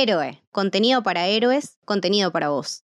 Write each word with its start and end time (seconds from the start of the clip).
Héroe, 0.00 0.40
contenido 0.52 1.02
para 1.02 1.26
héroes, 1.26 1.76
contenido 1.84 2.30
para 2.30 2.50
vos. 2.50 2.84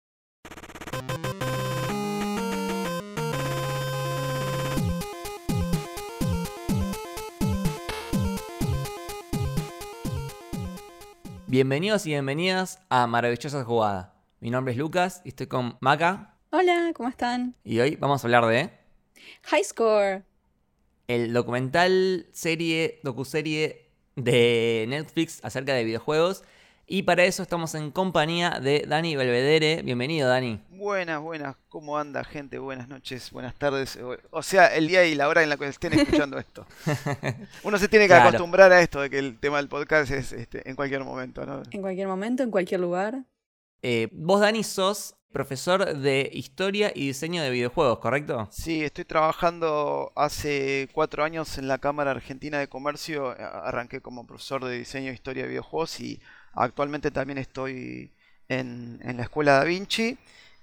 Bienvenidos 11.46 12.05
y 12.05 12.11
bienvenidas 12.11 12.79
a 12.90 13.07
Maravillosa 13.07 13.64
Jugada. 13.64 14.14
Mi 14.40 14.50
nombre 14.50 14.72
es 14.72 14.79
Lucas 14.79 15.22
y 15.25 15.30
estoy 15.30 15.46
con 15.46 15.79
Maca. 15.80 16.34
Hola, 16.50 16.93
¿cómo 16.95 17.09
están? 17.09 17.54
Y 17.64 17.80
hoy 17.80 17.96
vamos 17.96 18.22
a 18.22 18.27
hablar 18.27 18.45
de 18.45 18.70
High 19.45 19.64
Score. 19.64 20.25
el 21.06 21.32
documental 21.32 22.27
serie, 22.32 23.00
docuserie 23.02 23.93
de 24.14 24.84
Netflix 24.90 25.43
acerca 25.43 25.72
de 25.72 25.84
videojuegos. 25.84 26.45
Y 26.91 27.02
para 27.02 27.25
eso 27.25 27.43
estamos 27.43 27.75
en 27.75 27.91
compañía 27.91 28.61
de 28.62 28.85
Dani 28.89 29.14
Belvedere. 29.14 29.82
Bienvenido, 29.82 30.26
Dani. 30.26 30.58
Buenas, 30.71 31.21
buenas, 31.21 31.57
¿cómo 31.68 31.99
anda 31.99 32.25
gente? 32.25 32.59
Buenas 32.59 32.89
noches, 32.89 33.31
buenas 33.31 33.55
tardes. 33.57 33.99
o- 34.31 34.43
sea, 34.43 34.69
el 34.75 34.89
día 34.89 35.05
y 35.05 35.15
la 35.15 35.29
hora 35.29 35.43
en 35.43 35.51
la 35.51 35.59
que 35.59 35.67
estén 35.67 35.93
escuchando 35.93 36.39
esto. 36.39 36.67
Uno 37.62 37.77
se 37.77 37.89
tiene 37.89 38.07
que 38.07 38.15
Claro. 38.15 38.29
acostumbrar 38.31 38.73
a 38.73 38.81
esto 38.81 39.03
de 39.03 39.11
que 39.11 39.19
el 39.19 39.39
tema 39.39 39.59
del 39.59 39.69
podcast 39.69 40.11
es 40.11 40.33
este, 40.33 40.67
en 40.69 40.77
cualquier 40.77 41.05
momento, 41.05 41.45
¿no? 41.45 41.62
En 41.73 41.83
cualquier 41.83 42.09
momento, 42.09 42.43
en 42.43 42.51
cualquier 42.51 42.81
lugar. 42.81 43.23
Eh, 43.83 44.09
vos, 44.12 44.41
Dani, 44.41 44.65
sos 44.65 45.15
profesor 45.31 45.95
de 45.98 46.31
historia 46.33 46.91
y 46.95 47.09
diseño 47.09 47.43
de 47.43 47.51
videojuegos, 47.51 47.98
¿correcto? 47.98 48.48
Sí, 48.51 48.83
estoy 48.83 49.05
trabajando 49.05 50.11
hace 50.17 50.89
cuatro 50.95 51.23
años 51.23 51.59
en 51.59 51.69
la 51.69 51.77
Cámara 51.77 52.12
Argentina 52.12 52.59
de 52.59 52.69
Comercio. 52.69 53.29
Arranqué 53.39 54.01
como 54.01 54.27
profesor 54.27 54.65
de 54.65 54.79
diseño 54.79 55.11
e 55.11 55.15
historia 55.15 55.43
de 55.43 55.51
videojuegos 55.51 56.01
y 56.01 56.19
actualmente 56.55 57.11
también 57.11 57.38
estoy 57.38 58.12
en, 58.48 59.01
en 59.02 59.16
la 59.16 59.25
Escuela 59.25 59.52
Da 59.52 59.65
Vinci. 59.65 60.19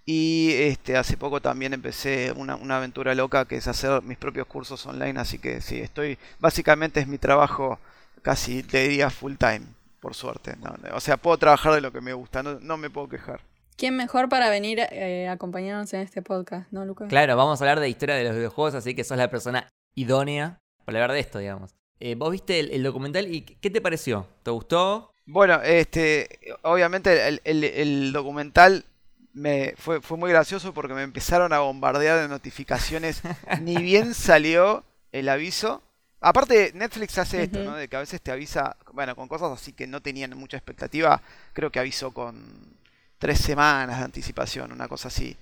Y 0.08 0.52
este, 0.54 0.98
hace 0.98 1.18
poco 1.18 1.42
también 1.42 1.74
empecé 1.74 2.32
una, 2.32 2.56
una 2.56 2.78
aventura 2.78 3.16
loca 3.16 3.46
que 3.46 3.56
es 3.56 3.68
hacer 3.68 4.04
mis 4.04 4.20
propios 4.20 4.46
cursos 4.46 4.86
online. 4.86 5.20
Así 5.20 5.40
que 5.40 5.62
sí, 5.62 5.80
estoy. 5.80 6.20
Básicamente 6.40 7.00
es 7.00 7.08
mi 7.08 7.18
trabajo 7.18 7.80
casi, 8.22 8.62
te 8.62 8.88
diría, 8.88 9.10
full 9.10 9.36
time, 9.36 9.62
por 10.00 10.14
suerte. 10.14 10.56
¿no? 10.58 10.76
O 10.96 11.00
sea, 11.00 11.18
puedo 11.18 11.38
trabajar 11.38 11.74
de 11.74 11.82
lo 11.82 11.92
que 11.92 12.02
me 12.02 12.14
gusta, 12.14 12.44
no, 12.44 12.60
no 12.60 12.78
me 12.78 12.90
puedo 12.90 13.10
quejar. 13.10 13.42
¿Quién 13.78 13.98
mejor 13.98 14.30
para 14.30 14.50
venir 14.50 14.80
eh, 14.80 15.28
a 15.28 15.34
acompañarnos 15.34 15.94
en 15.94 16.02
este 16.02 16.22
podcast, 16.22 16.72
no, 16.72 16.86
Lucas? 16.86 17.10
Claro, 17.10 17.36
vamos 17.36 17.60
a 17.60 17.64
hablar 17.64 17.80
de 17.80 17.90
historia 17.90 18.16
de 18.16 18.24
los 18.24 18.36
videojuegos, 18.36 18.76
así 18.76 18.96
que 18.96 19.04
sos 19.04 19.18
la 19.18 19.30
persona 19.30 19.68
idónea 19.96 20.60
para 20.86 21.00
hablar 21.00 21.12
de 21.12 21.20
esto, 21.20 21.40
digamos. 21.40 21.72
Eh, 22.00 22.16
vos 22.16 22.32
viste 22.32 22.60
el, 22.60 22.72
el 22.72 22.84
documental 22.84 23.28
y 23.28 23.42
¿qué 23.42 23.70
te 23.70 23.82
pareció? 23.82 24.28
¿Te 24.44 24.52
gustó? 24.52 25.12
Bueno, 25.26 25.62
este, 25.64 26.40
obviamente 26.62 27.28
el, 27.28 27.42
el- 27.44 27.64
el 27.64 28.12
documental 28.14 28.86
me 29.34 29.74
fue, 29.78 30.02
fue 30.02 30.18
muy 30.18 30.30
gracioso 30.30 30.74
porque 30.74 30.94
me 30.94 31.02
empezaron 31.04 31.52
a 31.52 31.60
bombardear 31.60 32.22
de 32.22 32.28
notificaciones. 32.28 33.22
Ni 33.62 33.76
bien 33.78 34.14
salió 34.14 34.84
el 35.12 35.28
aviso. 35.30 35.82
Aparte, 36.22 36.72
Netflix 36.74 37.18
hace 37.18 37.44
esto. 37.44 37.60
¿no? 37.64 37.76
De 37.76 37.88
que 37.88 37.96
a 37.96 38.00
veces 38.00 38.22
te 38.22 38.32
avisa, 38.32 38.78
bueno, 38.94 39.16
con 39.16 39.28
cosas 39.28 39.52
así 39.52 39.74
que 39.74 39.88
no 39.88 40.02
tenían 40.02 40.38
mucha 40.38 40.58
expectativa. 40.58 41.22
Creo 41.54 41.72
que 41.72 41.80
avisó 41.80 42.12
con 42.12 42.76
tres 43.18 43.40
semanas 43.40 44.00
de 44.00 44.06
anticipación, 44.06 44.72
una 44.72 44.88
cosa 44.88 45.08
así. 45.10 45.36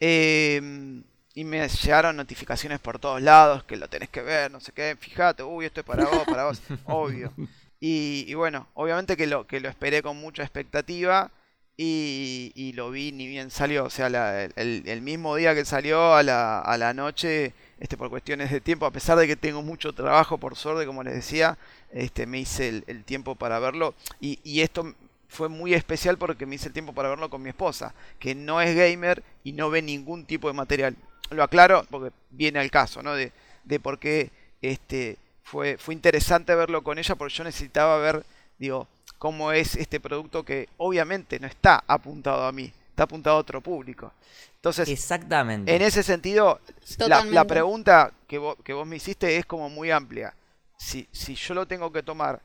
Eh, 0.00 1.02
y 1.34 1.44
me 1.44 1.68
llegaron 1.68 2.16
notificaciones 2.16 2.80
por 2.80 2.98
todos 2.98 3.22
lados, 3.22 3.62
que 3.64 3.76
lo 3.76 3.88
tenés 3.88 4.08
que 4.08 4.20
ver, 4.22 4.50
no 4.50 4.58
sé 4.60 4.72
qué, 4.72 4.96
fíjate, 4.98 5.42
uy, 5.44 5.66
esto 5.66 5.80
es 5.80 5.86
para 5.86 6.06
vos, 6.06 6.24
para 6.26 6.44
vos, 6.46 6.60
obvio. 6.84 7.32
Y, 7.80 8.34
bueno, 8.34 8.68
obviamente 8.74 9.16
que 9.16 9.26
lo, 9.26 9.46
que 9.46 9.60
lo 9.60 9.68
esperé 9.68 10.02
con 10.02 10.18
mucha 10.18 10.42
expectativa 10.42 11.30
y, 11.76 12.72
lo 12.76 12.90
vi 12.90 13.10
ni 13.12 13.26
bien 13.26 13.50
salió. 13.50 13.84
O 13.84 13.90
sea, 13.90 14.08
el, 14.44 14.82
el 14.86 15.02
mismo 15.02 15.34
día 15.36 15.54
que 15.54 15.64
salió 15.64 16.14
a 16.14 16.22
la, 16.22 16.60
a 16.60 16.76
la 16.76 16.92
noche, 16.92 17.54
este, 17.80 17.96
por 17.96 18.10
cuestiones 18.10 18.50
de 18.50 18.60
tiempo, 18.60 18.84
a 18.84 18.90
pesar 18.90 19.18
de 19.18 19.26
que 19.26 19.36
tengo 19.36 19.62
mucho 19.62 19.94
trabajo, 19.94 20.36
por 20.36 20.56
suerte, 20.56 20.86
como 20.86 21.02
les 21.02 21.14
decía, 21.14 21.56
este, 21.90 22.26
me 22.26 22.40
hice 22.40 22.68
el, 22.68 22.84
el 22.86 23.04
tiempo 23.04 23.34
para 23.34 23.58
verlo. 23.58 23.94
Y, 24.20 24.38
y 24.44 24.60
esto 24.60 24.94
fue 25.28 25.48
muy 25.48 25.72
especial 25.72 26.18
porque 26.18 26.44
me 26.44 26.56
hice 26.56 26.68
el 26.68 26.74
tiempo 26.74 26.92
para 26.92 27.08
verlo 27.08 27.30
con 27.30 27.40
mi 27.42 27.48
esposa, 27.48 27.94
que 28.18 28.34
no 28.34 28.60
es 28.60 28.76
gamer 28.76 29.22
y 29.42 29.52
no 29.52 29.70
ve 29.70 29.80
ningún 29.80 30.26
tipo 30.26 30.48
de 30.48 30.54
material. 30.54 30.96
Lo 31.30 31.42
aclaro 31.42 31.86
porque 31.88 32.14
viene 32.30 32.58
al 32.58 32.70
caso, 32.70 33.02
¿no? 33.02 33.14
De, 33.14 33.32
de 33.64 33.80
por 33.80 33.98
qué 33.98 34.30
este, 34.60 35.16
fue, 35.42 35.78
fue 35.78 35.94
interesante 35.94 36.54
verlo 36.54 36.82
con 36.82 36.98
ella, 36.98 37.14
porque 37.14 37.34
yo 37.34 37.44
necesitaba 37.44 37.98
ver, 37.98 38.24
digo, 38.58 38.88
cómo 39.18 39.52
es 39.52 39.76
este 39.76 40.00
producto 40.00 40.44
que 40.44 40.68
obviamente 40.78 41.38
no 41.38 41.46
está 41.46 41.84
apuntado 41.86 42.44
a 42.46 42.52
mí, 42.52 42.72
está 42.90 43.04
apuntado 43.04 43.36
a 43.36 43.40
otro 43.40 43.60
público. 43.60 44.12
Entonces, 44.56 44.88
Exactamente. 44.88 45.74
en 45.74 45.82
ese 45.82 46.02
sentido, 46.02 46.60
la, 46.98 47.24
la 47.24 47.44
pregunta 47.44 48.12
que 48.26 48.38
vos, 48.38 48.56
que 48.62 48.72
vos 48.72 48.86
me 48.86 48.96
hiciste 48.96 49.36
es 49.36 49.46
como 49.46 49.70
muy 49.70 49.90
amplia. 49.90 50.34
Si, 50.76 51.08
si 51.12 51.34
yo 51.34 51.54
lo 51.54 51.66
tengo 51.66 51.92
que 51.92 52.02
tomar 52.02 52.40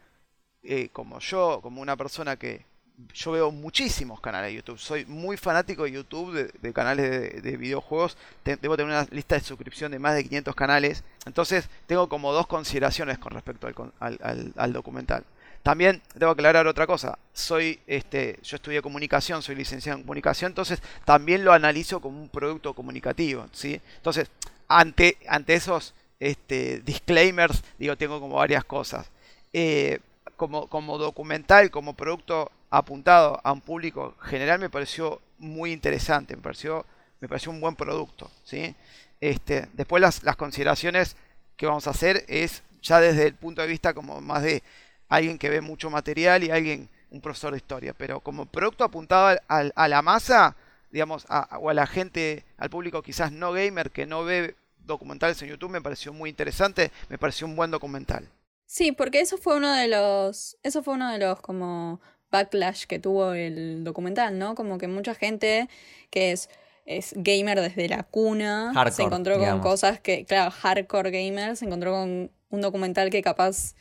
eh, 0.64 0.90
como 0.92 1.20
yo, 1.20 1.60
como 1.62 1.82
una 1.82 1.96
persona 1.96 2.38
que 2.38 2.66
yo 3.14 3.32
veo 3.32 3.52
muchísimos 3.52 4.20
canales 4.22 4.50
de 4.52 4.56
YouTube, 4.56 4.80
soy 4.80 5.06
muy 5.06 5.38
fanático 5.38 5.84
de 5.84 5.92
YouTube, 5.92 6.52
de, 6.62 6.74
canales 6.74 7.10
de, 7.12 7.42
de 7.42 7.58
videojuegos, 7.58 8.18
Te- 8.44 8.56
debo 8.58 8.78
tener 8.78 8.92
una 8.92 9.08
lista 9.12 9.36
de 9.36 9.42
suscripción 9.42 9.92
de 9.92 10.00
más 10.00 10.16
de 10.16 10.24
500 10.24 10.56
canales, 10.56 11.04
entonces 11.26 11.68
tengo 11.88 12.08
como 12.10 12.32
dos 12.34 12.48
consideraciones 12.48 13.18
con 13.18 13.34
respecto 13.34 13.68
al- 14.00 14.54
al 14.56 14.74
documental. 14.74 15.24
También 15.64 16.02
debo 16.14 16.32
aclarar 16.34 16.68
otra 16.68 16.86
cosa. 16.86 17.18
Soy, 17.34 17.80
este, 17.88 18.38
yo 18.44 18.56
estudié 18.56 18.84
comunicación, 18.84 19.42
soy 19.42 19.56
licenciado 19.56 19.98
en 19.98 20.04
comunicación, 20.04 20.52
entonces 20.52 20.80
también 21.06 21.44
lo 21.44 21.54
analizo 21.54 22.00
como 22.02 22.22
un 22.22 22.30
producto 22.30 22.76
comunicativo, 22.76 23.48
¿sí? 23.52 23.82
Entonces, 23.98 24.30
ante, 24.68 25.18
ante 25.28 25.56
esos 25.56 25.96
este, 26.20 26.82
disclaimers, 26.82 27.64
digo, 27.80 27.98
tengo 27.98 28.20
como 28.20 28.36
varias 28.36 28.64
cosas. 28.64 29.10
Eh, 29.54 30.00
como, 30.36 30.68
como 30.68 30.98
documental, 30.98 31.72
como 31.72 31.94
producto 31.96 32.52
apuntado 32.70 33.40
a 33.44 33.52
un 33.52 33.62
público 33.62 34.16
general, 34.22 34.60
me 34.60 34.70
pareció 34.70 35.22
muy 35.38 35.72
interesante, 35.72 36.36
me 36.36 36.42
pareció, 36.42 36.86
me 37.22 37.28
pareció 37.28 37.52
un 37.52 37.62
buen 37.62 37.76
producto, 37.76 38.30
¿sí? 38.44 38.76
Este, 39.22 39.68
después 39.74 40.02
las, 40.02 40.24
las 40.24 40.36
consideraciones 40.36 41.16
que 41.58 41.66
vamos 41.66 41.88
a 41.88 41.92
hacer 41.92 42.26
es 42.28 42.64
ya 42.82 43.00
desde 43.00 43.28
el 43.28 43.34
punto 43.36 43.62
de 43.62 43.68
vista 43.68 43.94
como 43.94 44.20
más 44.22 44.44
de 44.44 44.62
alguien 45.10 45.38
que 45.38 45.50
ve 45.50 45.62
mucho 45.62 45.90
material 45.90 46.44
y 46.44 46.52
alguien, 46.52 46.90
un 47.12 47.22
profesor 47.22 47.52
de 47.52 47.58
historia, 47.58 47.94
pero 47.98 48.20
como 48.20 48.46
producto 48.46 48.84
apuntado 48.84 49.38
al- 49.48 49.72
a 49.76 49.88
la 49.88 50.02
masa, 50.02 50.56
digamos, 50.92 51.26
a- 51.30 51.58
o 51.60 51.70
a 51.70 51.74
la 51.74 51.88
gente, 51.88 52.44
al 52.58 52.70
público 52.70 53.02
quizás 53.02 53.32
no 53.32 53.52
gamer 53.54 53.92
que 53.92 54.06
no 54.06 54.24
ve 54.26 54.56
documentales 54.86 55.42
en 55.42 55.50
YouTube, 55.50 55.72
me 55.72 55.82
pareció 55.82 56.14
muy 56.14 56.30
interesante, 56.30 56.92
me 57.10 57.18
pareció 57.18 57.48
un 57.48 57.56
buen 57.56 57.72
documental. 57.72 58.28
Sí, 58.66 58.92
porque 58.92 59.20
eso 59.20 59.38
fue 59.38 59.56
uno 59.58 59.72
de 59.74 59.88
los. 59.88 60.58
Eso 60.64 60.84
fue 60.84 60.96
uno 60.96 61.12
de 61.12 61.20
los 61.20 61.40
como 61.42 62.02
backlash 62.32 62.86
que 62.86 63.00
tuvo 63.00 63.34
el 63.34 63.84
documental, 63.84 64.38
¿no? 64.38 64.56
Como 64.56 64.78
que 64.78 64.88
mucha 64.88 65.16
gente 65.16 65.70
que 66.10 66.32
es, 66.32 66.50
es 66.86 67.14
gamer 67.16 67.62
desde 67.62 67.88
la 67.88 68.04
cuna 68.04 68.74
se 68.92 69.04
encontró 69.04 69.34
con 69.34 69.42
digamos. 69.42 69.66
cosas 69.66 70.00
que, 70.00 70.26
claro, 70.26 70.52
hardcore 70.52 71.12
gamer, 71.12 71.56
se 71.56 71.66
encontró 71.66 71.92
con 71.92 72.32
un 72.50 72.62
documental 72.62 73.10
que 73.10 73.22
capaz 73.22 73.76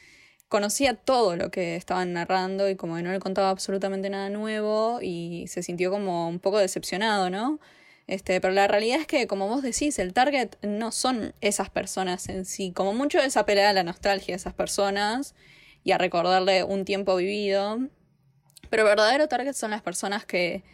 conocía 0.48 0.94
todo 0.94 1.36
lo 1.36 1.50
que 1.50 1.74
estaban 1.76 2.12
narrando 2.12 2.68
y 2.68 2.76
como 2.76 2.96
que 2.96 3.02
no 3.02 3.10
le 3.10 3.18
contaba 3.18 3.50
absolutamente 3.50 4.10
nada 4.10 4.30
nuevo 4.30 5.00
y 5.02 5.46
se 5.48 5.62
sintió 5.62 5.90
como 5.90 6.28
un 6.28 6.38
poco 6.38 6.58
decepcionado, 6.58 7.30
¿no? 7.30 7.58
Este, 8.06 8.40
pero 8.40 8.52
la 8.52 8.66
realidad 8.68 9.00
es 9.00 9.06
que, 9.06 9.26
como 9.26 9.48
vos 9.48 9.62
decís, 9.62 9.98
el 9.98 10.12
target 10.12 10.50
no 10.62 10.92
son 10.92 11.34
esas 11.40 11.70
personas 11.70 12.28
en 12.28 12.44
sí. 12.44 12.70
Como 12.72 12.92
mucho 12.92 13.18
es 13.18 13.36
apelar 13.36 13.66
a 13.66 13.72
la 13.72 13.82
nostalgia 13.82 14.32
de 14.34 14.36
esas 14.36 14.52
personas 14.54 15.34
y 15.84 15.92
a 15.92 15.98
recordarle 15.98 16.64
un 16.64 16.84
tiempo 16.84 17.16
vivido. 17.16 17.78
Pero 18.70 18.82
el 18.82 18.88
verdadero 18.88 19.26
target 19.28 19.54
son 19.54 19.70
las 19.70 19.80
personas 19.82 20.26
que, 20.26 20.64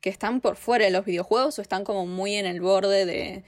que 0.00 0.08
están 0.10 0.40
por 0.40 0.56
fuera 0.56 0.86
de 0.86 0.90
los 0.90 1.04
videojuegos 1.04 1.58
o 1.58 1.62
están 1.62 1.84
como 1.84 2.06
muy 2.06 2.36
en 2.36 2.46
el 2.46 2.60
borde 2.62 3.04
de, 3.04 3.44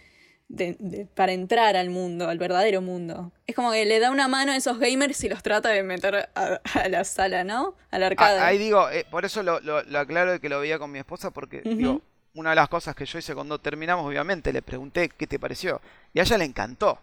de- 0.49 0.77
de- 0.79 1.07
para 1.07 1.33
entrar 1.33 1.77
al 1.77 1.89
mundo, 1.89 2.29
al 2.29 2.37
verdadero 2.39 2.83
mundo. 2.83 3.33
Es 3.47 3.55
como 3.55 3.73
que 3.73 3.87
le 3.87 4.01
da 4.01 4.11
una 4.11 4.29
mano 4.29 4.53
a 4.53 4.57
esos 4.57 4.79
gamers 4.79 5.23
y 5.25 5.29
los 5.31 5.43
trata 5.43 5.71
de 5.71 5.83
meter 5.83 6.29
a, 6.35 6.61
a 6.75 6.89
la 6.91 7.05
sala, 7.05 7.45
¿no? 7.45 7.75
Al 7.91 8.03
arcade. 8.03 8.39
Ah, 8.39 8.47
ahí 8.49 8.59
digo, 8.59 8.91
eh, 8.91 9.07
por 9.11 9.25
eso 9.25 9.43
lo, 9.43 9.61
lo- 9.61 9.83
lo 9.83 9.99
aclaro 9.99 10.33
de 10.33 10.41
que 10.41 10.49
lo 10.51 10.61
veía 10.61 10.79
con 10.79 10.91
mi 10.93 10.99
esposa, 10.99 11.31
porque 11.31 11.63
digo, 11.77 12.03
una 12.35 12.51
de 12.51 12.57
las 12.57 12.69
cosas 12.69 12.95
que 12.95 13.07
yo 13.07 13.19
hice 13.19 13.35
cuando 13.35 13.59
terminamos, 13.59 14.07
obviamente, 14.07 14.53
le 14.53 14.63
pregunté 14.63 15.09
qué 15.11 15.27
te 15.27 15.39
pareció. 15.39 15.81
Y 16.15 16.21
a 16.21 16.23
ella 16.23 16.39
le 16.39 16.45
encantó. 16.45 16.99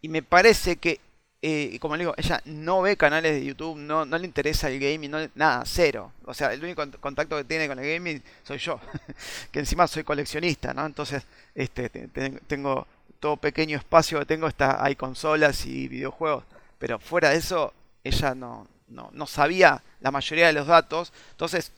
Y 0.00 0.08
me 0.08 0.22
parece 0.22 0.76
que, 0.76 1.00
eh, 1.42 1.78
como 1.80 1.96
le 1.96 2.02
digo, 2.04 2.14
ella 2.16 2.40
no 2.44 2.82
ve 2.82 2.96
canales 2.96 3.32
de 3.32 3.44
YouTube, 3.44 3.76
no, 3.78 4.04
no 4.04 4.18
le 4.18 4.26
interesa 4.26 4.68
el 4.70 4.78
gaming, 4.80 5.10
no, 5.10 5.18
nada, 5.34 5.62
cero. 5.66 6.12
O 6.24 6.34
sea, 6.34 6.52
el 6.52 6.62
único 6.62 6.82
cont- 6.82 6.98
contacto 7.00 7.36
que 7.36 7.44
tiene 7.44 7.66
con 7.68 7.78
el 7.78 7.92
gaming 7.94 8.22
soy 8.44 8.58
yo, 8.58 8.80
que 9.52 9.58
encima 9.60 9.86
soy 9.88 10.04
coleccionista, 10.04 10.72
¿no? 10.74 10.86
Entonces, 10.86 11.24
este, 11.54 11.88
te- 11.90 12.08
te- 12.08 12.30
tengo 12.46 12.86
todo 13.18 13.36
pequeño 13.36 13.76
espacio 13.76 14.18
que 14.20 14.26
tengo, 14.26 14.46
está, 14.48 14.82
hay 14.84 14.96
consolas 14.96 15.66
y 15.66 15.88
videojuegos. 15.88 16.44
Pero 16.78 16.98
fuera 16.98 17.30
de 17.30 17.36
eso, 17.36 17.74
ella 18.04 18.34
no, 18.34 18.66
no, 18.88 19.10
no 19.12 19.26
sabía 19.26 19.82
la 20.00 20.10
mayoría 20.10 20.46
de 20.46 20.52
los 20.54 20.66
datos. 20.66 21.12
Entonces, 21.32 21.72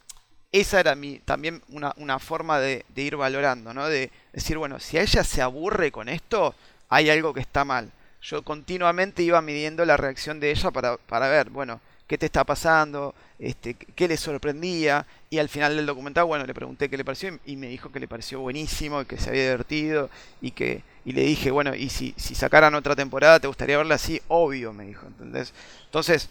esa 0.53 0.81
era 0.81 0.95
mi, 0.95 1.19
también 1.21 1.63
una, 1.69 2.19
forma 2.19 2.61
de, 2.61 2.85
ir 2.95 3.17
valorando, 3.17 3.73
¿no? 3.73 3.89
De 3.89 4.11
decir, 4.33 4.59
bueno, 4.59 4.79
si 4.79 4.99
a 4.99 5.03
ella 5.03 5.25
se 5.25 5.43
aburre 5.43 5.91
con 5.91 6.09
esto, 6.09 6.55
hay 6.89 7.11
algo 7.11 7.33
que 7.33 7.41
está 7.41 7.65
mal. 7.65 7.91
Yo 8.21 8.43
continuamente 8.43 9.23
iba 9.23 9.41
midiendo 9.43 9.85
la 9.85 9.97
reacción 9.97 10.39
de 10.39 10.51
ella 10.51 10.71
para, 10.71 10.97
para 10.99 11.29
ver, 11.29 11.51
bueno, 11.51 11.81
qué 12.07 12.19
te 12.19 12.27
está 12.27 12.45
pasando, 12.45 13.15
este, 13.39 13.75
qué 13.75 14.07
le 14.07 14.17
sorprendía. 14.17 15.07
Y 15.31 15.39
al 15.39 15.49
final 15.49 15.75
del 15.75 15.87
documental, 15.87 16.27
bueno, 16.27 16.47
le 16.47 16.55
pregunté 16.55 16.91
qué 16.91 16.99
le 16.99 17.05
pareció 17.05 17.39
y 17.47 17.57
me 17.57 17.69
dijo 17.69 17.91
que 17.91 17.99
le 17.99 18.07
pareció 18.07 18.41
buenísimo, 18.41 19.01
y 19.01 19.07
que 19.07 19.17
se 19.17 19.31
había 19.31 19.45
divertido 19.45 20.11
y 20.41 20.51
que 20.51 20.83
y 21.05 21.13
le 21.13 21.23
dije, 21.23 21.51
bueno, 21.51 21.75
y 21.75 21.89
si, 21.89 22.15
si 22.17 22.35
sacaran 22.35 22.75
otra 22.75 22.95
temporada, 22.95 23.41
¿te 23.41 23.49
gustaría 23.49 23.77
verla 23.77 23.97
así? 23.97 24.21
Obvio, 24.29 24.73
me 24.73 24.87
dijo, 24.87 25.07
¿entendés? 25.07 25.53
Entonces, 25.87 26.29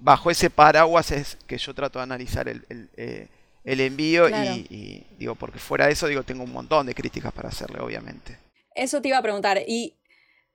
bajo 0.00 0.30
ese 0.30 0.48
paraguas 0.48 1.10
es 1.10 1.36
que 1.46 1.58
yo 1.58 1.74
trato 1.74 1.98
de 1.98 2.04
analizar 2.04 2.48
el, 2.48 2.64
el, 2.70 2.88
eh, 2.96 3.28
el 3.66 3.80
envío 3.80 4.28
y, 4.28 4.32
y, 4.70 5.06
digo, 5.18 5.34
porque 5.34 5.58
fuera 5.58 5.86
de 5.86 5.92
eso, 5.92 6.06
digo, 6.06 6.22
tengo 6.22 6.44
un 6.44 6.52
montón 6.52 6.86
de 6.86 6.94
críticas 6.94 7.32
para 7.32 7.48
hacerle, 7.48 7.80
obviamente. 7.80 8.38
Eso 8.76 9.02
te 9.02 9.08
iba 9.08 9.18
a 9.18 9.22
preguntar. 9.22 9.60
Y, 9.66 9.94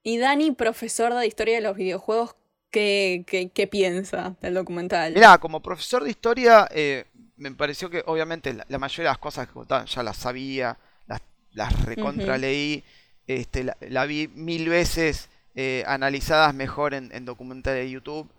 y 0.02 0.18
Dani, 0.18 0.52
profesor 0.52 1.14
de 1.14 1.28
historia 1.28 1.56
de 1.56 1.62
los 1.62 1.76
videojuegos, 1.76 2.36
¿qué, 2.70 3.26
qué, 3.28 3.50
qué 3.50 3.68
piensa 3.68 4.38
del 4.42 4.54
documental? 4.54 5.14
Mira, 5.14 5.38
como 5.40 5.60
profesor 5.60 6.06
de 6.06 6.10
historia, 6.10 6.70
eh, 6.72 7.04
me 7.36 7.52
pareció 7.52 7.90
que 7.90 8.02
obviamente 8.06 8.54
la, 8.54 8.66
la, 8.70 8.80
mayoría 8.80 9.10
de 9.10 9.14
las 9.14 9.18
cosas 9.18 9.46
que 9.46 9.54
contaban 9.54 9.88
ya 9.88 10.04
las 10.04 10.16
sabía, 10.16 10.78
las, 11.06 11.22
las 11.52 11.86
recontra 11.86 12.38
leí, 12.38 12.82
este, 13.28 13.66
la, 13.66 13.76
la, 13.82 14.06
vi 14.06 14.30
mil 14.30 14.70
veces 14.70 15.28
eh, 15.56 15.84
analizadas 15.86 16.56
mejor 16.56 16.94
en, 16.94 17.14
en 17.14 17.26
documentales 17.26 17.84
de 17.84 17.92
YouTube. 17.92 18.30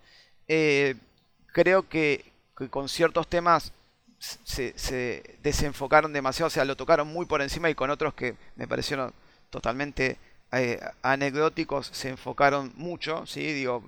Eh, 0.48 0.94
creo 1.48 1.86
que, 1.90 2.24
que, 2.56 2.70
con 2.70 2.88
ciertos 2.88 3.28
temas 3.28 3.74
se, 4.22 4.72
se, 4.78 5.36
desenfocaron 5.42 6.12
demasiado, 6.12 6.46
o 6.46 6.50
sea, 6.50 6.64
lo 6.64 6.76
tocaron 6.76 7.08
muy 7.08 7.26
por 7.26 7.42
encima 7.42 7.68
y 7.70 7.74
con 7.74 7.90
otros 7.90 8.14
que 8.14 8.36
me 8.56 8.68
parecieron 8.68 9.12
totalmente 9.50 10.16
eh, 10.52 10.78
anecdóticos 11.02 11.88
se 11.92 12.10
enfocaron 12.10 12.72
mucho, 12.76 13.26
¿sí? 13.26 13.52
Digo, 13.52 13.82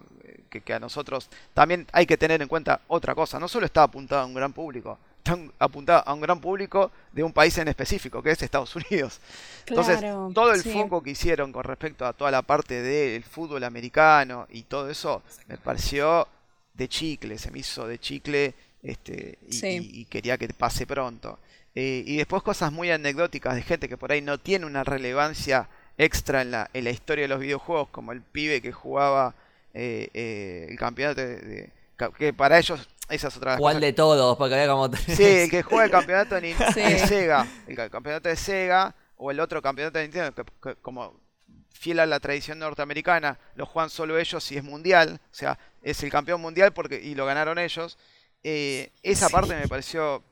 que, 0.50 0.60
que, 0.60 0.74
a 0.74 0.80
nosotros 0.80 1.28
también 1.52 1.86
hay 1.92 2.06
que 2.06 2.16
tener 2.16 2.42
en 2.42 2.48
cuenta 2.48 2.80
otra 2.88 3.14
cosa, 3.14 3.38
no 3.38 3.46
solo 3.46 3.66
está 3.66 3.84
apuntado 3.84 4.22
a 4.22 4.26
un 4.26 4.34
gran 4.34 4.52
público, 4.52 4.98
está 5.18 5.38
apuntado 5.60 6.02
a 6.04 6.12
un 6.12 6.20
gran 6.20 6.40
público 6.40 6.90
de 7.12 7.22
un 7.22 7.32
país 7.32 7.56
en 7.58 7.68
específico, 7.68 8.20
que 8.20 8.30
es 8.32 8.42
Estados 8.42 8.74
Unidos. 8.74 9.20
Entonces, 9.66 9.98
Claro, 9.98 10.30
todo 10.34 10.52
el 10.52 10.62
sí. 10.62 10.72
foco 10.72 11.00
que 11.00 11.10
hicieron 11.10 11.52
con 11.52 11.62
respecto 11.62 12.04
a 12.06 12.12
toda 12.12 12.32
la 12.32 12.42
parte 12.42 12.82
del 12.82 13.22
fútbol 13.22 13.62
americano 13.62 14.48
y 14.50 14.64
todo 14.64 14.90
eso, 14.90 15.22
me 15.46 15.58
pareció 15.58 16.26
de 16.74 16.88
chicle, 16.88 17.38
se 17.38 17.52
me 17.52 17.60
hizo 17.60 17.86
de 17.86 18.00
chicle 18.00 18.54
este, 18.84 19.38
y, 19.48 19.52
Sí. 19.52 19.66
y- 19.66 20.00
y 20.02 20.04
quería 20.04 20.38
que 20.38 20.46
pase 20.48 20.86
pronto. 20.86 21.38
Eh, 21.74 22.04
y 22.06 22.16
después 22.18 22.42
cosas 22.44 22.70
muy 22.70 22.90
anecdóticas 22.92 23.56
de 23.56 23.62
gente 23.62 23.88
que 23.88 23.96
por 23.96 24.12
ahí 24.12 24.20
no 24.20 24.38
tiene 24.38 24.64
una 24.66 24.84
relevancia 24.84 25.68
extra 25.98 26.42
en 26.42 26.52
la, 26.52 26.70
en 26.72 26.84
la 26.84 26.90
historia 26.90 27.22
de 27.22 27.28
los 27.28 27.40
videojuegos, 27.40 27.88
como 27.88 28.12
el 28.12 28.20
pibe 28.22 28.60
que 28.62 28.70
jugaba 28.70 29.34
eh, 29.72 30.08
eh, 30.14 30.66
el 30.70 30.78
campeonato 30.78 31.20
de, 31.20 31.70
que 32.18 32.32
para 32.32 32.58
ellos 32.58 32.88
esa 33.08 33.28
es 33.28 33.36
otra 33.36 33.52
de 33.52 33.54
las 33.56 33.60
¿Cuál 33.60 33.74
cosas 33.74 33.80
de 33.82 33.92
todos? 33.92 34.36
Porque 34.36 34.54
había 34.54 34.68
como 34.68 34.88
tres. 34.90 35.04
Sí, 35.16 35.24
el 35.24 35.50
que 35.50 35.62
juega 35.62 35.84
el 35.86 35.90
campeonato 35.90 36.34
de, 36.40 36.54
Sí. 36.72 36.80
de 36.80 36.98
Sega, 37.00 37.46
el 37.66 37.74
ca- 37.76 37.90
campeonato 37.90 38.28
de 38.28 38.36
Sega 38.36 38.94
o 39.16 39.30
el 39.32 39.40
otro 39.40 39.60
campeonato 39.60 39.98
de 39.98 40.04
Nintendo, 40.04 40.32
que, 40.34 40.44
que 40.62 40.76
como 40.76 41.18
fiel 41.72 41.98
a 42.00 42.06
la 42.06 42.20
tradición 42.20 42.58
norteamericana, 42.60 43.38
lo 43.56 43.66
juegan 43.66 43.90
solo 43.90 44.16
ellos 44.18 44.50
y 44.52 44.56
es 44.56 44.64
mundial, 44.64 45.20
o 45.30 45.34
sea, 45.34 45.58
es 45.82 46.02
el 46.02 46.10
campeón 46.10 46.40
mundial 46.40 46.72
porque 46.72 47.00
y 47.02 47.14
lo 47.16 47.26
ganaron 47.26 47.58
ellos. 47.58 47.98
Eh, 48.44 48.90
esa 49.02 49.28
Sí. 49.28 49.32
parte 49.32 49.56
me 49.56 49.68
pareció 49.68 50.22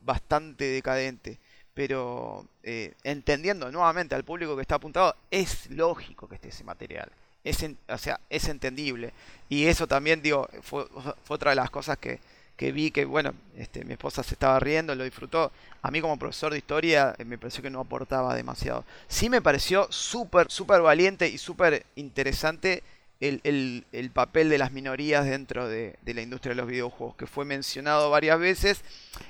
bastante 0.00 0.64
decadente, 0.64 1.38
pero 1.74 2.46
eh, 2.62 2.94
entendiendo 3.04 3.70
nuevamente 3.70 4.14
al 4.14 4.24
público 4.24 4.56
que 4.56 4.62
está 4.62 4.76
apuntado, 4.76 5.14
es 5.30 5.70
lógico 5.70 6.28
que 6.28 6.36
esté 6.36 6.48
ese 6.48 6.64
material. 6.64 7.10
Es, 7.44 7.62
en- 7.62 7.78
o 7.88 7.98
sea, 7.98 8.20
es 8.30 8.48
entendible. 8.48 9.12
Y 9.48 9.66
eso 9.66 9.86
también, 9.86 10.22
digo, 10.22 10.48
fue, 10.62 10.86
fue 11.24 11.34
otra 11.36 11.50
de 11.50 11.56
las 11.56 11.70
cosas 11.70 11.96
que, 11.98 12.18
que 12.56 12.72
vi 12.72 12.90
que, 12.90 13.04
bueno, 13.04 13.32
este, 13.56 13.84
mi 13.84 13.92
esposa 13.92 14.22
se 14.24 14.34
estaba 14.34 14.58
riendo, 14.58 14.94
lo 14.94 15.04
disfrutó. 15.04 15.52
A 15.82 15.90
mí 15.90 16.00
como 16.00 16.18
profesor 16.18 16.50
de 16.52 16.58
historia 16.58 17.14
eh, 17.18 17.24
me 17.24 17.38
pareció 17.38 17.62
que 17.62 17.70
no 17.70 17.80
aportaba 17.80 18.34
demasiado. 18.34 18.84
Sí 19.06 19.30
me 19.30 19.40
pareció 19.42 19.86
súper, 19.92 20.50
súper 20.50 20.80
valiente 20.82 21.28
y 21.28 21.38
súper 21.38 21.86
interesante 21.94 22.82
el, 23.20 23.40
el- 23.44 23.84
el 23.92 24.10
papel 24.10 24.48
de 24.48 24.58
las 24.58 24.72
minorías 24.72 25.24
dentro 25.26 25.68
de, 25.68 25.96
de 26.02 26.14
la 26.14 26.22
industria 26.22 26.50
de 26.54 26.60
los 26.60 26.68
videojuegos, 26.70 27.16
que 27.16 27.26
fue 27.26 27.44
mencionado 27.44 28.10
varias 28.10 28.38
veces 28.38 28.82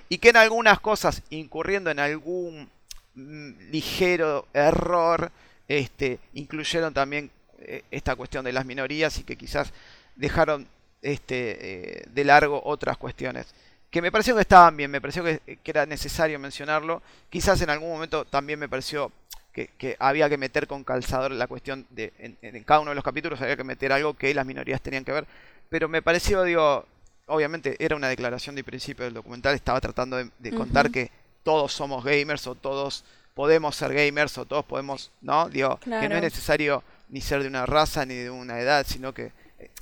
y 0.09 0.19
que 0.19 0.31
en 0.31 0.37
algunas 0.37 0.81
cosas, 0.81 1.23
incurriendo 1.31 1.91
en 1.91 1.99
algún 1.99 2.69
mm, 3.15 3.71
ligero 3.71 4.47
error, 4.53 5.33
este, 5.69 6.19
incluyeron 6.35 6.93
también 6.95 7.31
eh, 7.61 7.83
esta 7.91 8.15
cuestión 8.17 8.45
de 8.45 8.53
las 8.53 8.65
minorías 8.67 9.19
y 9.19 9.25
que 9.25 9.37
quizás 9.37 9.73
dejaron 10.17 10.67
este, 11.03 11.99
eh, 12.01 12.05
de 12.13 12.25
largo 12.25 12.61
otras 12.65 12.97
cuestiones. 12.99 13.47
Que 13.91 14.03
me 14.03 14.13
pareció 14.13 14.35
que 14.35 14.43
estaban 14.43 14.77
bien, 14.77 14.91
me 14.91 15.01
pareció 15.01 15.25
que, 15.25 15.41
que 15.63 15.71
era 15.71 15.87
necesario 15.87 16.39
mencionarlo. 16.39 17.03
Quizás 17.31 17.61
en 17.63 17.71
algún 17.71 17.89
momento 17.91 18.25
también 18.27 18.59
me 18.59 18.69
pareció 18.69 19.11
que, 19.59 19.71
que 19.77 19.97
había 19.99 20.29
que 20.29 20.39
meter 20.39 20.67
con 20.69 20.85
calzador 20.85 21.33
la 21.33 21.49
cuestión 21.49 21.87
de 21.91 22.13
en, 22.19 22.39
en 22.43 22.63
cada 22.63 22.81
uno 22.81 22.91
de 22.91 22.95
los 22.95 23.03
capítulos 23.03 23.41
había 23.41 23.57
que 23.57 23.65
meter 23.65 23.93
algo 23.93 24.15
que 24.15 24.33
las 24.33 24.47
minorías 24.47 24.81
tenían 24.81 25.05
que 25.05 25.13
ver. 25.13 25.27
Pero 25.69 25.89
me 25.89 26.01
pareció, 26.01 26.45
digo, 26.45 26.87
obviamente 27.27 27.77
era 27.79 27.97
una 27.97 28.09
declaración 28.09 28.55
de 28.55 28.63
principio 28.63 29.05
del 29.05 29.15
documental, 29.15 29.55
estaba 29.55 29.81
tratando 29.81 30.17
de, 30.17 30.31
de 30.39 30.53
contar 30.53 30.91
que 30.91 31.11
todos 31.43 31.73
somos 31.73 32.05
gamers 32.05 32.47
o 32.47 32.55
todos 32.55 33.05
podemos 33.35 33.75
ser 33.75 33.93
gamers 33.93 34.39
o 34.39 34.45
todos 34.45 34.65
podemos, 34.65 35.11
¿no? 35.23 35.49
Digo, 35.49 35.79
que 35.79 36.09
no 36.09 36.15
es 36.15 36.23
necesario 36.23 36.83
ni 37.09 37.21
ser 37.21 37.43
de 37.43 37.49
una 37.49 37.67
raza 37.67 38.07
ni 38.07 38.15
de 38.15 38.31
una 38.31 38.61
edad, 38.61 38.87
sino 38.89 39.13
que... 39.13 39.33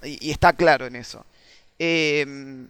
Y, 0.02 0.28
y 0.28 0.30
está 0.30 0.54
claro 0.54 0.86
en 0.86 0.96
eso. 0.96 1.24
Em, 1.78 2.68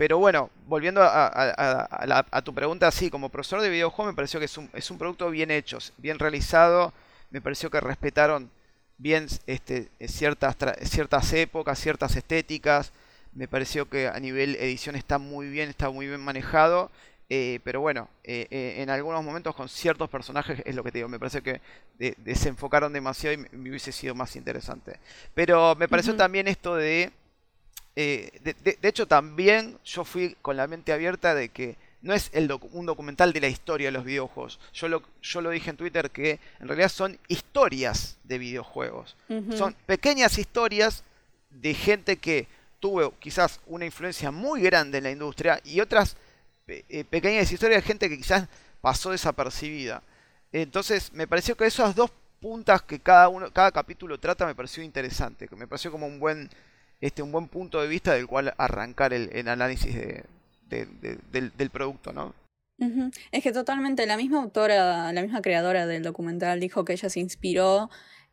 pero 0.00 0.16
bueno, 0.16 0.48
volviendo 0.66 1.02
a, 1.02 1.26
a- 1.26 1.50
a- 1.50 1.82
a 1.84 2.06
la- 2.06 2.26
a 2.30 2.40
tu 2.40 2.54
pregunta, 2.54 2.90
sí, 2.90 3.10
como 3.10 3.28
profesor 3.28 3.60
de 3.60 3.68
videojuegos 3.68 4.14
me 4.14 4.16
pareció 4.16 4.40
que 4.40 4.46
es 4.46 4.56
un, 4.56 4.70
es 4.72 4.90
un 4.90 4.96
producto 4.96 5.28
bien 5.28 5.50
hecho, 5.50 5.76
bien 5.98 6.18
realizado, 6.18 6.94
me 7.30 7.42
pareció 7.42 7.68
que 7.70 7.80
respetaron 7.80 8.50
bien 8.96 9.26
este, 9.46 9.90
ciertas, 10.08 10.56
ciertas 10.84 11.30
épocas, 11.34 11.78
ciertas 11.78 12.16
estéticas, 12.16 12.92
me 13.34 13.46
pareció 13.46 13.90
que 13.90 14.08
a 14.08 14.18
nivel 14.18 14.56
edición 14.56 14.96
está 14.96 15.18
muy 15.18 15.50
bien, 15.50 15.68
está 15.68 15.90
muy 15.90 16.06
bien 16.06 16.22
manejado, 16.22 16.90
eh, 17.28 17.60
pero 17.62 17.82
bueno, 17.82 18.08
eh, 18.24 18.46
eh, 18.50 18.76
en 18.78 18.88
algunos 18.88 19.22
momentos 19.22 19.54
con 19.54 19.68
ciertos 19.68 20.08
personajes 20.08 20.62
es 20.64 20.74
lo 20.74 20.82
que 20.82 20.92
te 20.92 20.98
digo, 21.00 21.10
me 21.10 21.18
parece 21.18 21.42
que 21.42 21.60
de- 21.98 22.14
desenfocaron 22.24 22.94
demasiado 22.94 23.34
y 23.34 23.36
me, 23.36 23.48
me 23.52 23.68
hubiese 23.68 23.92
sido 23.92 24.14
más 24.14 24.34
interesante. 24.34 24.98
Pero 25.34 25.74
me 25.76 25.88
pareció 25.88 26.16
también 26.16 26.48
esto 26.48 26.74
de, 26.74 27.12
eh, 27.96 28.30
de, 28.42 28.54
de- 28.54 28.78
de 28.80 28.88
hecho 28.88 29.06
también 29.06 29.78
yo 29.84 30.04
fui 30.04 30.36
con 30.42 30.56
la 30.56 30.66
mente 30.66 30.92
abierta 30.92 31.34
de 31.34 31.48
que 31.48 31.76
no 32.02 32.14
es 32.14 32.30
el 32.32 32.48
docu- 32.48 32.68
un 32.72 32.86
documental 32.86 33.32
de 33.32 33.40
la 33.40 33.48
historia 33.48 33.88
de 33.88 33.92
los 33.92 34.04
videojuegos. 34.04 34.58
Yo 34.72 34.88
lo, 34.88 35.02
yo 35.20 35.40
lo 35.42 35.50
dije 35.50 35.68
en 35.70 35.76
Twitter 35.76 36.10
que 36.10 36.38
en 36.60 36.68
realidad 36.68 36.88
son 36.88 37.18
historias 37.28 38.16
de 38.24 38.38
videojuegos. 38.38 39.16
Son 39.56 39.74
pequeñas 39.86 40.38
historias 40.38 41.04
de 41.50 41.74
gente 41.74 42.16
que 42.16 42.46
tuvo 42.78 43.12
quizás 43.18 43.60
una 43.66 43.84
influencia 43.84 44.30
muy 44.30 44.62
grande 44.62 44.98
en 44.98 45.04
la 45.04 45.10
industria 45.10 45.60
y 45.64 45.80
otras 45.80 46.16
eh, 46.68 47.04
pequeñas 47.10 47.50
historias 47.52 47.82
de 47.82 47.86
gente 47.86 48.08
que 48.08 48.16
quizás 48.16 48.48
pasó 48.80 49.10
desapercibida. 49.10 50.02
Entonces 50.52 51.12
me 51.12 51.26
pareció 51.26 51.56
que 51.56 51.66
esas 51.66 51.94
dos 51.94 52.10
puntas 52.40 52.80
que 52.82 52.98
cada 53.00 53.28
uno, 53.28 53.50
cada 53.52 53.70
capítulo 53.72 54.18
trata 54.18 54.46
me 54.46 54.54
pareció 54.54 54.82
interesante, 54.82 55.46
que 55.48 55.56
me 55.56 55.66
pareció 55.66 55.90
como 55.92 56.06
un 56.06 56.18
buen, 56.18 56.48
este, 57.00 57.22
un 57.22 57.32
buen 57.32 57.48
punto 57.48 57.80
de 57.80 57.88
vista 57.88 58.14
del 58.14 58.26
cual 58.26 58.54
arrancar 58.58 59.12
el, 59.12 59.30
análisis 59.48 59.94
de, 59.94 60.24
de- 60.68 60.86
de- 60.86 61.18
del, 61.32 61.70
producto, 61.70 62.12
¿no? 62.12 62.34
Es 63.30 63.42
que 63.42 63.52
totalmente 63.52 64.06
la 64.06 64.16
misma 64.16 64.40
autora, 64.42 65.12
la 65.12 65.22
misma 65.22 65.42
creadora 65.42 65.86
del 65.86 66.02
documental 66.02 66.60
dijo 66.60 66.84
que 66.84 66.94
ella 66.94 67.10
se 67.10 67.20
inspiró 67.20 67.90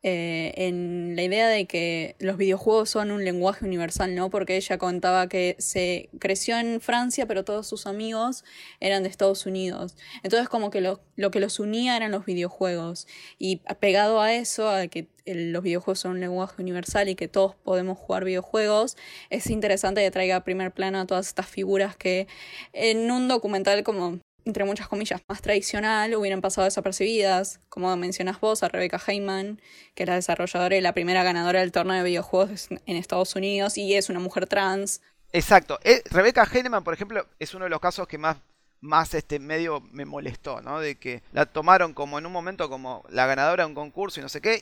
eh, 0.10 0.54
en 0.56 1.18
la 1.18 1.24
idea 1.24 1.50
de 1.50 1.66
que 1.66 2.16
los 2.20 2.38
videojuegos 2.38 2.90
son 2.90 3.12
un 3.12 3.26
lenguaje 3.26 3.66
universal, 3.66 4.16
¿no? 4.16 4.30
Porque 4.30 4.56
ella 4.56 4.78
contaba 4.78 5.28
que 5.28 5.58
se 5.60 6.10
creció 6.18 6.58
en 6.58 6.80
Francia, 6.80 7.26
pero 7.26 7.44
todos 7.44 7.68
sus 7.68 7.86
amigos 7.88 8.46
eran 8.80 9.04
de 9.04 9.10
Estados 9.10 9.46
Unidos. 9.46 9.98
Entonces 10.24 10.48
como 10.48 10.72
que 10.72 10.80
lo, 10.80 11.02
lo 11.18 11.30
que 11.30 11.42
los 11.42 11.60
unía 11.60 11.98
eran 11.98 12.12
los 12.12 12.26
videojuegos. 12.26 13.06
Y 13.38 13.58
pegado 13.82 14.22
a 14.22 14.34
eso, 14.34 14.70
a 14.70 14.88
que 14.88 15.10
los 15.26 15.62
videojuegos 15.62 16.00
son 16.00 16.12
un 16.12 16.20
lenguaje 16.22 16.62
universal 16.62 17.10
y 17.10 17.16
que 17.16 17.28
todos 17.28 17.56
podemos 17.56 17.98
jugar 17.98 18.24
videojuegos, 18.24 18.96
es 19.30 19.50
interesante 19.50 20.02
que 20.02 20.12
traiga 20.12 20.38
a 20.38 20.44
primer 20.46 20.72
plano 20.72 21.02
a 21.02 21.06
todas 21.06 21.28
estas 21.28 21.48
figuras 21.48 21.98
que 21.98 22.28
en 22.72 23.12
un 23.12 23.28
documental 23.28 23.84
como 23.84 24.20
entre 24.48 24.64
muchas 24.64 24.88
comillas, 24.88 25.22
más 25.28 25.42
tradicional, 25.42 26.16
hubieran 26.16 26.42
pasado 26.42 26.66
desapercibidas, 26.66 27.60
como 27.70 27.96
mencionas 27.96 28.40
vos, 28.40 28.64
a 28.64 28.70
Rebecca 28.70 29.00
Heyman, 29.06 29.62
que 29.94 30.04
es 30.04 30.10
la 30.10 30.16
desarrolladora 30.16 30.76
y 30.76 30.82
la 30.82 30.94
primera 30.94 31.24
ganadora 31.24 31.60
del 31.60 31.72
torneo 31.72 31.98
de 31.98 32.04
videojuegos 32.04 32.70
en 32.70 32.96
Estados 32.96 33.36
Unidos, 33.36 33.78
y 33.78 33.94
es 33.94 34.10
una 34.10 34.20
mujer 34.20 34.48
trans. 34.48 35.02
Exacto. 35.34 35.80
Eh, 35.84 36.02
Rebecca 36.10 36.48
Heinemann, 36.52 36.84
por 36.84 36.94
ejemplo, 36.94 37.28
es 37.40 37.54
uno 37.54 37.66
de 37.66 37.70
los 37.70 37.80
casos 37.80 38.08
que 38.08 38.18
más 38.18 38.38
más 38.80 39.16
este 39.16 39.40
medio 39.40 39.82
me 39.92 40.06
molestó, 40.06 40.62
¿no? 40.62 40.80
De 40.80 40.96
que 40.96 41.24
la 41.34 41.48
tomaron 41.48 41.94
como 41.94 42.20
en 42.20 42.28
un 42.28 42.32
momento 42.32 42.70
como 42.70 43.04
la 43.10 43.26
ganadora 43.26 43.64
de 43.64 43.70
un 43.70 43.76
concurso 43.76 44.20
y 44.20 44.24
no 44.24 44.30
sé 44.30 44.40
qué, 44.40 44.62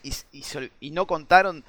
y 0.80 0.92
no 0.92 1.06
contaron 1.06 1.66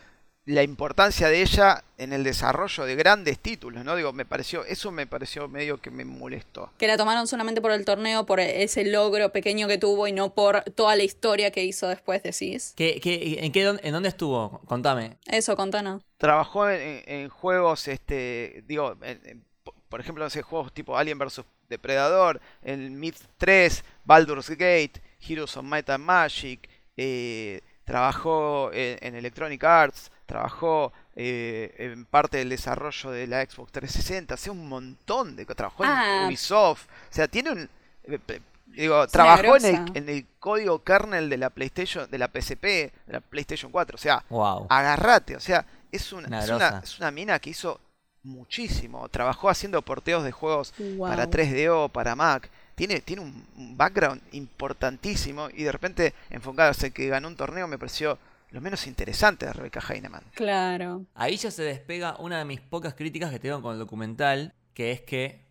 la 0.47 0.62
importancia 0.62 1.29
de 1.29 1.43
ella 1.43 1.83
en 1.99 2.12
el 2.12 2.23
desarrollo 2.23 2.85
de 2.85 2.95
grandes 2.95 3.38
títulos, 3.41 3.85
¿no? 3.85 3.97
Digo, 3.97 4.12
me 4.12 4.25
pareció, 4.25 4.65
eso 4.65 4.93
me 4.93 5.07
pareció 5.07 5.49
medio 5.49 5.79
que 5.79 5.91
me 5.91 6.05
molestó. 6.05 6.71
Que 6.79 6.87
la 6.87 6.97
tomaron 6.97 7.26
solamente 7.26 7.61
por 7.61 7.73
el 7.73 7.85
torneo, 7.85 8.26
por 8.26 8.38
ese 8.38 8.85
logro 8.85 9.33
pequeño 9.33 9.67
que 9.67 9.76
tuvo 9.76 10.07
y 10.07 10.12
no 10.12 10.33
por 10.35 10.62
toda 10.76 10.95
la 10.95 11.03
historia 11.03 11.50
que 11.50 11.65
hizo 11.65 11.88
después, 11.88 12.23
decís. 12.23 12.75
¿Qué, 12.76 13.00
qué, 13.03 13.38
en, 13.41 13.50
qué, 13.50 13.65
dónde- 13.65 13.83
¿En 13.87 13.93
dónde 13.93 14.09
estuvo? 14.09 14.61
Contame. 14.67 15.17
Eso, 15.26 15.57
contanos. 15.57 16.03
Trabajó 16.17 16.69
en, 16.71 16.81
en- 16.81 17.03
en 17.23 17.29
juegos, 17.29 17.88
este, 17.88 18.62
digo, 18.69 18.97
en- 19.03 19.21
en- 19.25 19.45
po- 19.65 19.75
por 19.88 20.00
ejemplo, 20.00 20.23
no 20.23 20.31
sé, 20.31 20.43
juegos 20.43 20.73
tipo 20.73 20.97
Alien 20.97 21.19
vs 21.19 21.43
Depredador, 21.69 22.41
el 22.62 22.93
Myth 22.93 23.17
3, 23.38 23.83
Baldur's 24.05 24.49
Gate, 24.50 25.03
Heroes 25.26 25.57
of 25.57 25.65
Might 25.65 25.91
and 25.91 26.05
Magic, 26.05 26.69
eh, 26.97 27.61
trabajó 27.85 28.71
en, 28.73 28.99
en 29.00 29.15
Electronic 29.17 29.65
Arts, 29.65 30.12
trabajó 30.26 30.92
eh, 31.14 31.75
en 31.78 32.04
parte 32.04 32.38
del 32.38 32.49
desarrollo 32.50 33.11
de 33.11 33.26
la 33.26 33.42
Xbox 33.45 33.73
360, 33.73 34.35
hace 34.35 34.50
un 34.50 34.68
montón 34.68 35.37
de 35.37 35.47
trabajó 35.47 35.85
Ah. 35.87 36.18
en 36.23 36.26
Ubisoft, 36.26 36.85
o 36.87 37.14
sea, 37.14 37.28
tiene 37.28 37.50
un 37.52 37.71
eh, 38.04 38.40
digo, 38.66 39.06
trabajó 39.06 39.56
en 39.56 39.64
el, 39.64 39.97
en 39.97 40.09
el 40.09 40.26
código 40.38 40.83
kernel 40.83 41.30
de 41.30 41.37
la 41.38 41.50
PlayStation, 41.50 42.11
de 42.11 42.18
la 42.18 42.28
PSP, 42.28 42.62
de 42.62 42.92
la 43.06 43.21
PlayStation 43.21 43.71
4, 43.73 43.95
o 43.95 43.99
sea, 43.99 44.25
Wow. 44.28 44.66
agarrate, 44.68 45.37
o 45.37 45.40
sea, 45.40 45.64
es 45.90 46.12
una, 46.12 46.40
es, 46.40 46.50
una, 46.50 46.80
es 46.85 46.99
una 46.99 47.11
mina 47.11 47.38
que 47.38 47.50
hizo 47.50 47.80
muchísimo, 48.25 49.09
trabajó 49.09 49.49
haciendo 49.49 49.80
porteos 49.83 50.25
de 50.25 50.33
juegos 50.33 50.75
Wow. 50.78 51.09
para 51.09 51.26
3DO, 51.30 51.88
para 51.90 52.14
Mac, 52.16 52.50
tiene, 52.75 53.00
tiene 53.00 53.23
un, 53.23 53.47
un 53.56 53.76
background 53.76 54.21
importantísimo 54.33 55.49
y 55.54 55.62
de 55.62 55.73
repente 55.73 56.12
enfocarse 56.28 56.90
que 56.90 57.09
ganó 57.09 57.28
un 57.28 57.37
torneo 57.37 57.66
me 57.68 57.78
pareció 57.78 58.18
lo 58.50 58.61
menos 58.61 58.87
interesante 58.87 59.47
de 59.47 59.53
Rebecca 59.53 59.83
Heinemann. 59.88 60.25
Claro. 60.35 61.05
Ahí 61.15 61.37
ya 61.37 61.50
se 61.50 61.62
despega 61.62 62.17
una 62.19 62.38
de 62.38 62.45
mis 62.45 62.61
pocas 62.61 62.95
críticas 62.95 63.31
que 63.31 63.38
tengo 63.38 63.61
con 63.62 63.73
el 63.75 63.79
documental, 63.79 64.55
que 64.75 64.93
es 64.93 65.00
que 65.03 65.45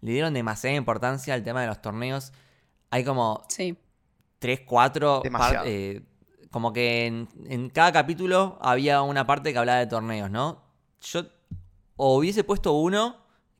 le 0.00 0.12
dieron 0.12 0.34
demasiada 0.34 0.76
importancia 0.76 1.34
al 1.34 1.42
tema 1.42 1.60
de 1.62 1.68
los 1.68 1.80
torneos. 1.80 2.32
Hay 2.90 3.04
como 3.04 3.42
Sí. 3.48 3.76
3, 4.38 4.60
4... 4.66 5.20
Demasiado. 5.22 5.66
como 6.50 6.72
que 6.72 7.06
en, 7.06 7.28
en 7.46 7.70
cada 7.70 7.92
capítulo 7.92 8.58
había 8.60 9.02
una 9.02 9.26
parte 9.26 9.52
que 9.52 9.58
hablaba 9.58 9.78
de 9.78 9.86
torneos, 9.86 10.30
¿no? 10.30 10.62
Yo 11.00 11.22
o 11.96 12.16
hubiese 12.16 12.42
puesto 12.44 12.72
uno 12.72 13.16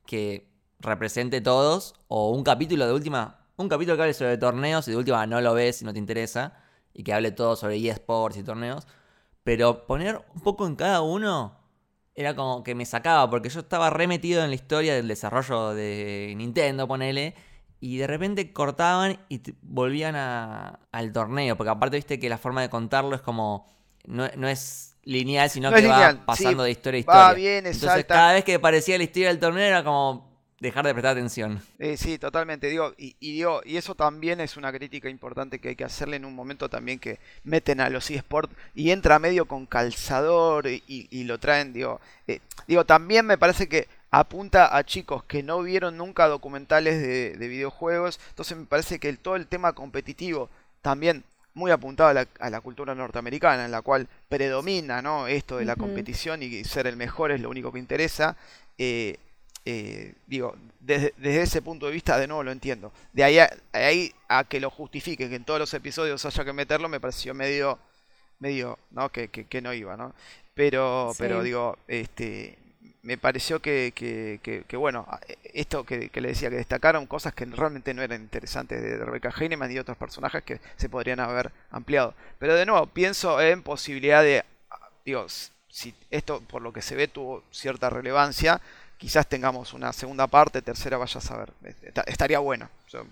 que 0.06 0.50
represente 0.80 1.40
todos, 1.40 1.94
o 2.08 2.30
un 2.30 2.42
capítulo 2.42 2.86
de 2.86 2.92
última, 2.92 3.46
un 3.56 3.68
capítulo 3.68 3.96
que 3.96 4.02
hable 4.02 4.14
sobre 4.14 4.36
torneos 4.36 4.88
y 4.88 4.90
de 4.90 4.96
última 4.96 5.26
no 5.26 5.40
lo 5.40 5.54
ves 5.54 5.76
si 5.76 5.84
no 5.84 5.92
te 5.92 5.98
interesa, 6.00 6.54
y 6.94 7.02
que 7.04 7.12
hable 7.12 7.32
todo 7.32 7.56
sobre 7.56 7.76
eSports 7.88 8.36
y 8.38 8.42
torneos. 8.44 8.86
Pero 9.44 9.86
poner 9.86 10.20
un 10.34 10.40
poco 10.42 10.66
en 10.66 10.76
cada 10.76 11.02
uno 11.02 11.58
era 12.14 12.36
como 12.36 12.62
que 12.62 12.74
me 12.74 12.84
sacaba, 12.86 13.28
porque 13.30 13.48
yo 13.48 13.60
estaba 13.60 13.90
remetido 13.90 14.42
en 14.44 14.50
la 14.50 14.54
historia 14.56 14.94
del 14.94 15.08
desarrollo 15.08 15.74
de 15.74 16.34
Nintendo, 16.36 16.86
ponele, 16.86 17.34
y 17.80 17.96
de 17.96 18.06
repente 18.06 18.52
cortaban 18.52 19.18
y 19.28 19.40
volvían 19.62 20.14
a- 20.16 20.80
al 20.92 21.12
torneo, 21.12 21.56
porque 21.56 21.70
aparte 21.70 21.96
viste 21.96 22.20
que 22.20 22.28
la 22.28 22.38
forma 22.38 22.62
de 22.62 22.70
contarlo 22.70 23.16
es 23.16 23.22
como, 23.22 23.66
no, 24.04 24.28
no 24.36 24.48
es 24.48 24.96
lineal, 25.04 25.50
sino 25.50 25.70
No 25.70 25.76
que 25.76 25.86
va 25.88 26.24
pasando 26.26 26.62
sí, 26.62 26.64
de 26.64 26.70
historia 26.72 26.98
a 26.98 27.00
va, 27.08 27.32
historia. 27.32 27.34
viene, 27.34 27.72
Entonces 27.72 28.04
salta. 28.04 28.12
cada 28.12 28.32
vez 28.34 28.44
que 28.44 28.58
parecía 28.60 28.98
la 28.98 29.04
historia 29.04 29.28
del 29.28 29.40
torneo 29.40 29.64
era 29.64 29.82
como 29.82 30.31
dejar 30.62 30.86
de 30.86 30.92
prestar 30.94 31.12
atención. 31.12 31.60
Eh, 31.78 31.96
sí, 31.96 32.18
totalmente, 32.18 32.68
digo, 32.68 32.94
y, 32.96 33.16
y 33.20 33.32
digo, 33.32 33.60
y 33.64 33.76
eso 33.76 33.94
también 33.94 34.40
es 34.40 34.56
una 34.56 34.72
crítica 34.72 35.08
importante 35.08 35.58
que 35.58 35.70
hay 35.70 35.76
que 35.76 35.84
hacerle 35.84 36.16
en 36.16 36.24
un 36.24 36.34
momento 36.34 36.68
también 36.68 36.98
que 36.98 37.18
meten 37.44 37.80
a 37.80 37.90
los 37.90 38.10
eSports 38.10 38.52
y 38.74 38.90
entra 38.92 39.18
medio 39.18 39.46
con 39.46 39.66
calzador 39.66 40.66
y, 40.68 40.82
y- 40.86 41.08
y 41.10 41.24
lo 41.24 41.38
traen, 41.38 41.72
digo, 41.72 42.00
eh, 42.28 42.40
digo, 42.66 42.84
también 42.86 43.26
me 43.26 43.36
parece 43.38 43.68
que 43.68 43.88
apunta 44.10 44.76
a 44.76 44.84
chicos 44.84 45.24
que 45.24 45.42
no 45.42 45.62
vieron 45.62 45.96
nunca 45.96 46.28
documentales 46.28 47.00
de, 47.00 47.36
de 47.36 47.48
videojuegos, 47.48 48.20
entonces 48.30 48.56
me 48.56 48.64
parece 48.66 48.98
que 48.98 49.08
el- 49.08 49.18
todo 49.18 49.36
el 49.36 49.46
tema 49.48 49.72
competitivo 49.72 50.48
también 50.80 51.24
muy 51.54 51.70
apuntado 51.70 52.08
a 52.10 52.14
la, 52.14 52.26
a 52.40 52.50
la 52.50 52.60
cultura 52.60 52.94
norteamericana, 52.94 53.64
en 53.64 53.72
la 53.72 53.82
cual 53.82 54.06
predomina 54.28 55.02
¿no? 55.02 55.26
esto 55.26 55.58
de 55.58 55.64
la 55.64 55.76
competición 55.76 56.42
y 56.42 56.64
ser 56.64 56.86
el 56.86 56.96
mejor 56.96 57.30
es 57.32 57.40
lo 57.40 57.50
único 57.50 57.72
que 57.72 57.78
interesa. 57.78 58.36
eh, 58.78 59.16
eh, 59.64 60.14
digo, 60.26 60.56
desde, 60.80 61.14
desde 61.16 61.42
ese 61.42 61.62
punto 61.62 61.86
de 61.86 61.92
vista, 61.92 62.18
de 62.18 62.26
nuevo 62.26 62.42
lo 62.42 62.50
entiendo. 62.52 62.92
De 63.12 63.24
ahí 63.24 63.38
a, 63.38 63.50
ahí 63.72 64.12
a 64.28 64.44
que 64.44 64.60
lo 64.60 64.70
justifique, 64.70 65.28
que 65.28 65.36
en 65.36 65.44
todos 65.44 65.60
los 65.60 65.72
episodios 65.74 66.24
haya 66.24 66.44
que 66.44 66.52
meterlo, 66.52 66.88
me 66.88 67.00
pareció 67.00 67.34
medio, 67.34 67.78
medio, 68.40 68.78
¿no? 68.90 69.10
Que, 69.10 69.28
que, 69.28 69.44
que 69.46 69.60
no 69.62 69.72
iba, 69.72 69.96
¿no? 69.96 70.14
Pero, 70.54 71.10
Sí. 71.12 71.18
pero 71.20 71.42
digo, 71.42 71.78
este, 71.88 72.58
me 73.02 73.16
pareció 73.18 73.60
que, 73.60 73.92
que, 73.94 74.40
que- 74.42 74.64
que, 74.64 74.76
bueno, 74.76 75.06
esto 75.54 75.84
que, 75.84 76.08
que 76.08 76.20
le 76.20 76.28
decía, 76.28 76.50
que 76.50 76.56
destacaron 76.56 77.06
cosas 77.06 77.32
que 77.34 77.44
realmente 77.46 77.94
no 77.94 78.02
eran 78.02 78.20
interesantes 78.22 78.80
de 78.82 78.96
Rebecca 78.98 79.32
Heinemann 79.36 79.70
y 79.72 79.78
otros 79.78 79.96
personajes 79.96 80.42
que 80.44 80.60
se 80.76 80.88
podrían 80.88 81.20
haber 81.20 81.50
ampliado. 81.70 82.14
Pero 82.38 82.54
de 82.54 82.66
nuevo, 82.66 82.86
pienso 82.86 83.40
en 83.40 83.62
posibilidad 83.62 84.22
de, 84.22 84.44
digo, 85.04 85.26
si 85.68 85.94
esto 86.10 86.40
por 86.42 86.60
lo 86.62 86.72
que 86.72 86.82
se 86.82 86.94
ve 86.94 87.08
tuvo 87.08 87.42
cierta 87.50 87.88
relevancia, 87.90 88.60
quizás 89.02 89.28
tengamos 89.28 89.72
una 89.74 89.92
segunda 89.92 90.28
parte, 90.28 90.62
tercera, 90.62 90.96
vaya 90.96 91.18
a 91.18 91.20
saber. 91.20 91.52
Esta- 91.64 92.02
Estaría 92.02 92.38
bueno, 92.38 92.70
yo, 92.88 93.02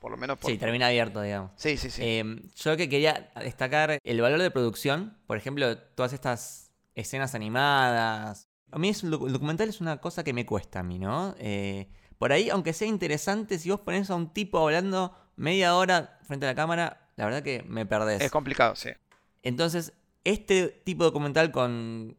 por 0.00 0.10
lo 0.10 0.16
menos 0.16 0.38
por... 0.38 0.50
Sí, 0.50 0.56
termina 0.56 0.86
abierto, 0.86 1.20
digamos. 1.20 1.50
Sí, 1.56 1.76
sí, 1.76 1.90
sí. 1.90 2.00
Eh, 2.02 2.40
yo 2.56 2.74
que 2.78 2.88
quería 2.88 3.30
destacar 3.36 3.98
el 4.02 4.20
valor 4.22 4.40
de 4.40 4.50
producción, 4.50 5.14
por 5.26 5.36
ejemplo, 5.36 5.76
todas 5.76 6.14
estas 6.14 6.70
escenas 6.94 7.34
animadas. 7.34 8.48
A 8.72 8.78
mí 8.78 8.88
es 8.88 9.02
el 9.04 9.10
documental 9.10 9.68
es 9.68 9.82
una 9.82 9.98
cosa 9.98 10.24
que 10.24 10.32
me 10.32 10.46
cuesta 10.46 10.80
a 10.80 10.82
mí, 10.82 10.98
¿no? 10.98 11.34
Eh, 11.38 11.86
por 12.16 12.32
ahí, 12.32 12.48
aunque 12.48 12.72
sea 12.72 12.88
interesante, 12.88 13.58
si 13.58 13.70
vos 13.70 13.80
pones 13.80 14.08
a 14.08 14.14
un 14.14 14.32
tipo 14.32 14.58
hablando 14.58 15.14
media 15.36 15.76
hora 15.76 16.18
frente 16.26 16.46
a 16.46 16.48
la 16.48 16.54
cámara, 16.54 17.10
la 17.16 17.26
verdad 17.26 17.42
que 17.42 17.62
me 17.68 17.84
perdés. 17.84 18.22
es 18.22 18.30
complicado, 18.30 18.74
sí. 18.74 18.88
Entonces, 19.42 19.92
este 20.24 20.68
tipo 20.84 21.04
de 21.04 21.10
documental 21.10 21.52
con, 21.52 22.16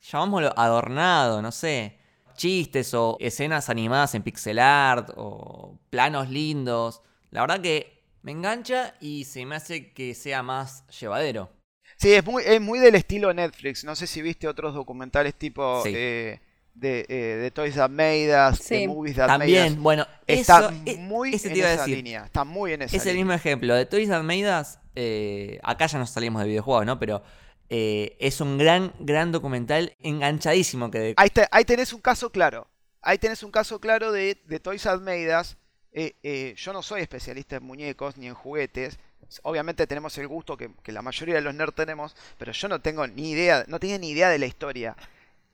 llamámoslo 0.00 0.54
adornado, 0.56 1.42
no 1.42 1.50
sé, 1.52 1.98
chistes 2.40 2.94
o 2.94 3.16
escenas 3.20 3.68
animadas 3.68 4.14
en 4.14 4.22
pixel 4.22 4.58
art 4.58 5.10
o 5.16 5.78
planos 5.90 6.30
lindos, 6.30 7.02
la 7.30 7.42
verdad 7.42 7.60
que 7.60 8.02
me 8.22 8.32
engancha 8.32 8.94
y 9.00 9.24
se 9.24 9.44
me 9.44 9.56
hace 9.56 9.92
que 9.92 10.14
sea 10.14 10.42
más 10.42 10.86
llevadero. 10.88 11.50
Sí, 11.98 12.12
es 12.14 12.24
muy, 12.24 12.42
es 12.46 12.60
muy 12.60 12.78
del 12.78 12.94
estilo 12.94 13.32
Netflix. 13.34 13.84
No 13.84 13.94
sé 13.94 14.06
si 14.06 14.22
viste 14.22 14.48
otros 14.48 14.74
documentales 14.74 15.34
tipo 15.34 15.82
Sí. 15.82 15.92
eh, 15.94 16.40
de, 16.72 17.04
eh, 17.10 17.14
de 17.42 17.50
Toys 17.50 17.74
That 17.74 17.90
Made 17.90 18.30
Us, 18.50 18.66
de. 18.68 18.88
Movies 18.88 19.16
That 19.16 19.28
Made 19.28 19.38
También, 19.40 19.72
Us. 19.74 19.78
bueno, 19.80 20.06
Está 20.26 20.60
eso, 20.60 20.72
e- 20.86 20.96
muy 20.96 21.34
ese 21.34 21.48
en 21.48 21.52
te 21.52 21.58
iba 21.58 21.68
a 21.68 21.72
esa 21.74 21.82
decir. 21.82 21.96
línea. 21.96 22.24
Está 22.24 22.44
muy 22.44 22.72
en 22.72 22.82
esa 22.82 22.96
Es 22.96 23.04
el 23.04 23.16
mismo 23.16 23.34
ejemplo. 23.34 23.74
De 23.74 23.84
Toys 23.84 24.08
That 24.08 24.22
Made 24.22 24.60
Us, 24.60 24.78
eh, 24.94 25.58
acá 25.62 25.86
ya 25.88 25.98
nos 25.98 26.08
salimos 26.08 26.40
de 26.42 26.48
videojuegos, 26.48 26.86
¿no? 26.86 26.98
Pero 26.98 27.22
eh, 27.70 28.16
es 28.20 28.40
un 28.40 28.58
gran, 28.58 28.92
gran 28.98 29.32
documental 29.32 29.96
enganchadísimo 30.00 30.90
que 30.90 30.98
de- 30.98 31.14
Ahí, 31.16 31.30
te- 31.30 31.48
ahí 31.50 31.64
tenés 31.64 31.92
un 31.92 32.00
caso 32.00 32.30
claro. 32.30 32.66
Ahí 33.00 33.16
tenés 33.18 33.42
un 33.42 33.50
caso 33.50 33.80
claro 33.80 34.12
de, 34.12 34.38
de 34.44 34.60
Toys 34.60 34.84
Us. 34.86 35.56
Eh, 35.92 36.14
eh, 36.22 36.54
yo 36.56 36.72
no 36.72 36.82
soy 36.82 37.00
especialista 37.00 37.56
en 37.56 37.64
muñecos 37.64 38.16
ni 38.18 38.26
en 38.26 38.34
juguetes. 38.34 38.98
Obviamente 39.42 39.86
tenemos 39.86 40.18
el 40.18 40.26
gusto 40.28 40.56
que, 40.56 40.70
que 40.82 40.92
la 40.92 41.02
mayoría 41.02 41.36
de 41.36 41.40
los 41.40 41.54
nerds 41.54 41.74
tenemos, 41.74 42.14
pero 42.38 42.52
yo 42.52 42.68
no 42.68 42.80
tengo 42.80 43.06
ni 43.06 43.30
idea, 43.30 43.64
no 43.68 43.78
tenía 43.80 43.98
ni 43.98 44.10
idea 44.10 44.28
de 44.28 44.38
la 44.38 44.46
historia. 44.46 44.96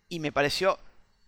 Y 0.09 0.19
me 0.21 0.33
pareció 0.33 0.79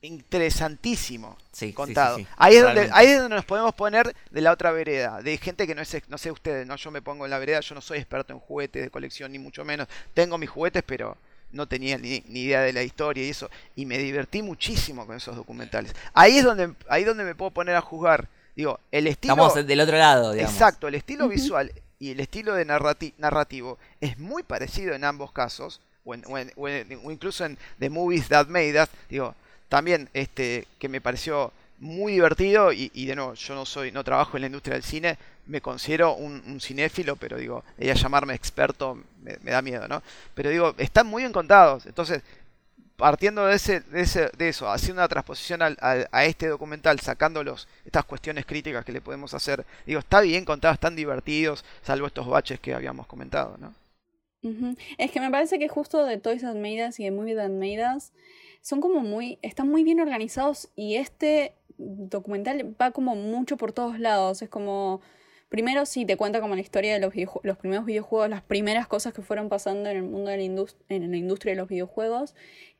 interesantísimo 0.02 1.36
Sí, 1.52 1.72
contado. 1.72 2.16
sí, 2.16 2.22
sí, 2.22 2.28
ahí, 2.36 2.56
es 2.56 2.62
donde, 2.62 2.88
ahí 2.92 3.06
es 3.08 3.18
donde 3.20 3.36
nos 3.36 3.44
podemos 3.44 3.74
poner 3.74 4.14
de 4.30 4.40
la 4.40 4.52
otra 4.52 4.70
vereda, 4.70 5.20
de 5.22 5.36
gente 5.38 5.66
que 5.66 5.74
no 5.74 5.82
es, 5.82 5.96
no 6.08 6.18
sé 6.18 6.30
ustedes, 6.30 6.66
no 6.66 6.76
yo 6.76 6.90
me 6.90 7.02
pongo 7.02 7.24
en 7.24 7.30
la 7.30 7.38
vereda, 7.38 7.60
yo 7.60 7.74
no 7.74 7.80
soy 7.80 7.98
experto 7.98 8.32
en 8.32 8.38
juguetes 8.38 8.82
de 8.82 8.90
colección 8.90 9.32
ni 9.32 9.38
mucho 9.38 9.64
menos. 9.64 9.88
Tengo 10.14 10.38
mis 10.38 10.50
juguetes, 10.50 10.82
pero 10.86 11.16
no 11.50 11.66
tenía 11.66 11.98
ni, 11.98 12.22
ni 12.28 12.42
idea 12.42 12.60
de 12.62 12.72
la 12.72 12.82
historia 12.82 13.24
y 13.26 13.30
eso. 13.30 13.50
Y 13.74 13.86
me 13.86 13.98
divertí 13.98 14.42
muchísimo 14.42 15.06
con 15.06 15.16
esos 15.16 15.34
documentales. 15.34 15.94
Ahí 16.14 16.38
es 16.38 16.44
donde, 16.44 16.72
ahí 16.88 17.02
es 17.02 17.08
donde 17.08 17.24
me 17.24 17.34
puedo 17.34 17.50
poner 17.50 17.74
a 17.74 17.80
jugar. 17.80 18.28
Digo, 18.54 18.78
el 18.92 19.06
estilo. 19.06 19.34
Estamos 19.34 19.66
del 19.66 19.80
otro 19.80 19.96
lado, 19.96 20.32
digamos. 20.32 20.52
Exacto, 20.52 20.88
el 20.88 20.94
estilo 20.96 21.28
visual 21.28 21.72
y 21.98 22.10
el 22.12 22.20
estilo 22.20 22.54
de 22.54 22.66
narrati- 22.66 23.14
narrativo 23.18 23.78
es 24.00 24.18
muy 24.18 24.42
parecido 24.42 24.94
en 24.94 25.04
ambos 25.04 25.32
casos, 25.32 25.80
o, 26.04 26.14
en- 26.14 26.24
o 26.26 26.38
en- 26.38 26.52
o 26.56 26.68
en- 26.68 27.00
o 27.04 27.10
incluso 27.10 27.44
en 27.44 27.56
The 27.78 27.88
Movies 27.90 28.28
That 28.28 28.46
Made 28.48 28.80
Us, 28.82 28.88
digo, 29.08 29.34
también 29.68 30.08
este, 30.14 30.66
que 30.78 30.88
me 30.88 31.00
pareció 31.00 31.52
muy 31.80 32.14
divertido 32.14 32.72
y, 32.72 32.88
de 33.06 33.14
nuevo, 33.14 33.34
yo 33.34 33.54
no 33.54 33.64
soy, 33.64 33.92
no 33.92 34.02
trabajo 34.02 34.36
en 34.36 34.42
la 34.42 34.46
industria 34.46 34.74
del 34.74 34.82
cine, 34.82 35.16
me 35.46 35.60
considero 35.60 36.14
un, 36.14 36.60
cinéfilo, 36.60 37.16
pero 37.16 37.38
digo, 37.38 37.64
ella 37.78 37.94
llamarme 37.94 38.34
experto 38.34 38.98
me, 39.22 39.36
da 39.36 39.62
miedo, 39.62 39.86
¿no? 39.86 40.02
Pero 40.34 40.50
digo, 40.50 40.74
están 40.78 41.06
muy 41.06 41.22
bien 41.22 41.32
contados, 41.32 41.86
entonces 41.86 42.22
partiendo 42.96 43.46
de, 43.46 43.54
ese, 43.54 43.80
de, 43.80 44.00
ese, 44.00 44.28
de 44.36 44.48
eso, 44.48 44.68
haciendo 44.68 45.00
una 45.00 45.08
transposición 45.08 45.62
al, 45.62 45.76
a 45.80 46.24
este 46.24 46.48
documental, 46.48 46.98
sacando 46.98 47.44
los, 47.44 47.68
estas 47.84 48.04
cuestiones 48.04 48.44
críticas 48.44 48.84
que 48.84 48.90
le 48.90 49.00
podemos 49.00 49.34
hacer, 49.34 49.64
digo, 49.86 50.00
está 50.00 50.20
bien 50.20 50.44
contados, 50.44 50.74
están 50.74 50.96
divertidos, 50.96 51.64
salvo 51.82 52.08
estos 52.08 52.26
baches 52.26 52.58
que 52.58 52.74
habíamos 52.74 53.06
comentado, 53.06 53.56
¿no? 53.58 53.72
Es 54.98 55.10
que 55.10 55.20
me 55.20 55.30
parece 55.30 55.58
que 55.58 55.68
justo 55.68 56.04
de 56.04 56.18
Toys 56.18 56.42
Us 56.44 57.00
y 57.00 57.04
de 57.04 57.10
Movie 57.10 57.36
Us 57.96 58.12
son 58.60 58.80
como 58.80 59.00
muy, 59.00 59.38
están 59.42 59.68
muy 59.68 59.84
bien 59.84 60.00
organizados 60.00 60.68
y 60.76 60.96
este 60.96 61.54
documental 61.76 62.74
va 62.80 62.90
como 62.90 63.14
mucho 63.14 63.56
por 63.56 63.72
todos 63.72 63.98
lados. 63.98 64.42
Es 64.42 64.48
como, 64.48 65.00
primero 65.48 65.86
sí 65.86 66.04
te 66.04 66.16
cuenta 66.16 66.40
como 66.40 66.54
la 66.54 66.60
historia 66.60 66.92
de 66.92 67.00
los, 67.00 67.12
los 67.42 67.56
primeros 67.56 67.84
videojuegos, 67.84 68.28
las 68.28 68.42
primeras 68.42 68.86
cosas 68.86 69.12
que 69.14 69.22
fueron 69.22 69.48
pasando 69.48 69.88
en 69.88 69.96
el 69.96 70.02
mundo 70.02 70.30
de 70.30 70.36
la, 70.38 70.42
indus- 70.42 70.76
en 70.88 71.10
la 71.10 71.16
industria 71.16 71.52
de 71.52 71.56
los 71.60 71.68
videojuegos 71.68 72.34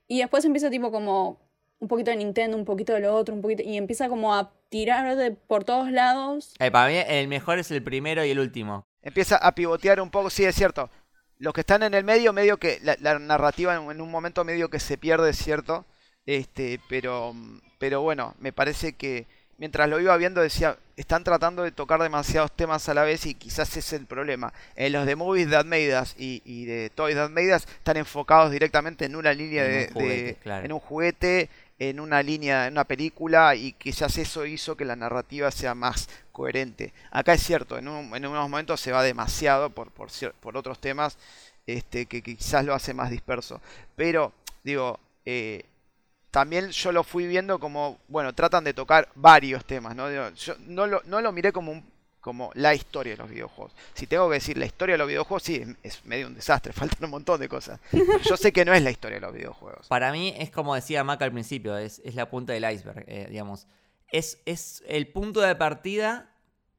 y 0.07 0.19
después 0.19 0.45
empieza 0.45 0.71
tipo 0.71 0.91
como 0.91 1.41
un 1.81 1.87
poquito 1.87 2.11
de 2.11 2.17
Nintendo, 2.17 2.57
un 2.57 2.65
poquito 2.65 2.93
de 2.93 3.01
lo 3.01 3.15
otro, 3.15 3.35
un 3.35 3.41
poquito 3.41 3.63
y 3.63 3.77
empieza 3.77 4.09
como 4.09 4.35
a 4.35 4.53
tirar 4.69 5.17
de 5.17 5.31
por 5.31 5.65
todos 5.65 5.93
lados. 5.93 6.55
Eh, 6.59 6.71
para 6.73 6.89
mí 6.91 6.97
el 7.07 7.29
mejor 7.29 7.59
es 7.61 7.71
el 7.71 7.83
primero 7.83 8.25
y 8.25 8.31
el 8.31 8.41
último. 8.41 8.85
Empieza 9.01 9.37
a 9.37 9.55
pivotear 9.55 10.01
un 10.01 10.11
poco, 10.11 10.29
sí, 10.29 10.45
es 10.45 10.57
cierto. 10.57 10.91
Los 11.39 11.55
que 11.55 11.61
están 11.61 11.83
en 11.83 11.95
el 11.95 12.05
medio, 12.05 12.33
medio 12.33 12.59
que 12.59 12.81
la, 12.83 12.97
la 13.01 13.19
narrativa 13.19 13.75
en, 13.75 14.01
un 14.01 14.11
momento 14.11 14.45
medio 14.45 14.71
que 14.71 14.81
se 14.81 14.99
pierde, 14.99 15.33
cierto. 15.33 15.87
Este, 16.27 16.81
pero, 16.89 17.35
pero 17.79 18.03
bueno, 18.03 18.35
me 18.39 18.53
parece 18.53 18.95
que 18.97 19.27
mientras 19.59 19.89
lo 19.89 20.01
iba 20.01 20.17
viendo 20.17 20.41
decía, 20.41 20.79
están 20.97 21.23
tratando 21.25 21.63
de 21.63 21.73
tocar 21.73 22.01
demasiados 22.01 22.51
temas 22.53 22.89
a 22.89 22.95
la 22.95 23.03
vez 23.03 23.27
y 23.27 23.35
quizás 23.35 23.69
ese 23.71 23.81
es 23.81 23.93
el 23.93 24.07
problema. 24.07 24.53
En 24.77 24.93
los 24.93 25.05
de 25.07 25.17
Movies 25.17 25.51
That 25.51 25.65
Made 25.67 26.01
Us 26.01 26.15
y, 26.19 26.43
y 26.45 26.65
de 26.65 26.91
Toys 26.91 27.15
That 27.17 27.31
Made 27.31 27.55
Us 27.55 27.67
están 27.67 27.97
enfocados 27.97 28.51
directamente 28.51 29.05
en 29.05 29.15
una 29.17 29.33
línea 29.33 29.65
En 29.65 29.71
un 29.71 29.77
de, 29.79 29.91
juguete, 29.93 30.23
de- 30.25 30.35
claro. 30.37 30.65
en 30.65 30.73
un 30.73 30.81
juguete, 30.81 31.51
en 31.81 32.01
una 32.01 32.23
línea, 32.23 32.67
en 32.67 32.73
una 32.75 32.85
película 32.85 33.55
y 33.55 33.73
quizás 33.75 34.17
eso 34.19 34.45
hizo 34.47 34.77
que 34.77 34.85
la 34.85 34.97
narrativa 34.97 35.51
sea 35.51 35.75
más 35.75 36.09
coherente. 36.33 36.93
Acá 37.11 37.35
es 37.35 37.43
cierto, 37.43 37.79
en, 37.79 37.87
un- 37.89 38.15
en 38.17 38.27
unos 38.27 38.49
momentos 38.49 38.81
se 38.81 38.91
va 38.93 39.03
demasiado 39.03 39.71
por, 39.71 39.91
por, 39.91 40.09
por 40.41 40.57
otros 40.57 40.81
temas 40.81 41.17
este, 41.67 42.07
que, 42.07 42.23
que 42.23 42.37
quizás 42.37 42.65
lo 42.65 42.75
hace 42.75 42.95
más 42.95 43.11
disperso. 43.11 43.61
Pero, 43.95 44.33
digo, 44.65 44.99
eh, 45.25 45.65
también 46.31 46.71
yo 46.71 46.93
lo 46.93 47.05
fui 47.05 47.27
viendo 47.27 47.59
como, 47.59 47.99
bueno, 48.09 48.35
tratan 48.35 48.65
de 48.65 48.75
tocar 48.75 49.09
varios 49.15 49.65
temas, 49.65 49.97
¿no? 49.97 50.31
Yo 50.31 50.55
no 50.67 50.87
lo, 50.87 51.03
no 51.07 51.21
lo 51.21 51.33
miré 51.33 51.53
como 51.53 51.73
un 51.73 51.99
como 52.21 52.51
la 52.55 52.75
historia 52.75 53.15
de 53.15 53.17
los 53.17 53.31
videojuegos. 53.31 53.73
Si 53.95 54.07
tengo 54.07 54.29
que 54.29 54.35
decir 54.35 54.59
la 54.59 54.67
historia 54.67 54.95
de 54.95 54.99
los 54.99 55.09
videojuegos, 55.09 55.43
sí, 55.43 55.63
es, 55.83 56.05
medio 56.05 56.27
un 56.27 56.35
desastre, 56.35 56.73
faltan 56.75 57.05
un 57.05 57.11
montón 57.11 57.41
de 57.41 57.49
cosas. 57.49 57.81
Yo 58.29 58.37
sé 58.37 58.53
que 58.53 58.65
no 58.65 58.75
es 58.75 58.83
la 58.83 58.91
historia 58.91 59.17
de 59.17 59.23
los 59.23 59.33
videojuegos. 59.33 59.87
Para 59.89 60.13
mí 60.13 60.35
es 60.37 60.51
como 60.51 60.75
decía 60.75 61.05
Mac 61.05 61.23
al 61.23 61.33
principio, 61.33 61.79
es, 61.79 62.03
es 62.05 62.15
la 62.15 62.29
punta 62.29 62.53
del 62.53 62.71
iceberg, 62.71 63.05
eh, 63.07 63.29
digamos. 63.31 63.67
Es, 64.11 64.41
es 64.45 64.83
el 64.87 65.09
punto 65.09 65.41
de 65.41 65.55
partida 65.55 66.31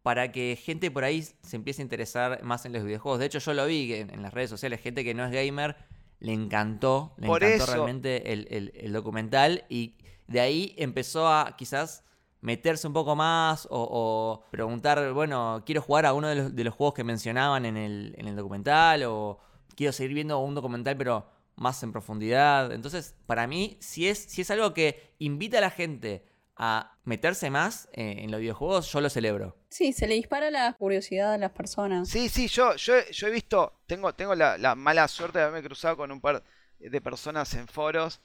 para 0.04 0.32
que 0.32 0.56
gente 0.62 0.92
por 0.92 1.04
ahí 1.04 1.24
se 1.24 1.56
empiece 1.56 1.82
a 1.82 1.84
interesar 1.84 2.44
más 2.44 2.66
en 2.66 2.74
los 2.74 2.84
videojuegos. 2.84 3.20
De 3.20 3.26
hecho, 3.26 3.40
yo 3.40 3.54
lo 3.54 3.66
vi 3.66 3.94
en, 3.94 4.14
en 4.14 4.22
las 4.22 4.34
redes 4.34 4.50
sociales, 4.50 4.82
gente 4.82 5.04
que 5.04 5.14
no 5.14 5.26
es 5.26 5.32
gamer, 5.32 5.78
le 6.20 6.34
encantó, 6.34 7.14
le 7.18 7.28
Por 7.28 7.44
encantó 7.44 7.64
eso- 7.64 7.74
realmente 7.74 8.34
el, 8.34 8.48
el- 8.50 8.72
el 8.76 8.94
documental 8.94 9.64
y 9.70 9.96
de 10.28 10.40
ahí 10.42 10.76
empezó 10.78 11.28
a 11.28 11.56
quizás 11.58 12.04
meterse 12.42 12.88
un 12.88 12.94
poco 12.94 13.16
más 13.16 13.66
o, 13.70 13.88
o 13.92 14.50
preguntar, 14.52 15.12
bueno, 15.14 15.64
quiero 15.66 15.82
jugar 15.82 16.06
a 16.06 16.14
uno 16.14 16.28
de 16.28 16.36
los, 16.36 16.56
de 16.56 16.64
los 16.64 16.74
juegos 16.74 16.94
que 16.94 17.04
mencionaban 17.04 17.66
en 17.66 17.76
el, 17.78 18.16
en 18.18 18.28
el 18.28 18.36
documental 18.36 19.04
o 19.04 19.40
quiero 19.76 19.92
seguir 19.94 20.14
viendo 20.14 20.40
un 20.40 20.56
documental 20.56 20.96
pero 20.98 21.26
más 21.56 21.82
en 21.84 21.92
profundidad. 21.92 22.72
Entonces, 22.72 23.16
para 23.26 23.46
mí, 23.48 23.78
si 23.82 24.08
es, 24.08 24.20
si 24.20 24.42
es 24.42 24.52
algo 24.52 24.74
que 24.74 25.14
invita 25.20 25.58
a 25.58 25.62
la 25.62 25.70
gente 25.70 26.26
a 26.62 26.92
meterse 27.06 27.50
más 27.50 27.88
eh, 27.94 28.18
en 28.20 28.32
los 28.32 28.40
videojuegos, 28.42 28.92
yo 28.92 29.00
lo 29.02 29.10
celebro. 29.10 29.56
Sí, 29.70 29.94
se 29.94 30.08
le 30.08 30.16
dispara 30.16 30.52
la 30.52 30.74
curiosidad 30.74 31.34
a 31.34 31.38
las 31.38 31.52
personas. 31.52 32.10
Sí, 32.10 32.28
sí, 32.30 32.48
yo, 32.50 32.76
yo, 32.76 32.96
he- 32.98 33.12
yo 33.12 33.28
he 33.28 33.32
visto, 33.32 33.74
tengo, 33.88 34.14
tengo 34.14 34.36
la, 34.36 34.58
la 34.58 34.76
mala 34.76 35.08
suerte 35.08 35.40
de 35.40 35.46
haberme 35.46 35.66
cruzado 35.66 35.96
con 35.98 36.12
un 36.12 36.20
par 36.20 36.44
de 36.80 37.02
personas 37.02 37.54
en 37.54 37.68
foros. 37.68 38.20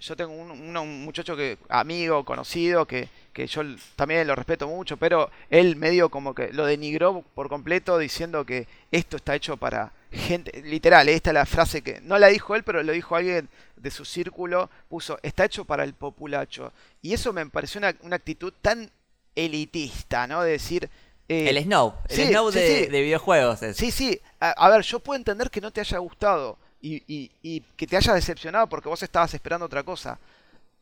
Yo 0.00 0.16
tengo 0.16 0.32
un, 0.32 0.50
uno- 0.50 0.82
un 0.82 1.04
muchacho 1.04 1.36
que, 1.36 1.58
amigo, 1.68 2.24
conocido, 2.24 2.86
que, 2.86 3.08
que 3.32 3.46
yo 3.46 3.62
también 3.96 4.26
lo 4.26 4.34
respeto 4.34 4.66
mucho, 4.68 4.96
pero 4.96 5.30
él 5.50 5.76
medio 5.76 6.08
como 6.10 6.34
que 6.34 6.52
lo 6.52 6.64
denigró 6.66 7.22
por 7.34 7.48
completo 7.48 7.98
diciendo 7.98 8.46
que 8.46 8.66
esto 8.92 9.16
está 9.16 9.34
hecho 9.34 9.56
para 9.56 9.92
gente, 10.14 10.62
literal, 10.62 11.08
esta 11.08 11.30
es 11.30 11.34
la 11.34 11.46
frase 11.46 11.82
que 11.82 12.00
no 12.02 12.18
la 12.18 12.28
dijo 12.28 12.54
él, 12.54 12.62
pero 12.62 12.82
lo 12.82 12.92
dijo 12.92 13.16
alguien 13.16 13.48
de 13.76 13.90
su 13.90 14.04
círculo, 14.04 14.70
puso, 14.88 15.18
está 15.22 15.44
hecho 15.44 15.64
para 15.64 15.84
el 15.84 15.94
populacho. 15.94 16.72
Y 17.02 17.12
eso 17.12 17.32
me 17.32 17.44
pareció 17.46 17.78
una, 17.80 17.94
una 18.02 18.16
actitud 18.16 18.52
tan 18.62 18.90
elitista, 19.34 20.26
¿no? 20.26 20.42
De 20.42 20.52
decir... 20.52 20.88
eh, 21.28 21.48
el 21.50 21.62
Snow, 21.62 21.94
el 22.08 22.16
sí, 22.16 22.26
Snow 22.28 22.52
sí, 22.52 22.58
de, 22.58 22.84
sí. 22.84 22.90
de 22.90 23.00
videojuegos 23.02 23.62
es. 23.62 23.76
Sí, 23.76 23.90
sí. 23.90 24.20
A, 24.40 24.50
a 24.50 24.68
ver, 24.70 24.82
yo 24.82 25.00
puedo 25.00 25.16
entender 25.18 25.50
que 25.50 25.60
no 25.60 25.70
te 25.70 25.80
haya 25.80 25.98
gustado 25.98 26.56
y, 26.80 27.02
y- 27.06 27.30
y 27.42 27.60
que 27.76 27.86
te 27.86 27.96
haya 27.96 28.14
decepcionado 28.14 28.66
porque 28.68 28.88
vos 28.88 29.02
estabas 29.02 29.34
esperando 29.34 29.66
otra 29.66 29.82
cosa. 29.82 30.18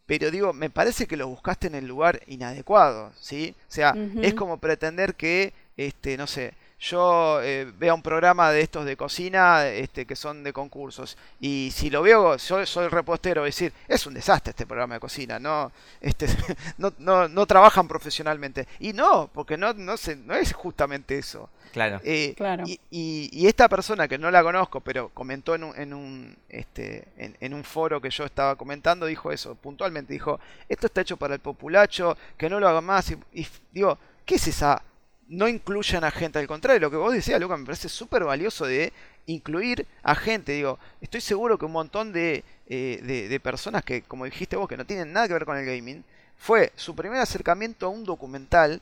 Pero 0.07 0.31
digo, 0.31 0.53
me 0.53 0.69
parece 0.69 1.07
que 1.07 1.17
lo 1.17 1.29
buscaste 1.29 1.69
en 1.69 1.77
el 1.77 1.87
lugar 1.87 2.21
inadecuado, 2.27 3.13
¿sí? 3.21 3.55
O 3.69 3.73
sea, 3.73 3.95
es 4.21 4.35
como 4.35 4.59
pretender 4.59 5.15
que, 5.15 5.53
este, 5.77 6.17
no 6.17 6.27
sé, 6.27 6.55
yo 6.83 7.41
eh, 7.43 7.73
vea 7.79 7.95
un 7.95 8.03
programa 8.03 8.51
de 8.51 8.61
estos 8.61 8.85
de 8.85 8.97
cocina, 8.97 9.67
este, 9.69 10.05
que 10.05 10.17
son 10.17 10.43
de 10.43 10.53
concursos, 10.53 11.17
y 11.39 11.71
si 11.73 11.91
lo 11.91 12.03
veo, 12.03 12.37
yo 12.37 12.67
soy 12.67 12.89
repostero, 12.89 13.45
decir, 13.45 13.73
es 13.87 14.05
un 14.05 14.15
desastre 14.15 14.51
este 14.51 14.67
programa 14.67 14.95
de 14.95 15.01
cocina, 15.01 15.39
no, 15.39 15.71
este, 16.01 16.27
no, 16.79 16.93
no, 16.99 17.29
no 17.29 17.47
trabajan 17.47 17.87
profesionalmente. 17.87 18.67
Y 18.81 18.93
no, 18.95 19.31
porque 19.33 19.57
no, 19.57 19.73
no, 19.75 19.97
se, 19.97 20.17
no 20.17 20.35
es 20.35 20.53
justamente 20.53 21.17
eso. 21.19 21.49
Claro. 21.73 22.01
Eh, 22.03 22.35
Claro. 22.37 22.65
y, 22.67 22.81
y- 22.91 23.31
y 23.33 23.47
esta 23.47 23.69
persona 23.69 24.09
que 24.09 24.19
no 24.19 24.31
la 24.33 24.43
conozco, 24.43 24.81
pero 24.81 25.09
comentó 25.11 25.55
en 25.55 25.63
un, 25.65 25.77
en 25.79 25.95
un, 25.95 26.37
este, 26.49 27.07
en, 27.17 27.37
en 27.41 27.55
un 27.55 27.63
foro 27.63 28.01
que 28.01 28.11
yo 28.11 28.25
estaba 28.25 28.57
comentando, 28.57 29.07
dijo 29.07 29.31
eso, 29.31 29.55
puntualmente 29.55 30.13
dijo, 30.13 30.41
esto 30.69 30.87
está 30.87 31.03
hecho 31.03 31.17
para 31.17 31.35
el 31.35 31.41
populacho, 31.41 32.17
que 32.37 32.51
no 32.51 32.59
lo 32.59 32.69
haga 32.69 32.81
más. 32.81 33.11
Y, 33.13 33.17
y 33.33 33.47
digo, 33.71 33.97
¿qué 34.27 34.35
es 34.35 34.49
esa? 34.49 34.83
No 35.29 35.49
incluyan 35.49 36.05
a 36.05 36.11
gente, 36.11 36.39
al 36.39 36.47
contrario, 36.47 36.81
lo 36.81 36.91
que 36.91 36.97
vos 36.97 37.13
decías, 37.13 37.41
Luca, 37.41 37.57
me 37.57 37.65
parece 37.65 37.89
súper 37.89 38.25
valioso 38.25 38.67
de 38.67 38.93
incluir 39.27 39.87
a 40.03 40.15
gente. 40.15 40.53
Digo, 40.53 40.79
estoy 41.01 41.21
seguro 41.21 41.57
que 41.59 41.65
un 41.65 41.73
montón 41.73 42.13
de, 42.13 42.45
eh, 42.67 43.01
de, 43.03 43.29
de 43.29 43.41
personas 43.41 43.83
que, 43.85 44.03
como 44.03 44.25
dijiste 44.25 44.57
vos, 44.57 44.69
que 44.69 44.77
no 44.77 44.85
tienen 44.85 45.13
nada 45.13 45.29
que 45.29 45.35
ver 45.35 45.45
con 45.47 45.57
el 45.57 45.65
gaming, 45.65 46.05
fue 46.37 46.73
su 46.77 46.95
primer 46.95 47.21
acercamiento 47.21 47.87
a 47.87 47.91
un 47.91 48.05
documental 48.05 48.81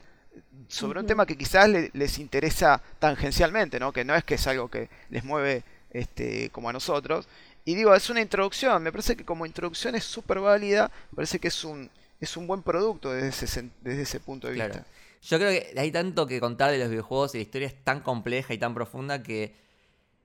sobre 0.68 1.00
un 1.00 1.06
tema 1.06 1.26
que 1.26 1.36
quizás 1.36 1.68
le- 1.68 1.90
les 1.92 2.18
interesa 2.18 2.80
tangencialmente, 2.98 3.78
¿no? 3.78 3.92
Que 3.92 4.04
no 4.04 4.14
es 4.14 4.24
que 4.24 4.34
es 4.36 4.46
algo 4.46 4.68
que 4.68 4.88
les 5.10 5.24
mueve 5.24 5.62
este, 5.90 6.50
como 6.50 6.68
a 6.68 6.72
nosotros. 6.72 7.28
Y 7.64 7.74
digo, 7.74 7.94
es 7.94 8.08
una 8.10 8.20
introducción, 8.22 8.82
me 8.82 8.90
parece 8.90 9.16
que 9.16 9.24
como 9.24 9.44
introducción 9.44 9.94
es 9.94 10.04
súper 10.04 10.40
válida, 10.40 10.90
me 11.12 11.16
parece 11.16 11.38
que 11.38 11.48
es 11.48 11.62
un, 11.64 11.90
es 12.20 12.36
un 12.36 12.46
buen 12.46 12.62
producto 12.62 13.12
desde 13.12 13.28
ese, 13.28 13.46
sen- 13.46 13.70
desde 13.82 14.02
ese 14.02 14.20
punto 14.20 14.48
de 14.48 14.54
Claro. 14.54 14.74
vista. 14.74 14.88
Yo 15.22 15.38
creo 15.38 15.50
que 15.50 15.78
hay 15.78 15.90
tanto 15.92 16.26
que 16.26 16.40
contar 16.40 16.70
de 16.70 16.78
los 16.78 16.88
videojuegos 16.88 17.34
y 17.34 17.38
la 17.38 17.42
historia 17.42 17.68
es 17.68 17.84
tan 17.84 18.00
compleja 18.00 18.54
y 18.54 18.58
tan 18.58 18.74
profunda 18.74 19.22
que 19.22 19.54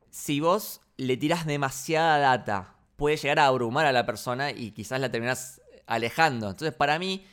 si 0.10 0.40
vos 0.40 0.82
le 0.98 1.18
tirás 1.18 1.46
demasiada 1.46 2.18
data, 2.20 2.76
puede 2.96 3.18
llegar 3.18 3.40
a 3.40 3.48
abrumar 3.48 3.86
a 3.86 3.92
la 3.92 4.06
persona 4.06 4.52
y 4.52 4.72
quizás 4.72 5.00
la 5.02 5.12
terminás 5.12 5.62
alejando. 5.86 6.50
Entonces, 6.50 6.74
para 6.74 6.98
mí, 6.98 7.26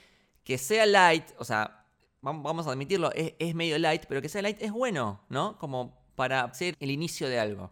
que 0.44 0.59
sea 0.59 0.87
light, 0.87 1.25
o 1.38 1.44
sea, 1.44 1.87
vam- 2.20 2.42
vamos 2.42 2.66
a 2.66 2.72
admitirlo, 2.72 3.12
es, 3.14 3.55
medio 3.55 3.79
light, 3.79 4.05
pero 4.09 4.20
que 4.20 4.29
sea 4.29 4.42
light 4.42 4.61
es 4.61 4.72
bueno, 4.72 5.25
¿no? 5.29 5.57
Como 5.59 5.96
para 6.16 6.53
ser 6.55 6.75
el 6.81 6.90
inicio 6.90 7.29
de 7.29 7.38
algo. 7.38 7.70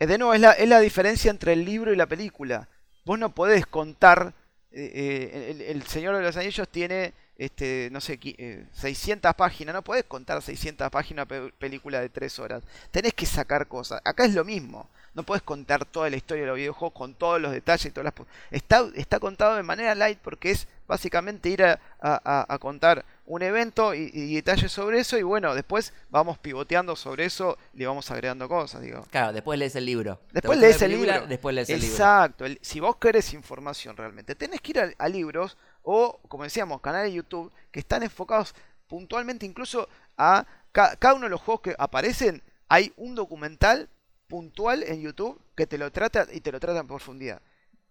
Eh, 0.00 0.06
De 0.08 0.18
nuevo, 0.18 0.34
es 0.34 0.40
la, 0.40 0.52
es 0.52 0.68
la 0.68 0.80
diferencia 0.80 1.30
entre 1.30 1.52
el 1.52 1.64
libro 1.64 1.92
y 1.92 1.96
la 1.96 2.06
película. 2.08 2.68
Vos 3.04 3.18
no 3.20 3.32
podés 3.34 3.66
contar. 3.66 4.34
eh, 4.72 5.56
eh, 5.60 5.66
el 5.70 5.82
Señor 5.84 6.16
de 6.16 6.22
los 6.22 6.36
Anillos 6.36 6.68
tiene, 6.68 7.14
este, 7.40 7.88
no 7.90 8.00
sé, 8.00 8.20
qui- 8.20 8.34
eh, 8.38 8.64
600 8.72 9.34
páginas. 9.34 9.74
No 9.74 9.82
podés 9.82 10.04
contar 10.04 10.40
600 10.42 10.90
páginas 10.90 11.26
pe- 11.26 11.52
película 11.58 12.00
de 12.00 12.08
3 12.08 12.38
horas. 12.38 12.62
Tenés 12.90 13.14
que 13.14 13.26
sacar 13.26 13.66
cosas. 13.66 14.00
Acá 14.04 14.24
es 14.24 14.34
lo 14.34 14.44
mismo. 14.44 14.88
No 15.14 15.24
podés 15.24 15.42
contar 15.42 15.84
toda 15.86 16.08
la 16.08 16.16
historia 16.16 16.42
de 16.44 16.48
los 16.48 16.56
videojuegos 16.56 16.92
con 16.96 17.14
todos 17.14 17.40
los 17.40 17.50
detalles 17.50 17.86
y 17.86 17.90
todas 17.90 18.12
las. 18.16 18.26
Está, 18.52 18.88
está 18.94 19.18
contado 19.18 19.56
de 19.56 19.62
manera 19.64 19.94
light 19.96 20.18
porque 20.22 20.52
es 20.52 20.68
básicamente 20.86 21.48
ir 21.48 21.64
a, 21.64 21.80
a- 22.00 22.58
contar 22.58 23.04
un 23.26 23.42
evento 23.42 23.94
y, 23.94 24.10
y 24.12 24.34
detalles 24.36 24.70
sobre 24.70 25.00
eso. 25.00 25.16
Y 25.18 25.22
bueno, 25.22 25.54
después 25.54 25.92
vamos 26.10 26.38
pivoteando 26.38 26.94
sobre 26.94 27.24
eso 27.24 27.56
y 27.74 27.78
le 27.78 27.86
vamos 27.86 28.08
agregando 28.10 28.48
cosas, 28.48 28.82
digo. 28.82 29.04
Claro, 29.10 29.32
después 29.32 29.58
lees 29.58 29.74
el 29.76 29.86
libro. 29.86 30.20
¿Te 30.28 30.34
Después 30.34 30.58
lees 30.58 30.80
el 30.82 30.90
película? 30.90 31.12
libro. 31.14 31.26
Después 31.28 31.54
lees 31.54 31.70
el 31.70 31.80
libro. 31.80 31.94
Exacto. 31.94 32.44
si 32.60 32.80
vos 32.80 32.96
querés 32.96 33.32
información 33.32 33.96
realmente, 33.96 34.34
tenés 34.36 34.60
que 34.60 34.70
ir 34.72 34.80
a, 34.80 34.90
a 34.98 35.08
libros 35.08 35.56
o, 35.82 36.18
como 36.28 36.44
decíamos, 36.44 36.80
canales 36.80 37.10
de 37.10 37.16
YouTube 37.16 37.52
que 37.70 37.80
están 37.80 38.02
enfocados 38.02 38.54
puntualmente 38.88 39.46
incluso 39.46 39.88
a 40.16 40.46
ca- 40.72 40.96
cada 40.96 41.14
uno 41.14 41.24
de 41.26 41.30
los 41.30 41.40
juegos 41.40 41.62
que 41.62 41.74
aparecen. 41.78 42.42
Hay 42.68 42.92
un 42.96 43.14
documental 43.14 43.88
puntual 44.28 44.82
en 44.84 45.00
YouTube 45.00 45.40
que 45.56 45.66
te 45.66 45.78
lo 45.78 45.90
trata 45.90 46.26
y 46.32 46.40
te 46.40 46.52
lo 46.52 46.60
trata 46.60 46.80
en 46.80 46.86
profundidad. 46.86 47.40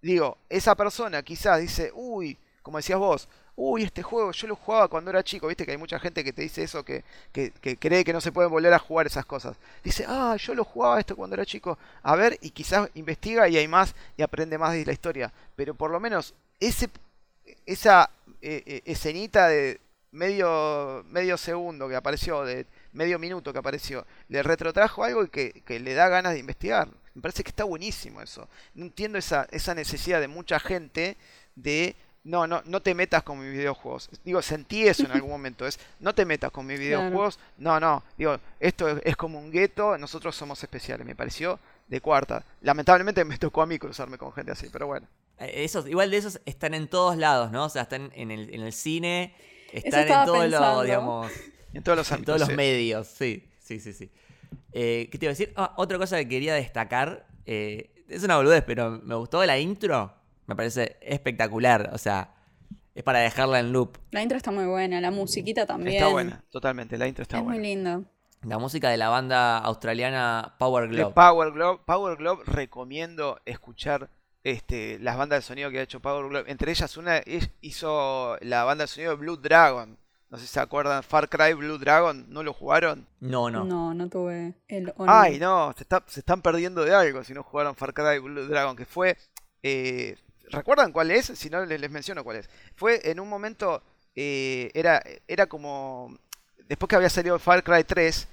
digo, 0.02 0.38
esa 0.50 0.76
persona 0.76 1.22
quizás 1.24 1.60
dice, 1.60 1.92
uy, 1.94 2.38
como 2.62 2.78
decías 2.78 3.00
vos, 3.00 3.28
uy, 3.56 3.84
este 3.84 4.02
juego 4.04 4.32
yo 4.32 4.48
lo 4.48 4.56
jugaba 4.56 4.88
cuando 4.88 5.10
era 5.10 5.24
chico, 5.24 5.48
viste 5.48 5.66
que 5.66 5.72
hay 5.72 5.78
mucha 5.78 6.00
gente 6.00 6.24
que 6.24 6.32
te 6.32 6.42
dice 6.42 6.64
eso, 6.64 6.84
que, 6.86 7.04
que, 7.34 7.52
que 7.52 7.76
cree 7.78 8.06
que 8.06 8.14
no 8.14 8.22
se 8.22 8.32
pueden 8.32 8.52
volver 8.52 8.74
a 8.74 8.80
jugar 8.80 9.08
esas 9.08 9.26
cosas. 9.26 9.58
Dice, 9.84 10.06
ah, 10.08 10.38
yo 10.38 10.54
lo 10.56 10.64
jugaba 10.64 11.00
esto 11.00 11.16
cuando 11.18 11.34
era 11.36 11.46
chico, 11.46 11.78
a 12.04 12.16
ver, 12.16 12.38
y 12.42 12.52
quizás 12.52 12.90
investiga 12.94 13.50
y 13.50 13.58
hay 13.58 13.68
más 13.68 13.94
y 14.16 14.22
aprende 14.22 14.58
más 14.58 14.74
de 14.74 14.86
la 14.86 14.94
historia. 14.94 15.34
Pero 15.58 15.74
por 15.76 15.92
lo 15.92 16.00
menos 16.00 16.34
ese, 16.62 16.90
esa 17.70 18.10
eh, 18.42 18.64
eh, 18.66 18.82
escenita 18.86 19.48
de 19.48 19.80
medio, 20.12 21.06
medio 21.08 21.38
segundo 21.38 21.88
que 21.88 21.96
apareció, 21.96 22.44
de 22.44 22.66
medio 22.94 23.20
minuto 23.20 23.54
que 23.54 23.60
apareció, 23.60 24.08
le 24.28 24.42
retrotrajo 24.42 25.04
algo 25.04 25.24
y 25.24 25.30
que, 25.30 25.62
que 25.66 25.80
le 25.80 25.94
da 25.94 26.10
ganas 26.10 26.34
de 26.34 26.40
investigar. 26.40 26.88
Me 27.14 27.22
parece 27.22 27.44
que 27.44 27.52
está 27.52 27.66
buenísimo 27.66 28.22
eso. 28.22 28.50
No 28.74 28.86
entiendo 28.86 29.20
esa, 29.20 29.48
esa 29.52 29.76
necesidad 29.76 30.20
de 30.20 30.28
mucha 30.28 30.60
gente 30.60 31.16
de 31.56 31.96
no, 32.24 32.48
no, 32.48 32.64
no 32.66 32.82
te 32.82 32.96
metas 32.96 33.22
con 33.22 33.40
mis 33.40 33.52
videojuegos. 33.52 34.10
Digo, 34.26 34.42
sentí 34.42 34.88
eso 34.88 35.04
en 35.04 35.12
algún 35.12 35.30
momento. 35.38 35.68
Es, 35.68 35.80
no 36.00 36.16
te 36.16 36.26
metas 36.26 36.52
con 36.52 36.66
mis 36.66 36.80
videojuegos. 36.80 37.40
No, 37.58 37.80
no. 37.80 38.04
Digo, 38.18 38.40
esto 38.60 38.90
es, 38.90 39.02
es 39.06 39.16
como 39.16 39.40
un 39.40 39.52
gueto. 39.52 39.96
Nosotros 39.98 40.36
somos 40.36 40.62
especiales. 40.64 41.06
Me 41.06 41.16
pareció 41.16 41.60
de 41.88 42.02
cuarta. 42.02 42.44
Lamentablemente 42.62 43.24
me 43.26 43.38
tocó 43.38 43.62
a 43.62 43.68
mí 43.68 43.78
cruzarme 43.78 44.18
con 44.18 44.34
gente 44.34 44.52
así, 44.52 44.70
pero 44.72 44.88
bueno. 44.88 45.08
Eh, 45.40 45.64
Esos, 45.64 45.88
igual 45.88 46.12
de 46.12 46.18
esos 46.18 46.42
están 46.46 46.74
en 46.74 46.88
todos 46.88 47.18
lados, 47.18 47.52
¿no? 47.52 47.66
O 47.66 47.70
sea, 47.70 47.84
están 47.84 48.12
en 48.16 48.32
el, 48.32 48.54
en 48.54 48.62
el 48.62 48.74
cine, 48.74 49.34
están 49.74 50.08
en 50.08 50.26
todos 50.26 50.50
los, 50.50 50.84
digamos, 50.84 51.32
En 51.74 51.84
todos 51.84 51.98
los 51.98 52.12
en 52.12 52.24
todos 52.24 52.40
los 52.40 52.50
sí. 52.50 52.56
medios, 52.56 53.08
sí, 53.08 53.50
sí, 53.60 53.80
sí, 53.80 53.94
sí. 53.94 54.12
Eh, 54.72 55.08
¿Qué 55.12 55.18
te 55.18 55.26
iba 55.26 55.30
a 55.30 55.34
decir? 55.34 55.54
Ah, 55.56 55.74
otra 55.78 55.98
cosa 55.98 56.18
que 56.18 56.28
quería 56.28 56.54
destacar, 56.56 57.28
eh, 57.46 57.92
es 58.08 58.24
una 58.24 58.38
boludez, 58.38 58.64
pero 58.66 59.00
me 59.04 59.16
gustó 59.16 59.46
la 59.46 59.58
intro, 59.60 60.14
me 60.48 60.56
parece 60.56 60.98
espectacular, 61.02 61.90
o 61.94 61.98
sea, 61.98 62.34
es 62.96 63.04
para 63.04 63.20
dejarla 63.20 63.60
en 63.60 63.72
loop. 63.72 63.98
La 64.12 64.22
intro 64.22 64.36
está 64.38 64.52
muy 64.52 64.66
buena, 64.66 65.00
la 65.00 65.12
musiquita 65.12 65.66
también. 65.66 65.98
Está 65.98 66.08
buena, 66.10 66.44
totalmente. 66.50 66.98
La 66.98 67.08
intro 67.08 67.22
está 67.22 67.38
es 67.38 67.44
buena. 67.44 67.60
muy 67.60 67.68
linda. 67.68 68.02
La 68.44 68.58
música 68.58 68.90
de 68.90 68.98
la 68.98 69.10
banda 69.10 69.58
australiana 69.60 70.56
Power 70.58 70.90
De 70.90 70.96
Glove. 70.96 71.14
Power 71.14 71.52
Glove, 71.52 71.82
Power 71.86 72.18
Glove 72.18 72.44
recomiendo 72.46 73.40
escuchar 73.46 74.10
este, 74.44 75.00
las 75.00 75.18
bandas 75.18 75.40
de 75.40 75.48
sonido 75.48 75.70
que 75.70 75.80
ha 75.80 75.84
hecho 75.84 76.00
Power 76.00 76.28
Glove. 76.30 76.50
Entre 76.52 76.72
ellas 76.72 76.96
una 76.98 77.22
hizo 77.62 78.38
la 78.42 78.64
banda 78.64 78.84
de 78.84 78.88
sonido 78.88 79.12
de 79.12 79.18
Blue 79.18 79.38
Dragon. 79.38 79.98
No 80.30 80.38
sé 80.38 80.46
si 80.46 80.54
se 80.54 80.60
acuerdan, 80.60 81.02
Far 81.02 81.28
Cry 81.28 81.54
Blue 81.54 81.80
Dragon, 81.80 82.26
¿no 82.30 82.44
lo 82.44 82.54
jugaron? 82.54 83.08
no, 83.20 83.50
no, 83.50 83.66
No, 83.66 83.94
no 83.96 84.08
tuve 84.10 84.54
el 84.68 84.94
honor. 84.98 85.16
Ay, 85.16 85.40
no, 85.40 85.74
se, 85.76 85.84
está- 85.84 86.04
se 86.08 86.20
están 86.20 86.42
perdiendo 86.44 86.86
de 86.86 86.94
algo 86.94 87.24
si 87.24 87.34
no 87.34 87.42
jugaron 87.42 87.76
Far 87.76 87.94
Cry 87.96 88.20
Blue 88.20 88.46
Dragon, 88.46 88.76
que 88.76 88.86
fue... 88.86 89.18
eh, 89.64 90.16
¿Recuerdan 90.52 90.92
cuál 90.92 91.12
es? 91.12 91.26
Si 91.28 91.50
no, 91.50 91.64
les, 91.66 91.80
les 91.82 91.92
menciono 91.92 92.24
cuál 92.24 92.38
es. 92.38 92.50
Fue 92.76 93.02
en 93.10 93.20
un 93.20 93.28
momento, 93.30 93.82
eh, 94.16 94.70
era, 94.74 95.02
era 95.28 95.48
como... 95.48 96.16
Después 96.68 96.88
que 96.90 96.96
había 96.96 97.10
salido 97.10 97.38
Far 97.40 97.64
Cry 97.64 97.84
3, 97.84 98.28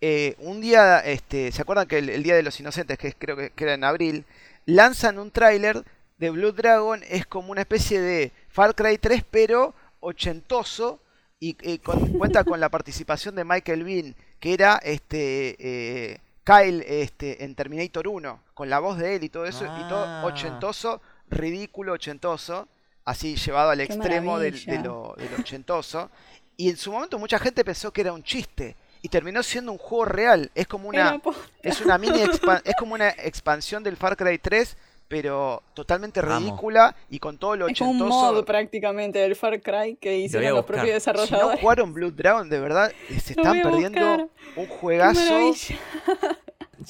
eh, 0.00 0.34
un 0.38 0.60
día, 0.60 1.00
este, 1.00 1.50
¿se 1.52 1.62
acuerdan 1.62 1.86
que 1.86 1.98
el, 1.98 2.08
el 2.10 2.22
Día 2.24 2.34
de 2.36 2.42
los 2.42 2.58
Inocentes, 2.60 2.98
que 2.98 3.08
es- 3.08 3.16
creo 3.18 3.36
que, 3.36 3.50
que 3.50 3.64
era 3.64 3.74
en 3.74 3.84
abril, 3.84 4.24
lanzan 4.72 5.18
un 5.18 5.30
tráiler 5.30 5.82
de 6.18 6.30
Blue 6.30 6.52
Dragon, 6.52 7.00
es 7.08 7.26
como 7.26 7.52
una 7.52 7.62
especie 7.62 8.00
de 8.00 8.32
Far 8.48 8.74
Cry 8.74 8.98
3, 8.98 9.24
pero 9.30 9.74
ochentoso, 10.00 11.00
y 11.40 11.54
con- 11.78 11.98
cuenta 12.18 12.44
con 12.44 12.60
la 12.60 12.68
participación 12.68 13.34
de 13.34 13.44
Michael 13.44 13.84
Bean, 13.84 14.14
que 14.38 14.52
era 14.52 14.76
este 14.82 15.56
eh, 15.58 16.20
Kyle 16.44 16.82
este, 16.86 17.44
en 17.44 17.54
Terminator 17.54 18.08
1, 18.08 18.42
con 18.54 18.68
la 18.68 18.78
voz 18.78 18.98
de 18.98 19.16
él 19.16 19.24
y 19.24 19.28
todo 19.30 19.46
eso, 19.46 19.64
y 19.64 19.68
Ah. 19.70 19.86
todo 19.88 20.26
ochentoso, 20.26 21.00
ridículo 21.30 21.92
ochentoso, 21.94 22.68
así 23.04 23.36
llevado 23.36 23.70
al 23.70 23.78
Qué 23.78 23.84
extremo 23.84 24.38
del, 24.38 24.64
de 24.64 24.78
lo, 24.80 25.14
de 25.16 25.30
lo 25.30 25.36
ochentoso. 25.38 26.10
Y 26.56 26.68
en 26.70 26.76
su 26.76 26.90
momento 26.92 27.18
mucha 27.18 27.38
gente 27.38 27.64
pensó 27.64 27.92
que 27.92 28.00
era 28.02 28.12
un 28.12 28.22
chiste. 28.22 28.76
Y 29.02 29.08
terminó 29.08 29.42
siendo 29.42 29.72
un 29.72 29.78
juego 29.78 30.04
real. 30.06 30.50
Es 30.54 30.66
como 30.66 30.88
una. 30.88 31.20
Es 31.62 31.80
una 31.80 31.98
mini 31.98 32.20
es 32.20 32.74
como 32.78 32.94
una 32.94 33.10
expansión 33.10 33.82
del 33.82 33.96
Far 33.96 34.16
Cry 34.16 34.38
3, 34.38 34.76
pero 35.08 35.62
totalmente 35.74 36.20
ridícula 36.20 36.94
y 37.08 37.18
con 37.18 37.38
todo 37.38 37.56
lo 37.56 37.68
Es 37.68 37.78
como 37.78 37.92
un 37.92 37.96
ochentoso. 38.02 38.32
mod 38.34 38.44
prácticamente 38.44 39.18
del 39.20 39.36
Far 39.36 39.60
Cry 39.60 39.96
que 40.00 40.18
hicieron 40.18 40.50
los 40.50 40.58
buscar. 40.66 40.76
propios 40.76 41.02
Si 41.02 41.10
no 41.10 41.12
desarrolladores. 41.14 41.60
jugaron 41.60 41.92
Blue 41.94 42.10
Dragon, 42.10 42.48
de 42.48 42.60
verdad, 42.60 42.92
se 43.20 43.34
Lo 43.34 43.42
están 43.42 43.62
perdiendo 43.62 44.30
un 44.56 44.66
juegazo. 44.66 45.52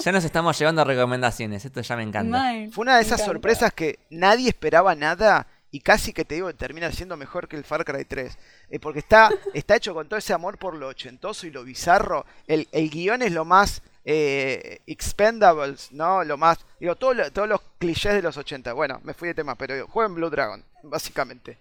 Ya 0.05 0.12
nos 0.12 0.25
estamos 0.25 0.59
llevando 0.59 0.83
a 0.83 0.85
recomendaciones, 0.85 1.64
esto 1.64 1.81
ya 1.81 1.97
me 1.97 2.03
encanta. 2.03 2.38
Mal. 2.38 2.71
Fue 2.71 2.83
una 2.83 2.97
de 2.97 3.03
esas 3.03 3.25
sorpresas 3.25 3.73
que 3.73 3.99
nadie 4.11 4.49
esperaba 4.49 4.94
nada 4.94 5.47
y 5.70 5.81
casi 5.81 6.12
que 6.12 6.24
te 6.24 6.37
digo 6.37 6.52
termina 6.54 6.90
siendo 6.92 7.16
mejor 7.16 7.46
que 7.48 7.57
el 7.57 7.64
Far 7.64 7.85
Cry 7.85 8.04
3. 8.04 8.38
Eh, 8.70 8.78
porque 8.81 9.00
está, 9.00 9.31
está 9.54 9.76
hecho 9.76 9.94
con 9.94 10.09
todo 10.09 10.18
ese 10.18 10.33
amor 10.33 10.59
por 10.59 10.74
lo 10.74 10.88
ochentoso 10.88 11.46
y 11.46 11.50
lo 11.50 11.64
bizarro. 11.64 12.24
El, 12.46 12.68
el 12.72 12.88
guion 12.90 13.22
es 13.22 13.33
lo 13.33 13.44
más 13.44 13.83
eh, 14.04 14.81
expendables, 14.87 15.92
¿no? 15.92 16.24
Lo 16.24 16.37
más. 16.38 16.59
Digo, 16.81 16.96
todo 16.96 17.12
lo- 17.14 17.31
todos 17.31 17.48
los 17.48 17.61
clichés 17.78 18.14
de 18.14 18.22
los 18.22 18.37
80. 18.37 18.72
Bueno, 18.72 19.00
me 19.04 19.12
fui 19.14 19.28
de 19.28 19.35
tema, 19.35 19.54
pero 19.57 19.74
digo, 19.74 19.87
jueguen 19.88 20.14
Blue 20.14 20.31
Dragon, 20.31 20.64
básicamente. 20.85 21.59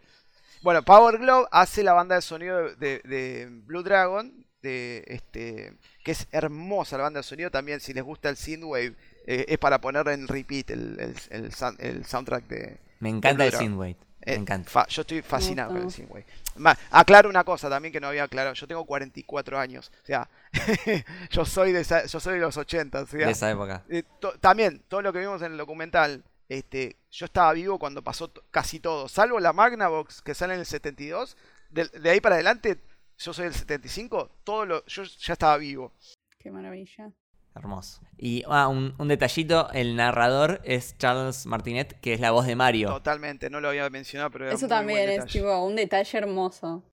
Bueno, 0.61 0.81
Power 0.83 1.17
Glove 1.19 1.47
hace 1.51 1.83
la 1.83 1.93
banda 1.93 2.15
de 2.15 2.21
sonido 2.21 2.73
de, 2.75 2.99
de 3.03 3.47
Blue 3.65 3.83
Dragon, 3.83 4.33
de 4.61 5.03
este, 5.07 5.73
que 6.03 6.11
es 6.11 6.27
hermosa 6.31 6.97
la 6.97 7.03
banda 7.03 7.19
de 7.19 7.23
sonido 7.23 7.51
también. 7.51 7.79
Si 7.79 7.93
les 7.93 8.03
gusta 8.03 8.29
el 8.29 8.37
synthwave, 8.37 8.95
eh, 9.27 9.45
es 9.49 9.57
para 9.57 9.79
poner 9.81 10.07
en 10.07 10.27
repeat 10.27 10.69
el, 10.71 10.99
el, 10.99 11.15
el 11.29 11.51
sound- 11.51 11.79
el 11.79 12.05
soundtrack 12.05 12.47
de. 12.47 12.79
Me 12.99 13.09
encanta 13.09 13.45
el. 13.45 13.51
Synthwave, 13.51 13.95
me 14.25 14.33
eh, 14.33 14.35
encanta. 14.35 14.69
fa- 14.69 14.87
yo 14.87 15.01
estoy 15.01 15.21
fascinado 15.21 15.73
con 15.73 15.83
el 15.83 15.91
synthwave. 15.91 16.25
Aclaro 16.91 17.29
una 17.29 17.43
cosa 17.43 17.69
también 17.69 17.91
que 17.93 17.99
no 17.99 18.07
había 18.07 18.23
aclarado. 18.23 18.53
Yo 18.55 18.67
tengo 18.67 18.85
44 18.85 19.59
años, 19.59 19.91
o 20.03 20.05
sea, 20.05 20.29
yo 21.29 21.45
soy 21.45 21.71
de 21.71 21.81
esa- 21.81 22.05
yo 22.05 22.19
soy 22.19 22.35
de 22.35 22.39
los 22.41 22.57
80, 22.57 23.01
o 23.01 23.05
sea, 23.05 23.25
De 23.25 23.31
esa 23.31 23.51
época. 23.51 23.83
eh, 23.89 24.03
to- 24.19 24.37
también, 24.39 24.81
todo 24.87 25.01
lo 25.01 25.13
que 25.13 25.19
vimos 25.19 25.41
en 25.41 25.51
el 25.51 25.57
documental, 25.57 26.23
este, 26.49 26.95
yo 27.11 27.25
estaba 27.25 27.53
vivo 27.53 27.77
cuando 27.77 28.01
pasó 28.01 28.31
casi 28.51 28.79
todo, 28.79 29.07
salvo 29.07 29.39
la 29.39 29.53
Magnavox 29.53 30.21
que 30.21 30.33
sale 30.33 30.53
en 30.55 30.61
el 30.61 30.65
72, 30.65 31.37
de, 31.69 31.85
de 31.87 32.09
ahí 32.09 32.21
para 32.21 32.35
adelante, 32.35 32.81
yo 33.17 33.33
soy 33.33 33.45
del 33.45 33.53
75, 33.53 34.29
todo 34.43 34.65
lo, 34.65 34.85
yo 34.85 35.03
ya 35.03 35.33
estaba 35.33 35.57
vivo. 35.57 35.93
Qué 36.39 36.49
maravilla. 36.51 37.11
Hermoso. 37.57 38.01
Y 38.17 38.43
ah, 38.47 38.67
un, 38.67 38.93
un 38.97 39.07
detallito, 39.07 39.69
el 39.73 39.95
narrador 39.95 40.61
es 40.63 40.97
Charles 40.97 41.45
Martinet, 41.45 41.99
que 41.99 42.13
es 42.13 42.19
la 42.19 42.31
voz 42.31 42.45
de 42.45 42.55
Mario. 42.55 42.89
Totalmente, 42.89 43.49
no 43.49 43.59
lo 43.61 43.69
había 43.69 43.89
mencionado, 43.89 44.31
pero 44.31 44.45
era 44.45 44.53
Eso 44.53 44.65
muy 44.65 44.69
buen 44.69 44.79
también 44.79 45.09
es 45.09 45.25
tipo 45.25 45.63
un 45.63 45.75
detalle 45.75 46.17
hermoso. 46.17 46.83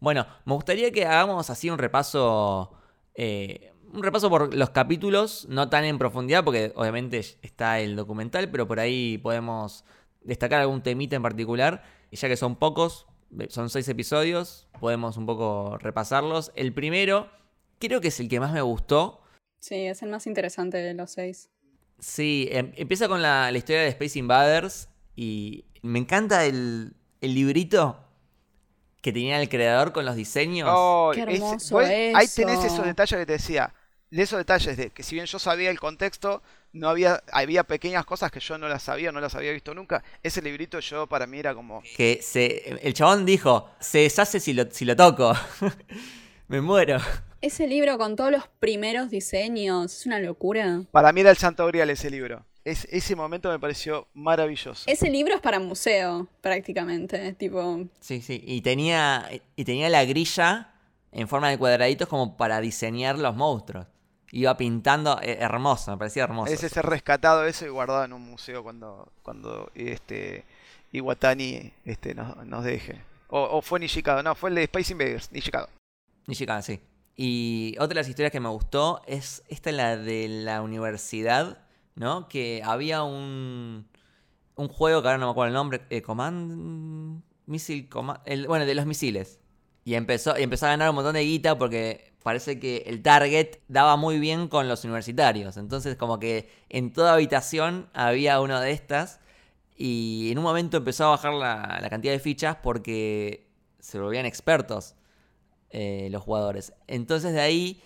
Bueno, 0.00 0.26
me 0.44 0.54
gustaría 0.54 0.90
que 0.90 1.06
hagamos 1.06 1.48
así 1.50 1.70
un 1.70 1.78
repaso. 1.78 2.72
eh, 3.14 3.72
un 3.92 4.02
repaso 4.02 4.30
por 4.30 4.54
los 4.54 4.70
capítulos, 4.70 5.46
no 5.50 5.68
tan 5.68 5.84
en 5.84 5.98
profundidad, 5.98 6.42
porque 6.44 6.72
obviamente 6.76 7.18
está 7.42 7.78
el 7.78 7.94
documental, 7.94 8.50
pero 8.50 8.66
por 8.66 8.80
ahí 8.80 9.18
podemos 9.18 9.84
destacar 10.22 10.60
algún 10.62 10.82
temita 10.82 11.14
en 11.14 11.22
particular. 11.22 11.84
Y 12.10 12.16
ya 12.16 12.28
que 12.28 12.36
son 12.36 12.56
pocos, 12.56 13.06
eh, 13.38 13.46
son 13.50 13.70
seis 13.70 13.88
episodios, 13.88 14.66
podemos 14.80 15.16
un 15.16 15.26
poco 15.26 15.76
repasarlos. 15.78 16.52
El 16.56 16.72
primero, 16.72 17.28
creo 17.78 18.00
que 18.00 18.08
es 18.08 18.18
el 18.18 18.28
que 18.28 18.40
más 18.40 18.52
me 18.52 18.62
gustó. 18.62 19.21
Sí, 19.62 19.86
es 19.86 20.02
el 20.02 20.08
más 20.10 20.26
interesante 20.26 20.78
de 20.78 20.92
los 20.92 21.12
seis. 21.12 21.48
Sí, 22.00 22.48
em- 22.50 22.72
empieza 22.76 23.06
con 23.06 23.22
la, 23.22 23.48
la 23.52 23.56
historia 23.58 23.82
de 23.82 23.88
Space 23.90 24.18
Invaders 24.18 24.88
y 25.14 25.64
me 25.82 26.00
encanta 26.00 26.44
el, 26.44 26.94
el 27.20 27.34
librito 27.34 27.96
que 29.00 29.12
tenía 29.12 29.40
el 29.40 29.48
creador 29.48 29.92
con 29.92 30.04
los 30.04 30.16
diseños. 30.16 30.68
Oh, 30.72 31.12
Qué 31.14 31.20
hermoso 31.20 31.76
vos- 31.76 31.84
Ahí 31.86 32.26
tenés 32.34 32.64
esos 32.64 32.84
detalles 32.84 33.20
que 33.20 33.26
te 33.26 33.32
decía. 33.34 33.72
De 34.10 34.22
esos 34.22 34.36
detalles 34.38 34.76
de 34.76 34.90
que 34.90 35.04
si 35.04 35.14
bien 35.14 35.26
yo 35.26 35.38
sabía 35.38 35.70
el 35.70 35.78
contexto, 35.78 36.42
no 36.72 36.88
había, 36.88 37.22
había 37.30 37.62
pequeñas 37.62 38.04
cosas 38.04 38.32
que 38.32 38.40
yo 38.40 38.58
no 38.58 38.68
las 38.68 38.82
sabía, 38.82 39.12
no 39.12 39.20
las 39.20 39.36
había 39.36 39.52
visto 39.52 39.72
nunca. 39.74 40.02
Ese 40.24 40.42
librito 40.42 40.80
yo 40.80 41.06
para 41.06 41.28
mí 41.28 41.38
era 41.38 41.54
como. 41.54 41.82
Que 41.96 42.18
se, 42.20 42.68
el 42.86 42.94
chabón 42.94 43.24
dijo, 43.24 43.70
se 43.78 43.98
deshace 43.98 44.40
si 44.40 44.54
lo, 44.54 44.68
si 44.72 44.84
lo 44.84 44.96
toco. 44.96 45.32
me 46.48 46.60
muero. 46.60 46.98
Ese 47.42 47.66
libro 47.66 47.98
con 47.98 48.14
todos 48.14 48.30
los 48.30 48.46
primeros 48.60 49.10
diseños 49.10 49.92
es 49.92 50.06
una 50.06 50.20
locura. 50.20 50.84
Para 50.92 51.12
mí 51.12 51.22
era 51.22 51.30
el 51.30 51.36
santo 51.36 51.66
grial 51.66 51.90
ese 51.90 52.08
libro. 52.08 52.46
Es, 52.64 52.86
ese 52.88 53.16
momento 53.16 53.50
me 53.50 53.58
pareció 53.58 54.06
maravilloso. 54.14 54.84
Ese 54.86 55.10
libro 55.10 55.34
es 55.34 55.40
para 55.40 55.58
museo, 55.58 56.28
prácticamente. 56.40 57.32
Tipo, 57.32 57.88
Sí, 57.98 58.22
sí. 58.22 58.40
Y 58.46 58.60
tenía, 58.60 59.28
y 59.56 59.64
tenía 59.64 59.90
la 59.90 60.04
grilla 60.04 60.74
en 61.10 61.26
forma 61.26 61.50
de 61.50 61.58
cuadraditos 61.58 62.06
como 62.06 62.36
para 62.36 62.60
diseñar 62.60 63.18
los 63.18 63.34
monstruos. 63.34 63.88
Iba 64.30 64.56
pintando, 64.56 65.20
eh, 65.20 65.38
hermoso, 65.40 65.90
me 65.90 65.98
parecía 65.98 66.22
hermoso. 66.22 66.52
Es 66.52 66.62
ese 66.62 66.80
rescatado 66.80 67.44
eso 67.44 67.66
y 67.66 67.70
guardado 67.70 68.04
en 68.04 68.12
un 68.12 68.22
museo 68.22 68.62
cuando, 68.62 69.12
cuando 69.24 69.72
este 69.74 70.44
Iwatani 70.92 71.72
este, 71.84 72.14
nos, 72.14 72.36
nos 72.46 72.62
deje. 72.62 73.02
O, 73.26 73.42
o 73.42 73.62
fue 73.62 73.80
Nishikado, 73.80 74.22
no, 74.22 74.36
fue 74.36 74.50
el 74.50 74.54
de 74.54 74.62
Space 74.62 74.92
Invaders, 74.92 75.32
Nishikado. 75.32 75.68
Nishikada, 76.28 76.62
sí. 76.62 76.78
Y 77.16 77.74
otra 77.78 77.88
de 77.88 77.94
las 77.96 78.08
historias 78.08 78.32
que 78.32 78.40
me 78.40 78.48
gustó 78.48 79.02
es 79.06 79.42
esta 79.48 79.70
la 79.72 79.96
de 79.96 80.28
la 80.28 80.62
universidad, 80.62 81.58
¿no? 81.94 82.28
Que 82.28 82.62
había 82.64 83.02
un 83.02 83.86
un 84.56 84.68
juego 84.68 85.02
que 85.02 85.08
ahora 85.08 85.18
no 85.18 85.26
me 85.26 85.30
acuerdo 85.32 85.48
el 85.48 85.54
nombre, 85.54 85.82
eh, 85.90 86.02
Command... 86.02 87.22
Missile 87.46 87.88
Command... 87.88 88.20
bueno, 88.46 88.66
de 88.66 88.74
los 88.74 88.86
misiles. 88.86 89.38
Y 89.84 89.94
empezó, 89.94 90.38
y 90.38 90.42
empezó 90.42 90.66
a 90.66 90.70
ganar 90.70 90.90
un 90.90 90.96
montón 90.96 91.14
de 91.14 91.24
guita 91.24 91.58
porque 91.58 92.12
parece 92.22 92.60
que 92.60 92.84
el 92.86 93.02
target 93.02 93.58
daba 93.68 93.96
muy 93.96 94.18
bien 94.20 94.48
con 94.48 94.68
los 94.68 94.84
universitarios. 94.84 95.56
Entonces 95.56 95.96
como 95.96 96.18
que 96.18 96.48
en 96.68 96.92
toda 96.92 97.14
habitación 97.14 97.88
había 97.94 98.40
uno 98.40 98.60
de 98.60 98.70
estas. 98.70 99.20
Y 99.76 100.30
en 100.30 100.38
un 100.38 100.44
momento 100.44 100.76
empezó 100.76 101.06
a 101.06 101.10
bajar 101.10 101.32
la, 101.32 101.78
la 101.80 101.90
cantidad 101.90 102.12
de 102.12 102.20
fichas 102.20 102.56
porque 102.62 103.48
se 103.80 103.98
volvían 103.98 104.26
expertos 104.26 104.94
eh, 105.72 106.08
los 106.10 106.22
jugadores. 106.22 106.72
Entonces 106.86 107.32
de 107.32 107.40
ahí 107.40 107.82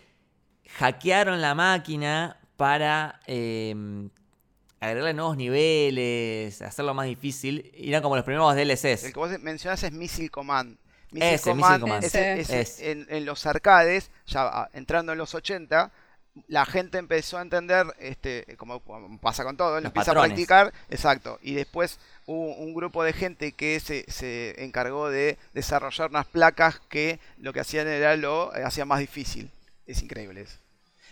hackearon 0.78 1.40
la 1.40 1.54
máquina 1.54 2.38
para 2.56 3.20
eh, 3.26 3.74
agregarle 4.80 5.14
nuevos 5.14 5.36
niveles, 5.36 6.60
hacerlo 6.62 6.94
más 6.94 7.06
difícil. 7.06 7.70
Y 7.76 7.88
eran 7.90 8.02
como 8.02 8.16
los 8.16 8.24
primeros 8.24 8.54
DLCs. 8.54 9.04
El 9.04 9.12
que 9.12 9.18
vos 9.18 9.30
mencionás 9.40 9.82
es 9.82 9.92
Missile 9.92 10.28
Command. 10.30 10.78
Ese, 11.14 11.54
Missile 11.54 11.80
Command. 11.80 12.04
ese- 12.04 12.40
ese- 12.40 12.60
Es. 12.60 12.80
en, 12.80 13.06
en 13.08 13.24
los 13.24 13.46
arcades, 13.46 14.10
ya 14.26 14.68
entrando 14.72 15.12
en 15.12 15.18
los 15.18 15.34
80, 15.34 15.92
la 16.48 16.66
gente 16.66 16.98
empezó 16.98 17.38
a 17.38 17.42
entender, 17.42 17.86
este, 17.98 18.56
como, 18.58 18.80
como 18.80 19.18
pasa 19.18 19.42
con 19.44 19.56
todo, 19.56 19.80
lo 19.80 19.86
empieza 19.86 20.12
patrones. 20.12 20.32
a 20.32 20.34
practicar, 20.34 20.72
exacto, 20.90 21.38
y 21.40 21.54
después 21.54 21.98
hubo 22.26 22.54
un 22.56 22.74
grupo 22.74 23.02
de 23.04 23.12
gente 23.12 23.52
que 23.52 23.78
se, 23.80 24.04
se 24.10 24.62
encargó 24.64 25.08
de 25.08 25.38
desarrollar 25.54 26.10
unas 26.10 26.26
placas 26.26 26.80
que 26.88 27.20
lo 27.38 27.52
que 27.52 27.60
hacían 27.60 27.86
era 27.88 28.16
lo 28.16 28.54
eh, 28.54 28.64
hacía 28.64 28.84
más 28.84 28.98
difícil. 28.98 29.50
Es 29.86 30.02
increíble 30.02 30.40
eso. 30.42 30.58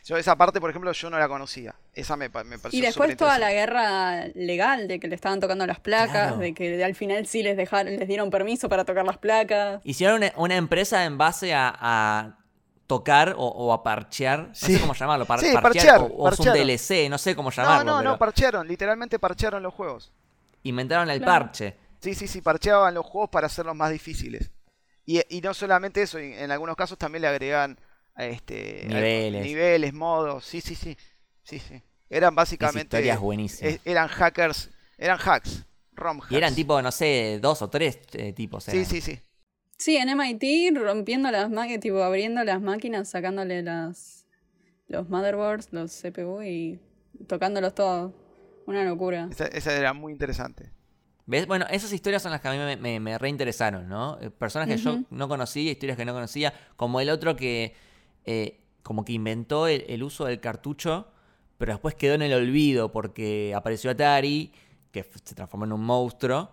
Yo 0.07 0.19
esa 0.19 0.37
parte, 0.37 0.61
por 0.61 0.69
ejemplo, 0.69 0.93
yo 0.93 1.09
no 1.09 1.19
la 1.19 1.29
conocía. 1.29 1.75
Esa 1.95 2.15
me, 2.17 2.29
me 2.29 2.59
pareció 2.59 2.71
Y 2.79 2.83
después 2.83 3.17
toda 3.17 3.39
la 3.39 3.53
guerra 3.53 4.27
legal 4.35 4.87
de 4.87 5.01
que 5.01 5.09
le 5.09 5.15
estaban 5.15 5.41
tocando 5.41 5.67
las 5.67 5.81
placas, 5.81 6.11
Claro. 6.33 6.37
de 6.39 6.53
que 6.53 6.85
al 6.85 6.95
final 6.95 7.27
sí 7.27 7.43
les 7.43 7.57
dejaron, 7.57 7.97
les 7.97 8.07
dieron 8.07 8.31
permiso 8.31 8.69
para 8.69 8.85
tocar 8.85 9.07
las 9.07 9.17
placas. 9.17 9.81
Hicieron 9.85 10.17
una, 10.19 10.33
una 10.37 10.57
empresa 10.57 11.05
en 11.07 11.17
base 11.17 11.55
a, 11.55 11.75
a 11.81 12.39
tocar 12.87 13.35
o, 13.39 13.47
o 13.47 13.73
a 13.73 13.83
parchear. 13.83 14.49
No 14.49 14.55
Sí. 14.55 14.75
sé 14.75 14.81
cómo 14.81 14.93
llamarlo. 14.93 15.25
par- 15.25 15.41
Sí, 15.41 15.47
parchear, 15.55 15.63
parchear, 15.63 16.01
o, 16.01 16.07
o 16.07 16.29
es 16.29 16.39
un. 16.39 16.47
DLC, 16.53 17.09
no 17.09 17.17
sé 17.17 17.35
cómo 17.35 17.49
No, 17.49 17.57
llamarlo. 17.57 17.85
no, 17.93 17.97
no, 18.03 18.11
pero 18.11 18.19
parchearon, 18.19 18.69
literalmente 18.69 19.19
parchearon 19.19 19.63
los 19.63 19.73
juegos. 19.73 20.13
Inventaron 20.65 21.09
el 21.11 21.19
Claro. 21.21 21.45
parche. 21.47 21.77
Sí, 22.01 22.15
sí, 22.15 22.29
sí, 22.29 22.43
parcheaban 22.43 22.93
los 22.95 23.07
juegos 23.07 23.31
para 23.31 23.47
hacerlos 23.47 23.75
más 23.75 23.91
difíciles. 23.91 24.51
Y, 25.07 25.21
y 25.35 25.41
no 25.41 25.55
solamente 25.55 26.03
eso, 26.03 26.19
en, 26.19 26.51
algunos 26.51 26.77
casos 26.77 26.99
también 26.99 27.23
le 27.23 27.29
agregaban 27.29 27.79
este, 28.17 28.85
Niveles. 28.87 29.45
niveles, 29.45 29.93
modos, 29.95 30.45
sí, 30.45 30.61
sí, 30.61 30.75
sí, 30.75 30.97
sí, 31.43 31.59
sí. 31.59 31.83
Eran 32.11 32.35
básicamente, 32.35 32.97
historia 32.97 33.15
es 33.15 33.21
buenísima. 33.21 33.71
eh, 33.71 33.81
eran 33.85 34.09
hackers, 34.09 34.71
eran 34.99 35.19
hacks, 35.19 35.65
ROM 35.93 36.21
hacks. 36.21 36.33
Y 36.33 36.37
eran 36.37 36.55
tipo, 36.55 36.81
no 36.81 36.93
sé, 36.93 37.39
dos 37.41 37.61
o 37.63 37.69
tres 37.69 37.99
eh, 38.13 38.33
tipos. 38.33 38.65
Sí, 38.65 38.73
eran. 38.73 38.87
sí, 38.87 39.01
sí. 39.01 39.19
Sí, 39.77 39.97
en 39.97 40.09
MIT 40.11 40.77
rompiendo 40.79 41.31
las 41.31 41.51
máquinas, 41.51 41.81
tipo 41.81 42.03
abriendo 42.03 42.45
las 42.45 42.61
máquinas, 42.61 43.09
sacándole 43.09 43.63
las 43.63 44.27
los 44.87 45.09
motherboards, 45.09 45.69
los 45.73 45.91
CPU 46.01 46.43
y 46.43 46.81
tocándolos 47.27 47.75
todos. 47.75 48.13
Una 48.67 48.85
locura. 48.85 49.29
Esa, 49.31 49.47
esa 49.47 49.73
era 49.77 49.93
muy 49.93 50.13
interesante. 50.13 50.71
¿Ves? 51.27 51.47
Bueno, 51.47 51.67
esas 51.71 51.93
historias 51.93 52.23
son 52.23 52.33
las 52.33 52.41
que 52.41 52.49
a 52.49 52.53
mí 52.53 52.59
me, 52.59 52.77
me- 52.77 53.01
me 53.01 53.19
reinteresaron, 53.19 53.89
¿no? 53.89 54.19
Eh, 54.21 54.31
Personas 54.31 54.69
que 54.69 54.77
yo 54.77 54.99
no 55.11 55.29
conocía, 55.29 55.71
historias 55.73 55.97
que 55.97 56.05
no 56.05 56.13
conocía, 56.13 56.53
como 56.77 57.01
el 57.01 57.09
otro 57.11 57.35
que 57.37 57.75
eh, 58.27 58.61
como 58.83 59.05
que 59.05 59.13
inventó 59.15 59.67
el, 59.67 59.85
el 59.89 60.03
uso 60.03 60.27
del 60.27 60.41
cartucho, 60.41 61.09
pero 61.57 61.73
después 61.73 61.95
quedó 61.95 62.15
en 62.15 62.23
el 62.23 62.35
olvido 62.35 62.93
porque 62.93 63.53
apareció 63.57 63.91
Atari, 63.91 64.53
que 64.93 65.03
se 65.25 65.35
transformó 65.35 65.65
en 65.65 65.73
un 65.73 65.83
monstruo, 65.85 66.51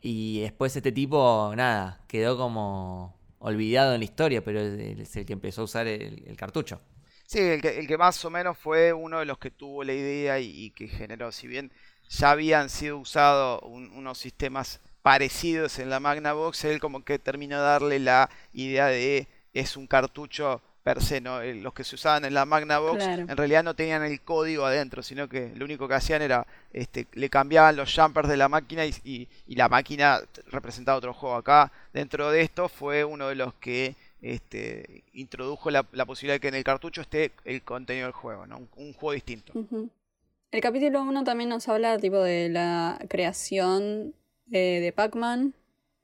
y 0.00 0.40
después 0.40 0.76
este 0.76 0.92
tipo, 0.92 1.52
nada, 1.56 2.00
quedó 2.06 2.36
como 2.36 3.16
olvidado 3.40 3.94
en 3.94 4.00
la 4.00 4.04
historia, 4.04 4.44
pero 4.44 4.60
es 4.60 4.98
es 5.00 5.16
el 5.16 5.26
que 5.26 5.32
empezó 5.32 5.62
a 5.62 5.64
usar 5.64 5.86
el, 5.88 6.22
el 6.26 6.36
cartucho. 6.36 6.80
Sí, 7.26 7.38
el 7.40 7.60
que, 7.62 7.78
el 7.78 7.86
que 7.86 7.98
más 7.98 8.22
o 8.24 8.30
menos 8.30 8.56
fue 8.58 8.92
uno 8.92 9.18
de 9.18 9.24
los 9.24 9.38
que 9.38 9.50
tuvo 9.50 9.82
la 9.82 9.92
idea 9.94 10.38
y, 10.40 10.66
y 10.66 10.70
que 10.70 10.88
generó, 10.88 11.32
si 11.32 11.46
bien 11.48 11.72
ya 12.08 12.30
habían 12.30 12.68
sido 12.68 12.98
usados 12.98 13.60
un- 13.64 13.90
unos 13.92 14.18
sistemas 14.18 14.80
parecidos 15.02 15.78
en 15.78 15.90
la 15.90 16.00
Magnavox, 16.00 16.64
él 16.64 16.80
como 16.80 17.04
que 17.04 17.18
terminó 17.18 17.56
de 17.58 17.62
darle 17.64 17.98
la 17.98 18.30
idea 18.52 18.86
de 18.86 19.26
es 19.52 19.76
un 19.76 19.86
cartucho 19.86 20.60
per 20.82 21.02
se, 21.02 21.20
¿no? 21.20 21.40
Eh, 21.40 21.54
Los 21.54 21.72
que 21.72 21.82
se 21.84 21.94
usaban 21.94 22.24
en 22.26 22.34
la 22.34 22.44
Magnavox 22.44 22.98
Claro. 23.02 23.22
en 23.22 23.36
realidad 23.36 23.64
no 23.64 23.74
tenían 23.74 24.02
el 24.04 24.20
código 24.20 24.66
adentro, 24.66 25.02
sino 25.02 25.28
que 25.28 25.50
lo 25.54 25.64
único 25.64 25.88
que 25.88 25.94
hacían 25.94 26.20
era 26.22 26.46
este, 26.72 27.06
le 27.14 27.30
cambiaban 27.30 27.76
los 27.76 27.94
jumpers 27.94 28.28
de 28.28 28.36
la 28.36 28.48
máquina 28.50 28.84
y, 28.84 28.94
y- 29.04 29.28
y 29.46 29.54
la 29.56 29.68
máquina 29.70 30.20
representaba 30.48 30.98
otro 30.98 31.14
juego. 31.14 31.36
Acá, 31.36 31.72
dentro 31.94 32.30
de 32.30 32.42
esto, 32.42 32.68
fue 32.68 33.02
uno 33.04 33.28
de 33.28 33.34
los 33.36 33.54
que 33.54 33.96
este, 34.32 35.04
introdujo 35.12 35.70
la, 35.70 35.86
la 35.92 36.06
posibilidad 36.06 36.36
de 36.36 36.40
que 36.40 36.48
en 36.48 36.54
el 36.54 36.64
cartucho 36.64 37.02
esté 37.02 37.32
el 37.44 37.62
contenido 37.62 38.06
del 38.06 38.12
juego, 38.14 38.46
¿no? 38.46 38.56
un, 38.58 38.68
un 38.76 38.92
juego 38.94 39.12
distinto. 39.12 39.52
El 40.50 40.60
capítulo 40.60 41.02
1 41.02 41.24
también 41.24 41.50
nos 41.50 41.68
habla 41.68 41.98
tipo 41.98 42.18
de 42.22 42.48
la 42.48 42.98
creación 43.08 44.14
eh, 44.50 44.80
de 44.80 44.92
Pac-Man, 44.92 45.52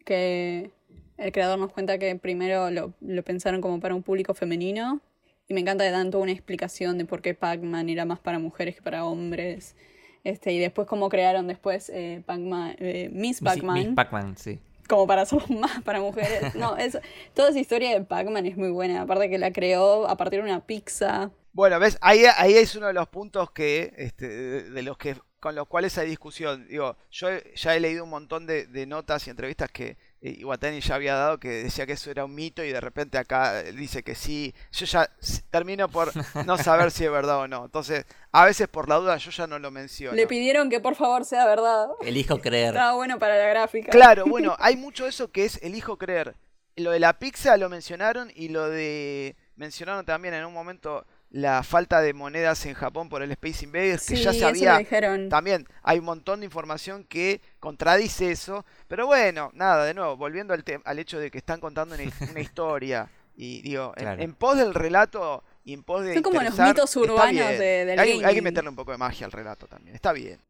que 0.05 0.71
el 1.17 1.33
creador 1.33 1.59
nos 1.59 1.73
cuenta 1.73 1.99
que 1.99 2.15
primero 2.17 2.71
lo, 2.71 2.93
lo 3.01 3.23
pensaron 3.23 3.61
como 3.61 3.81
para 3.81 3.95
un 3.95 4.03
público 4.03 4.35
femenino, 4.35 5.01
y 5.49 5.55
me 5.55 5.61
encanta 5.61 5.85
que 5.85 5.91
dan 5.91 6.11
toda 6.11 6.23
una 6.23 6.33
explicación 6.33 6.99
de 6.99 7.05
por 7.07 7.23
qué 7.23 7.35
Pac-Man 7.35 7.89
era 7.89 8.05
más 8.05 8.19
para 8.21 8.39
mujeres 8.39 8.77
que 8.77 8.83
para 8.83 9.05
hombres, 9.05 9.77
este, 10.25 10.53
y 10.53 10.59
después 10.59 10.87
cómo 10.87 11.09
crearon 11.09 11.47
después 11.47 11.89
eh, 11.89 12.23
Pac-Man, 12.27 12.77
eh, 12.79 13.09
Miss 13.13 13.41
Miss- 13.41 13.55
Pac-Man, 13.55 13.75
Miss 13.79 13.89
Pac-Man, 13.95 14.37
sí. 14.37 14.59
Como 14.91 15.07
para 15.07 15.23
hacerlo 15.23 15.47
más 15.61 15.83
para 15.83 16.01
mujeres. 16.01 16.55
No, 16.55 16.77
es, 16.77 16.99
toda 17.33 17.51
esa 17.51 17.59
historia 17.59 17.91
de 17.91 18.05
Pac-Man 18.05 18.45
es 18.45 18.57
muy 18.57 18.71
buena, 18.71 19.03
aparte 19.03 19.31
que 19.31 19.39
la 19.39 19.53
creó 19.53 20.07
a 20.09 20.17
partir 20.17 20.41
de 20.43 20.51
una 20.51 20.67
pizza. 20.67 21.31
Bueno, 21.53 21.79
ves, 21.79 21.97
ahí, 22.01 22.25
ahí 22.37 22.55
es 22.55 22.75
uno 22.75 22.89
de 22.89 22.93
los 22.93 23.09
puntos 23.09 23.51
que, 23.53 23.95
este, 23.97 24.29
de, 24.29 24.83
los 24.83 24.99
que, 24.99 25.17
con 25.39 25.55
los 25.55 25.67
cuales 25.69 25.97
hay 25.97 26.09
discusión. 26.09 26.67
Digo, 26.69 26.97
yo 27.11 27.29
ya 27.55 27.75
he 27.75 27.81
leído 27.81 28.05
un 28.05 28.11
montón 28.11 28.47
de, 28.47 28.87
notas 28.87 29.27
y 29.27 29.31
entrevistas 29.31 29.71
que 29.71 29.97
Iwatani 30.23 30.81
ya 30.81 30.95
había 30.97 31.15
dado 31.15 31.41
que 31.41 31.49
decía 31.49 31.87
que 31.87 31.93
eso 31.93 32.11
era 32.11 32.27
un 32.27 32.35
mito 32.35 32.63
y 32.63 32.71
de 32.71 32.81
repente 32.81 33.17
acá 33.17 33.61
eh, 33.61 33.73
dice 33.73 34.03
que 34.03 34.15
sí. 34.15 34.55
Yo 34.73 34.85
ya 34.85 35.11
termino 35.51 35.89
por 35.89 36.13
no 36.45 36.59
saber 36.59 36.91
si 36.91 37.05
es 37.05 37.11
verdad 37.11 37.39
o 37.39 37.49
no. 37.49 37.65
Entonces, 37.65 38.05
a 38.31 38.45
veces 38.45 38.69
por 38.69 38.89
la 38.89 38.97
duda 38.97 39.17
yo 39.17 39.31
ya 39.31 39.47
no 39.47 39.59
lo 39.59 39.71
menciono. 39.71 40.17
Le 40.17 40.27
pidieron 40.27 40.69
que 40.69 40.81
por 40.81 40.95
favor 40.95 41.25
sea 41.25 41.47
verdad. 41.47 41.89
Elijo 42.03 42.39
creer. 42.41 42.69
Estaba 42.69 42.95
bueno 42.95 43.19
para 43.19 43.39
la 43.39 43.47
gráfica. 43.47 43.91
Claro, 43.91 44.27
bueno, 44.27 44.55
hay 44.59 44.77
mucho 44.77 45.05
de 45.05 45.11
eso 45.11 45.31
que 45.31 45.47
es 45.47 45.63
elijo 45.63 45.97
creer. 45.97 46.37
Lo 46.77 46.91
de 46.91 47.01
la 47.01 47.19
pizza 47.19 47.57
lo 47.57 47.69
mencionaron 47.69 48.31
y 48.35 48.49
lo 48.49 48.69
de 48.69 49.37
mencionaron 49.57 50.05
también 50.07 50.35
en 50.35 50.45
un 50.45 50.53
momento 50.55 51.07
la 51.31 51.63
falta 51.63 52.01
de 52.01 52.13
monedas 52.13 52.67
en 52.67 52.75
Japón 52.75 53.09
por 53.09 53.23
el 53.23 53.31
Space 53.33 53.65
Invaders, 53.65 54.05
que 54.07 54.17
Sí, 54.17 54.23
ya 54.25 54.53
dijeron. 54.79 55.29
también 55.29 55.67
hay 55.83 56.01
un 56.01 56.05
montón 56.05 56.41
de 56.41 56.47
información 56.47 57.05
que 57.05 57.41
contradice 57.61 58.33
eso, 58.33 58.65
pero 58.89 59.07
bueno, 59.07 59.51
nada, 59.55 59.85
de 59.85 59.95
nuevo, 59.95 60.17
volviendo 60.17 60.55
al, 60.55 60.65
te- 60.65 60.81
al 60.85 60.99
hecho 60.99 61.21
de 61.21 61.31
que 61.31 61.39
están 61.39 61.61
contando 61.61 61.95
una, 61.95 62.05
una 62.33 62.41
historia 62.41 63.09
y 63.37 63.63
digo, 63.63 63.93
en, 63.97 64.03
Claro. 64.03 64.23
en 64.23 64.35
pos 64.35 64.57
del 64.59 64.75
relato 64.75 65.45
y 65.65 65.73
en 65.73 65.85
pos 65.85 66.05
de 66.05 66.15
Son 66.15 66.23
como 66.25 66.43
los 66.43 66.59
mitos 66.59 66.97
urbanos 66.97 67.33
de- 67.33 67.85
del 67.87 67.99
hay, 68.01 68.23
hay 68.25 68.35
que 68.35 68.43
meterle 68.43 68.69
un 68.71 68.77
poco 68.77 68.91
de 68.91 68.99
magia 68.99 69.25
al 69.27 69.33
relato 69.33 69.69
también, 69.69 69.95
está 69.95 70.13
bien. 70.13 70.41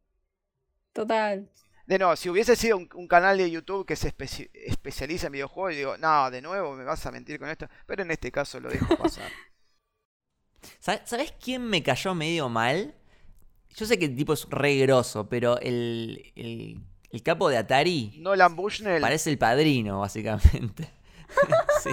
Total. 0.92 1.48
De 1.86 1.98
nuevo, 1.98 2.14
si 2.16 2.28
hubiese 2.30 2.56
sido 2.56 2.76
un, 2.76 2.88
un 2.94 3.08
canal 3.08 3.36
de 3.36 3.50
YouTube 3.50 3.84
que 3.86 3.96
se 3.96 4.14
especi- 4.16 4.48
especializa 4.54 5.26
en 5.26 5.32
videojuegos, 5.32 5.76
digo, 5.76 5.96
no, 5.98 6.30
de 6.30 6.40
nuevo 6.40 6.72
me 6.74 6.84
vas 6.84 7.04
a 7.04 7.10
mentir 7.10 7.38
con 7.38 7.48
esto, 7.48 7.68
pero 7.86 8.02
en 8.02 8.10
este 8.12 8.30
caso 8.32 8.60
lo 8.60 8.68
dejo 8.70 8.96
pasar. 8.96 9.28
¿Sabes, 10.78 11.02
¿Sabes 11.06 11.32
quién 11.42 11.62
me 11.62 11.82
cayó 11.82 12.14
medio 12.14 12.48
mal? 12.48 12.94
Yo 13.76 13.86
sé 13.86 13.98
que 13.98 14.06
el 14.06 14.16
tipo 14.16 14.32
es 14.32 14.46
re 14.50 14.76
grosso, 14.78 15.28
pero 15.28 15.58
el, 15.60 16.32
el, 16.36 16.80
el 17.10 17.22
capo 17.22 17.48
de 17.48 17.56
Atari 17.58 18.14
Nolan 18.18 18.56
Bushnell, 18.56 19.00
parece 19.00 19.30
el 19.30 19.38
padrino, 19.38 20.00
básicamente. 20.00 20.90
Sí. 21.82 21.90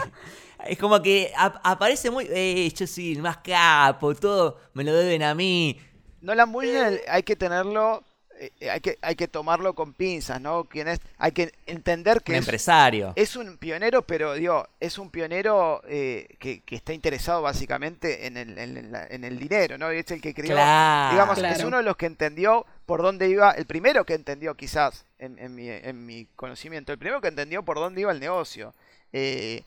Es 0.67 0.77
como 0.79 0.99
que 1.01 1.31
ap- 1.37 1.59
aparece 1.63 2.09
muy. 2.09 2.25
Eh, 2.29 2.73
yo 2.75 2.87
soy 2.87 3.13
el 3.13 3.21
más 3.21 3.37
capo, 3.37 4.13
todo 4.15 4.57
me 4.73 4.83
lo 4.83 4.91
deben 4.93 5.21
a 5.23 5.35
mí. 5.35 5.79
Nolan 6.21 6.51
Bushnell 6.51 6.99
hay 7.07 7.21
que 7.23 7.35
tenerlo, 7.35 8.03
eh, 8.39 8.69
hay, 8.69 8.79
que, 8.81 8.97
hay 9.01 9.15
que 9.15 9.27
tomarlo 9.27 9.73
con 9.73 9.93
pinzas, 9.93 10.39
¿no? 10.39 10.63
Quien 10.65 10.87
es, 10.87 10.99
hay 11.17 11.31
que 11.31 11.51
entender 11.65 12.21
que 12.21 12.33
Un 12.33 12.37
es, 12.37 12.45
empresario. 12.45 13.13
es 13.15 13.35
un 13.35 13.57
pionero, 13.57 14.01
pero 14.03 14.33
digo, 14.35 14.67
es 14.79 14.97
un 14.97 15.09
pionero 15.09 15.81
eh, 15.87 16.27
que, 16.39 16.61
que 16.61 16.75
está 16.75 16.93
interesado 16.93 17.41
básicamente 17.41 18.27
en 18.27 18.37
el, 18.37 18.57
en, 18.57 18.91
la- 18.91 19.07
en 19.07 19.23
el 19.23 19.39
dinero, 19.39 19.77
¿no? 19.77 19.91
Y 19.93 19.97
es 19.97 20.11
el 20.11 20.21
que 20.21 20.33
creó, 20.33 20.51
Claro. 20.55 21.11
digamos, 21.13 21.37
es 21.39 21.63
uno 21.63 21.77
de 21.77 21.83
los 21.83 21.97
que 21.97 22.05
entendió 22.05 22.65
por 22.85 23.01
dónde 23.01 23.27
iba, 23.27 23.51
el 23.51 23.65
primero 23.65 24.05
que 24.05 24.13
entendió 24.13 24.55
quizás 24.55 25.05
en, 25.19 25.37
en 25.39 25.55
mi, 25.55 25.69
en 25.69 26.05
mi 26.05 26.25
conocimiento, 26.35 26.91
el 26.93 26.97
primero 26.99 27.19
que 27.21 27.27
entendió 27.29 27.63
por 27.63 27.77
dónde 27.77 28.01
iba 28.01 28.11
el 28.11 28.19
negocio. 28.19 28.73
Eh, 29.13 29.63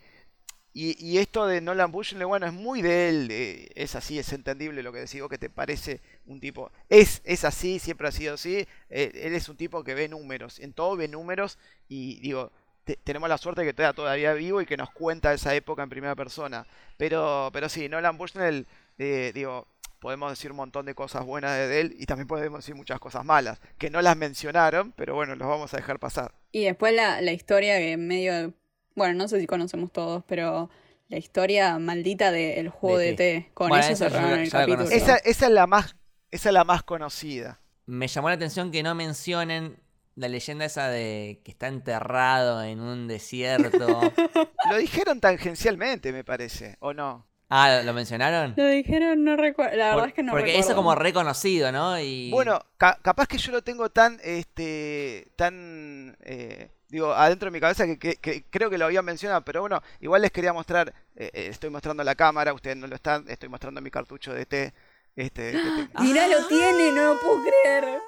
Y, 0.72 0.96
y 1.04 1.18
esto 1.18 1.46
de 1.46 1.60
Nolan 1.60 1.90
Bushnell, 1.90 2.26
bueno, 2.26 2.46
es 2.46 2.52
muy 2.52 2.80
de 2.80 3.08
él, 3.08 3.28
eh, 3.32 3.68
es 3.74 3.96
así, 3.96 4.20
es 4.20 4.32
entendible 4.32 4.82
lo 4.84 4.92
que 4.92 5.00
decís 5.00 5.20
que 5.28 5.36
te 5.38 5.50
parece 5.50 6.00
un 6.26 6.38
tipo, 6.38 6.70
es, 6.88 7.22
es 7.24 7.44
así, 7.44 7.80
siempre 7.80 8.06
ha 8.06 8.12
sido 8.12 8.34
así, 8.34 8.66
eh, 8.88 9.10
él 9.14 9.34
es 9.34 9.48
un 9.48 9.56
tipo 9.56 9.82
que 9.82 9.94
ve 9.94 10.08
números, 10.08 10.60
en 10.60 10.72
todo 10.72 10.94
ve 10.96 11.08
números 11.08 11.58
y 11.88 12.20
digo, 12.20 12.52
te- 12.84 12.96
tenemos 13.02 13.28
la 13.28 13.36
suerte 13.38 13.62
que 13.64 13.70
está 13.70 13.92
todavía 13.92 14.32
vivo 14.32 14.60
y 14.60 14.66
que 14.66 14.76
nos 14.76 14.90
cuenta 14.90 15.32
esa 15.34 15.54
época 15.56 15.82
en 15.82 15.90
primera 15.90 16.14
persona. 16.14 16.64
Pero, 16.96 17.50
pero 17.52 17.68
sí, 17.68 17.88
Nolan 17.88 18.16
Bushnell, 18.16 18.64
eh, 18.98 19.32
digo, 19.34 19.66
podemos 19.98 20.30
decir 20.30 20.52
un 20.52 20.58
montón 20.58 20.86
de 20.86 20.94
cosas 20.94 21.24
buenas 21.24 21.56
de 21.58 21.80
él 21.80 21.96
y 21.98 22.06
también 22.06 22.28
podemos 22.28 22.60
decir 22.60 22.74
muchas 22.76 23.00
cosas 23.00 23.24
malas, 23.24 23.60
que 23.76 23.90
no 23.90 24.00
las 24.02 24.16
mencionaron, 24.16 24.92
pero 24.92 25.14
bueno, 25.16 25.34
los 25.34 25.48
vamos 25.48 25.74
a 25.74 25.78
dejar 25.78 25.98
pasar. 25.98 26.32
Y 26.52 26.64
después 26.64 26.94
la, 26.94 27.20
la 27.20 27.32
historia 27.32 27.78
que 27.78 27.96
medio, 27.96 28.54
bueno, 29.00 29.14
no 29.14 29.28
sé 29.28 29.40
si 29.40 29.46
conocemos 29.46 29.90
todos, 29.92 30.22
pero 30.26 30.70
la 31.08 31.18
historia 31.18 31.78
maldita 31.78 32.30
del 32.30 32.68
juego 32.68 32.98
De 32.98 33.06
de 33.06 33.12
té. 33.14 33.50
Con 33.54 33.68
Bueno, 33.70 33.84
eso 33.84 33.96
cerraron 33.96 34.38
el 34.40 34.50
capítulo. 34.50 34.84
Esa, 34.90 35.16
esa 35.16 35.46
es 35.46 35.52
la 35.52 35.66
más, 35.66 35.96
esa 36.30 36.48
es 36.50 36.52
la 36.52 36.64
más 36.64 36.82
conocida. 36.82 37.60
Me 37.86 38.06
llamó 38.08 38.28
la 38.28 38.34
atención 38.36 38.70
que 38.70 38.82
no 38.82 38.94
mencionen 38.94 39.78
la 40.14 40.28
leyenda 40.28 40.64
esa 40.66 40.88
de 40.88 41.40
que 41.44 41.50
está 41.50 41.68
enterrado 41.68 42.62
en 42.62 42.80
un 42.80 43.08
desierto. 43.08 43.78
Lo 44.70 44.76
dijeron 44.76 45.20
tangencialmente, 45.20 46.12
me 46.12 46.22
parece, 46.24 46.76
¿o 46.80 46.92
no? 46.92 47.26
ah, 47.52 47.80
¿lo 47.84 47.92
mencionaron? 47.94 48.54
Lo 48.56 48.66
dijeron, 48.68 49.24
no 49.24 49.36
recuerdo. 49.36 49.76
La 49.76 49.86
Por- 49.86 49.94
verdad 49.96 50.08
es 50.10 50.14
que 50.14 50.22
no 50.22 50.30
porque 50.32 50.44
recuerdo. 50.44 50.60
eso 50.60 50.70
es 50.70 50.76
como 50.76 50.94
reconocido, 50.94 51.72
¿no? 51.72 51.98
Y... 51.98 52.30
Bueno, 52.30 52.60
ca- 52.76 53.00
capaz 53.02 53.26
que 53.26 53.38
yo 53.38 53.50
lo 53.50 53.62
tengo 53.62 53.88
tan, 53.90 54.20
este, 54.22 55.32
tan, 55.34 56.16
eh, 56.20 56.70
digo, 56.90 57.12
adentro 57.14 57.46
de 57.46 57.50
mi 57.52 57.60
cabeza 57.60 57.86
que, 57.86 57.98
que- 57.98 58.16
que 58.16 58.44
creo 58.50 58.68
que 58.70 58.76
lo 58.78 58.84
había 58.84 59.02
mencionado, 59.02 59.42
pero 59.44 59.60
bueno, 59.62 59.82
igual 60.00 60.22
les 60.22 60.30
quería 60.32 60.52
mostrar, 60.52 60.92
eh, 61.16 61.30
eh, 61.32 61.46
estoy 61.50 61.70
mostrando 61.70 62.02
la 62.04 62.14
cámara, 62.14 62.52
ustedes 62.52 62.76
no 62.76 62.86
lo 62.86 62.94
están, 62.96 63.24
estoy 63.28 63.48
mostrando 63.48 63.80
mi 63.80 63.90
cartucho 63.90 64.32
de 64.34 64.44
té, 64.46 64.74
este, 65.16 65.50
este, 65.50 65.86
té. 65.86 65.88
Mirá, 66.02 66.28
lo 66.28 66.46
tiene, 66.48 66.92
no 66.92 67.14
lo 67.14 67.20
puedo 67.20 67.42
creer. 67.42 68.00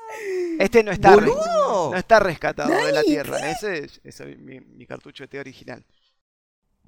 Este 0.59 0.83
no 0.85 0.93
está, 0.93 1.15
¡Boludo! 1.15 1.91
no 1.93 1.97
está 1.97 2.21
rescatado 2.21 2.71
de 2.71 2.93
la 2.93 3.03
tierra, 3.03 3.51
ese 3.51 3.79
es, 3.85 4.01
ese 4.05 4.31
es 4.33 4.39
mi, 4.39 4.61
mi 4.61 4.87
cartucho 4.87 5.25
de 5.25 5.29
té 5.29 5.41
original. 5.41 5.85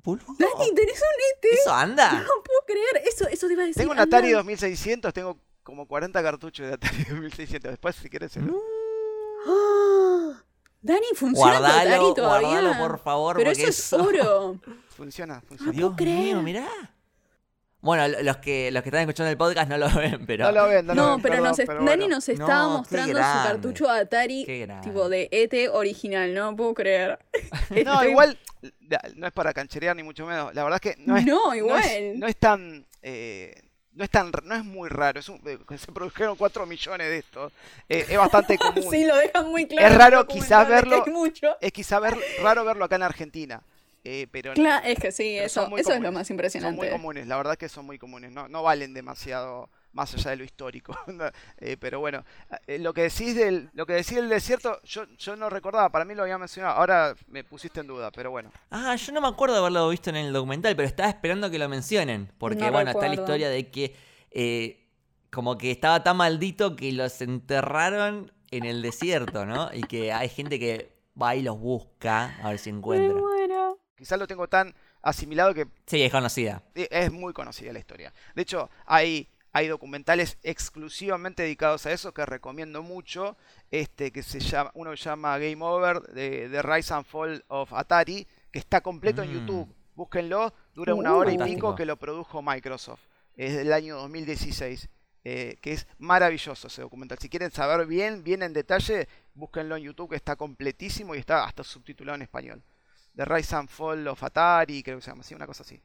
Boludo, 0.03 0.35
Dani, 0.39 0.75
tenés 0.75 1.01
un 1.01 1.49
ET. 1.49 1.53
¿Eso 1.61 1.73
anda? 1.73 2.13
No 2.13 2.43
puedo 2.45 2.61
creer. 2.67 3.07
Eso, 3.09 3.27
eso 3.27 3.47
te 3.47 3.55
iba 3.55 3.63
a 3.63 3.67
decir. 3.67 3.81
Tengo 3.81 3.93
un 3.93 3.99
anda. 3.99 4.19
Atari 4.19 4.33
2600, 4.33 5.15
tengo 5.15 5.39
como 5.63 5.89
40 5.89 6.23
cartuchos 6.23 6.67
de 6.67 6.75
Atari 6.75 7.05
2600, 7.09 7.71
después 7.71 7.97
si 7.97 8.11
quieres 8.11 8.33
se 8.33 8.41
lo- 8.41 8.61
¡Ah! 9.47 9.84
Dani, 10.85 11.07
funciona 11.17 11.59
Guardalo, 11.61 11.79
Atari 11.95 12.15
todavía. 12.15 12.49
guardalo, 12.61 12.79
por 12.89 12.99
favor, 12.99 13.37
Pero 13.37 13.51
porque 13.51 13.63
eso 13.63 13.71
es 13.71 13.79
eso- 13.79 14.03
oro. 14.05 14.61
funciona, 14.91 15.41
funciona. 15.41 15.73
Dios 15.73 15.95
creer. 15.97 16.19
mío, 16.19 16.43
mirá. 16.43 16.67
Bueno, 17.81 18.07
lo- 18.09 18.23
los 18.23 18.37
que, 18.39 18.71
los 18.71 18.83
que 18.83 18.89
están 18.91 19.01
escuchando 19.03 19.31
el 19.31 19.37
podcast 19.39 19.69
no 19.71 19.79
lo 19.79 19.89
ven, 19.95 20.25
pero... 20.27 20.45
No 20.45 20.53
lo 20.53 20.69
ven, 20.69 20.87
no, 20.87 20.95
lo 20.95 21.03
No, 21.03 21.11
ven, 21.13 21.23
pero, 21.23 21.33
perdón, 21.35 21.49
nos 21.49 21.59
es- 21.59 21.67
pero 21.67 21.85
Dani 21.85 22.03
bueno. 22.03 22.09
nos 22.17 22.29
estaba 22.29 22.63
No, 22.65 22.79
mostrando 22.79 23.13
su 23.17 23.23
cartucho 23.23 23.85
de 23.93 24.01
Atari 24.01 24.47
tipo 24.83 25.09
de 25.09 25.29
ET 25.31 25.71
original, 25.73 26.35
no 26.35 26.55
puedo 26.55 26.75
creer. 26.75 27.19
No, 27.85 28.05
igual 28.05 28.39
no 29.17 29.27
es 29.27 29.33
para 29.33 29.53
cancherear 29.55 29.97
ni 29.97 30.03
mucho 30.03 30.27
menos. 30.27 30.55
La 30.55 30.65
verdad 30.65 30.81
es 30.83 30.95
que 30.95 31.03
no 31.03 31.17
es, 31.17 31.25
No, 31.27 31.53
es- 31.53 31.59
igual. 31.59 31.83
No 32.19 32.27
es, 32.27 32.37
tan 32.37 32.87
eh, 33.03 33.55
no 33.95 34.05
es 34.05 34.11
tan 34.11 34.31
no 34.45 34.55
es 34.55 34.65
muy 34.65 34.89
raro. 34.89 35.21
Es 35.21 35.29
un- 35.29 35.41
eh, 35.47 35.59
se 35.79 35.93
produjeron 35.93 36.37
4 36.37 36.67
millones 36.67 37.09
de 37.09 37.19
estos. 37.19 37.53
Eh, 37.89 38.07
es 38.09 38.19
bastante 38.19 38.59
común. 38.59 38.85
Sí, 38.91 39.05
lo 39.05 39.17
dejan 39.17 39.49
muy 39.49 39.67
claro. 39.67 39.87
Es 39.89 39.95
raro 39.97 40.27
quizás 40.27 40.69
verlo-. 40.69 41.05
Es 41.61 41.73
quizá 41.73 41.99
ver, 42.01 42.17
raro 42.43 42.65
verlo 42.65 42.85
acá 42.85 42.97
en 42.97 43.03
Argentina. 43.03 43.63
Eh, 44.07 44.27
pero 44.31 44.53
Claro, 44.53 44.85
es 44.87 44.99
que 44.99 45.11
sí, 45.13 45.39
eso, 45.39 45.63
son 45.65 45.79
eso 45.79 45.95
es 45.95 46.01
lo 46.03 46.13
más 46.13 46.27
son 46.27 46.35
impresionante. 46.35 46.77
muy 46.77 46.91
comunes. 46.91 47.27
La 47.27 47.39
verdad 47.39 47.57
que 47.57 47.71
son 47.71 47.87
muy 47.87 47.99
comunes. 47.99 48.31
No, 48.33 48.49
no 48.49 48.63
valen 48.63 48.93
demasiado 48.93 49.71
más 49.95 50.13
allá 50.15 50.31
de 50.31 50.37
lo 50.37 50.45
histórico. 50.45 50.97
Eh, 51.59 51.77
pero 51.79 52.01
bueno, 52.01 52.25
eh, 52.67 52.79
lo 52.79 52.93
que 52.93 53.03
decís 53.03 53.35
del 53.35 53.71
lo 53.75 53.87
que 53.87 53.95
decís 53.95 54.17
del 54.17 54.29
desierto, 54.29 54.81
yo, 54.83 55.05
yo 55.17 55.37
no 55.37 55.49
recordaba. 55.49 55.89
Para 55.91 56.05
mí 56.05 56.15
lo 56.15 56.23
había 56.23 56.37
mencionado. 56.37 56.75
Ahora 56.75 57.15
me 57.29 57.45
pusiste 57.45 57.81
en 57.81 57.87
duda, 57.87 58.11
pero 58.11 58.31
bueno. 58.31 58.51
Ah, 58.71 58.95
yo 58.97 59.13
no 59.13 59.21
me 59.21 59.29
acuerdo 59.29 59.55
de 59.55 59.61
haberlo 59.61 59.89
visto 59.89 60.11
en 60.11 60.17
el 60.17 60.33
documental, 60.33 60.77
pero 60.77 60.89
estaba 60.89 61.09
esperando 61.09 61.51
que 61.51 61.59
lo 61.59 61.69
mencionen. 61.69 62.31
Porque, 62.39 62.67
No 62.67 62.73
bueno, 62.73 62.91
está 62.91 63.09
la 63.09 63.15
historia 63.15 63.49
de 63.49 63.71
que 63.71 63.97
eh, 64.31 64.91
como 65.31 65.57
que 65.57 65.71
estaba 65.71 66.03
tan 66.03 66.17
maldito 66.17 66.77
que 66.77 66.93
los 66.93 67.21
enterraron 67.21 68.33
en 68.51 68.65
el 68.65 68.83
desierto, 68.83 69.47
¿no? 69.47 69.71
Y 69.73 69.83
que 69.83 70.13
hay 70.13 70.29
gente 70.29 70.59
que 70.59 70.97
va 71.21 71.35
y 71.37 71.43
los 71.43 71.59
busca 71.59 72.37
a 72.43 72.51
ver 72.51 72.59
si 72.59 72.71
encuentra. 72.71 73.21
Quizás 73.97 74.19
lo 74.19 74.27
tengo 74.27 74.49
tan 74.49 74.75
asimilado 75.03 75.55
que 75.55 75.67
Sí, 75.87 76.03
es 76.03 76.11
conocida. 76.11 76.63
Es 76.75 77.13
muy 77.13 77.33
conocida 77.33 77.73
la 77.73 77.79
historia. 77.79 78.13
De 78.35 78.43
hecho, 78.43 78.69
hay, 78.87 79.29
hay 79.55 79.69
documentales 79.69 80.37
exclusivamente 80.43 81.43
dedicados 81.45 81.87
a 81.87 81.93
eso 81.93 82.13
que 82.13 82.27
recomiendo 82.27 82.83
mucho. 82.83 83.37
Este 83.71 84.11
que 84.13 84.23
se 84.23 84.41
llama, 84.41 84.71
uno 84.75 84.91
que 84.91 84.97
se 84.99 85.05
llama 85.05 85.39
Game 85.39 85.65
Over, 85.65 86.01
de, 86.03 86.49
de 86.51 86.61
Rise 86.63 86.93
and 86.93 87.07
Fall 87.07 87.45
of 87.49 87.73
Atari, 87.73 88.27
que 88.53 88.59
está 88.59 88.83
completo 88.83 89.23
en 89.23 89.31
Mm. 89.31 89.35
YouTube. 89.35 89.75
Búsquenlo, 89.95 90.53
dura 90.75 90.93
Uh, 90.95 90.99
una 90.99 91.15
hora 91.15 91.33
y 91.33 91.39
pico 91.39 91.75
que 91.75 91.87
lo 91.87 91.97
produjo 91.97 92.43
Microsoft. 92.43 93.01
Es 93.37 93.55
del 93.55 93.73
año 93.73 93.97
2016. 93.97 94.91
eh, 95.27 95.57
que 95.63 95.73
es 95.73 95.87
maravilloso 95.97 96.67
ese 96.67 96.83
documental. 96.83 97.17
Si 97.19 97.31
quieren 97.31 97.51
saber 97.51 97.87
bien, 97.87 98.23
bien 98.23 98.43
en 98.43 98.53
detalle, 98.53 99.09
búsquenlo 99.33 99.75
en 99.77 99.85
YouTube 99.85 100.11
que 100.11 100.17
está 100.17 100.37
completísimo 100.37 101.15
y 101.15 101.19
está 101.19 101.45
hasta 101.45 101.65
subtitulado 101.65 102.17
en 102.17 102.23
español. 102.23 102.63
The 103.17 103.25
Rise 103.25 103.57
and 103.57 103.71
Fall 103.71 104.07
of 104.09 104.23
Atari, 104.23 104.83
creo 104.83 104.99
que 104.99 105.03
se 105.03 105.11
llama 105.11 105.23
así, 105.23 105.35
una 105.35 105.47
cosa 105.47 105.63
así. 105.63 105.81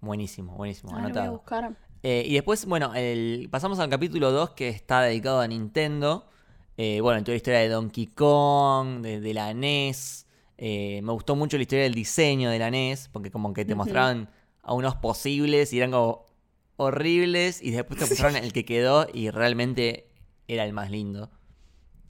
Buenísimo, 0.00 0.54
buenísimo, 0.56 0.92
Ah, 0.92 0.94
voy 0.94 1.02
a 1.02 1.06
anotado. 1.06 1.32
buscar. 1.32 1.76
Eh, 2.02 2.24
y 2.26 2.34
después, 2.34 2.64
bueno, 2.66 2.94
el- 2.94 3.48
pasamos 3.50 3.78
al 3.78 3.88
capítulo 3.88 4.30
2 4.30 4.50
que 4.50 4.68
está 4.68 5.02
dedicado 5.02 5.40
a 5.40 5.48
Nintendo. 5.48 6.28
Eh, 6.76 7.00
bueno, 7.00 7.20
toda 7.22 7.32
la 7.32 7.36
historia 7.38 7.58
de 7.60 7.68
Donkey 7.68 8.06
Kong, 8.06 9.00
de, 9.00 9.20
de 9.20 9.34
la 9.34 9.50
NES. 9.52 10.26
Eh, 10.58 11.00
me 11.02 11.12
gustó 11.12 11.34
mucho 11.36 11.56
la 11.56 11.62
historia 11.62 11.84
del 11.84 11.94
diseño 11.94 12.50
de 12.50 12.58
la 12.58 12.70
NES, 12.70 13.08
porque 13.12 13.30
como 13.30 13.52
que 13.52 13.64
te 13.64 13.74
mostraban 13.74 14.30
a 14.62 14.74
unos 14.74 14.94
posibles 14.96 15.72
y 15.72 15.78
eran 15.78 15.90
como 15.90 16.26
horribles, 16.76 17.60
y 17.62 17.72
después 17.72 17.98
te 17.98 18.06
mostraron 18.06 18.36
el 18.44 18.52
que 18.52 18.64
quedó 18.64 19.06
y 19.12 19.30
realmente 19.30 20.08
era 20.46 20.64
el 20.64 20.72
más 20.72 20.90
lindo. 20.90 21.30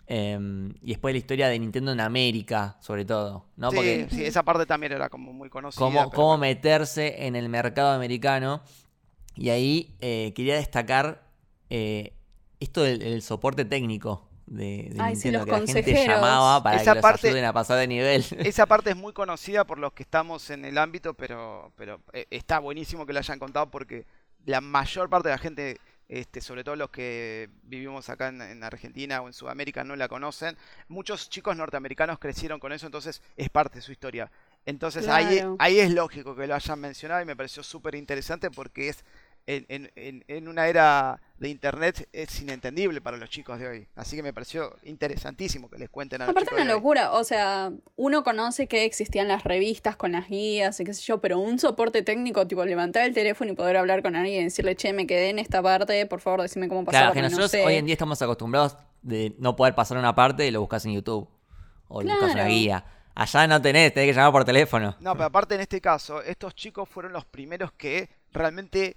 Em, 0.06 0.74
y 0.82 0.88
después 0.88 1.12
la 1.14 1.18
historia 1.18 1.48
de 1.48 1.58
Nintendo 1.58 1.92
en 1.92 2.00
América, 2.00 2.78
sobre 2.80 3.04
todo, 3.04 3.44
¿no? 3.56 3.70
sí, 3.70 3.76
Porque 3.76 4.06
sí, 4.10 4.24
esa 4.24 4.42
parte 4.42 4.64
también 4.64 4.92
era 4.92 5.10
como 5.10 5.32
muy 5.34 5.50
conocida. 5.50 5.78
cómo, 5.84 6.10
cómo 6.10 6.28
bueno. 6.28 6.40
meterse 6.42 7.26
en 7.26 7.36
el 7.36 7.48
mercado 7.50 7.90
americano. 7.92 8.62
Y 9.38 9.50
ahí 9.50 9.94
eh, 10.00 10.32
quería 10.34 10.56
destacar 10.56 11.22
eh, 11.70 12.12
esto 12.60 12.82
del, 12.82 12.98
del 12.98 13.22
soporte 13.22 13.64
técnico 13.64 14.28
de, 14.46 14.88
de 14.92 14.96
Ay, 14.98 15.14
sí, 15.14 15.30
Nintendo, 15.30 15.38
los 15.38 15.44
que 15.66 15.72
la 15.72 15.82
gente 15.82 16.06
llamaba 16.06 16.62
para 16.62 16.80
Esa 16.80 16.94
que 16.94 17.00
parte- 17.00 17.28
los 17.28 17.34
ayuden 17.34 17.44
a 17.44 17.52
pasar 17.52 17.78
de 17.78 17.86
nivel. 17.86 18.24
Esa 18.38 18.66
parte 18.66 18.90
es 18.90 18.96
muy 18.96 19.12
conocida 19.12 19.64
por 19.66 19.78
los 19.78 19.92
que 19.92 20.02
estamos 20.02 20.50
en 20.50 20.64
el 20.64 20.76
ámbito, 20.78 21.14
pero, 21.14 21.72
pero 21.76 22.00
eh, 22.12 22.26
está 22.30 22.58
buenísimo 22.58 23.06
que 23.06 23.12
lo 23.12 23.18
hayan 23.20 23.38
contado 23.38 23.70
porque 23.70 24.06
la 24.46 24.60
mayor 24.60 25.08
parte 25.10 25.28
de 25.28 25.34
la 25.34 25.38
gente, 25.38 25.78
este, 26.08 26.40
sobre 26.40 26.64
todo 26.64 26.74
los 26.76 26.88
que 26.90 27.50
vivimos 27.64 28.08
acá 28.08 28.28
en, 28.28 28.40
en 28.40 28.64
Argentina 28.64 29.20
o 29.20 29.26
en 29.26 29.34
Sudamérica, 29.34 29.84
no 29.84 29.94
la 29.96 30.08
conocen. 30.08 30.56
Muchos 30.88 31.28
chicos 31.28 31.54
norteamericanos 31.56 32.18
crecieron 32.18 32.58
con 32.58 32.72
eso, 32.72 32.86
entonces 32.86 33.20
es 33.36 33.50
parte 33.50 33.76
de 33.76 33.82
su 33.82 33.92
historia. 33.92 34.30
Entonces 34.64 35.08
ahí, 35.08 35.42
ahí 35.58 35.78
es 35.78 35.90
lógico 35.92 36.34
que 36.34 36.46
lo 36.46 36.54
hayan 36.54 36.80
mencionado 36.80 37.22
y 37.22 37.24
me 37.26 37.36
pareció 37.36 37.62
súper 37.62 37.94
interesante 37.94 38.50
porque 38.50 38.88
es 38.88 39.04
en, 39.48 39.64
en- 39.68 39.90
en- 39.96 40.24
en 40.28 40.46
una 40.48 40.68
era 40.68 41.20
de 41.38 41.48
internet 41.48 42.06
es 42.12 42.40
inentendible 42.42 43.00
para 43.00 43.16
los 43.16 43.30
chicos 43.30 43.58
de 43.58 43.66
hoy. 43.68 43.88
Así 43.96 44.14
que 44.16 44.22
me 44.22 44.32
pareció 44.32 44.76
interesantísimo 44.82 45.70
que 45.70 45.78
les 45.78 45.88
cuenten 45.88 46.20
a 46.20 46.26
los 46.26 46.32
Aparte 46.32 46.46
chicos 46.50 46.60
una 46.60 46.66
de 46.68 46.74
hoy. 46.74 46.78
locura, 46.80 47.12
o 47.12 47.24
sea, 47.24 47.72
uno 47.96 48.22
conoce 48.24 48.66
que 48.66 48.84
existían 48.84 49.28
las 49.28 49.44
revistas 49.44 49.96
con 49.96 50.12
las 50.12 50.28
guías 50.28 50.78
y 50.80 50.84
qué 50.84 50.92
sé 50.92 51.02
yo, 51.02 51.20
pero 51.20 51.38
un 51.38 51.58
soporte 51.58 52.02
técnico, 52.02 52.46
tipo 52.46 52.64
levantar 52.64 53.04
el 53.04 53.14
teléfono 53.14 53.52
y 53.52 53.54
poder 53.54 53.76
hablar 53.78 54.02
con 54.02 54.16
alguien 54.16 54.40
y 54.42 54.44
decirle, 54.44 54.76
che, 54.76 54.92
me 54.92 55.06
quedé 55.06 55.30
en 55.30 55.38
esta 55.38 55.62
parte, 55.62 56.04
por 56.06 56.20
favor, 56.20 56.42
decime 56.42 56.68
cómo 56.68 56.84
pasar. 56.84 57.02
claro, 57.02 57.14
que 57.14 57.22
nosotros 57.22 57.54
hoy 57.64 57.74
en 57.76 57.86
día 57.86 57.94
estamos 57.94 58.20
acostumbrados 58.20 58.76
de 59.02 59.34
no 59.38 59.56
poder 59.56 59.74
pasar 59.74 59.96
una 59.96 60.14
parte 60.14 60.46
y 60.46 60.50
lo 60.50 60.60
buscas 60.60 60.84
en 60.84 60.92
YouTube. 60.94 61.28
O 61.88 62.02
lo 62.02 62.10
buscas 62.10 62.24
una 62.32 62.34
Claro. 62.42 62.50
guía. 62.50 62.84
Allá 63.14 63.46
no 63.46 63.62
tenés, 63.62 63.94
tenés 63.94 64.10
que 64.10 64.14
llamar 64.14 64.32
por 64.32 64.44
teléfono. 64.44 64.94
No, 65.00 65.12
pero 65.14 65.24
aparte 65.24 65.54
en 65.54 65.62
este 65.62 65.80
caso, 65.80 66.22
estos 66.22 66.54
chicos 66.54 66.88
fueron 66.88 67.12
los 67.12 67.24
primeros 67.24 67.72
que 67.72 68.08
realmente 68.30 68.96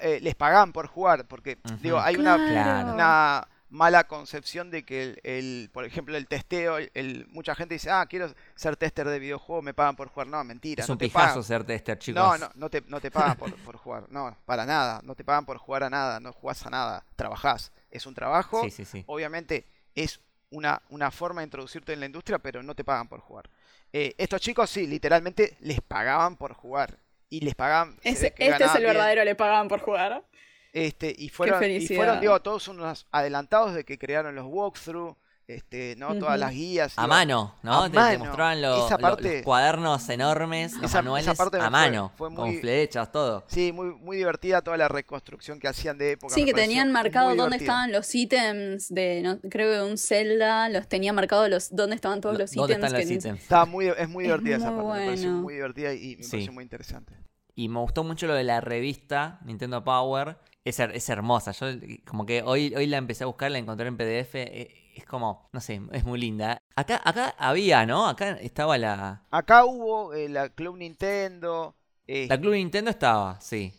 eh, 0.00 0.20
les 0.20 0.34
pagaban 0.34 0.72
por 0.72 0.86
jugar, 0.86 1.26
porque 1.26 1.58
digo, 1.80 2.00
hay 2.00 2.16
una, 2.16 2.36
Claro. 2.46 2.92
una 2.92 3.48
mala 3.68 4.04
concepción 4.08 4.70
de 4.70 4.84
que 4.84 5.02
el, 5.02 5.20
el- 5.22 5.70
por 5.72 5.84
ejemplo, 5.84 6.16
el 6.16 6.26
testeo, 6.26 6.78
el, 6.78 6.90
el- 6.94 7.26
mucha 7.28 7.54
gente 7.54 7.74
dice, 7.74 7.88
ah, 7.90 8.04
quiero 8.06 8.32
ser 8.56 8.76
tester 8.76 9.06
de 9.08 9.18
videojuego, 9.20 9.62
me 9.62 9.72
pagan 9.74 9.94
por 9.94 10.08
jugar. 10.08 10.26
No, 10.26 10.42
mentira, 10.42 10.82
Es 10.82 10.88
no 10.88 10.94
un 10.94 10.98
te 10.98 11.06
pijazo 11.06 11.26
pagan. 11.28 11.44
ser 11.44 11.64
tester, 11.64 11.98
chicos. 11.98 12.20
No, 12.20 12.36
no, 12.36 12.50
no 12.56 12.68
te, 12.68 12.82
no 12.88 13.00
te 13.00 13.10
pagan 13.12 13.36
por, 13.36 13.54
por 13.64 13.76
jugar, 13.76 14.06
no, 14.10 14.36
para 14.44 14.66
nada, 14.66 15.00
no 15.04 15.14
te 15.14 15.22
pagan 15.24 15.46
por 15.46 15.58
jugar 15.58 15.84
a 15.84 15.90
nada, 15.90 16.18
no 16.20 16.32
jugás 16.32 16.66
a 16.66 16.70
nada, 16.70 17.04
trabajás. 17.16 17.70
Es 17.90 18.06
un 18.06 18.14
trabajo, 18.14 18.62
Sí, 18.64 18.70
sí, 18.70 18.84
sí. 18.84 19.04
obviamente 19.06 19.66
es 19.94 20.20
una, 20.50 20.82
una 20.88 21.12
forma 21.12 21.42
de 21.42 21.44
introducirte 21.46 21.92
en 21.92 22.00
la 22.00 22.06
industria, 22.06 22.40
pero 22.40 22.62
no 22.64 22.74
te 22.74 22.82
pagan 22.82 23.06
por 23.06 23.20
jugar. 23.20 23.48
Eh, 23.92 24.14
estos 24.18 24.40
chicos 24.40 24.68
sí, 24.70 24.86
literalmente 24.88 25.56
les 25.60 25.80
pagaban 25.80 26.36
por 26.36 26.54
jugar. 26.54 26.98
Y 27.30 27.40
les 27.40 27.54
pagaban... 27.54 27.96
que 28.02 28.10
este 28.10 28.34
es 28.36 28.74
el 28.74 28.82
bien. 28.82 28.92
verdadero, 28.92 29.24
le 29.24 29.34
pagaban 29.34 29.68
por 29.68 29.80
jugar. 29.80 30.24
Este, 30.72 31.14
y 31.16 31.28
fueron, 31.30 31.64
y 31.64 31.86
fueron, 31.86 32.20
digo, 32.20 32.40
todos 32.42 32.68
unos 32.68 33.06
adelantados 33.10 33.74
de 33.74 33.84
que 33.84 33.98
crearon 33.98 34.34
los 34.34 34.46
walkthrough, 34.46 35.16
este, 35.54 35.94
¿no? 35.96 36.14
Todas 36.18 36.38
las 36.38 36.52
guías. 36.52 36.92
A 36.96 37.06
mano, 37.06 37.54
¿no? 37.62 37.82
a 37.84 37.90
te, 37.90 38.18
mostraban 38.18 38.60
lo- 38.62 38.86
Esa 38.86 38.96
lo- 38.96 39.00
parte- 39.00 39.34
los 39.36 39.42
cuadernos 39.42 40.08
enormes, 40.08 40.72
los 40.74 40.84
Esa- 40.84 40.98
manuales 41.02 41.26
esa 41.26 41.34
parte 41.36 41.58
me 41.58 41.64
a 41.64 41.70
mano, 41.70 42.12
fue 42.16 42.30
muy- 42.30 42.36
con 42.36 42.54
flechas, 42.60 43.10
todo. 43.12 43.44
Sí, 43.48 43.72
muy, 43.72 43.94
muy 43.94 44.16
divertida 44.16 44.62
toda 44.62 44.76
la 44.76 44.88
reconstrucción 44.88 45.58
que 45.58 45.68
hacían 45.68 45.98
de 45.98 46.12
época. 46.12 46.34
Sí, 46.34 46.44
que 46.44 46.52
tenían 46.54 46.92
marcado 46.92 47.34
dónde 47.34 47.56
estaban 47.56 47.92
los 47.92 48.14
ítems 48.14 48.88
de, 48.92 49.22
no, 49.22 49.38
creo 49.50 49.72
que 49.84 49.90
un 49.90 49.98
Zelda, 49.98 50.68
los 50.68 50.88
tenía 50.88 51.12
marcado 51.12 51.48
los, 51.48 51.74
dónde 51.74 51.96
estaban 51.96 52.20
todos 52.20 52.38
los 52.38 52.52
¿Dónde 52.52 52.74
ítems. 52.74 52.84
están 52.86 53.00
los 53.00 53.08
que- 53.08 53.14
ítems? 53.14 53.40
Estaba 53.42 53.64
muy, 53.66 53.86
es 53.88 54.08
muy 54.08 54.24
Es 54.24 54.28
divertida 54.28 54.56
esa 54.56 54.70
muy 54.70 54.84
parte, 54.84 55.00
me 55.00 55.06
pareció 55.06 55.30
muy 55.30 55.54
divertida 55.54 55.94
y 55.94 56.16
me 56.16 56.22
Sí. 56.22 56.30
pareció 56.30 56.52
muy 56.52 56.62
interesante. 56.64 57.14
Y 57.54 57.68
me 57.68 57.80
gustó 57.80 58.04
mucho 58.04 58.26
lo 58.26 58.34
de 58.34 58.44
la 58.44 58.60
revista 58.60 59.38
Nintendo 59.44 59.84
Power. 59.84 60.38
Es, 60.64 60.78
her- 60.78 60.92
es 60.94 61.08
hermosa. 61.08 61.52
Yo 61.52 61.66
como 62.06 62.26
que 62.26 62.42
hoy, 62.42 62.74
hoy 62.74 62.86
la 62.86 62.98
empecé 62.98 63.24
a 63.24 63.26
buscar, 63.26 63.50
la 63.50 63.58
encontré 63.58 63.88
en 63.88 63.96
PDF. 63.96 64.34
eh, 64.34 64.89
Es 65.00 65.06
como, 65.06 65.48
no 65.52 65.60
sé, 65.60 65.80
es 65.92 66.04
muy 66.04 66.20
linda. 66.20 66.62
Acá, 66.76 67.00
acá 67.04 67.34
había, 67.38 67.86
¿no? 67.86 68.06
Acá 68.06 68.32
estaba 68.32 68.76
la... 68.78 69.22
Acá 69.30 69.64
hubo 69.64 70.14
eh, 70.14 70.28
la 70.28 70.48
Club 70.50 70.76
Nintendo, 70.76 71.74
eh, 72.06 72.28
La 72.28 72.38
Club 72.40 72.54
Nintendo 72.54 72.90
estaba, 72.90 73.40
sí. 73.40 73.74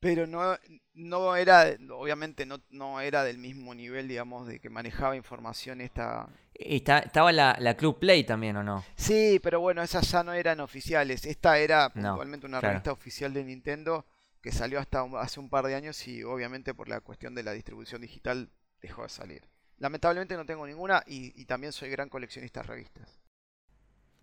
pero 0.00 0.26
no, 0.26 0.56
no 0.94 1.36
era, 1.36 1.76
obviamente 1.90 2.46
no, 2.46 2.60
no 2.70 3.00
era 3.00 3.24
del 3.24 3.38
mismo 3.38 3.74
nivel, 3.74 4.08
digamos, 4.08 4.46
de 4.46 4.60
que 4.60 4.70
manejaba 4.70 5.16
información 5.16 5.80
esta... 5.80 6.28
Y 6.58 6.76
está- 6.76 6.98
estaba 7.00 7.32
la, 7.32 7.56
la 7.60 7.76
Club 7.76 7.98
Play 7.98 8.24
también, 8.24 8.56
¿o 8.56 8.62
no? 8.62 8.84
Sí, 8.96 9.38
pero 9.42 9.60
bueno, 9.60 9.82
esas 9.82 10.10
ya 10.10 10.22
no 10.22 10.32
eran 10.32 10.60
oficiales. 10.60 11.24
Esta 11.26 11.58
era 11.58 11.90
No, 11.94 12.12
puntualmente 12.14 12.46
una 12.46 12.60
claro. 12.60 12.62
revista 12.62 12.92
oficial 12.92 13.32
de 13.32 13.44
Nintendo 13.44 14.06
que 14.42 14.52
salió 14.52 14.78
hasta 14.80 15.02
hace 15.20 15.40
un 15.40 15.48
par 15.50 15.66
de 15.66 15.74
años 15.74 16.06
y 16.08 16.22
obviamente 16.24 16.74
por 16.74 16.88
la 16.88 17.00
cuestión 17.00 17.34
de 17.34 17.42
la 17.42 17.52
distribución 17.52 18.00
digital 18.02 18.50
dejó 18.80 19.02
de 19.02 19.08
salir. 19.08 19.42
Lamentablemente 19.78 20.36
no 20.36 20.46
tengo 20.46 20.66
ninguna 20.66 21.02
y, 21.06 21.40
y 21.40 21.44
también 21.44 21.72
soy 21.72 21.90
gran 21.90 22.08
coleccionista 22.08 22.60
de 22.62 22.66
revistas. 22.68 23.20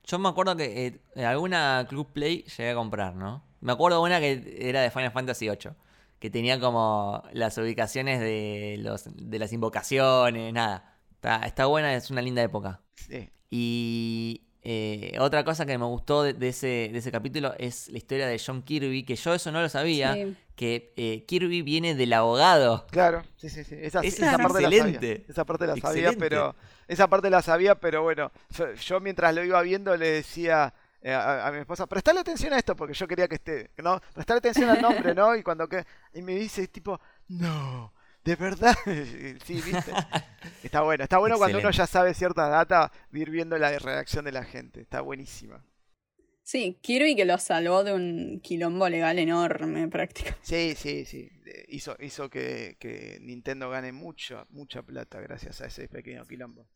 Yo 0.06 0.20
me 0.20 0.30
acuerdo 0.30 0.56
que 0.56 0.88
eh, 0.88 1.02
en 1.16 1.26
alguna 1.26 1.86
Club 1.88 2.12
Play 2.12 2.44
llegué 2.44 2.72
a 2.72 2.76
comprar, 2.76 3.16
¿no? 3.16 3.44
Me 3.62 3.72
acuerdo 3.72 4.02
una 4.02 4.20
que 4.20 4.58
era 4.60 4.82
de 4.82 4.92
Final 4.92 5.12
Fantasy 5.12 5.48
VIII, 5.48 5.72
que 6.20 6.30
tenía 6.30 6.60
como 6.60 7.24
las 7.32 7.58
ubicaciones 7.58 8.20
de, 8.20 8.78
los, 8.80 9.06
de 9.16 9.40
las 9.40 9.54
invocaciones, 9.54 10.54
nada. 10.54 11.00
Está, 11.12 11.46
está 11.46 11.68
buena, 11.68 11.94
es 11.96 12.10
una 12.12 12.22
linda 12.22 12.42
época. 12.42 12.82
Sí. 12.96 13.30
Y 13.50 14.42
eh, 14.64 15.16
otra 15.20 15.44
cosa 15.44 15.66
que 15.66 15.78
me 15.78 15.86
gustó 15.86 16.24
de, 16.24 16.34
de 16.34 16.50
ese, 16.50 16.90
de 16.92 16.98
ese 16.98 17.12
capítulo 17.12 17.54
es 17.58 17.90
la 17.90 17.98
historia 17.98 18.28
de 18.28 18.40
John 18.44 18.62
Kirby, 18.62 19.04
que 19.04 19.16
yo 19.16 19.34
eso 19.34 19.52
no 19.52 19.62
lo 19.62 19.70
sabía, 19.70 20.14
Sí. 20.14 20.38
que 20.56 20.94
eh, 20.96 21.26
Kirby 21.26 21.62
viene 21.62 21.96
del 21.96 22.14
abogado. 22.14 22.86
Claro, 22.92 23.24
sí, 23.38 23.50
sí, 23.50 23.64
sí. 23.64 23.76
Esa, 23.80 24.00
Es 24.02 24.16
esa 24.20 24.38
parte 24.38 24.62
la 24.62 24.70
sabía. 24.70 24.78
excelente. 24.86 25.26
Esa 25.30 25.46
parte 25.46 25.68
la 25.68 25.76
sabía, 25.76 25.88
Excelente. 26.10 26.20
pero 26.20 26.56
esa 26.88 27.08
parte 27.08 27.30
la 27.30 27.42
sabía, 27.42 27.76
pero 27.76 28.04
bueno, 28.04 28.32
yo- 28.52 28.74
yo 28.74 29.00
mientras 29.00 29.34
lo 29.36 29.44
iba 29.44 29.62
viendo 29.62 29.96
le 29.98 30.10
decía 30.12 30.74
eh, 31.02 31.12
a, 31.12 31.48
a 31.48 31.52
mi 31.52 31.58
esposa, 31.60 31.86
prestale 31.86 32.22
atención 32.22 32.54
a 32.54 32.58
esto, 32.58 32.76
porque 32.78 32.94
yo 32.94 33.06
quería 33.08 33.28
que 33.28 33.36
esté, 33.36 33.72
¿no? 33.84 34.00
Prestale 34.14 34.38
atención 34.38 34.70
al 34.70 34.82
nombre, 34.82 35.14
¿no? 35.14 35.36
Y 35.36 35.44
cuando 35.44 35.68
que 35.68 35.84
y 36.14 36.22
me 36.22 36.34
dice 36.36 36.66
tipo, 36.70 36.98
no, 37.28 37.94
de 38.26 38.36
verdad, 38.36 38.76
sí, 39.46 39.56
viste. 39.62 39.92
Está 40.64 40.82
bueno, 40.82 41.04
está 41.04 41.18
bueno 41.18 41.38
cuando 41.38 41.60
uno 41.60 41.72
ya 41.72 41.86
sabe 41.88 42.14
cierta 42.14 42.48
data, 42.48 42.92
ir 43.12 43.30
viendo 43.30 43.58
la 43.58 43.78
reacción 43.80 44.26
de 44.26 44.32
la 44.32 44.44
gente, 44.44 44.82
está 44.82 45.02
buenísima. 45.02 45.64
Sí, 46.42 46.78
Kirby 46.82 47.16
que 47.16 47.26
lo 47.26 47.38
salvó 47.38 47.84
de 47.84 47.94
un 47.94 48.40
quilombo 48.42 48.88
legal 48.90 49.18
enorme 49.20 49.88
prácticamente. 49.88 50.40
Sí, 50.44 50.74
sí, 50.76 51.06
sí. 51.06 51.30
eh, 51.46 51.66
Hizo, 51.70 51.96
hizo 52.00 52.30
que, 52.30 52.76
que 52.80 53.20
Nintendo 53.22 53.70
gane 53.70 53.92
mucho, 53.94 54.46
mucha 54.50 54.82
plata 54.82 55.22
gracias 55.22 55.62
a 55.62 55.68
ese 55.68 55.88
pequeño 55.88 56.26
quilombo. 56.26 56.68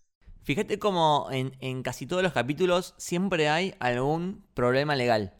Fíjate 0.43 0.79
como 0.79 1.27
en, 1.31 1.51
en 1.59 1.83
casi 1.83 2.05
todos 2.05 2.23
los 2.23 2.31
capítulos 2.33 2.93
siempre 2.97 3.49
hay 3.49 3.73
algún 3.79 4.45
problema 4.53 4.95
legal. 4.95 5.33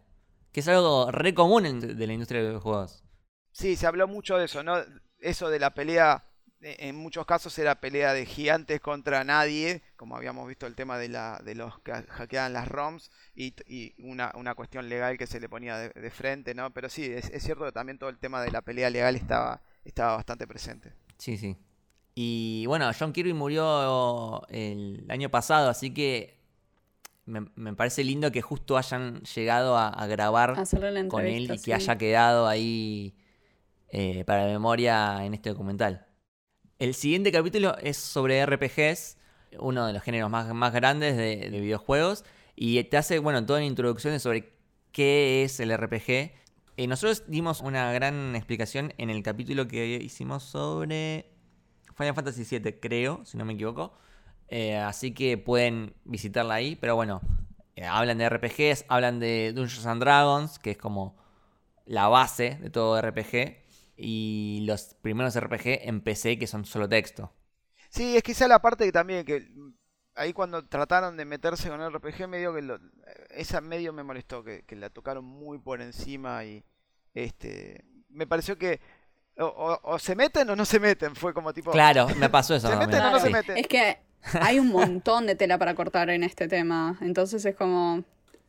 Que 0.52 0.60
es 0.62 0.68
algo 0.68 1.12
re 1.12 1.34
común 1.34 1.66
en- 1.66 1.98
de 1.98 2.08
la 2.08 2.14
industria 2.14 2.44
de 2.44 2.52
los 2.52 2.64
juegos. 2.64 3.04
Sí, 3.52 3.76
se 3.78 3.88
habló 3.88 4.08
mucho 4.08 4.38
de 4.38 4.46
eso, 4.46 4.64
¿no? 4.64 4.76
Eso 5.20 5.50
de 5.50 5.60
la 5.60 5.74
pelea, 5.74 6.24
eh, 6.62 6.76
en 6.80 6.96
muchos 6.96 7.26
casos 7.26 7.58
era 7.60 7.80
pelea 7.80 8.14
de 8.14 8.26
gigantes 8.26 8.80
contra 8.80 9.24
nadie, 9.24 9.82
como 9.96 10.16
habíamos 10.16 10.48
visto 10.48 10.68
el 10.68 10.76
tema 10.76 10.98
de, 10.98 11.10
la, 11.10 11.42
de 11.44 11.56
los 11.56 11.80
que 11.80 11.94
hackeaban 11.94 12.54
las 12.54 12.68
ROMs 12.68 13.12
y, 13.36 13.54
y 13.68 13.96
una, 14.00 14.32
una 14.36 14.56
cuestión 14.56 14.90
legal 14.90 15.18
que 15.18 15.28
se 15.28 15.40
le 15.40 15.50
ponía 15.50 15.78
de, 15.78 15.90
de 15.90 16.12
frente, 16.12 16.54
¿no? 16.54 16.72
Pero 16.72 16.90
sí, 16.90 17.06
es, 17.06 17.30
es 17.30 17.44
cierto 17.44 17.66
que 17.66 17.72
también 17.72 17.98
todo 17.98 18.10
el 18.10 18.18
tema 18.20 18.42
de 18.42 18.52
la 18.52 18.62
pelea 18.62 18.90
legal 18.90 19.16
estaba, 19.16 19.62
estaba 19.84 20.16
bastante 20.16 20.48
presente. 20.48 20.94
Sí, 21.18 21.38
sí. 21.38 21.58
Y 22.20 22.66
bueno, 22.66 22.90
John 22.98 23.14
Kirby 23.14 23.34
murió 23.34 24.42
el 24.50 25.06
año 25.10 25.30
pasado, 25.30 25.70
así 25.70 25.94
que 25.94 26.40
me, 27.26 27.46
me 27.56 27.74
parece 27.74 28.04
lindo 28.04 28.32
que 28.32 28.42
justo 28.42 28.78
hayan 28.78 29.22
llegado 29.22 29.78
a, 29.78 29.90
a 29.90 30.08
grabar 30.08 30.56
con 31.10 31.26
él 31.28 31.44
y 31.44 31.48
que 31.50 31.58
sí. 31.60 31.72
haya 31.74 31.98
quedado 31.98 32.48
ahí 32.48 33.16
eh, 33.90 34.24
para 34.26 34.46
memoria 34.46 35.26
en 35.26 35.34
este 35.34 35.50
documental. 35.50 36.08
El 36.80 36.94
siguiente 36.94 37.32
capítulo 37.32 37.78
es 37.80 37.98
sobre 37.98 38.46
RPGs, 38.46 39.18
uno 39.60 39.88
de 39.88 39.94
los 39.94 40.04
géneros 40.04 40.30
más, 40.30 40.74
grandes 40.74 41.18
de, 41.18 41.50
de 41.50 41.60
videojuegos, 41.60 42.24
y 42.56 42.84
te 42.86 42.98
hace, 42.98 43.20
bueno, 43.20 43.46
toda 43.46 43.60
una 43.60 43.68
introducción 43.68 44.20
sobre 44.20 44.54
qué 44.92 45.44
es 45.44 45.60
el 45.60 45.76
RPG. 45.76 46.32
Eh, 46.78 46.88
nosotros 46.88 47.24
dimos 47.28 47.62
una 47.62 47.92
gran 47.94 48.36
explicación 48.36 48.94
en 48.98 49.10
el 49.10 49.24
capítulo 49.24 49.68
que 49.68 49.98
hicimos 49.98 50.44
sobre 50.44 51.32
Final 51.96 52.14
Fantasy 52.16 52.44
VII, 52.44 52.80
creo, 52.80 53.26
si 53.26 53.38
no 53.38 53.46
me 53.46 53.54
equivoco. 53.54 53.94
Eh, 54.48 54.76
así 54.78 55.14
que 55.14 55.38
pueden 55.38 55.94
visitarla 56.06 56.56
ahí, 56.56 56.76
pero 56.76 56.96
bueno, 56.96 57.22
eh, 57.76 57.86
hablan 57.86 58.18
de 58.18 58.26
RPGs, 58.30 58.86
hablan 58.88 59.20
de 59.20 59.54
Dungeons 59.54 59.86
and 59.86 60.02
Dragons, 60.02 60.60
que 60.60 60.72
es 60.72 60.78
como 60.78 61.16
la 61.86 62.08
base 62.08 62.58
de 62.62 62.70
todo 62.70 63.00
RPG, 63.00 63.67
y 63.98 64.64
los 64.68 64.96
primeros 65.02 65.36
RPG 65.40 65.88
en 65.88 66.02
PC 66.02 66.38
que 66.38 66.48
son 66.48 66.66
solo 66.66 66.88
texto. 66.88 67.34
Sí, 67.90 68.16
es 68.16 68.24
quizá 68.24 68.48
la 68.48 68.60
parte 68.62 68.86
que 68.86 68.92
también 68.92 69.26
que 69.26 69.48
ahí 70.16 70.34
cuando 70.34 70.66
trataron 70.66 71.18
de 71.18 71.26
meterse 71.26 71.70
con 71.70 71.82
el 71.82 71.92
RPG 71.94 72.28
medio 72.28 72.54
que 72.54 72.62
lo- 72.62 72.80
esa 73.32 73.62
medio 73.62 73.94
me 73.94 74.04
molestó 74.04 74.44
que, 74.44 74.64
que 74.64 74.76
la 74.76 74.90
tocaron 74.90 75.26
muy 75.26 75.58
por 75.60 75.82
encima 75.82 76.44
y 76.46 76.64
este 77.14 77.84
me 78.10 78.28
pareció 78.28 78.58
que 78.58 78.80
o, 79.38 79.46
o- 79.46 79.80
o 79.94 80.00
se 80.00 80.16
meten 80.16 80.50
o 80.50 80.56
no 80.56 80.66
se 80.66 80.80
meten, 80.80 81.16
fue 81.16 81.34
como 81.34 81.54
tipo 81.54 81.72
Claro, 81.72 82.08
me 82.18 82.30
pasó 82.30 82.56
eso 82.56 82.68
¿Se 82.68 82.74
también. 82.74 82.90
meten 82.92 83.06
o 83.08 83.12
no 83.12 83.20
se 83.20 83.30
meten? 83.30 83.58
Es 83.58 83.68
que 83.68 83.98
hay 84.34 84.60
un 84.60 84.70
montón 84.70 85.26
de 85.28 85.36
tela 85.36 85.58
para 85.58 85.76
cortar 85.76 86.10
en 86.10 86.24
este 86.24 86.48
tema. 86.48 86.98
Entonces 87.02 87.46
es 87.46 87.56
como. 87.56 88.04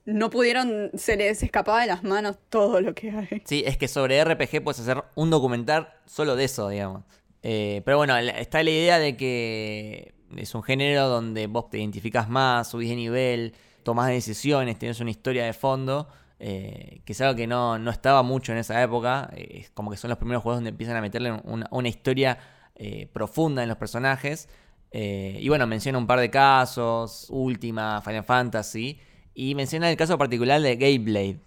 No 0.09 0.30
pudieron. 0.30 0.90
Se 0.94 1.16
les 1.16 1.42
escapaba 1.42 1.82
de 1.82 1.86
las 1.86 2.02
manos 2.02 2.38
todo 2.48 2.80
lo 2.80 2.94
que 2.94 3.11
hay. 3.11 3.42
Sí, 3.44 3.62
es 3.66 3.76
que 3.76 3.88
sobre 3.88 4.24
RPG 4.24 4.64
puedes 4.64 4.80
hacer 4.80 5.04
un 5.14 5.28
documental 5.28 5.90
solo 6.06 6.34
de 6.34 6.44
eso, 6.44 6.70
digamos. 6.70 7.02
Eh, 7.42 7.82
pero 7.84 7.98
bueno, 7.98 8.16
está 8.16 8.62
la 8.62 8.70
idea 8.70 8.98
de 8.98 9.18
que 9.18 10.14
es 10.34 10.54
un 10.54 10.62
género 10.62 11.09
donde 11.09 11.46
vos 11.46 11.68
te 11.68 11.78
identificás 11.78 12.28
más, 12.30 12.70
subís 12.70 12.88
de 12.88 12.96
nivel, 12.96 13.54
tomás 13.82 14.09
decisiones, 14.09 14.78
tenés 14.78 14.98
una 15.00 15.11
historia 15.11 15.44
de 15.44 15.52
fondo, 15.52 16.09
eh, 16.38 17.02
que 17.04 17.12
es 17.12 17.20
algo 17.20 17.36
que 17.36 17.46
no, 17.46 17.78
no 17.78 17.90
estaba 17.90 18.22
mucho 18.22 18.52
en 18.52 18.59
esa 18.59 18.82
época. 18.82 19.28
eh, 19.36 19.61
es 19.61 19.70
como 19.70 19.90
que 19.90 19.98
son 19.98 20.09
los 20.09 20.18
primeros 20.18 20.42
juegos 20.42 20.56
donde 20.56 20.70
empiezan 20.70 20.96
a 20.96 21.02
meterle 21.02 21.32
una, 21.44 21.68
una 21.70 21.88
historia 21.88 22.38
eh, 22.76 23.11
profunda 23.12 23.62
en 23.62 23.68
los 23.68 23.76
personajes. 23.76 24.48
Y 24.90 25.46
bueno, 25.50 25.66
menciona 25.66 25.98
un 25.98 26.06
par 26.06 26.18
de 26.18 26.30
casos, 26.30 27.26
Última, 27.28 28.00
Final 28.00 28.24
Fantasy, 28.24 28.98
y 29.41 29.55
menciona 29.55 29.89
el 29.89 29.97
caso 29.97 30.18
particular 30.18 30.61
de 30.61 30.74
Gameblade, 30.74 31.39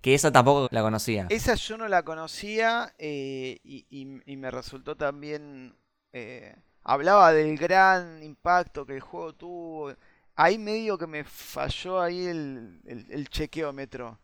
que 0.00 0.14
esa 0.14 0.32
tampoco 0.32 0.66
la 0.72 0.82
conocía. 0.82 1.26
Esa 1.30 1.54
yo 1.54 1.76
no 1.76 1.86
la 1.86 2.02
conocía 2.02 2.92
eh, 2.98 3.58
y, 3.62 3.86
y- 3.88 4.20
y 4.32 4.36
me 4.36 4.50
resultó 4.50 4.96
también. 4.96 5.76
eh, 6.12 6.56
hablaba 6.82 7.32
del 7.32 7.56
gran 7.56 8.20
impacto 8.22 8.84
que 8.84 8.94
el 8.94 9.00
juego 9.00 9.32
tuvo. 9.34 9.94
Ahí 10.34 10.58
medio 10.58 10.96
que 10.98 11.06
me 11.06 11.22
falló 11.22 12.00
ahí 12.00 12.26
el, 12.26 12.80
el, 12.84 13.06
el 13.10 13.28
chequeómetro. 13.28 14.18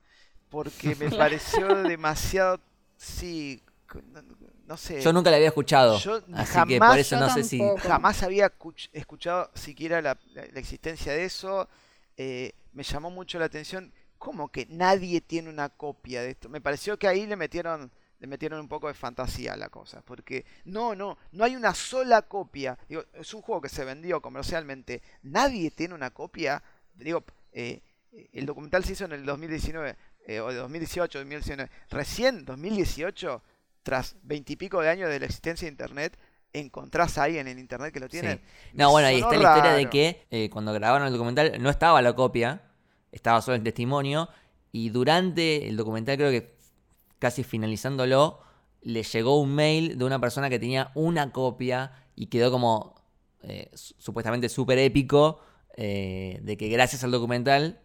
Porque 0.48 0.96
me 0.96 1.08
pareció 1.16 1.74
demasiado. 1.84 2.58
Sí, 2.96 3.62
no, 4.10 4.22
no 4.66 4.76
sé. 4.76 5.00
Yo 5.02 5.12
nunca 5.12 5.30
la 5.30 5.36
había 5.36 5.48
escuchado. 5.48 5.98
Yo 5.98 6.16
así 6.16 6.52
que 6.66 6.78
jamás- 6.78 6.90
por 6.90 6.98
eso 6.98 7.14
yo 7.16 7.20
no 7.20 7.32
sé 7.32 7.44
si. 7.44 7.60
Jamás 7.82 8.22
había 8.24 8.50
cuch- 8.58 8.88
escuchado 8.92 9.50
siquiera 9.54 10.00
la, 10.02 10.18
la- 10.32 10.46
la 10.52 10.58
existencia 10.60 11.12
de 11.12 11.24
eso. 11.24 11.68
eh, 12.16 12.52
me 12.76 12.82
llamó 12.82 13.10
mucho 13.10 13.38
la 13.38 13.46
atención. 13.46 13.92
¿Cómo 14.18 14.48
que 14.48 14.66
nadie 14.68 15.20
tiene 15.22 15.48
una 15.48 15.70
copia 15.70 16.22
de 16.22 16.30
esto? 16.30 16.48
Me 16.48 16.60
pareció 16.60 16.98
que 16.98 17.08
ahí 17.08 17.26
le 17.26 17.36
metieron 17.36 17.90
le 18.18 18.26
metieron 18.26 18.60
un 18.60 18.68
poco 18.68 18.88
de 18.88 18.94
fantasía 18.94 19.54
a 19.54 19.56
la 19.56 19.68
cosa. 19.68 20.02
Porque 20.02 20.44
no, 20.64 20.94
no, 20.94 21.18
no 21.32 21.44
hay 21.44 21.56
una 21.56 21.74
sola 21.74 22.22
copia. 22.22 22.78
Digo, 22.88 23.04
es 23.14 23.32
un 23.34 23.42
juego 23.42 23.60
que 23.60 23.68
se 23.68 23.84
vendió 23.84 24.20
comercialmente. 24.20 25.02
Nadie 25.22 25.70
tiene 25.70 25.94
una 25.94 26.10
copia. 26.10 26.62
Digo, 26.94 27.24
eh, 27.52 27.80
el 28.32 28.46
documental 28.46 28.84
se 28.84 28.92
hizo 28.92 29.04
en 29.04 29.12
el 29.12 29.24
2019, 29.24 29.96
eh, 30.26 30.40
o 30.40 30.48
de 30.48 30.56
2018, 30.56 31.18
2019. 31.18 31.70
Recién, 31.90 32.44
2018, 32.44 33.42
tras 33.82 34.16
veintipico 34.22 34.80
de 34.80 34.88
años 34.88 35.10
de 35.10 35.20
la 35.20 35.26
existencia 35.26 35.66
de 35.66 35.72
Internet, 35.72 36.18
encontrás 36.52 37.18
ahí 37.18 37.38
en 37.38 37.48
el 37.48 37.58
Internet 37.58 37.92
que 37.92 38.00
lo 38.00 38.08
tiene. 38.08 38.40
No, 38.72 38.90
bueno, 38.90 39.08
ahí 39.08 39.16
está 39.16 39.36
la 39.36 39.36
historia 39.36 39.72
de 39.72 39.90
que 39.90 40.26
eh, 40.30 40.50
cuando 40.50 40.72
grabaron 40.72 41.06
el 41.06 41.12
documental 41.12 41.60
no 41.60 41.70
estaba 41.70 42.00
la 42.02 42.14
copia, 42.14 42.62
estaba 43.12 43.42
solo 43.42 43.56
el 43.56 43.62
testimonio. 43.62 44.28
Y 44.72 44.90
durante 44.90 45.68
el 45.68 45.76
documental, 45.76 46.16
creo 46.16 46.30
que 46.30 46.56
casi 47.18 47.44
finalizándolo, 47.44 48.40
le 48.82 49.02
llegó 49.02 49.40
un 49.40 49.54
mail 49.54 49.98
de 49.98 50.04
una 50.04 50.20
persona 50.20 50.48
que 50.48 50.58
tenía 50.58 50.90
una 50.94 51.32
copia 51.32 51.92
y 52.14 52.26
quedó 52.26 52.50
como 52.50 52.94
eh, 53.42 53.70
supuestamente 53.74 54.48
súper 54.48 54.78
épico 54.78 55.40
eh, 55.76 56.38
de 56.42 56.56
que 56.56 56.68
gracias 56.68 57.04
al 57.04 57.10
documental 57.10 57.80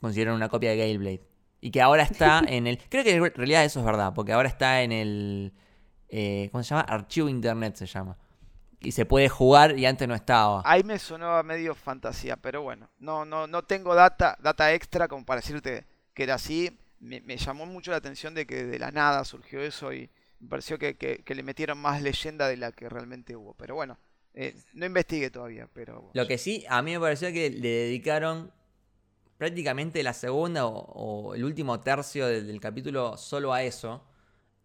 consiguieron 0.00 0.34
una 0.34 0.48
copia 0.48 0.70
de 0.70 0.76
Galeblade. 0.76 1.22
Y 1.60 1.70
que 1.70 1.80
ahora 1.80 2.02
está 2.02 2.42
en 2.46 2.66
el... 2.66 2.78
Creo 2.88 3.04
que 3.04 3.14
en 3.14 3.34
realidad 3.34 3.64
eso 3.64 3.80
es 3.80 3.86
verdad, 3.86 4.12
porque 4.14 4.32
ahora 4.32 4.48
está 4.48 4.82
en 4.82 4.92
el... 4.92 5.52
Eh, 6.14 6.48
¿Cómo 6.52 6.62
se 6.62 6.70
llama? 6.70 6.82
Archivo 6.82 7.28
Internet 7.28 7.74
se 7.76 7.86
llama. 7.86 8.16
Y 8.80 8.92
se 8.92 9.06
puede 9.06 9.28
jugar 9.28 9.78
y 9.78 9.86
antes 9.86 10.06
no 10.06 10.14
estaba. 10.14 10.62
Ahí 10.64 10.84
me 10.84 10.98
sonó 10.98 11.42
medio 11.42 11.74
fantasía, 11.74 12.36
pero 12.36 12.62
bueno, 12.62 12.90
no, 12.98 13.24
no, 13.24 13.46
no 13.46 13.62
tengo 13.62 13.94
data, 13.94 14.36
data 14.40 14.72
extra 14.72 15.08
como 15.08 15.24
para 15.24 15.40
decirte 15.40 15.86
que 16.12 16.24
era 16.24 16.34
así 16.34 16.78
me, 17.02 17.36
llamó 17.36 17.66
mucho 17.66 17.90
la 17.90 17.96
atención 17.96 18.34
de 18.34 18.46
que 18.46 18.64
de 18.64 18.78
la 18.78 18.90
nada 18.90 19.24
surgió 19.24 19.60
eso 19.60 19.92
y 19.92 20.08
me 20.38 20.48
pareció 20.48 20.78
que, 20.78 21.22
le 21.26 21.42
metieron 21.42 21.78
más 21.78 22.00
leyenda 22.00 22.48
de 22.48 22.56
la 22.56 22.72
que 22.72 22.88
realmente 22.88 23.36
hubo. 23.36 23.54
Pero 23.54 23.74
bueno, 23.74 23.98
eh, 24.34 24.54
no 24.72 24.86
investigué 24.86 25.30
todavía, 25.30 25.68
pero... 25.72 26.10
Lo 26.14 26.26
que 26.26 26.38
sí, 26.38 26.64
a 26.68 26.80
mí 26.82 26.92
me 26.92 27.00
pareció 27.00 27.32
que 27.32 27.50
le 27.50 27.68
dedicaron 27.68 28.52
prácticamente 29.36 30.02
la 30.02 30.12
segunda 30.12 30.66
o, 30.66 31.34
el 31.34 31.44
último 31.44 31.80
tercio 31.80 32.26
del, 32.26 32.60
capítulo 32.60 33.16
solo 33.16 33.52
a 33.52 33.62
eso. 33.62 34.04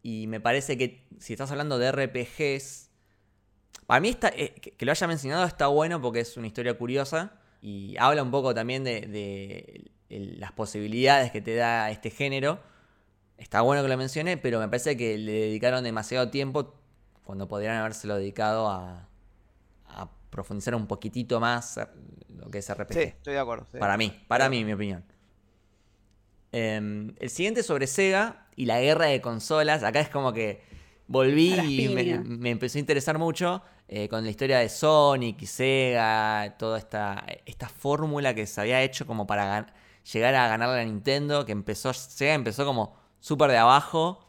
Y 0.07 0.25
me 0.27 0.39
parece 0.39 0.77
que 0.77 1.05
si 1.19 1.33
estás 1.33 1.51
hablando 1.51 1.77
de 1.77 1.91
RPGs, 1.91 2.89
para 3.87 3.99
mí 3.99 4.07
está, 4.07 4.29
eh, 4.29 4.53
que 4.53 4.85
lo 4.85 4.93
haya 4.93 5.05
mencionado 5.05 5.43
está 5.45 5.67
bueno 5.67 6.01
porque 6.01 6.21
es 6.21 6.37
una 6.37 6.47
historia 6.47 6.77
curiosa 6.77 7.33
y 7.61 7.97
habla 7.99 8.23
un 8.23 8.31
poco 8.31 8.53
también 8.53 8.85
de 8.85 9.91
las 10.07 10.53
posibilidades 10.53 11.29
que 11.31 11.41
te 11.41 11.55
da 11.55 11.91
este 11.91 12.09
género. 12.09 12.61
Está 13.37 13.59
bueno 13.59 13.83
que 13.83 13.89
lo 13.89 13.97
mencione, 13.97 14.37
pero 14.37 14.61
me 14.61 14.69
parece 14.69 14.95
que 14.95 15.17
le 15.17 15.33
dedicaron 15.33 15.83
demasiado 15.83 16.29
tiempo 16.29 16.73
cuando 17.25 17.49
podrían 17.49 17.75
habérselo 17.75 18.15
dedicado 18.15 18.69
a, 18.69 19.09
a 19.87 20.09
profundizar 20.29 20.73
un 20.73 20.87
poquitito 20.87 21.41
más 21.41 21.81
lo 22.29 22.49
que 22.49 22.59
es 22.59 22.73
RPG. 22.73 22.93
Sí, 22.93 22.99
estoy 23.01 23.33
de 23.33 23.39
acuerdo. 23.39 23.65
para 23.77 23.97
mí, 23.97 24.23
para 24.29 24.47
mí, 24.47 24.63
mi 24.63 24.71
opinión. 24.71 25.03
Em, 26.59 27.13
el 27.19 27.29
siguiente 27.29 27.61
sobre 27.61 27.85
Sega 27.85 28.47
y 28.55 28.65
la 28.65 28.81
guerra 28.81 29.05
de 29.05 29.21
consolas. 29.21 29.83
Acá 29.83 29.99
es 29.99 30.09
como 30.09 30.33
que 30.33 30.63
volví 31.05 31.53
y 31.53 31.89
me, 31.89 32.49
empezó 32.49 32.77
a 32.77 32.79
interesar 32.79 33.19
mucho 33.19 33.61
eh, 33.87 34.09
con 34.09 34.23
la 34.23 34.31
historia 34.31 34.57
de 34.57 34.67
Sonic 34.67 35.39
y 35.43 35.45
Sega, 35.45 36.55
toda 36.57 36.79
esta, 36.79 37.23
esta 37.45 37.69
fórmula 37.69 38.33
que 38.33 38.47
se 38.47 38.59
había 38.59 38.81
hecho 38.81 39.05
como 39.05 39.27
para 39.27 39.45
ganar 39.45 39.73
llegar 40.11 40.33
a 40.33 40.47
ganarle 40.47 40.81
a 40.81 40.85
Nintendo, 40.85 41.45
que 41.45 41.51
empezó, 41.51 41.93
Sega 41.93 42.33
empezó 42.33 42.65
como 42.65 42.95
súper 43.19 43.51
de 43.51 43.57
abajo 43.57 44.27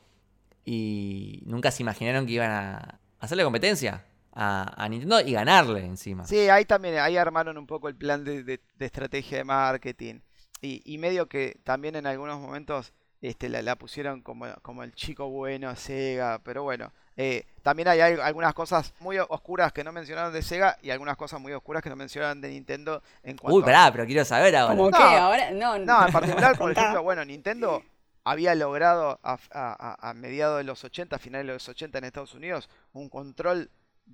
y 0.66 1.43
nunca 1.47 1.70
se 1.70 1.83
imaginaron 1.83 2.26
que 2.26 2.33
iban 2.33 2.51
a 2.51 3.01
hacerle 3.20 3.45
competencia 3.45 4.05
a, 4.33 4.87
Nintendo 4.91 5.20
y 5.20 5.33
ganarle 5.33 5.85
encima. 5.85 6.26
Sí, 6.26 6.49
ahí 6.49 6.64
también, 6.64 6.99
ahí 6.99 7.16
armaron 7.16 7.57
un 7.57 7.66
poco 7.66 7.89
el 7.89 7.97
plan 7.97 8.22
de, 8.22 8.61
estrategia 8.79 9.39
de 9.39 9.45
marketing 9.45 10.20
y, 10.61 10.99
medio 10.99 11.29
que 11.29 11.59
también 11.65 11.97
en 11.97 12.07
algunos 12.07 12.41
momentos 12.41 12.93
este, 13.21 13.49
la, 13.49 13.77
pusieron 13.77 14.23
como, 14.23 14.47
como 14.63 14.83
el 14.83 14.93
chico 14.95 15.29
bueno 15.29 15.75
Sega, 15.77 16.41
pero 16.45 16.63
bueno, 16.63 16.93
eh, 17.17 17.47
también 17.63 17.89
hay, 17.89 18.01
algunas 18.01 18.55
cosas 18.55 18.95
muy 19.01 19.19
oscuras 19.19 19.73
que 19.73 19.83
no 19.83 19.93
mencionaron 19.93 20.33
de 20.33 20.43
Sega 20.43 20.79
y 20.83 20.91
algunas 20.91 21.17
cosas 21.17 21.41
muy 21.41 21.53
oscuras 21.53 21.83
que 21.83 21.91
no 21.91 21.97
mencionaron 21.97 22.41
de 22.41 22.49
Nintendo 22.49 23.03
en 23.23 23.37
cuanto 23.37 23.57
Uy, 23.57 23.63
pará, 23.65 23.91
pero 23.93 24.07
quiero 24.07 24.25
saber 24.25 24.55
ahora. 24.55 24.77
¿Cómo 24.77 24.91
qué? 24.91 25.03
Ahora, 25.03 25.51
no, 25.51 25.79
no, 25.79 26.07
en 26.07 26.13
particular, 26.13 26.57
por 26.57 26.71
ejemplo, 26.71 27.03
bueno, 27.03 27.25
Nintendo 27.25 27.83
había 28.25 28.55
logrado 28.55 29.19
a, 29.23 30.13
mediados 30.15 30.59
de 30.59 30.65
los 30.65 30.85
80, 30.85 31.19
finales 31.19 31.47
de 31.47 31.53
los 31.55 31.69
80 31.69 31.99
en 31.99 32.05
Estados 32.05 32.35
Unidos, 32.35 32.69
un 32.93 33.09
control 33.09 33.71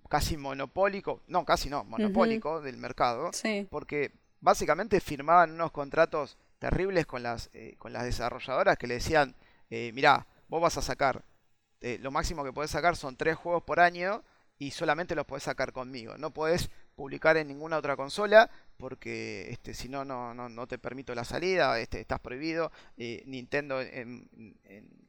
casi 0.09 0.37
monopólico, 0.37 1.21
no, 1.27 1.45
casi 1.45 1.69
no, 1.69 1.85
monopólico 1.85 2.61
del 2.61 2.77
mercado, 2.77 3.31
porque 3.71 4.13
básicamente 4.45 5.01
firmaban 5.01 5.53
unos 5.53 5.73
contratos 5.73 6.37
terribles 6.59 7.07
con 7.07 7.23
las, 7.23 7.51
eh, 7.55 7.75
con 7.79 7.93
las 7.93 8.05
desarrolladoras 8.05 8.77
que 8.77 8.87
le 8.87 8.95
decían, 8.95 9.35
eh, 9.71 9.91
mirá, 9.95 10.27
vos 10.49 10.61
vas 10.61 10.77
a 10.77 10.83
sacar 10.83 11.25
eh, 11.85 11.99
lo 12.01 12.11
máximo 12.11 12.43
que 12.45 12.53
puedes 12.53 12.71
sacar 12.71 12.97
son 12.97 13.15
tres 13.15 13.37
juegos 13.37 13.63
por 13.63 13.79
año 13.79 14.23
y 14.59 14.71
solamente 14.71 15.15
los 15.15 15.27
puedes 15.27 15.43
sacar 15.43 15.71
conmigo. 15.71 16.17
No 16.17 16.31
puedes 16.31 16.71
publicar 16.95 17.37
en 17.37 17.47
ninguna 17.47 17.77
otra 17.77 17.95
consola 17.95 18.51
porque 18.79 19.51
este, 19.51 19.75
si 19.75 19.91
no, 19.91 20.03
no, 20.03 20.67
te 20.67 20.79
permito 20.79 21.15
la 21.15 21.25
salida, 21.25 21.79
este, 21.79 22.01
estás 22.01 22.21
prohibido. 22.21 22.73
Eh, 22.97 23.23
Nintendo 23.27 23.83
en, 23.83 24.31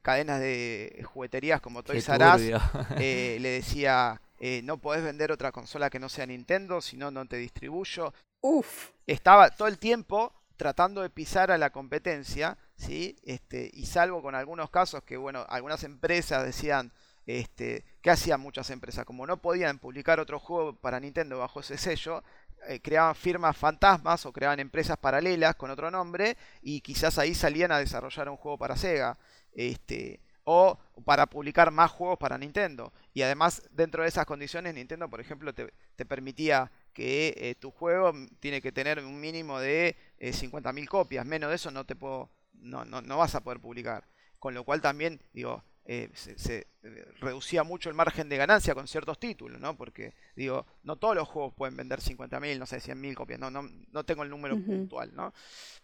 cadenas 0.02 0.38
de 0.38 1.02
jugueterías 1.06 1.62
como 1.62 1.82
Toys 1.82 2.06
R 2.10 2.24
Us 2.26 2.60
eh, 2.98 3.38
le 3.40 3.48
decía, 3.48 4.20
no 4.62 4.76
podés 4.76 5.02
vender 5.02 5.32
otra 5.32 5.52
consola 5.52 5.88
que 5.88 5.98
no 5.98 6.10
sea 6.10 6.26
Nintendo, 6.26 6.82
si 6.82 6.98
no, 6.98 7.10
no 7.10 7.24
te 7.24 7.38
distribuyo. 7.38 8.12
Uf. 8.48 8.90
Estaba 9.06 9.50
todo 9.50 9.68
el 9.68 9.78
tiempo 9.78 10.32
tratando 10.56 11.02
de 11.02 11.10
pisar 11.10 11.50
a 11.50 11.58
la 11.58 11.70
competencia 11.70 12.56
¿sí? 12.76 13.16
Este, 13.24 13.70
y 13.72 13.86
salvo 13.86 14.22
con 14.22 14.34
algunos 14.34 14.70
casos 14.70 15.02
que, 15.02 15.16
bueno, 15.16 15.44
algunas 15.48 15.82
empresas 15.84 16.44
decían, 16.44 16.92
este, 17.26 17.84
¿qué 18.02 18.10
hacían 18.10 18.40
muchas 18.40 18.70
empresas? 18.70 19.04
Como 19.04 19.26
no 19.26 19.38
podían 19.38 19.78
publicar 19.78 20.20
otro 20.20 20.38
juego 20.38 20.76
para 20.76 21.00
Nintendo 21.00 21.38
bajo 21.38 21.60
ese 21.60 21.78
sello, 21.78 22.22
eh, 22.68 22.80
creaban 22.80 23.14
firmas 23.14 23.56
fantasmas 23.56 24.26
o 24.26 24.32
creaban 24.32 24.60
empresas 24.60 24.96
paralelas 24.98 25.56
con 25.56 25.70
otro 25.70 25.90
nombre 25.90 26.36
y 26.62 26.80
quizás 26.80 27.18
ahí 27.18 27.34
salían 27.34 27.72
a 27.72 27.78
desarrollar 27.78 28.28
un 28.28 28.36
juego 28.36 28.58
para 28.58 28.76
Sega. 28.76 29.18
Este, 29.52 30.20
o 30.48 30.78
para 31.04 31.26
publicar 31.26 31.72
más 31.72 31.90
juegos 31.90 32.18
para 32.18 32.38
Nintendo. 32.38 32.92
Y 33.12 33.22
además, 33.22 33.68
dentro 33.72 34.04
de 34.04 34.08
esas 34.08 34.26
condiciones, 34.26 34.74
Nintendo, 34.74 35.10
por 35.10 35.20
ejemplo, 35.20 35.52
te, 35.52 35.72
permitía 36.06 36.70
que 36.96 37.34
eh, 37.36 37.54
tu 37.56 37.70
juego 37.70 38.10
tiene 38.40 38.62
que 38.62 38.72
tener 38.72 39.04
un 39.04 39.20
mínimo 39.20 39.60
de 39.60 39.96
eh, 40.16 40.32
50.000 40.32 40.88
copias. 40.88 41.26
Menos 41.26 41.50
de 41.50 41.56
eso 41.56 41.70
no 41.70 41.84
te 41.84 41.94
puedo 41.94 42.30
no, 42.54 42.86
no, 42.86 43.02
no 43.02 43.18
vas 43.18 43.34
a 43.34 43.42
poder 43.42 43.60
publicar. 43.60 44.08
Con 44.38 44.54
lo 44.54 44.64
cual 44.64 44.80
también, 44.80 45.20
digo, 45.34 45.62
eh, 45.84 46.08
se, 46.14 46.66
eh, 46.84 47.06
reducía 47.20 47.64
mucho 47.64 47.90
el 47.90 47.94
margen 47.94 48.30
de 48.30 48.38
ganancia 48.38 48.74
con 48.74 48.88
ciertos 48.88 49.20
títulos, 49.20 49.60
¿no? 49.60 49.76
Porque, 49.76 50.14
digo, 50.36 50.64
no 50.84 50.96
todos 50.96 51.14
los 51.14 51.28
juegos 51.28 51.52
pueden 51.54 51.76
vender 51.76 52.00
50.000, 52.00 52.58
no 52.58 52.64
sé, 52.64 52.78
100.000 52.78 53.14
copias, 53.14 53.38
no, 53.38 53.50
no, 53.50 53.68
no 53.92 54.04
tengo 54.04 54.22
el 54.22 54.30
número 54.30 54.56
puntual, 54.58 55.14
¿no? 55.14 55.34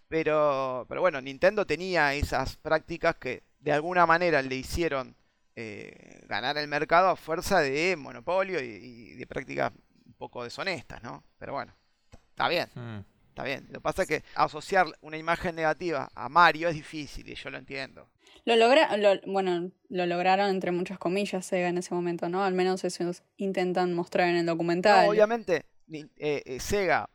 Pero, 0.09 0.87
pero 0.89 1.03
bueno, 1.03 1.21
Nintendo 1.21 1.67
tenía 1.67 2.15
esas 2.15 2.57
prácticas 2.57 3.17
que 3.17 3.43
de 3.61 3.73
alguna 3.73 4.07
manera 4.07 4.41
le 4.41 4.55
hicieron 4.55 5.15
eh, 5.55 6.25
ganar 6.29 6.57
el 6.57 6.69
mercado 6.69 7.09
a 7.11 7.17
fuerza 7.17 7.61
de 7.61 7.95
monopolio 7.97 8.59
y, 8.63 9.13
de 9.13 9.27
prácticas 9.27 9.73
poco 10.23 10.45
deshonestas, 10.45 11.03
¿no? 11.03 11.25
Pero 11.37 11.53
bueno, 11.55 11.75
está 12.31 12.49
bien. 12.49 12.69
Mm. 12.77 13.01
Está 13.31 13.43
bien. 13.43 13.67
Lo 13.69 13.75
que 13.75 13.81
pasa 13.81 14.03
es 14.03 14.09
que 14.09 14.23
asociar 14.37 14.87
una 15.01 15.17
imagen 15.17 15.57
negativa 15.57 16.13
a 16.15 16.29
Mario 16.29 16.69
es 16.69 16.77
difícil 16.77 17.29
y 17.29 17.35
yo 17.35 17.51
lo 17.51 17.59
entiendo. 17.59 18.09
Lo 18.45 18.55
logra, 18.55 18.91
bueno, 19.27 19.73
lo 19.89 20.07
lograron 20.07 20.51
entre 20.51 20.71
muchas 20.71 20.99
comillas 20.99 21.45
Sega 21.45 21.69
en 21.69 21.79
ese 21.79 21.93
momento, 21.93 22.29
¿no? 22.29 22.45
Al 22.45 22.55
menos 22.55 22.85
eso 22.85 23.11
intentan 23.37 23.95
mostrar 23.95 24.29
en 24.29 24.37
el 24.37 24.47
documental. 24.47 25.09
obviamente, 25.09 25.67
eh, 25.91 26.07
eh, 26.17 26.61
Sega 26.61 27.11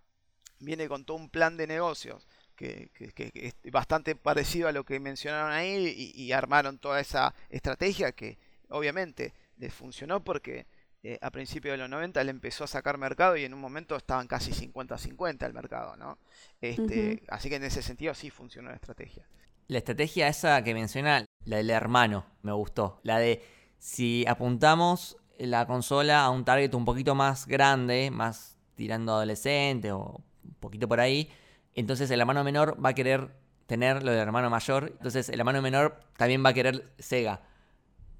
viene 0.59 0.89
con 0.89 1.05
todo 1.05 1.15
un 1.15 1.29
plan 1.29 1.55
de 1.55 1.65
negocios 1.65 2.27
que, 2.57 2.89
es 3.15 3.71
bastante 3.71 4.15
parecido 4.15 4.67
a 4.67 4.73
lo 4.73 4.83
que 4.83 4.99
mencionaron 4.99 5.51
ahí 5.51 6.11
y 6.13 6.31
armaron 6.33 6.77
toda 6.77 6.99
esa 6.99 7.33
estrategia 7.49 8.11
que 8.11 8.37
obviamente 8.69 9.33
les 9.57 9.73
funcionó 9.73 10.23
porque 10.23 10.65
eh, 11.09 11.17
a 11.21 11.31
principios 11.31 11.71
de 11.71 11.77
los 11.77 11.89
90 11.89 12.19
él 12.19 12.27
empezó 12.27 12.65
a 12.65 12.67
sacar 12.67 12.97
mercado 12.97 13.37
y 13.37 13.45
en 13.45 13.53
un 13.53 13.61
momento 13.61 13.95
estaban 13.95 14.27
casi 14.27 14.51
50-50 14.51 15.45
el 15.45 15.53
mercado, 15.53 15.95
¿no? 15.95 16.17
Este, 16.59 17.23
Así 17.29 17.47
que 17.47 17.55
en 17.55 17.63
ese 17.63 17.81
sentido 17.81 18.13
sí 18.13 18.29
funcionó 18.29 18.71
la 18.71 18.75
estrategia. 18.75 19.25
La 19.67 19.77
estrategia 19.77 20.27
esa 20.27 20.61
que 20.65 20.73
menciona, 20.73 21.23
la 21.45 21.57
del 21.57 21.69
hermano, 21.69 22.25
me 22.41 22.51
gustó. 22.51 22.99
La 23.03 23.19
de 23.19 23.41
si 23.77 24.25
apuntamos 24.27 25.15
la 25.39 25.65
consola 25.65 26.25
a 26.25 26.29
un 26.29 26.43
target 26.43 26.73
un 26.73 26.83
poquito 26.83 27.15
más 27.15 27.47
grande, 27.47 28.11
más 28.11 28.57
tirando 28.75 29.13
adolescente 29.13 29.93
o 29.93 30.21
un 30.43 30.55
poquito 30.59 30.89
por 30.89 30.99
ahí, 30.99 31.29
entonces 31.73 32.11
el 32.11 32.19
hermano 32.19 32.43
menor 32.43 32.77
va 32.83 32.89
a 32.89 32.93
querer 32.93 33.29
tener 33.65 34.03
lo 34.03 34.11
del 34.11 34.19
hermano 34.19 34.49
mayor, 34.49 34.89
entonces 34.91 35.29
el 35.29 35.39
hermano 35.39 35.61
menor 35.61 36.01
también 36.17 36.43
va 36.43 36.49
a 36.49 36.53
querer 36.53 36.91
Sega. 36.99 37.43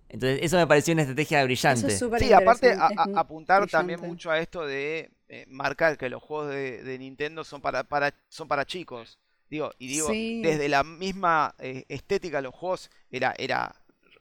Entonces, 0.09 0.39
eso 0.41 0.57
me 0.57 0.67
pareció 0.67 0.93
una 0.93 1.01
estrategia 1.03 1.43
brillante. 1.43 1.79
Eso 1.79 1.87
es 1.87 1.99
súper 1.99 2.21
Sí, 2.21 2.31
aparte 2.33 2.71
a- 2.73 2.85
a- 2.95 3.19
apuntar 3.19 3.67
también 3.67 3.99
mucho 3.99 4.31
a 4.31 4.39
esto 4.39 4.65
de 4.65 5.11
eh, 5.29 5.45
marcar 5.49 5.97
que 5.97 6.09
los 6.09 6.23
juegos 6.23 6.49
de, 6.51 6.81
de 6.83 6.97
Nintendo 6.97 7.43
son 7.43 7.61
para, 7.61 7.83
para, 7.83 8.13
son 8.29 8.47
para 8.47 8.65
chicos. 8.65 9.19
Digo, 9.49 9.71
y 9.79 9.87
digo, 9.87 10.07
Sí. 10.09 10.41
desde 10.41 10.69
la 10.69 10.83
misma 10.83 11.53
eh, 11.59 11.85
estética 11.89 12.37
de 12.37 12.43
los 12.43 12.55
juegos 12.55 12.89
era, 13.11 13.33
era, 13.37 13.75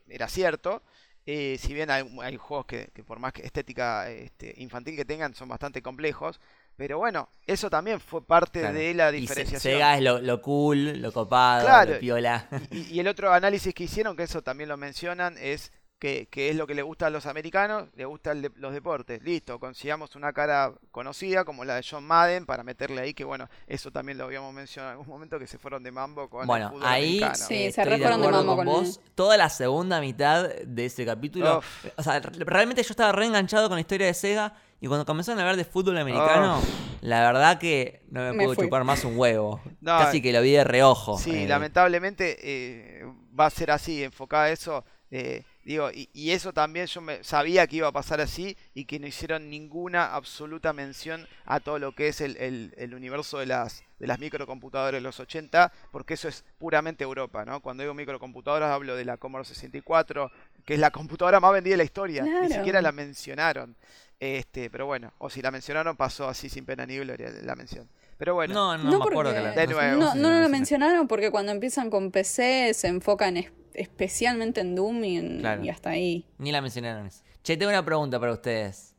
era 0.09 0.27
cierto. 0.27 0.83
Eh, 1.25 1.57
si 1.59 1.73
bien 1.73 1.89
hay, 1.91 2.05
hay 2.21 2.37
juegos 2.37 2.65
que, 2.65 2.89
que 2.93 3.03
por 3.03 3.19
más 3.19 3.33
que 3.33 3.41
estética 3.45 4.09
este, 4.09 4.53
infantil 4.57 4.95
que 4.95 5.03
tengan 5.05 5.33
son 5.35 5.49
bastante 5.49 5.81
complejos. 5.81 6.39
Pero 6.77 6.99
bueno, 6.99 7.27
eso 7.45 7.69
también 7.69 7.99
fue 7.99 8.23
parte 8.25 8.59
Claro. 8.59 8.77
de 8.77 8.93
la 8.93 9.09
Y 9.11 9.21
diferenciación. 9.21 9.73
Sega 9.73 9.97
es 9.97 10.03
lo, 10.03 10.19
lo 10.19 10.41
cool, 10.41 11.01
lo 11.01 11.11
copado, 11.11 11.65
Claro. 11.65 11.93
lo 11.95 11.99
piola. 11.99 12.47
Y, 12.71 12.93
y 12.95 12.99
el 12.99 13.07
otro 13.07 13.33
análisis 13.33 13.73
que 13.73 13.85
hicieron, 13.85 14.15
que 14.15 14.23
eso 14.23 14.41
también 14.43 14.69
lo 14.69 14.77
mencionan, 14.77 15.35
es 15.39 15.71
que, 15.99 16.27
que 16.29 16.49
es 16.49 16.55
lo 16.55 16.67
que 16.67 16.75
le 16.75 16.83
gusta 16.83 17.07
a 17.07 17.09
los 17.09 17.25
americanos, 17.25 17.87
le 17.95 18.05
gustan 18.05 18.41
de- 18.41 18.51
los 18.57 18.71
deportes. 18.73 19.21
Listo, 19.23 19.59
consigamos 19.59 20.15
una 20.15 20.31
cara 20.31 20.71
conocida 20.91 21.43
como 21.43 21.65
la 21.65 21.75
de 21.75 21.85
John 21.89 22.03
Madden 22.05 22.45
para 22.45 22.63
meterle 22.63 23.01
ahí, 23.01 23.13
que 23.15 23.23
bueno, 23.23 23.49
eso 23.65 23.91
también 23.91 24.17
lo 24.19 24.25
habíamos 24.25 24.53
mencionado 24.53 24.93
en 24.93 24.99
algún 24.99 25.11
momento, 25.13 25.39
que 25.39 25.47
se 25.47 25.57
fueron 25.57 25.81
de 25.83 25.91
mambo 25.91 26.29
con 26.29 26.41
el 26.41 26.47
Bueno, 26.47 26.69
fútbol 26.69 26.83
ahí 26.85 27.17
americano. 27.23 27.35
Sí, 27.47 27.53
eh, 27.55 27.71
se 27.71 27.81
estoy 27.81 27.99
de 27.99 28.03
de 28.05 28.09
mambo 28.11 28.55
con 28.55 28.55
con 28.57 28.65
vos. 28.65 28.99
Toda 29.15 29.37
la 29.37 29.49
segunda 29.49 29.99
mitad 29.99 30.47
de 30.49 30.85
ese 30.85 31.03
capítulo. 31.05 31.59
Uf. 31.59 31.85
O 31.95 32.03
sea, 32.03 32.19
re- 32.19 32.43
realmente 32.45 32.83
yo 32.83 32.91
estaba 32.91 33.11
reenganchado 33.11 33.67
con 33.67 33.77
la 33.77 33.81
historia 33.81 34.05
de 34.07 34.13
Sega. 34.13 34.53
Y 34.79 34.85
cuando 34.85 35.07
comenzaron 35.07 35.39
a 35.39 35.41
hablar 35.41 35.55
de 35.55 35.65
fútbol 35.65 35.97
americano, 35.97 36.61
la 37.01 37.21
verdad 37.31 37.57
que 37.57 38.03
no 38.11 38.21
me, 38.21 38.33
Me 38.33 38.43
puedo 38.43 38.53
fui. 38.53 38.65
chupar 38.65 38.83
más 38.83 39.03
un 39.03 39.17
huevo. 39.17 39.59
No, 39.81 39.97
Casi 39.97 40.21
que 40.21 40.31
lo 40.31 40.43
vi 40.43 40.51
de 40.51 40.63
reojo. 40.63 41.17
Sí, 41.17 41.31
eh, 41.45 41.47
lamentablemente 41.47 42.37
eh, 42.43 43.03
va 43.39 43.47
a 43.47 43.49
ser 43.49 43.71
así, 43.71 44.03
enfocada 44.03 44.43
a 44.43 44.51
eso. 44.51 44.85
eh, 45.09 45.41
digo, 45.67 45.91
y, 45.91 46.09
y 46.13 46.31
eso 46.31 46.53
también 46.53 46.85
yo 46.87 47.01
me, 47.01 47.23
sabía 47.23 47.67
que 47.67 47.75
iba 47.77 47.87
a 47.87 47.91
pasar 47.91 48.21
así 48.21 48.57
y 48.73 48.85
que 48.85 48.99
no 48.99 49.05
hicieron 49.07 49.49
ninguna 49.49 50.13
absoluta 50.15 50.73
mención 50.73 51.27
a 51.45 51.59
todo 51.59 51.77
lo 51.77 51.91
que 51.93 52.07
es 52.07 52.21
el, 52.21 52.37
el- 52.37 52.73
el 52.77 52.93
universo 52.95 53.37
de 53.39 53.45
las, 53.47 53.83
de 53.99 54.07
las 54.07 54.17
microcomputadoras 54.19 54.93
de 54.93 55.01
los 55.01 55.19
80, 55.19 55.71
porque 55.91 56.15
eso 56.15 56.27
es 56.27 56.43
puramente 56.57 57.03
Europa, 57.03 57.45
¿no? 57.45 57.59
Cuando 57.61 57.83
digo 57.83 57.93
microcomputadoras 57.93 58.71
hablo 58.71 58.95
de 58.95 59.05
la 59.05 59.17
Commodore 59.17 59.47
64, 59.47 60.31
que 60.65 60.73
es 60.75 60.79
la 60.79 60.91
computadora 60.91 61.39
más 61.39 61.53
vendida 61.53 61.73
de 61.73 61.77
la 61.77 61.83
historia, 61.83 62.23
ni 62.23 62.49
siquiera 62.53 62.81
la 62.81 62.91
mencionaron. 62.91 63.75
Este, 64.19 64.69
pero 64.71 64.85
bueno, 64.87 65.13
o 65.19 65.29
si 65.29 65.41
la 65.41 65.51
mencionaron 65.51 65.95
pasó 65.95 66.27
así 66.27 66.49
sin 66.49 66.65
pena 66.65 66.85
ni 66.85 66.97
gloria 66.97 67.29
la 67.43 67.55
mención. 67.55 67.87
Pero 68.17 68.33
bueno, 68.33 68.53
No, 68.55 68.77
no, 68.77 68.83
No, 68.85 68.89
me 68.99 69.05
acuerdo 69.05 69.31
que 69.33 69.39
la. 69.41 69.51
De 69.51 69.67
nuevo. 69.67 69.99
No, 69.99 70.05
la 70.07 70.15
no 70.15 70.21
lo 70.21 70.29
mencioné. 70.35 70.49
mencionaron 70.49 71.07
porque 71.07 71.29
cuando 71.29 71.51
empiezan 71.51 71.91
con 71.91 72.09
PC 72.09 72.73
se 72.73 72.87
enfocan 72.87 73.37
es- 73.37 73.51
especialmente 73.77 74.61
en 74.61 74.75
Doom 74.75 75.03
y, 75.05 75.17
en- 75.17 75.39
Claro. 75.39 75.63
y 75.63 75.69
hasta 75.69 75.91
ahí. 75.91 76.25
Ni 76.37 76.51
la 76.51 76.61
mencionaron 76.61 77.07
eso. 77.07 77.23
Che, 77.43 77.55
tengo 77.57 77.69
una 77.71 77.85
pregunta 77.85 78.19
para 78.19 78.33
ustedes. 78.33 78.93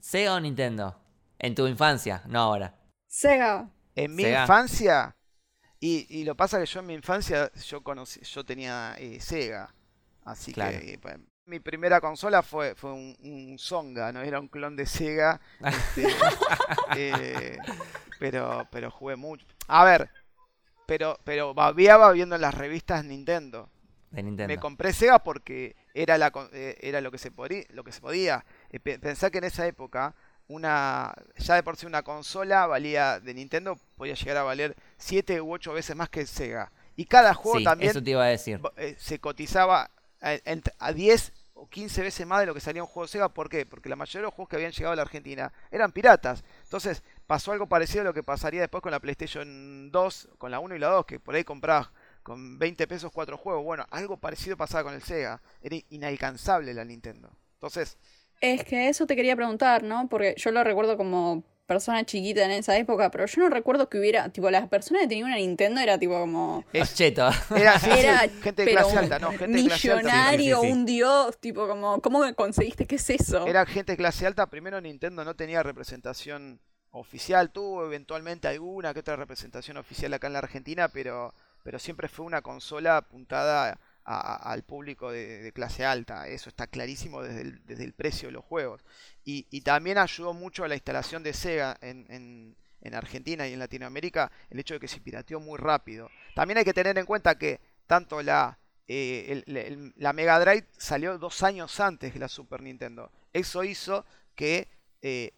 ¿Sega 0.00 0.34
o 0.34 0.40
Nintendo? 0.40 0.98
En 1.38 1.54
tu 1.54 1.66
infancia, 1.66 2.22
no 2.26 2.40
ahora. 2.40 2.74
Sega. 3.06 3.68
En 3.94 4.14
mi 4.14 4.22
Sega. 4.22 4.42
infancia, 4.42 5.16
y, 5.80 6.06
y 6.08 6.24
lo 6.24 6.36
pasa 6.36 6.58
que 6.58 6.66
yo 6.66 6.80
en 6.80 6.86
mi 6.86 6.94
infancia 6.94 7.50
yo 7.66 7.82
conocí, 7.82 8.20
yo 8.20 8.44
tenía 8.44 8.94
eh, 8.98 9.20
Sega, 9.20 9.74
así 10.24 10.52
Claro. 10.52 10.78
que 10.78 10.94
eh, 10.94 10.98
pues, 10.98 11.16
mi 11.46 11.60
primera 11.60 12.00
consola 12.00 12.42
fue, 12.42 12.74
fue 12.74 12.92
un, 12.92 13.16
un 13.22 13.58
Songa, 13.58 14.12
no 14.12 14.20
era 14.22 14.38
un 14.40 14.48
clon 14.48 14.76
de 14.76 14.86
Sega, 14.86 15.40
este, 15.64 16.06
eh, 16.96 17.58
pero, 18.18 18.66
pero 18.70 18.90
jugué 18.90 19.16
mucho. 19.16 19.46
A 19.66 19.84
ver, 19.84 20.10
pero, 20.88 21.18
pero 21.22 21.52
babeaba 21.52 22.10
viendo 22.12 22.38
las 22.38 22.54
revistas 22.54 23.04
Nintendo. 23.04 23.68
De 24.10 24.22
Nintendo. 24.22 24.48
Me 24.48 24.58
compré 24.58 24.94
Sega 24.94 25.18
porque 25.22 25.76
era, 25.92 26.16
la, 26.16 26.32
eh, 26.52 26.78
era 26.80 27.02
lo, 27.02 27.10
que 27.10 27.18
se 27.18 27.30
podía, 27.30 27.62
lo 27.68 27.84
que 27.84 27.92
se 27.92 28.00
podía. 28.00 28.42
Eh, 28.70 28.80
pe- 28.80 28.98
Pensá 28.98 29.30
que 29.30 29.36
en 29.36 29.44
esa 29.44 29.66
época, 29.66 30.14
una 30.46 31.14
ya 31.36 31.56
de 31.56 31.62
por 31.62 31.76
sí 31.76 31.84
una 31.84 32.02
consola 32.02 32.66
valía 32.66 33.20
de 33.20 33.34
Nintendo, 33.34 33.78
podía 33.98 34.14
llegar 34.14 34.38
a 34.38 34.42
valer 34.44 34.74
7 34.96 35.42
u 35.42 35.52
8 35.52 35.74
veces 35.74 35.94
más 35.94 36.08
que 36.08 36.24
Sega. 36.24 36.72
Y 36.96 37.04
cada 37.04 37.34
juego 37.34 37.58
sí, 37.58 37.64
también 37.64 37.90
eso 37.90 38.02
te 38.02 38.10
iba 38.12 38.24
a 38.24 38.28
decir. 38.28 38.58
eh, 38.78 38.96
se 38.98 39.18
cotizaba 39.20 39.90
a, 40.22 40.32
ent- 40.36 40.72
a 40.78 40.92
10 40.94 41.32
o 41.52 41.68
15 41.68 42.00
veces 42.02 42.26
más 42.26 42.40
de 42.40 42.46
lo 42.46 42.54
que 42.54 42.60
salía 42.60 42.82
un 42.82 42.88
juego 42.88 43.04
de 43.06 43.12
Sega. 43.12 43.28
¿Por 43.28 43.50
qué? 43.50 43.66
Porque 43.66 43.90
la 43.90 43.96
mayoría 43.96 44.20
de 44.20 44.26
los 44.28 44.34
juegos 44.34 44.48
que 44.48 44.56
habían 44.56 44.72
llegado 44.72 44.94
a 44.94 44.96
la 44.96 45.02
Argentina 45.02 45.52
eran 45.70 45.92
piratas. 45.92 46.42
Entonces 46.62 47.02
pasó 47.28 47.52
algo 47.52 47.68
parecido 47.68 48.00
a 48.00 48.04
lo 48.04 48.14
que 48.14 48.22
pasaría 48.22 48.62
después 48.62 48.82
con 48.82 48.90
la 48.90 49.00
PlayStation 49.00 49.92
2, 49.92 50.30
con 50.38 50.50
la 50.50 50.60
1 50.60 50.74
y 50.74 50.78
la 50.78 50.88
2, 50.88 51.04
que 51.04 51.20
por 51.20 51.34
ahí 51.34 51.44
comprabas 51.44 51.90
con 52.22 52.58
20 52.58 52.86
pesos 52.88 53.12
cuatro 53.12 53.36
juegos. 53.36 53.62
Bueno, 53.64 53.86
algo 53.90 54.16
parecido 54.16 54.56
pasaba 54.56 54.84
con 54.84 54.94
el 54.94 55.02
Sega. 55.02 55.42
Era 55.60 55.76
inalcanzable 55.90 56.72
la 56.72 56.86
Nintendo. 56.86 57.30
Entonces, 57.54 57.98
Es 58.40 58.64
que 58.64 58.88
eso 58.88 59.06
te 59.06 59.14
quería 59.14 59.36
preguntar, 59.36 59.82
¿no? 59.82 60.08
Porque 60.08 60.34
yo 60.38 60.50
lo 60.52 60.64
recuerdo 60.64 60.96
como 60.96 61.44
persona 61.66 62.02
chiquita 62.06 62.46
en 62.46 62.52
esa 62.52 62.78
época, 62.78 63.10
pero 63.10 63.26
yo 63.26 63.42
no 63.42 63.50
recuerdo 63.50 63.90
que 63.90 63.98
hubiera, 63.98 64.30
tipo, 64.30 64.50
las 64.50 64.66
personas 64.68 65.02
que 65.02 65.08
tenían 65.08 65.26
una 65.26 65.36
Nintendo 65.36 65.82
era 65.82 65.98
tipo 65.98 66.18
como... 66.18 66.64
Es 66.72 66.94
cheto. 66.94 67.28
era, 67.54 67.78
sí, 67.78 67.90
gente 68.42 68.64
de 68.64 68.70
clase 68.70 68.96
alta, 68.96 69.18
no, 69.18 69.32
gente 69.32 69.48
de 69.48 69.64
clase 69.64 69.92
alta. 69.92 70.02
millonario, 70.02 70.62
un 70.62 70.86
dios, 70.86 71.38
tipo 71.38 71.68
como, 71.68 72.00
¿cómo 72.00 72.34
conseguiste? 72.34 72.86
¿Qué 72.86 72.94
es 72.94 73.10
eso? 73.10 73.46
Era 73.46 73.66
gente 73.66 73.92
de 73.92 73.98
clase 73.98 74.26
alta. 74.26 74.46
Primero 74.46 74.80
Nintendo 74.80 75.26
no 75.26 75.36
tenía 75.36 75.62
representación 75.62 76.58
oficial. 76.92 77.50
Tuvo 77.50 77.84
eventualmente 77.86 78.48
alguna 78.48 78.92
que 78.94 79.00
otra 79.00 79.16
representación 79.16 79.76
oficial 79.76 80.12
acá 80.14 80.26
en 80.28 80.32
la 80.34 80.38
Argentina, 80.40 80.88
pero, 80.88 81.34
pero 81.62 81.78
siempre 81.78 82.08
fue 82.08 82.26
una 82.26 82.42
consola 82.42 82.96
apuntada 82.98 83.78
a- 84.04 84.52
al 84.52 84.62
público 84.62 85.10
de, 85.12 85.52
clase 85.52 85.84
alta. 85.84 86.28
Eso 86.28 86.48
está 86.48 86.66
clarísimo 86.66 87.22
desde 87.22 87.42
el, 87.42 87.64
desde 87.66 87.84
el 87.84 87.92
precio 87.92 88.28
de 88.28 88.32
los 88.32 88.44
juegos. 88.44 88.82
Y, 89.24 89.60
también 89.60 89.98
ayudó 89.98 90.32
mucho 90.32 90.64
a 90.64 90.68
la 90.68 90.74
instalación 90.74 91.22
de 91.22 91.34
Sega 91.34 91.76
en, 91.82 92.06
en- 92.10 92.56
en 92.80 92.94
Argentina 92.94 93.46
y 93.46 93.52
en 93.52 93.58
Latinoamérica 93.58 94.30
el 94.50 94.60
hecho 94.60 94.74
de 94.74 94.80
que 94.80 94.88
se 94.88 95.00
pirateó 95.00 95.40
muy 95.40 95.58
rápido. 95.58 96.10
También 96.34 96.58
hay 96.58 96.64
que 96.64 96.72
tener 96.72 96.96
en 96.96 97.04
cuenta 97.06 97.36
que 97.36 97.60
tanto 97.86 98.22
la, 98.22 98.58
eh, 98.86 99.42
la 99.96 100.12
Mega 100.12 100.38
Drive 100.40 100.66
salió 100.78 101.18
dos 101.18 101.42
años 101.42 101.78
antes 101.80 102.12
que 102.12 102.18
la 102.18 102.28
Super 102.28 102.62
Nintendo. 102.62 103.10
Eso 103.32 103.64
hizo 103.64 104.06
que 104.34 104.68
eh, 105.02 105.32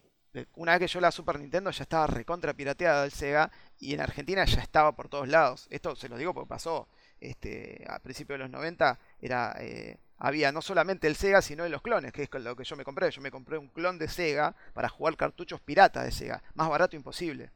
una 0.55 0.73
vez 0.73 0.79
que 0.79 0.87
yo 0.93 1.01
la 1.01 1.11
Super 1.11 1.39
Nintendo 1.39 1.71
ya 1.71 1.83
estaba 1.83 2.07
recontra 2.07 2.53
pirateada 2.53 3.01
del 3.03 3.11
Sega 3.11 3.51
y 3.79 3.93
en 3.93 4.01
Argentina 4.01 4.45
ya 4.45 4.61
estaba 4.61 4.93
por 4.95 5.09
todos 5.09 5.27
lados. 5.27 5.67
Esto 5.69 5.95
se 5.95 6.07
lo 6.09 6.17
digo 6.17 6.33
porque 6.33 6.49
pasó. 6.49 6.87
Este, 7.19 7.85
a 7.87 7.99
principios 7.99 8.39
de 8.39 8.43
los 8.45 8.49
90 8.51 8.97
era, 9.21 9.55
eh, 9.59 9.97
había 10.17 10.51
no 10.51 10.61
solamente 10.61 11.07
el 11.07 11.15
Sega, 11.15 11.41
sino 11.41 11.63
de 11.63 11.69
los 11.69 11.81
clones, 11.81 12.11
que 12.13 12.23
es 12.23 12.29
lo 12.33 12.55
que 12.55 12.63
yo 12.63 12.75
me 12.75 12.83
compré. 12.83 13.11
Yo 13.11 13.21
me 13.21 13.29
compré 13.31 13.57
un 13.57 13.67
clon 13.67 13.97
de 13.99 14.07
Sega 14.07 14.55
para 14.73 14.89
jugar 14.89 15.17
cartuchos 15.17 15.59
piratas 15.61 16.05
de 16.05 16.11
Sega. 16.11 16.41
Más 16.55 16.69
barato 16.69 16.95
imposible. 16.95 17.51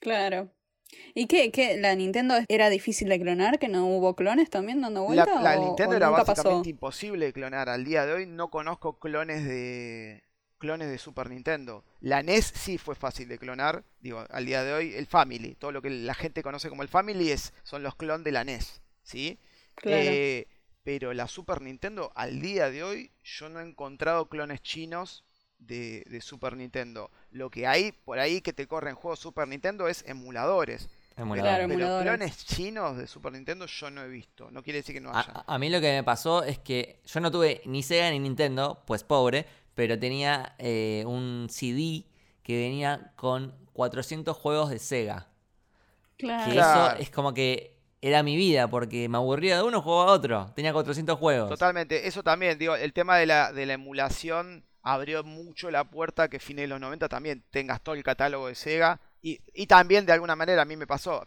Claro. 0.00 0.50
¿Y 1.14 1.26
qué, 1.26 1.50
qué? 1.52 1.76
¿La 1.76 1.94
Nintendo 1.94 2.34
era 2.48 2.70
difícil 2.70 3.08
de 3.10 3.20
clonar? 3.20 3.58
¿Que 3.58 3.68
no 3.68 3.86
hubo 3.86 4.16
clones 4.16 4.48
también 4.48 4.80
dando 4.80 5.00
La, 5.00 5.06
vuelta? 5.06 5.40
la 5.42 5.58
o- 5.60 5.64
Nintendo 5.66 5.92
o 5.92 5.96
era 5.96 6.08
básicamente 6.10 6.42
pasó? 6.58 6.68
imposible 6.70 7.26
de 7.26 7.32
clonar. 7.32 7.68
Al 7.68 7.84
día 7.84 8.06
de 8.06 8.12
hoy 8.14 8.26
no 8.26 8.50
conozco 8.50 8.98
clones 8.98 9.44
de 9.44 10.22
clones 10.58 10.88
de 10.90 10.98
Super 10.98 11.30
Nintendo. 11.30 11.84
La 12.00 12.22
NES 12.22 12.52
sí 12.54 12.78
fue 12.78 12.94
fácil 12.94 13.28
de 13.28 13.38
clonar. 13.38 13.84
Digo, 14.00 14.24
al 14.30 14.44
día 14.46 14.64
de 14.64 14.72
hoy 14.74 14.94
el 14.94 15.06
Family, 15.06 15.54
todo 15.54 15.72
lo 15.72 15.80
que 15.82 15.90
la 15.90 16.14
gente 16.14 16.42
conoce 16.42 16.68
como 16.68 16.82
el 16.82 16.88
Family 16.88 17.30
es 17.30 17.52
son 17.62 17.82
los 17.82 17.94
clones 17.94 18.24
de 18.24 18.32
la 18.32 18.44
NES, 18.44 18.80
¿sí? 19.02 19.38
Claro. 19.76 20.02
Eh, 20.02 20.46
pero 20.82 21.12
la 21.12 21.28
Super 21.28 21.60
Nintendo 21.60 22.12
al 22.14 22.40
día 22.40 22.70
de 22.70 22.82
hoy 22.82 23.10
yo 23.22 23.48
no 23.48 23.60
he 23.60 23.62
encontrado 23.64 24.28
clones 24.28 24.62
chinos 24.62 25.24
de, 25.58 26.04
de 26.08 26.20
Super 26.20 26.56
Nintendo. 26.56 27.10
Lo 27.30 27.50
que 27.50 27.66
hay 27.66 27.92
por 27.92 28.18
ahí 28.18 28.40
que 28.40 28.52
te 28.52 28.66
corren 28.66 28.94
juegos 28.94 29.18
Super 29.20 29.46
Nintendo 29.48 29.86
es 29.88 30.04
emuladores. 30.06 30.88
Emulador. 31.16 31.50
Claro, 31.50 31.68
Pero 31.68 31.72
emuladores. 31.80 32.04
clones 32.08 32.46
chinos 32.46 32.96
de 32.96 33.06
Super 33.08 33.32
Nintendo 33.32 33.66
yo 33.66 33.90
no 33.90 34.02
he 34.02 34.08
visto. 34.08 34.50
No 34.52 34.62
quiere 34.62 34.78
decir 34.78 34.94
que 34.94 35.00
no 35.00 35.10
haya. 35.10 35.32
A, 35.46 35.54
a 35.54 35.58
mí 35.58 35.68
lo 35.68 35.80
que 35.80 35.90
me 35.92 36.04
pasó 36.04 36.44
es 36.44 36.58
que 36.60 37.00
yo 37.04 37.20
no 37.20 37.30
tuve 37.30 37.60
ni 37.66 37.82
Sega 37.82 38.08
ni 38.10 38.20
Nintendo, 38.20 38.82
pues 38.86 39.02
pobre, 39.02 39.44
pero 39.78 39.96
tenía 39.96 40.56
eh, 40.58 41.04
un 41.06 41.46
CD 41.48 42.04
que 42.42 42.58
venía 42.58 43.12
con 43.14 43.54
400 43.74 44.36
juegos 44.36 44.70
de 44.70 44.80
Sega. 44.80 45.28
Claro. 46.16 46.52
Que 46.52 46.58
eso 46.58 46.96
es 46.96 47.10
como 47.10 47.32
que 47.32 47.76
era 48.02 48.24
mi 48.24 48.36
vida, 48.36 48.66
porque 48.66 49.08
me 49.08 49.18
aburría 49.18 49.58
de 49.58 49.62
uno, 49.62 49.80
jugaba 49.80 50.10
a 50.10 50.14
otro. 50.14 50.52
Tenía 50.56 50.72
400 50.72 51.16
juegos. 51.16 51.48
Totalmente, 51.48 52.08
eso 52.08 52.24
también, 52.24 52.58
digo, 52.58 52.74
el 52.74 52.92
tema 52.92 53.18
de 53.18 53.26
la, 53.26 53.52
de 53.52 53.66
la 53.66 53.74
emulación 53.74 54.64
abrió 54.82 55.22
mucho 55.22 55.70
la 55.70 55.84
puerta 55.84 56.24
a 56.24 56.28
que 56.28 56.40
fines 56.40 56.64
de 56.64 56.68
los 56.68 56.80
90 56.80 57.08
también 57.08 57.44
tengas 57.52 57.80
todo 57.80 57.94
el 57.94 58.02
catálogo 58.02 58.48
de 58.48 58.56
Sega 58.56 59.00
y, 59.22 59.38
y 59.54 59.68
también 59.68 60.04
de 60.04 60.12
alguna 60.12 60.34
manera 60.34 60.62
a 60.62 60.64
mí 60.64 60.74
me 60.74 60.88
pasó, 60.88 61.24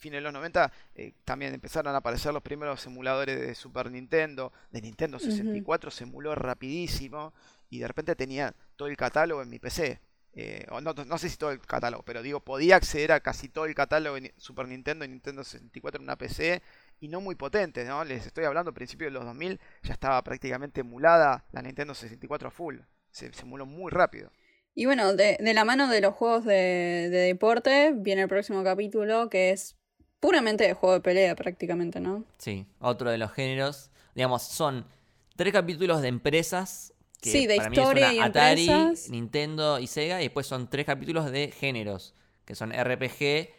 fines 0.00 0.18
de 0.18 0.22
los 0.22 0.32
90 0.32 0.72
eh, 0.94 1.12
también 1.24 1.52
empezaron 1.52 1.94
a 1.94 1.98
aparecer 1.98 2.32
los 2.32 2.42
primeros 2.42 2.84
emuladores 2.86 3.38
de 3.38 3.54
Super 3.54 3.90
Nintendo, 3.90 4.52
de 4.70 4.80
Nintendo 4.80 5.18
64 5.18 5.90
se 5.90 6.04
emuló 6.04 6.34
rapidísimo 6.34 7.34
y 7.70 7.78
de 7.78 7.88
repente 7.88 8.14
tenía 8.16 8.54
todo 8.76 8.88
el 8.88 8.96
catálogo 8.96 9.42
en 9.42 9.48
mi 9.48 9.58
PC. 9.58 10.00
Eh, 10.32 10.64
o 10.70 10.80
no, 10.80 10.92
no 10.92 11.18
sé 11.18 11.28
si 11.28 11.36
todo 11.36 11.50
el 11.50 11.60
catálogo, 11.60 12.04
pero 12.04 12.22
digo, 12.22 12.40
podía 12.40 12.76
acceder 12.76 13.10
a 13.12 13.20
casi 13.20 13.48
todo 13.48 13.64
el 13.64 13.74
catálogo 13.74 14.16
en 14.16 14.32
Super 14.36 14.68
Nintendo 14.68 15.04
y 15.04 15.08
Nintendo 15.08 15.42
64 15.42 15.98
en 15.98 16.04
una 16.04 16.16
PC 16.16 16.62
y 17.00 17.08
no 17.08 17.20
muy 17.20 17.34
potente, 17.34 17.84
¿no? 17.84 18.04
Les 18.04 18.26
estoy 18.26 18.44
hablando 18.44 18.70
a 18.70 18.74
principios 18.74 19.08
de 19.08 19.18
los 19.18 19.24
2000, 19.24 19.58
ya 19.82 19.92
estaba 19.92 20.22
prácticamente 20.22 20.82
emulada 20.82 21.44
la 21.50 21.62
Nintendo 21.62 21.94
64 21.94 22.50
full. 22.50 22.78
Se, 23.10 23.32
se 23.32 23.42
emuló 23.42 23.66
muy 23.66 23.90
rápido. 23.90 24.30
Y 24.74 24.86
bueno, 24.86 25.14
de, 25.14 25.36
de 25.40 25.54
la 25.54 25.64
mano 25.64 25.88
de 25.88 26.00
los 26.00 26.14
juegos 26.14 26.44
de, 26.44 27.08
de 27.10 27.18
deporte 27.26 27.92
viene 27.96 28.22
el 28.22 28.28
próximo 28.28 28.62
capítulo 28.62 29.28
que 29.28 29.50
es 29.50 29.76
puramente 30.20 30.64
de 30.64 30.74
juego 30.74 30.94
de 30.94 31.00
pelea 31.00 31.34
prácticamente, 31.34 31.98
¿no? 31.98 32.24
Sí, 32.38 32.66
otro 32.78 33.10
de 33.10 33.18
los 33.18 33.32
géneros. 33.32 33.90
Digamos, 34.14 34.42
son 34.42 34.86
tres 35.34 35.52
capítulos 35.52 36.02
de 36.02 36.08
empresas. 36.08 36.92
Que 37.20 37.30
Sí, 37.32 37.46
de 37.46 37.56
para 37.56 37.70
mí 37.70 37.76
historia 37.76 38.08
es 38.08 38.14
y 38.14 38.18
Atari, 38.20 38.68
empresas. 38.70 39.10
Nintendo 39.10 39.78
y 39.78 39.86
Sega. 39.86 40.20
Y 40.20 40.24
después 40.24 40.46
son 40.46 40.68
tres 40.70 40.86
capítulos 40.86 41.30
de 41.30 41.50
géneros. 41.52 42.14
Que 42.44 42.54
son 42.54 42.72
RPG, 42.72 43.50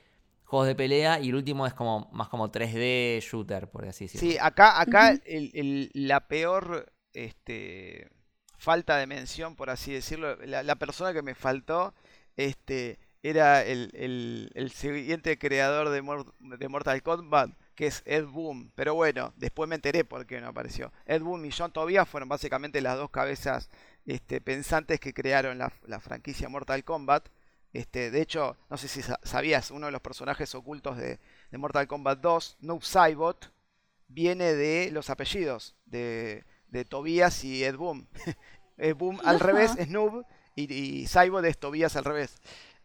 juegos 0.45 0.67
de 0.67 0.75
pelea. 0.75 1.19
Y 1.19 1.29
el 1.29 1.35
último 1.35 1.67
es 1.67 1.73
como 1.73 2.09
más 2.11 2.27
como 2.29 2.51
3D 2.51 3.19
shooter, 3.21 3.69
por 3.69 3.87
así 3.87 4.05
decirlo. 4.05 4.29
Sí, 4.31 4.37
acá, 4.39 4.79
acá 4.81 5.11
Ujú. 5.13 5.21
el- 5.25 5.51
el- 5.53 5.91
la 5.93 6.27
peor 6.27 6.91
este, 7.13 8.09
falta 8.57 8.97
de 8.97 9.05
mención, 9.07 9.55
por 9.55 9.69
así 9.69 9.91
decirlo, 9.93 10.35
la, 10.37 10.63
la 10.63 10.75
persona 10.75 11.13
que 11.13 11.21
me 11.21 11.35
faltó 11.35 11.93
este, 12.37 12.99
era 13.23 13.63
el, 13.63 13.91
el- 13.93 14.49
el 14.55 14.71
siguiente 14.71 15.37
creador 15.37 15.89
de, 15.89 16.01
Mor- 16.01 16.33
de 16.39 16.67
Mortal 16.67 17.03
Kombat, 17.03 17.51
que 17.75 17.87
es 17.87 18.01
Ed 18.05 18.25
Boon. 18.25 18.71
Pero 18.75 18.93
bueno, 18.95 19.33
después 19.37 19.67
me 19.69 19.75
enteré 19.75 20.03
por 20.03 20.25
qué 20.25 20.39
no 20.41 20.47
apareció. 20.49 20.91
Ed 21.05 21.21
Boon 21.21 21.45
y 21.45 21.51
John 21.51 21.71
Tobias 21.71 22.07
fueron 22.07 22.29
básicamente 22.29 22.81
las 22.81 22.97
dos 22.97 23.09
cabezas 23.09 23.69
este, 24.05 24.41
pensantes 24.41 24.99
que 24.99 25.13
crearon 25.13 25.57
la, 25.57 25.71
la 25.87 25.99
franquicia 25.99 26.49
Mortal 26.49 26.83
Kombat. 26.83 27.29
Este, 27.73 28.11
de 28.11 28.21
hecho, 28.21 28.57
no 28.69 28.77
sé 28.77 28.87
si 28.89 29.01
sa- 29.01 29.19
sabías, 29.23 29.71
uno 29.71 29.85
de 29.85 29.91
los 29.93 30.01
personajes 30.01 30.53
ocultos 30.55 30.97
de, 30.97 31.19
de 31.51 31.57
Mortal 31.57 31.87
Kombat 31.87 32.19
2, 32.19 32.57
Noob 32.61 32.83
Saibot, 32.83 33.51
viene 34.09 34.53
de 34.53 34.89
los 34.91 35.09
apellidos 35.09 35.75
de, 35.85 36.43
de 36.67 36.83
Tobias 36.83 37.43
y 37.45 37.63
Ed 37.63 37.75
Boon. 37.77 38.09
Ed 38.77 38.95
Boon 38.95 39.19
al 39.23 39.39
revés 39.39 39.71
es 39.77 39.87
Noob 39.89 40.25
y, 40.55 40.73
y 40.73 41.07
Saibot 41.07 41.45
es 41.45 41.57
Tobias 41.57 41.95
al 41.95 42.03
revés. 42.03 42.35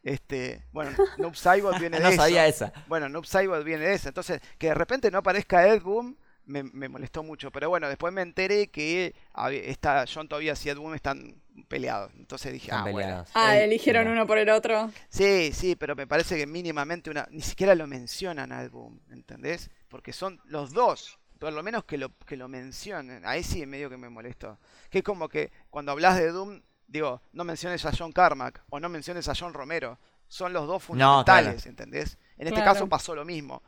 Este, 0.06 0.62
bueno, 0.70 0.92
Noob 1.18 1.34
Saibot 1.34 1.80
viene 1.80 1.96
de 1.96 2.02
no 2.04 2.08
eso. 2.10 2.22
sabía 2.22 2.46
esa. 2.46 2.72
Bueno, 2.86 3.08
Noob 3.08 3.26
Saibot 3.26 3.64
viene 3.64 3.86
de 3.86 3.94
eso. 3.94 4.08
Entonces, 4.08 4.40
que 4.56 4.68
de 4.68 4.74
repente 4.74 5.10
no 5.10 5.18
aparezca 5.18 5.66
Ed 5.66 5.82
Boon 5.82 6.16
me, 6.44 6.62
me 6.62 6.88
molestó 6.88 7.24
mucho. 7.24 7.50
Pero 7.50 7.68
bueno, 7.70 7.88
después 7.88 8.12
me 8.12 8.22
enteré 8.22 8.68
que 8.68 9.16
está 9.64 10.04
John 10.12 10.28
Tobias 10.28 10.64
y 10.64 10.70
Ed 10.70 10.76
Boon 10.76 10.94
están 10.94 11.42
peleados. 11.66 12.12
Entonces 12.14 12.52
dije, 12.52 12.66
Están 12.66 12.78
ah, 12.78 12.82
bueno. 12.92 12.98
peleados. 12.98 13.30
Ah, 13.34 13.58
eligieron 13.58 14.06
uno 14.06 14.28
por 14.28 14.38
el 14.38 14.48
otro. 14.48 14.92
Sí, 15.08 15.50
sí, 15.52 15.74
pero 15.74 15.96
me 15.96 16.06
parece 16.06 16.36
que 16.36 16.46
mínimamente 16.46 17.10
una. 17.10 17.26
Ni 17.32 17.42
siquiera 17.42 17.74
lo 17.74 17.88
mencionan 17.88 18.52
al 18.52 18.70
Boom, 18.70 19.00
¿entendés? 19.10 19.70
Porque 19.88 20.12
son 20.12 20.40
los 20.44 20.72
dos. 20.72 21.18
Por 21.40 21.52
lo 21.52 21.64
menos 21.64 21.84
que 21.84 21.98
lo, 21.98 22.16
que 22.26 22.36
lo 22.36 22.48
mencionen. 22.48 23.26
Ahí 23.26 23.42
sí 23.42 23.66
medio 23.66 23.90
que 23.90 23.96
me 23.96 24.08
molestó. 24.08 24.58
Que 24.88 24.98
es 24.98 25.04
como 25.04 25.28
que 25.28 25.50
cuando 25.68 25.90
hablas 25.92 26.16
de 26.16 26.30
Doom, 26.30 26.62
digo, 26.86 27.22
no 27.32 27.44
menciones 27.44 27.84
a 27.84 27.92
John 27.96 28.12
Carmack 28.12 28.62
o 28.70 28.80
no 28.80 28.88
menciones 28.88 29.28
a 29.28 29.34
John 29.38 29.52
Romero. 29.54 29.98
Son 30.28 30.52
los 30.52 30.66
dos 30.66 30.82
No, 30.82 30.86
fundamentales, 30.86 31.66
¿entendés? 31.66 32.18
En 32.36 32.48
este 32.48 32.60
Claro. 32.60 32.72
caso 32.74 32.88
pasó 32.88 33.14
lo 33.14 33.24
mismo. 33.24 33.62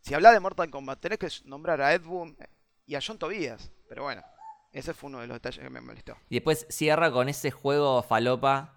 Si 0.00 0.14
hablas 0.14 0.32
de 0.32 0.40
Mortal 0.40 0.70
Kombat, 0.70 1.00
tenés 1.00 1.18
que 1.18 1.28
nombrar 1.44 1.80
a 1.80 1.92
Ed 1.92 2.02
Boon 2.02 2.36
y 2.86 2.94
a 2.94 3.00
John 3.04 3.18
Tobias. 3.18 3.70
Pero 3.88 4.04
bueno, 4.04 4.22
ese 4.72 4.94
fue 4.94 5.08
uno 5.08 5.20
de 5.20 5.26
los 5.26 5.36
detalles 5.36 5.60
que 5.62 5.70
me 5.70 5.80
molestó. 5.80 6.16
Y 6.28 6.36
después 6.36 6.66
cierra 6.70 7.10
con 7.10 7.28
ese 7.28 7.50
juego 7.50 8.02
falopa 8.02 8.74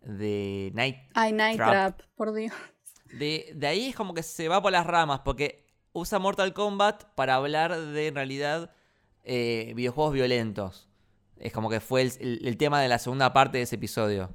de 0.00 0.70
Night 0.74 0.96
Ay, 1.14 1.32
Night 1.32 1.56
Trap. 1.56 1.70
Trap, 1.96 2.00
por 2.14 2.32
Dios. 2.32 2.54
De, 3.12 3.50
de 3.54 3.66
ahí 3.66 3.88
es 3.88 3.96
como 3.96 4.14
que 4.14 4.22
se 4.22 4.48
va 4.48 4.62
por 4.62 4.70
las 4.72 4.86
ramas, 4.86 5.20
porque 5.24 5.66
usa 5.92 6.18
Mortal 6.20 6.54
Kombat 6.54 7.04
para 7.16 7.34
hablar 7.34 7.76
de, 7.76 8.06
en 8.06 8.14
realidad, 8.14 8.70
eh, 9.24 9.72
videojuegos 9.74 10.14
violentos. 10.14 10.88
Es 11.40 11.52
como 11.52 11.70
que 11.70 11.80
fue 11.80 12.02
el, 12.02 12.56
tema 12.58 12.80
de 12.82 12.88
la 12.88 12.98
segunda 12.98 13.32
parte 13.32 13.58
de 13.58 13.64
ese 13.64 13.76
episodio. 13.76 14.30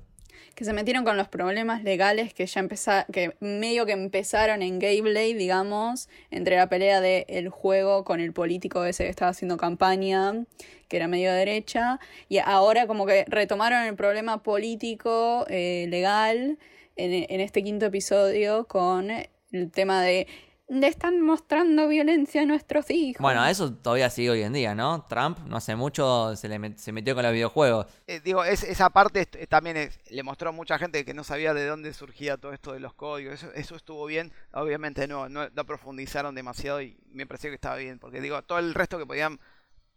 Que 0.56 0.66
se 0.66 0.74
metieron 0.74 1.04
con 1.04 1.18
los 1.18 1.28
problemas 1.28 1.84
legales 1.84 2.34
que 2.34 2.46
ya 2.46 2.60
empezaron, 2.62 3.06
que 3.12 3.36
medio 3.40 3.86
que 3.86 3.92
empezaron 3.92 4.62
en 4.62 4.80
Gameplay, 4.80 5.34
digamos, 5.34 6.10
entre 6.32 6.56
la 6.56 6.68
pelea 6.68 7.02
del 7.02 7.50
juego 7.50 8.04
con 8.06 8.20
el 8.20 8.34
político 8.34 8.86
ese 8.86 9.04
que 9.04 9.10
estaba 9.10 9.32
haciendo 9.32 9.58
campaña, 9.58 10.46
que 10.88 10.98
era 10.98 11.08
medio 11.08 11.32
derecha, 11.32 12.00
y 12.30 12.40
ahora 12.40 12.88
como 12.88 13.06
que 13.06 13.26
retomaron 13.28 13.84
el 13.84 13.96
problema 13.96 14.44
político, 14.44 15.46
eh, 15.50 15.88
legal, 15.90 16.58
en, 16.96 17.26
en 17.30 17.42
este 17.42 17.62
quinto 17.64 17.88
episodio 17.88 18.66
con 18.68 19.12
el 19.12 19.72
tema 19.72 20.02
de 20.02 20.28
le 20.68 20.88
están 20.88 21.22
mostrando 21.22 21.88
violencia 21.88 22.42
a 22.42 22.46
nuestros 22.46 22.90
hijos. 22.90 23.22
Bueno, 23.22 23.46
eso 23.46 23.72
todavía 23.74 24.10
sigue 24.10 24.32
hoy 24.32 24.42
en 24.42 24.52
día, 24.54 24.74
¿no? 24.74 25.06
Trump 25.08 25.38
no 25.46 25.58
hace 25.58 25.76
mucho 25.76 26.36
se, 26.36 26.50
le 26.50 26.60
met- 26.60 26.78
se 26.78 26.92
metió 26.92 27.14
con 27.14 27.24
los 27.24 27.34
videojuegos. 27.34 27.86
Eh, 28.08 28.20
digo, 28.24 28.44
es- 28.44 28.64
esa 28.64 28.90
parte 28.90 29.26
también 29.48 29.78
es- 29.78 30.00
le 30.10 30.24
mostró 30.24 30.50
a 30.50 30.52
mucha 30.52 30.80
gente 30.80 31.06
que 31.06 31.14
no 31.14 31.24
sabía 31.24 31.54
de 31.54 31.68
dónde 31.68 31.94
surgía 31.94 32.38
todo 32.38 32.52
esto 32.52 32.74
de 32.74 32.80
los 32.80 32.94
códigos. 32.96 33.36
Eso, 33.36 33.54
eso 33.54 33.76
estuvo 33.76 34.06
bien. 34.08 34.34
Obviamente 34.54 35.08
no, 35.08 35.30
no, 35.30 35.48
no 35.50 35.66
profundizaron 35.66 36.34
demasiado 36.34 36.82
y 36.82 36.98
me 37.12 37.28
pareció 37.28 37.52
que 37.52 37.56
estaba 37.56 37.76
bien. 37.76 38.00
Porque 38.00 38.20
digo, 38.20 38.42
todo 38.42 38.58
el 38.58 38.74
resto 38.74 38.98
que 38.98 39.06
podían 39.06 39.40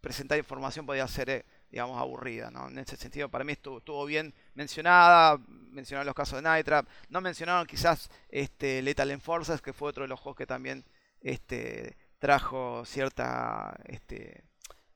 presentar 0.01 0.37
información 0.37 0.85
podía 0.85 1.07
ser, 1.07 1.29
eh, 1.31 1.45
digamos, 1.71 1.99
aburrida. 1.99 2.49
¿no? 2.51 2.67
En 2.67 2.79
ese 2.79 2.97
sentido, 2.97 3.29
para 3.29 3.43
mí 3.43 3.53
estuvo, 3.53 3.79
estuvo 3.79 4.05
bien 4.05 4.33
mencionada. 4.55 5.37
Mencionaron 5.71 6.07
los 6.07 6.15
casos 6.15 6.37
de 6.37 6.43
Night 6.43 6.65
Trap. 6.65 6.87
No 7.09 7.21
mencionaron 7.21 7.65
quizás 7.65 8.09
este, 8.29 8.81
Lethal 8.81 9.11
Enforcers, 9.11 9.61
que 9.61 9.73
fue 9.73 9.89
otro 9.89 10.03
de 10.03 10.09
los 10.09 10.19
juegos 10.19 10.37
que 10.37 10.47
también 10.47 10.85
este, 11.21 11.97
trajo 12.19 12.83
cierta... 12.85 13.75
Este, 13.85 14.43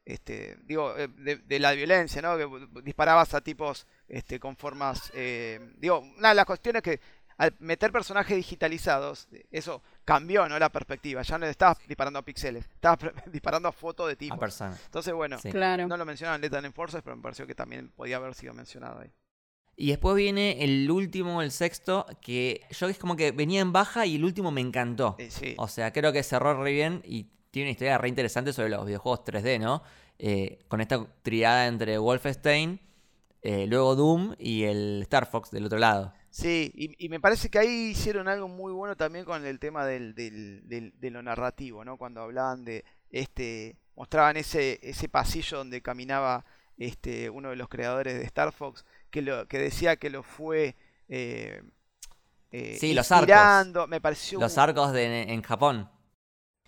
este, 0.05 0.57
digo, 0.63 0.97
eh, 0.97 1.07
de, 1.07 1.59
la 1.59 1.71
violencia, 1.71 2.21
¿no? 2.21 2.37
Que 2.37 2.81
disparabas 2.81 3.33
a 3.33 3.41
tipos 3.41 3.87
este, 4.07 4.37
con 4.37 4.57
formas, 4.57 5.11
eh, 5.15 5.71
digo, 5.77 5.99
una 5.99 6.29
de 6.29 6.35
las 6.35 6.45
cuestiones 6.45 6.81
que 6.81 6.99
al 7.37 7.53
meter 7.59 7.91
personajes 7.91 8.35
digitalizados, 8.37 9.27
eso 9.51 9.81
cambió, 10.05 10.47
¿no? 10.47 10.57
La 10.59 10.69
perspectiva, 10.69 11.21
ya 11.21 11.37
no 11.37 11.45
le 11.45 11.51
estabas 11.51 11.77
disparando 11.87 12.19
a 12.19 12.21
píxeles, 12.21 12.65
estabas 12.65 12.99
disparando 13.31 13.69
a 13.69 13.71
fotos 13.71 14.09
de 14.09 14.15
persona. 14.39 14.77
Entonces, 14.85 15.13
bueno, 15.13 15.39
Sí. 15.39 15.51
claro. 15.51 15.87
no 15.87 15.97
lo 15.97 16.05
mencionaban 16.05 16.41
Lethal 16.41 16.65
Enforcers, 16.65 17.03
pero 17.03 17.15
me 17.15 17.21
pareció 17.21 17.47
que 17.47 17.55
también 17.55 17.89
podía 17.95 18.17
haber 18.17 18.33
sido 18.35 18.53
mencionado 18.53 18.99
ahí. 19.01 19.11
Y 19.75 19.89
después 19.89 20.15
viene 20.15 20.63
el 20.63 20.89
último, 20.91 21.41
el 21.41 21.49
sexto, 21.51 22.05
que 22.21 22.61
yo 22.69 22.87
es 22.87 22.99
como 22.99 23.15
que 23.15 23.31
venía 23.31 23.59
en 23.61 23.71
baja 23.71 24.05
y 24.05 24.17
el 24.17 24.23
último 24.23 24.51
me 24.51 24.61
encantó. 24.61 25.15
Eh, 25.17 25.31
sí, 25.31 25.55
O 25.57 25.67
sea, 25.67 25.91
creo 25.91 26.13
que 26.13 26.21
cerró 26.21 26.61
re 26.61 26.71
bien 26.71 27.01
y 27.05 27.25
tiene 27.49 27.67
una 27.69 27.71
historia 27.71 27.97
re 27.97 28.07
interesante 28.09 28.53
sobre 28.53 28.69
los 28.69 28.85
videojuegos 28.85 29.23
3D, 29.25 29.59
¿no? 29.59 29.81
Eh, 30.19 30.59
con 30.67 30.79
esta 30.79 31.03
triada 31.23 31.65
entre 31.65 31.97
Wolfenstein, 31.97 32.79
eh, 33.41 33.65
luego 33.67 33.95
Doom 33.95 34.35
y 34.37 34.63
el 34.65 35.01
Star 35.03 35.25
Fox 35.25 35.49
del 35.49 35.65
otro 35.65 35.79
lado. 35.79 36.13
Sí, 36.33 36.71
y, 36.75 37.05
y 37.05 37.09
me 37.09 37.19
parece 37.19 37.49
que 37.49 37.59
ahí 37.59 37.91
hicieron 37.91 38.27
algo 38.27 38.47
muy 38.47 38.71
bueno 38.73 38.97
también 38.97 39.23
con 39.23 39.45
el 39.45 39.59
tema 39.59 39.85
del, 39.85 40.15
del- 40.15 40.67
del- 40.67 40.93
de 40.99 41.11
lo 41.11 41.21
narrativo, 41.21 41.85
¿no? 41.85 41.97
Cuando 41.97 42.21
hablaban 42.21 42.65
de 42.65 42.83
este, 43.11 43.77
mostraban 43.95 44.37
ese, 44.37 44.79
ese 44.81 45.07
pasillo 45.09 45.59
donde 45.59 45.83
caminaba 45.83 46.43
este, 46.77 47.29
uno 47.29 47.51
de 47.51 47.55
los 47.55 47.69
creadores 47.69 48.15
de 48.17 48.23
Star 48.25 48.51
Fox, 48.51 48.83
que, 49.11 49.21
lo, 49.21 49.47
que 49.47 49.59
decía 49.59 49.97
que 49.97 50.09
lo 50.09 50.23
fue 50.23 50.75
eh, 51.07 51.61
eh, 52.51 52.77
Sí, 52.79 52.93
los 52.95 53.11
arcos. 53.11 53.87
Me 53.87 54.01
pareció 54.01 54.39
Los 54.39 54.57
arcos 54.57 54.91
de, 54.91 55.23
en 55.33 55.41
Japón. 55.43 55.87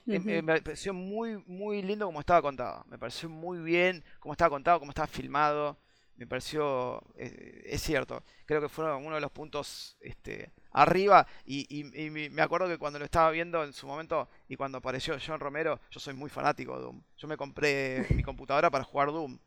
eh, 0.08 0.22
eh, 0.28 0.42
me 0.44 0.62
pareció 0.62 0.94
muy, 0.94 1.44
muy 1.48 1.82
lindo 1.82 2.06
como 2.06 2.20
estaba 2.20 2.42
contado. 2.42 2.86
Me 2.88 3.00
pareció 3.00 3.30
muy 3.30 3.60
bien 3.60 4.04
cómo 4.20 4.34
estaba 4.34 4.50
contado, 4.50 4.80
cómo 4.80 4.92
estaba 4.92 5.08
filmado. 5.08 5.78
Me 6.18 6.28
pareció, 6.28 7.02
eh, 7.18 7.64
es 7.66 7.82
cierto, 7.82 8.24
creo 8.46 8.62
que 8.62 8.70
fueron 8.70 9.06
uno 9.06 9.16
de 9.16 9.22
los 9.22 9.32
puntos 9.32 9.98
este, 10.00 10.54
arriba. 10.72 11.28
Y, 11.46 11.84
me 12.32 12.42
acuerdo 12.42 12.68
que 12.70 12.78
cuando 12.78 13.00
lo 13.00 13.06
estaba 13.06 13.32
viendo 13.32 13.64
en 13.64 13.74
su 13.74 13.86
momento 13.86 14.30
y 14.48 14.56
cuando 14.56 14.78
apareció 14.78 15.18
John 15.26 15.40
Romero, 15.42 15.80
yo 15.92 16.00
soy 16.00 16.14
muy 16.14 16.30
fanático 16.30 16.76
de 16.78 16.84
Doom. 16.84 17.02
Yo 17.18 17.28
me 17.28 17.36
compré 17.38 18.06
mi 18.16 18.24
computadora 18.24 18.70
para 18.72 18.84
jugar 18.86 19.10
Doom. 19.10 19.38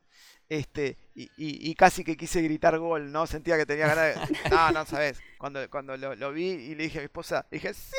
Este, 0.48 0.96
y, 1.14 1.24
y- 1.36 1.70
y 1.70 1.74
casi 1.74 2.02
que 2.04 2.16
quise 2.16 2.42
gritar 2.42 2.78
gol, 2.78 3.12
¿no? 3.12 3.26
Sentía 3.26 3.56
que 3.56 3.66
tenía 3.66 3.86
ganas 3.94 4.28
de... 4.28 4.50
No, 4.50 4.70
no, 4.72 4.84
sabes. 4.86 5.20
Cuando, 5.38 5.68
cuando 5.70 5.96
lo, 5.96 6.14
lo 6.16 6.32
vi 6.32 6.48
y 6.50 6.74
le 6.74 6.84
dije 6.84 6.98
a 6.98 7.02
mi 7.02 7.06
esposa, 7.06 7.46
dije, 7.50 7.72
¡sí! 7.74 7.92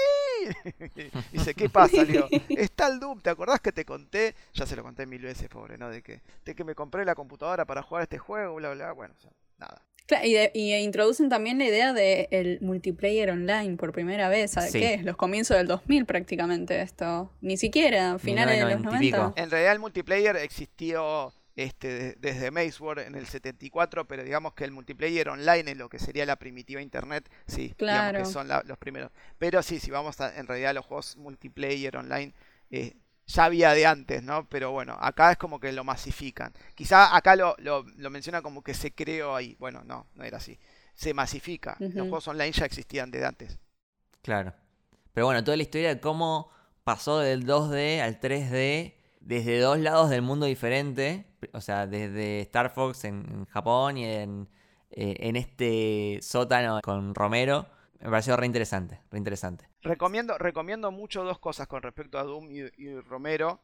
Dice, 1.32 1.54
¿qué 1.54 1.70
pasa? 1.70 2.04
Le 2.04 2.12
digo, 2.14 2.28
está 2.50 2.88
el 2.88 3.00
Doom, 3.00 3.22
¿te 3.22 3.30
acordás 3.30 3.60
que 3.60 3.72
te 3.72 3.86
conté? 3.86 4.36
Ya 4.54 4.66
se 4.66 4.76
lo 4.76 4.84
conté 4.84 5.06
mil 5.06 5.22
veces, 5.22 5.48
pobre, 5.50 5.78
¿no? 5.78 5.90
De 5.90 6.02
que, 6.02 6.22
de 6.46 6.56
que 6.56 6.64
me 6.64 6.76
compré 6.76 7.06
la 7.06 7.16
computadora 7.16 7.66
para 7.66 7.82
jugar 7.84 8.04
este 8.04 8.18
juego, 8.18 8.56
bla, 8.56 8.70
bla, 8.74 8.86
bla. 8.86 8.94
Bueno, 8.94 9.14
o 9.18 9.22
sea, 9.22 9.32
nada. 9.58 9.84
Claro, 10.08 10.26
y, 10.26 10.34
de- 10.34 10.52
y 10.56 10.74
introducen 10.74 11.30
también 11.30 11.60
la 11.60 11.66
idea 11.66 11.94
de 11.94 12.28
el 12.32 12.60
multiplayer 12.62 13.30
online 13.30 13.78
por 13.78 13.92
primera 13.92 14.28
vez. 14.28 14.50
¿Sabes 14.52 14.72
Sí. 14.72 14.80
qué? 14.80 14.96
Es 14.96 15.04
los 15.06 15.16
comienzos 15.16 15.56
del 15.58 15.68
2000 15.68 16.06
prácticamente 16.08 16.82
esto. 16.82 17.32
Ni 17.42 17.58
siquiera, 17.58 18.18
finales 18.18 18.56
de 18.58 18.62
los 18.62 18.80
1990 18.80 19.06
y 19.06 19.12
90. 19.12 19.30
pico. 19.36 19.42
En 19.44 19.52
realidad 19.52 19.74
el 19.74 19.80
multiplayer 19.80 20.36
existió 20.38 21.32
este, 21.64 21.88
de- 21.88 22.16
desde 22.20 22.52
Maze 22.52 22.82
War 22.84 23.00
en 23.00 23.16
el 23.16 23.26
74, 23.28 24.08
pero 24.08 24.24
digamos 24.24 24.54
que 24.54 24.64
el 24.64 24.72
multiplayer 24.72 25.30
online 25.30 25.72
es 25.72 25.78
lo 25.78 25.90
que 25.90 26.00
sería 26.00 26.26
la 26.26 26.36
primitiva 26.38 26.82
internet, 26.82 27.30
sí, 27.48 27.74
digamos 27.78 27.78
Claro. 27.78 28.20
que 28.20 28.26
son 28.26 28.48
la- 28.48 28.64
los 28.66 28.78
primeros. 28.78 29.12
Pero 29.38 29.62
sí, 29.64 29.80
si 29.80 29.92
vamos 29.92 30.20
a, 30.22 30.36
en 30.38 30.48
realidad 30.48 30.74
los 30.74 30.86
juegos 30.86 31.18
multiplayer 31.18 31.98
online, 31.98 32.34
eh, 32.72 32.96
ya 33.28 33.46
había 33.46 33.74
de 33.74 33.86
antes, 33.86 34.24
¿no? 34.24 34.48
Pero 34.50 34.72
bueno, 34.72 34.98
acá 35.00 35.32
es 35.32 35.38
como 35.38 35.60
que 35.60 35.72
lo 35.72 35.84
masifican. 35.84 36.52
Quizá 36.76 37.16
acá 37.16 37.36
lo, 37.36 37.56
lo, 37.60 37.84
lo 37.98 38.10
menciona 38.10 38.42
como 38.42 38.64
que 38.64 38.74
se 38.74 38.92
creó 38.94 39.36
ahí. 39.36 39.56
Bueno, 39.60 39.84
no, 39.84 40.08
no 40.16 40.24
era 40.24 40.38
así. 40.38 40.58
Se 40.96 41.14
masifica. 41.14 41.76
Los 41.80 41.94
juegos 41.94 42.28
online 42.28 42.52
ya 42.52 42.66
existían 42.66 43.12
desde 43.12 43.26
antes. 43.28 43.60
Claro. 44.24 44.54
Pero 45.14 45.28
bueno, 45.28 45.44
toda 45.44 45.58
la 45.58 45.64
historia 45.64 45.90
de 45.94 46.00
cómo 46.02 46.50
pasó 46.84 47.20
del 47.20 47.46
2D 47.46 48.02
al 48.02 48.20
3D 48.20 48.96
desde 49.30 49.60
dos 49.60 49.78
lados 49.78 50.10
del 50.10 50.24
mundo 50.24 50.48
diferente. 50.48 51.28
O 51.54 51.62
sea, 51.62 51.86
desde 51.86 52.42
Star 52.42 52.72
Fox 52.72 53.04
en, 53.04 53.24
en 53.30 53.46
Japón 53.46 53.96
y 53.96 54.06
en, 54.06 54.50
eh, 54.90 55.18
en 55.20 55.36
este 55.36 56.18
sótano 56.24 56.80
con 56.82 57.14
Romero. 57.14 57.68
Me 58.00 58.10
pareció 58.10 58.36
re 58.38 58.48
interesante, 58.48 59.02
re 59.12 59.20
interesante. 59.20 59.70
Recomiendo, 59.84 60.36
recomiendo 60.40 60.90
mucho 60.90 61.24
dos 61.24 61.38
cosas 61.38 61.68
con 61.68 61.84
respecto 61.84 62.18
a 62.18 62.24
Doom 62.24 62.50
y, 62.50 62.62
y 62.76 63.00
Romero. 63.02 63.62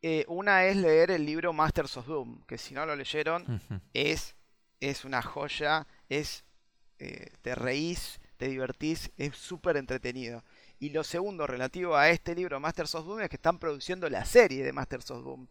Eh, 0.00 0.24
una 0.28 0.64
es 0.64 0.76
leer 0.76 1.10
el 1.10 1.26
libro 1.26 1.52
Masters 1.52 1.98
of 1.98 2.06
Doom, 2.06 2.42
que 2.46 2.56
si 2.56 2.72
no 2.72 2.86
lo 2.86 2.96
leyeron, 2.96 3.60
es, 3.92 4.34
es 4.80 5.04
una 5.04 5.20
joya, 5.20 5.86
es 6.08 6.44
eh, 6.98 7.32
te 7.42 7.54
reís, 7.54 8.18
te 8.38 8.48
divertís, 8.48 9.10
es 9.18 9.36
súper 9.36 9.76
entretenido. 9.76 10.42
Y 10.78 10.90
lo 10.90 11.04
segundo 11.04 11.46
relativo 11.46 11.96
a 11.96 12.10
este 12.10 12.34
libro 12.34 12.60
Masters 12.60 12.94
of 12.94 13.06
Doom 13.06 13.20
es 13.20 13.28
que 13.30 13.36
están 13.36 13.58
produciendo 13.58 14.08
la 14.10 14.24
serie 14.24 14.64
de 14.64 14.72
Masters 14.72 15.10
of 15.10 15.24
Doom. 15.24 15.46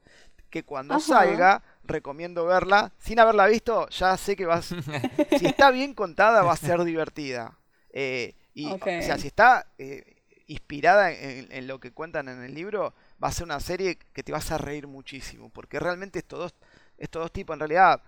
Que 0.50 0.64
cuando 0.64 0.94
Ajá. 0.94 1.04
salga, 1.04 1.64
recomiendo 1.84 2.46
verla. 2.46 2.94
Sin 3.00 3.20
haberla 3.20 3.48
visto, 3.48 3.90
ya 3.90 4.16
sé 4.18 4.36
que 4.36 4.46
vas. 4.46 4.68
si 5.40 5.46
está 5.46 5.72
bien 5.72 5.94
contada, 5.94 6.44
va 6.44 6.54
a 6.54 6.58
ser 6.58 6.84
divertida. 6.84 7.58
Eh, 7.92 8.36
y. 8.54 8.68
O 8.68 8.80
sea, 8.80 9.18
si 9.18 9.28
está 9.28 9.68
eh, 9.78 10.22
inspirada 10.48 11.12
en, 11.12 11.52
en 11.52 11.68
lo 11.68 11.80
que 11.80 11.92
cuentan 11.92 12.30
en 12.30 12.44
el 12.44 12.54
libro, 12.54 12.94
va 13.22 13.30
a 13.30 13.32
ser 13.32 13.46
una 13.46 13.60
serie 13.60 13.98
que 14.14 14.24
te 14.24 14.32
vas 14.32 14.52
a 14.52 14.58
reír 14.58 14.88
muchísimo. 14.88 15.50
Porque 15.50 15.80
realmente 15.80 16.20
estos 16.20 16.40
dos, 16.40 16.56
estos 16.98 17.24
dos 17.24 17.32
tipos, 17.32 17.56
en 17.56 17.60
realidad, 17.62 18.02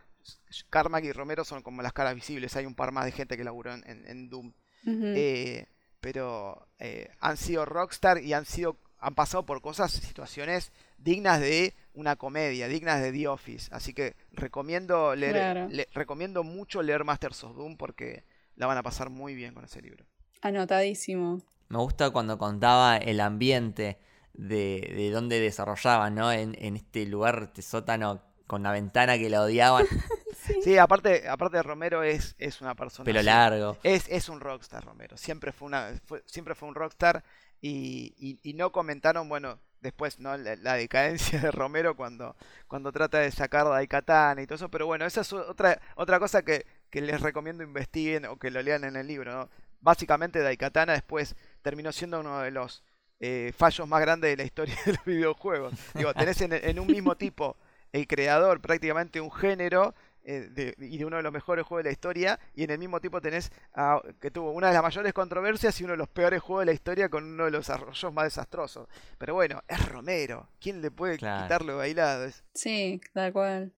Carmack 0.70 1.06
y 1.06 1.12
Romero 1.12 1.44
son 1.44 1.62
como 1.62 1.82
las 1.82 1.94
caras 1.94 2.16
visibles. 2.16 2.56
Hay 2.56 2.66
un 2.66 2.76
par 2.76 2.92
más 2.92 3.06
de 3.06 3.12
gente 3.12 3.38
que 3.38 3.44
laburó 3.44 3.74
en, 3.74 4.30
Doom. 4.30 4.54
Eh, 4.86 5.66
pero 6.12 6.66
eh, 6.80 7.10
han 7.20 7.36
sido 7.36 7.66
rockstar 7.66 8.22
y 8.24 8.32
han 8.32 8.46
sido 8.46 8.78
han 9.00 9.14
pasado 9.14 9.46
por 9.46 9.62
cosas, 9.62 9.92
situaciones 9.92 10.72
dignas 10.98 11.42
de 11.42 11.74
una 11.94 12.16
comedia, 12.16 12.70
dignas 12.70 13.02
de 13.02 13.12
The 13.12 13.28
Office. 13.28 13.68
Así 13.76 13.94
que 13.94 14.16
recomiendo 14.32 15.16
leer, 15.16 15.34
Claro. 15.34 15.68
le- 15.70 15.90
recomiendo 15.94 16.46
mucho 16.46 16.82
leer 16.82 17.04
Masters 17.04 17.44
of 17.44 17.58
Doom 17.58 17.76
porque 17.76 18.24
la 18.56 18.68
van 18.68 18.78
a 18.78 18.84
pasar 18.84 19.10
muy 19.10 19.36
bien 19.36 19.54
con 19.54 19.66
ese 19.66 19.82
libro. 19.82 20.06
Anotadísimo. 20.42 21.42
Me 21.68 21.78
gusta 21.78 22.10
cuando 22.12 22.38
contaba 22.38 22.96
el 22.96 23.20
ambiente 23.20 24.00
de, 24.34 24.94
de 24.96 25.12
donde 25.12 25.42
desarrollaban, 25.42 26.16
¿no? 26.16 26.32
En, 26.32 26.56
en 26.58 26.78
este 26.78 27.06
lugar, 27.06 27.44
este 27.50 27.62
sótano 27.62 28.22
con 28.48 28.64
la 28.64 28.72
ventana 28.72 29.18
que 29.18 29.30
la 29.30 29.42
odiaban, 29.44 29.86
Sí, 30.64 30.78
aparte, 30.78 31.28
aparte 31.28 31.62
Romero 31.62 32.04
es, 32.04 32.34
es 32.38 32.62
una 32.62 32.74
persona. 32.74 33.04
pelo 33.06 33.22
largo. 33.22 33.78
Es, 33.84 34.06
es 34.08 34.30
un 34.30 34.40
rockstar, 34.40 34.84
Romero. 34.86 35.18
Siempre 35.18 35.52
fue 35.52 35.66
una, 35.68 35.92
fue- 36.06 36.24
siempre 36.26 36.56
fue 36.56 36.70
un 36.70 36.76
rockstar 36.76 37.24
y, 37.62 38.14
y- 38.18 38.40
y 38.44 38.54
no 38.54 38.72
comentaron, 38.72 39.28
bueno, 39.28 39.60
después, 39.82 40.20
¿no? 40.20 40.38
La, 40.38 40.56
la 40.56 40.74
decadencia 40.76 41.40
de 41.42 41.52
Romero 41.52 41.96
cuando, 41.98 42.36
cuando 42.68 42.94
trata 42.94 43.20
de 43.20 43.30
sacar 43.32 43.68
Daikatana 43.68 44.42
y 44.42 44.48
todo 44.48 44.56
eso. 44.56 44.70
Pero 44.70 44.86
bueno, 44.86 45.06
esa 45.06 45.22
es 45.22 45.34
otra, 45.34 45.82
otra 45.96 46.18
cosa 46.20 46.44
que, 46.44 46.66
que 46.90 47.02
les 47.02 47.20
recomiendo 47.20 47.64
investiguen 47.64 48.26
o 48.26 48.38
que 48.38 48.50
lo 48.50 48.62
lean 48.62 48.86
en 48.86 48.96
el 48.96 49.06
libro, 49.08 49.34
¿no? 49.34 49.50
Básicamente 49.82 50.40
Daikatana 50.42 50.94
después 50.94 51.36
terminó 51.62 51.92
siendo 51.92 52.22
uno 52.22 52.40
de 52.40 52.52
los 52.52 52.84
eh, 53.20 53.52
fallos 53.56 53.86
más 53.88 54.00
grandes 54.02 54.32
de 54.32 54.38
la 54.38 54.44
historia 54.44 54.76
de 54.86 54.94
los 54.94 55.04
videojuegos. 55.06 55.74
Digo, 55.94 56.14
tenés 56.14 56.40
en, 56.42 56.54
en 56.54 56.80
un 56.80 56.88
mismo 56.88 57.16
tipo 57.18 57.58
el 57.98 58.08
creador 58.08 58.62
prácticamente 58.62 59.20
un 59.22 59.32
género 59.32 59.94
eh, 60.30 60.50
de- 60.52 60.76
y 60.80 60.98
de 60.98 61.06
uno 61.06 61.16
de 61.16 61.24
los 61.24 61.32
mejores 61.32 61.66
juegos 61.66 61.86
de 61.86 61.90
la 61.90 61.94
historia, 61.94 62.38
y 62.54 62.66
en 62.66 62.72
el 62.72 62.80
mismo 62.80 63.00
tipo 63.00 63.22
tenés 63.22 63.50
a- 63.74 64.02
que 64.20 64.30
tuvo 64.30 64.52
una 64.52 64.68
de 64.68 64.74
las 64.74 64.84
mayores 64.84 65.14
controversias 65.14 65.80
y 65.80 65.86
uno 65.86 65.94
de 65.94 65.98
los 65.98 66.10
peores 66.10 66.42
juegos 66.42 66.64
de 66.64 66.66
la 66.66 66.74
historia 66.74 67.08
con 67.08 67.24
uno 67.24 67.46
de 67.46 67.52
los 67.52 67.66
desarrollos 67.66 68.12
más 68.14 68.26
desastrosos. 68.26 68.90
Pero 69.18 69.36
bueno, 69.36 69.62
es 69.70 69.88
Romero. 69.90 70.50
¿Quién 70.60 70.82
le 70.82 70.92
puede 70.92 71.18
Claro. 71.18 71.44
quitarlo 71.44 71.78
bailado? 71.78 72.26
Es- 72.26 72.44
Sí, 72.54 73.00
tal 73.14 73.32
cual. 73.32 73.72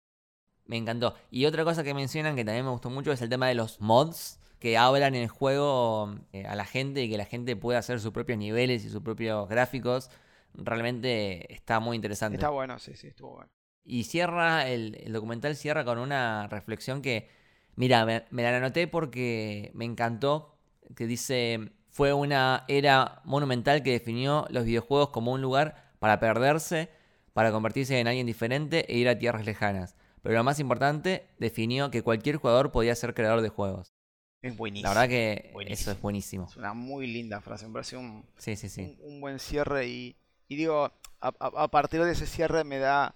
Me 0.65 0.77
encantó. 0.77 1.13
Y 1.29 1.45
otra 1.45 1.63
cosa 1.63 1.83
que 1.83 1.93
mencionan 1.93 2.35
que 2.35 2.43
también 2.43 2.65
me 2.65 2.71
gustó 2.71 2.89
mucho 2.89 3.11
es 3.11 3.21
el 3.21 3.29
tema 3.29 3.47
de 3.47 3.53
los 3.53 3.79
mods 3.79 4.39
que 4.57 4.75
hablan 4.75 5.13
en 5.13 5.21
el 5.21 5.29
juego 5.29 6.15
eh, 6.33 6.47
a 6.47 6.55
la 6.55 6.65
gente 6.65 7.03
y 7.03 7.11
que 7.11 7.17
la 7.17 7.25
gente 7.25 7.55
puede 7.57 7.77
hacer 7.77 7.99
sus 7.99 8.11
propios 8.11 8.39
niveles 8.39 8.83
y 8.85 8.89
sus 8.89 9.03
propios 9.03 9.47
gráficos. 9.47 10.09
Realmente 10.55 11.53
está 11.53 11.79
muy 11.79 11.95
interesante. 11.95 12.37
Está 12.37 12.49
bueno, 12.49 12.79
sí, 12.79 12.95
sí, 12.95 13.07
estuvo 13.09 13.35
bueno. 13.35 13.51
Y 13.89 14.03
cierra, 14.03 14.67
el, 14.69 14.97
el 15.03 15.13
documental 15.13 15.55
cierra 15.55 15.83
con 15.83 15.97
una 15.97 16.47
reflexión 16.47 17.01
que, 17.01 17.27
mira, 17.75 18.05
me, 18.05 18.23
me 18.29 18.43
la 18.43 18.55
anoté 18.55 18.87
porque 18.87 19.71
me 19.73 19.85
encantó, 19.85 20.55
que 20.95 21.07
dice, 21.07 21.71
fue 21.89 22.13
una 22.13 22.65
era 22.67 23.21
monumental 23.25 23.81
que 23.81 23.91
definió 23.91 24.45
los 24.51 24.65
videojuegos 24.65 25.09
como 25.09 25.31
un 25.31 25.41
lugar 25.41 25.91
para 25.97 26.19
perderse, 26.19 26.89
para 27.33 27.51
convertirse 27.51 27.99
en 27.99 28.07
alguien 28.07 28.27
diferente 28.27 28.85
e 28.93 28.97
ir 28.97 29.09
a 29.09 29.17
tierras 29.17 29.45
lejanas. 29.45 29.95
Pero 30.21 30.35
lo 30.35 30.43
más 30.43 30.59
importante, 30.59 31.27
definió 31.39 31.89
que 31.89 32.03
cualquier 32.03 32.35
jugador 32.35 32.71
podía 32.71 32.93
ser 32.93 33.13
creador 33.15 33.41
de 33.41 33.49
juegos. 33.49 33.93
Es 34.41 34.55
buenísimo. 34.55 34.87
La 34.87 34.93
verdad 35.01 35.09
que 35.09 35.51
eso 35.67 35.91
es 35.91 35.99
buenísimo. 35.99 36.45
Es 36.47 36.57
una 36.57 36.73
muy 36.73 37.07
linda 37.07 37.41
frase, 37.41 37.65
me 37.67 37.73
parece 37.73 37.97
un, 37.97 38.23
Sí, 38.37 38.55
sí, 38.55 38.69
sí. 38.69 38.81
un, 39.01 39.13
un 39.15 39.21
buen 39.21 39.39
cierre 39.39 39.87
y, 39.87 40.15
y 40.47 40.55
digo, 40.57 40.85
a, 40.85 40.93
a- 41.21 41.63
a 41.63 41.67
partir 41.69 42.03
de 42.03 42.11
ese 42.11 42.27
cierre 42.27 42.63
me 42.63 42.77
da, 42.77 43.15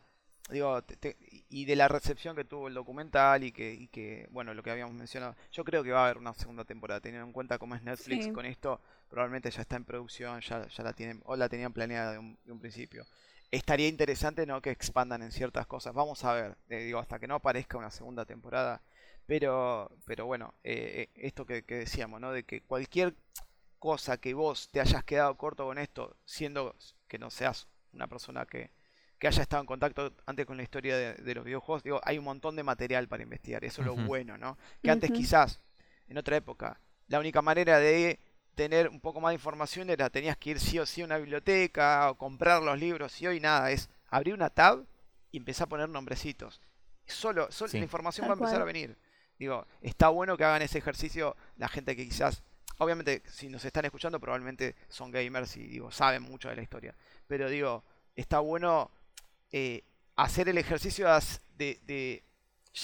digo, 0.50 0.82
te- 0.84 0.96
te- 0.98 1.18
y 1.50 1.66
de 1.66 1.76
la 1.76 1.88
recepción 1.88 2.36
que 2.36 2.44
tuvo 2.46 2.68
el 2.68 2.74
documental 2.74 3.44
y 3.44 3.52
que, 3.52 3.74
y 3.74 3.88
que, 3.88 4.28
bueno, 4.32 4.54
lo 4.54 4.64
que 4.64 4.72
habíamos 4.72 4.96
mencionado, 4.96 5.36
yo 5.52 5.64
creo 5.64 5.84
que 5.84 5.92
va 5.92 6.02
a 6.02 6.06
haber 6.06 6.18
una 6.18 6.34
segunda 6.34 6.66
temporada, 6.66 7.00
teniendo 7.02 7.26
en 7.28 7.34
cuenta 7.34 7.58
cómo 7.58 7.76
es 7.76 7.84
Netflix 7.84 8.26
Sí. 8.26 8.32
con 8.32 8.46
esto, 8.46 8.82
probablemente 9.10 9.50
ya 9.52 9.62
está 9.62 9.76
en 9.76 9.86
producción, 9.86 10.42
ya, 10.42 10.68
ya 10.68 10.84
la 10.84 10.94
tienen, 10.94 11.22
o 11.26 11.36
la 11.36 11.50
tenían 11.50 11.74
planeada 11.74 12.14
de 12.14 12.18
un, 12.20 12.38
de 12.44 12.52
un 12.52 12.60
principio. 12.60 13.06
Estaría 13.52 13.88
interesante, 13.88 14.46
¿no? 14.48 14.62
Que 14.62 14.72
expandan 14.72 15.22
en 15.22 15.32
ciertas 15.32 15.68
cosas. 15.68 15.94
Vamos 15.94 16.24
a 16.26 16.34
ver, 16.34 16.58
eh, 16.70 16.80
digo, 16.86 17.00
hasta 17.00 17.20
que 17.20 17.28
no 17.28 17.36
aparezca 17.36 17.78
una 17.78 17.92
segunda 17.92 18.26
temporada. 18.26 18.82
Pero, 19.28 19.90
pero 20.06 20.26
bueno, 20.26 20.54
eh, 20.64 21.10
eh, 21.16 21.22
esto 21.28 21.46
que, 21.46 21.64
que 21.64 21.76
decíamos, 21.76 22.20
¿no? 22.20 22.32
De 22.32 22.44
que 22.44 22.62
cualquier 22.62 23.16
cosa 23.80 24.18
que 24.18 24.34
vos 24.34 24.70
te 24.72 24.82
hayas 24.82 25.04
quedado 25.04 25.38
corto 25.38 25.66
con 25.66 25.78
esto, 25.78 26.18
siendo 26.26 26.76
que 27.08 27.20
no 27.20 27.30
seas 27.30 27.68
una 27.94 28.08
persona 28.08 28.46
que, 28.46 28.72
que 29.20 29.28
haya 29.28 29.42
estado 29.42 29.62
en 29.62 29.68
contacto 29.68 30.14
antes 30.26 30.46
con 30.46 30.58
la 30.58 30.64
historia 30.64 30.98
de, 30.98 31.14
de 31.14 31.36
los 31.36 31.46
videojuegos, 31.46 31.84
digo, 31.84 32.02
hay 32.04 32.18
un 32.18 32.26
montón 32.26 32.56
de 32.56 32.64
material 32.64 33.08
para 33.08 33.24
investigar, 33.24 33.64
eso 33.64 33.82
es 33.82 33.88
lo 33.88 33.96
bueno, 33.96 34.38
¿no? 34.38 34.58
Que 34.82 34.92
antes 34.92 35.12
quizás, 35.12 35.62
en 36.08 36.18
otra 36.18 36.36
época, 36.36 36.80
la 37.08 37.20
única 37.20 37.42
manera 37.42 37.80
de 37.80 38.20
tener 38.56 38.90
un 38.90 39.00
poco 39.00 39.20
más 39.22 39.32
de 39.32 39.36
información 39.36 39.90
era 39.90 40.10
tenías 40.10 40.38
que 40.38 40.52
ir 40.52 40.60
sí 40.60 40.78
o 40.78 40.86
sí 40.86 41.02
a 41.02 41.06
una 41.06 41.18
biblioteca 41.18 42.12
o 42.12 42.16
comprar 42.16 42.62
los 42.62 42.78
libros 42.78 43.20
y 43.22 43.28
hoy 43.28 43.40
nada, 43.40 43.72
es 43.72 43.90
abrir 44.10 44.34
una 44.34 44.50
tab 44.50 44.86
y 45.32 45.38
empezar 45.38 45.66
a 45.66 45.70
poner 45.70 45.90
nombrecitos. 45.90 46.62
Solo, 47.08 47.52
solo 47.52 47.70
Sí. 47.72 47.78
la 47.78 47.84
información 47.84 48.26
Tal 48.28 48.32
va 48.32 48.34
a 48.34 48.38
empezar 48.40 48.62
a 48.62 48.66
venir. 48.66 48.98
Digo, 49.40 49.66
está 49.82 50.10
bueno 50.10 50.38
que 50.38 50.44
hagan 50.44 50.62
ese 50.62 50.78
ejercicio 50.78 51.36
la 51.58 51.68
gente 51.68 51.96
que 51.96 52.06
quizás, 52.06 52.44
obviamente 52.78 53.24
si 53.26 53.50
nos 53.50 53.66
están 53.66 53.86
escuchando 53.86 54.20
probablemente 54.20 54.76
son 54.88 55.12
gamers 55.12 55.58
y 55.58 55.64
digo, 55.68 55.92
saben 55.92 56.22
mucho 56.22 56.50
de 56.50 56.56
la 56.56 56.62
historia. 56.62 56.96
Pero 57.28 57.50
digo, 57.50 57.84
está 58.16 58.40
bueno 58.40 58.92
eh, 59.54 59.84
hacer 60.18 60.50
el 60.50 60.58
ejercicio 60.58 61.08
de, 61.58 62.24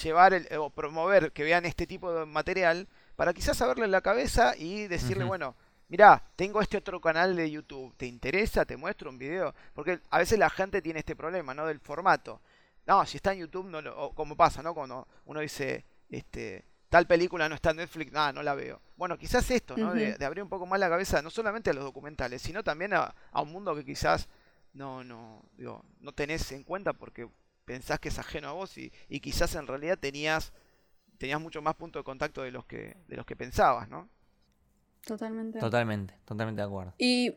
llevar 0.02 0.32
el- 0.34 0.48
o 0.56 0.70
promover 0.70 1.32
que 1.32 1.42
vean 1.42 1.66
este 1.66 1.86
tipo 1.86 2.12
de 2.12 2.24
material 2.24 2.88
para 3.16 3.34
quizás 3.34 3.56
saberle 3.56 3.84
en 3.84 3.90
la 3.90 4.00
cabeza 4.00 4.54
y 4.56 4.86
decirle, 4.86 5.24
bueno, 5.28 5.56
mirá, 5.88 6.22
tengo 6.36 6.62
este 6.62 6.76
otro 6.78 7.00
canal 7.00 7.34
de 7.36 7.50
YouTube, 7.50 7.94
¿te 7.96 8.06
interesa? 8.06 8.64
¿Te 8.64 8.76
muestro 8.76 9.10
un 9.10 9.18
video? 9.18 9.54
Porque 9.74 10.00
a 10.10 10.18
veces 10.18 10.38
la 10.38 10.48
gente 10.48 10.80
tiene 10.80 11.00
este 11.00 11.16
problema, 11.16 11.52
¿no? 11.52 11.66
Del 11.66 11.80
formato. 11.80 12.40
No, 12.86 13.04
si 13.04 13.16
está 13.18 13.32
en 13.32 13.40
YouTube, 13.40 13.66
no 13.66 13.82
lo, 13.82 14.00
o 14.00 14.14
como 14.14 14.36
pasa, 14.36 14.62
¿no? 14.62 14.72
Cuando 14.74 15.06
uno 15.26 15.40
dice, 15.40 15.84
este, 16.08 16.64
tal 16.88 17.06
película 17.06 17.48
no 17.48 17.56
está 17.56 17.70
en 17.70 17.78
Netflix, 17.78 18.12
nada, 18.12 18.32
no 18.32 18.42
la 18.42 18.54
veo. 18.54 18.80
Bueno, 18.96 19.18
quizás 19.18 19.50
esto, 19.50 19.76
¿no? 19.76 19.92
De 20.18 20.24
abrir 20.24 20.42
un 20.42 20.48
poco 20.48 20.66
más 20.66 20.80
la 20.80 20.88
cabeza, 20.88 21.20
no 21.20 21.30
solamente 21.30 21.70
a 21.70 21.72
los 21.74 21.84
documentales, 21.84 22.40
sino 22.42 22.62
también 22.62 22.94
a, 22.94 23.14
a 23.32 23.42
un 23.42 23.50
mundo 23.52 23.74
que 23.74 23.84
quizás 23.84 24.28
no, 24.72 25.02
no, 25.04 25.42
digo, 25.56 25.84
no 26.00 26.12
tenés 26.12 26.50
en 26.52 26.62
cuenta 26.64 26.92
porque 26.92 27.28
pensás 27.64 27.98
que 28.00 28.08
es 28.08 28.18
ajeno 28.18 28.48
a 28.48 28.52
vos 28.52 28.76
y, 28.78 28.92
y 29.08 29.20
quizás 29.20 29.54
en 29.54 29.66
realidad 29.66 29.98
tenías, 29.98 30.52
tenías 31.18 31.40
mucho 31.40 31.62
más 31.62 31.74
puntos 31.74 32.00
de 32.00 32.04
contacto 32.04 32.42
de 32.42 32.50
los 32.50 32.64
que, 32.66 32.96
de 33.08 33.16
los 33.16 33.26
que 33.26 33.36
pensabas, 33.36 33.88
¿no? 33.88 34.08
Totalmente. 35.06 35.58
Totalmente, 35.58 36.14
totalmente 36.24 36.60
de 36.62 36.66
acuerdo. 36.66 36.94
Y 36.98 37.34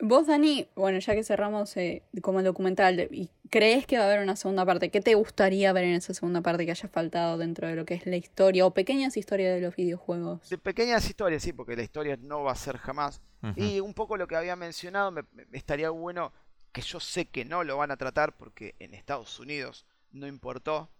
vos, 0.00 0.26
Dani, 0.26 0.68
bueno, 0.76 0.98
ya 0.98 1.14
que 1.14 1.24
cerramos 1.24 1.76
eh, 1.76 2.02
como 2.22 2.40
el 2.40 2.44
documental, 2.44 2.96
de- 2.96 3.08
¿y 3.10 3.30
crees 3.50 3.86
que 3.86 3.96
va 3.96 4.04
a 4.04 4.06
haber 4.06 4.20
una 4.20 4.36
segunda 4.36 4.66
parte? 4.66 4.90
¿Qué 4.90 5.00
te 5.00 5.14
gustaría 5.14 5.72
ver 5.72 5.84
en 5.84 5.94
esa 5.94 6.12
segunda 6.14 6.42
parte 6.42 6.64
que 6.66 6.72
haya 6.72 6.88
faltado 6.88 7.38
dentro 7.38 7.68
de 7.68 7.74
lo 7.74 7.84
que 7.86 7.94
es 7.94 8.06
la 8.06 8.16
historia 8.16 8.66
o 8.66 8.72
pequeñas 8.74 9.16
historias 9.16 9.54
de 9.54 9.60
los 9.62 9.74
videojuegos? 9.74 10.48
De 10.48 10.58
pequeñas 10.58 11.08
historias, 11.08 11.42
sí, 11.42 11.52
porque 11.52 11.74
la 11.76 11.82
historia 11.82 12.18
no 12.20 12.42
va 12.42 12.52
a 12.52 12.56
ser 12.56 12.76
jamás. 12.78 13.20
Y 13.54 13.78
un 13.78 13.94
poco 13.94 14.16
lo 14.16 14.26
que 14.26 14.34
había 14.34 14.56
mencionado, 14.56 15.12
me, 15.12 15.22
me- 15.32 15.46
estaría 15.52 15.88
bueno 15.90 16.32
que 16.76 16.82
yo 16.82 17.00
sé 17.00 17.24
que 17.24 17.46
no 17.46 17.64
lo 17.64 17.78
van 17.78 17.90
a 17.90 17.96
tratar 17.96 18.36
porque 18.36 18.74
en 18.80 18.92
Estados 18.92 19.40
Unidos 19.40 19.86
no 20.12 20.26
importó 20.26 20.90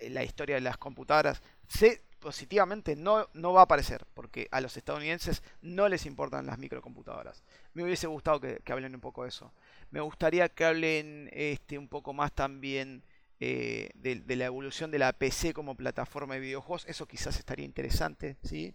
la 0.00 0.24
historia 0.24 0.54
de 0.54 0.62
las 0.62 0.78
computadoras. 0.78 1.42
Sé 1.68 2.00
positivamente 2.20 2.96
no, 2.96 3.28
no 3.34 3.52
va 3.52 3.60
a 3.60 3.64
aparecer, 3.64 4.06
porque 4.14 4.48
a 4.50 4.62
los 4.62 4.78
estadounidenses 4.78 5.42
no 5.60 5.90
les 5.90 6.06
importan 6.06 6.46
las 6.46 6.56
microcomputadoras. 6.56 7.42
Me 7.74 7.82
hubiese 7.84 8.06
gustado 8.06 8.40
que, 8.40 8.60
que 8.64 8.72
hablen 8.72 8.94
un 8.94 9.02
poco 9.02 9.24
de 9.24 9.28
eso. 9.28 9.52
Me 9.90 10.00
gustaría 10.00 10.48
que 10.48 10.64
hablen 10.64 11.28
este, 11.34 11.76
un 11.76 11.88
poco 11.88 12.14
más 12.14 12.32
también 12.32 13.02
eh, 13.38 13.90
de, 13.94 14.14
de, 14.14 14.36
la 14.36 14.46
evolución 14.46 14.90
de 14.90 15.00
la 15.00 15.12
PC 15.12 15.52
como 15.52 15.74
plataforma 15.74 16.32
de 16.32 16.40
videojuegos. 16.40 16.86
Eso 16.88 17.06
quizás 17.06 17.38
estaría 17.38 17.66
interesante, 17.66 18.38
¿sí? 18.42 18.72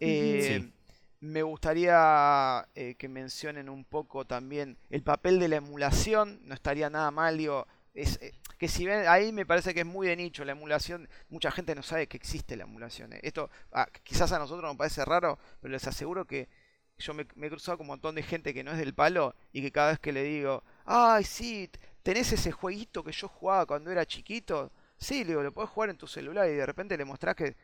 Eh, 0.00 0.58
Sí. 0.60 0.72
Me 1.20 1.42
gustaría 1.42 2.66
eh, 2.74 2.94
que 2.96 3.08
mencionen 3.08 3.68
un 3.68 3.84
poco 3.84 4.26
también 4.26 4.78
el 4.88 5.02
papel 5.02 5.38
de 5.38 5.48
la 5.48 5.56
emulación. 5.56 6.40
No 6.44 6.54
estaría 6.54 6.88
nada 6.90 7.10
mal, 7.10 7.36
digo. 7.36 7.66
Es, 7.94 8.18
eh, 8.22 8.32
que 8.58 8.68
si 8.68 8.86
ven, 8.86 9.06
ahí 9.08 9.32
me 9.32 9.44
parece 9.46 9.74
que 9.74 9.80
es 9.80 9.86
muy 9.86 10.06
de 10.08 10.16
nicho 10.16 10.44
la 10.44 10.52
emulación. 10.52 11.08
Mucha 11.28 11.50
gente 11.50 11.74
no 11.74 11.82
sabe 11.82 12.06
que 12.08 12.16
existe 12.16 12.56
la 12.56 12.64
emulación. 12.64 13.12
eh. 13.12 13.20
Esto 13.22 13.50
ah, 13.72 13.88
quizás 14.02 14.32
a 14.32 14.38
nosotros 14.38 14.68
nos 14.68 14.76
parece 14.78 15.04
raro, 15.04 15.38
pero 15.60 15.72
les 15.72 15.86
aseguro 15.86 16.26
que 16.26 16.48
yo 16.98 17.14
me, 17.14 17.22
he 17.22 17.50
cruzado 17.50 17.78
con 17.78 17.84
un 17.84 17.88
montón 17.88 18.14
de 18.14 18.22
gente 18.22 18.54
que 18.54 18.64
no 18.64 18.72
es 18.72 18.78
del 18.78 18.94
palo 18.94 19.34
y 19.52 19.62
que 19.62 19.72
cada 19.72 19.90
vez 19.90 19.98
que 20.00 20.12
le 20.12 20.22
digo, 20.22 20.62
ay, 20.84 21.24
sí, 21.24 21.70
tenés 22.02 22.32
ese 22.32 22.52
jueguito 22.52 23.04
que 23.04 23.12
yo 23.12 23.28
jugaba 23.28 23.66
cuando 23.66 23.90
era 23.90 24.06
chiquito. 24.06 24.72
Sí, 24.98 25.24
le 25.24 25.30
digo, 25.30 25.42
lo 25.42 25.52
podés 25.52 25.70
jugar 25.70 25.90
en 25.90 25.96
tu 25.96 26.06
celular 26.06 26.48
y 26.48 26.54
de 26.54 26.66
repente 26.66 26.96
le 26.96 27.04
mostrás 27.06 27.34
que 27.36 27.56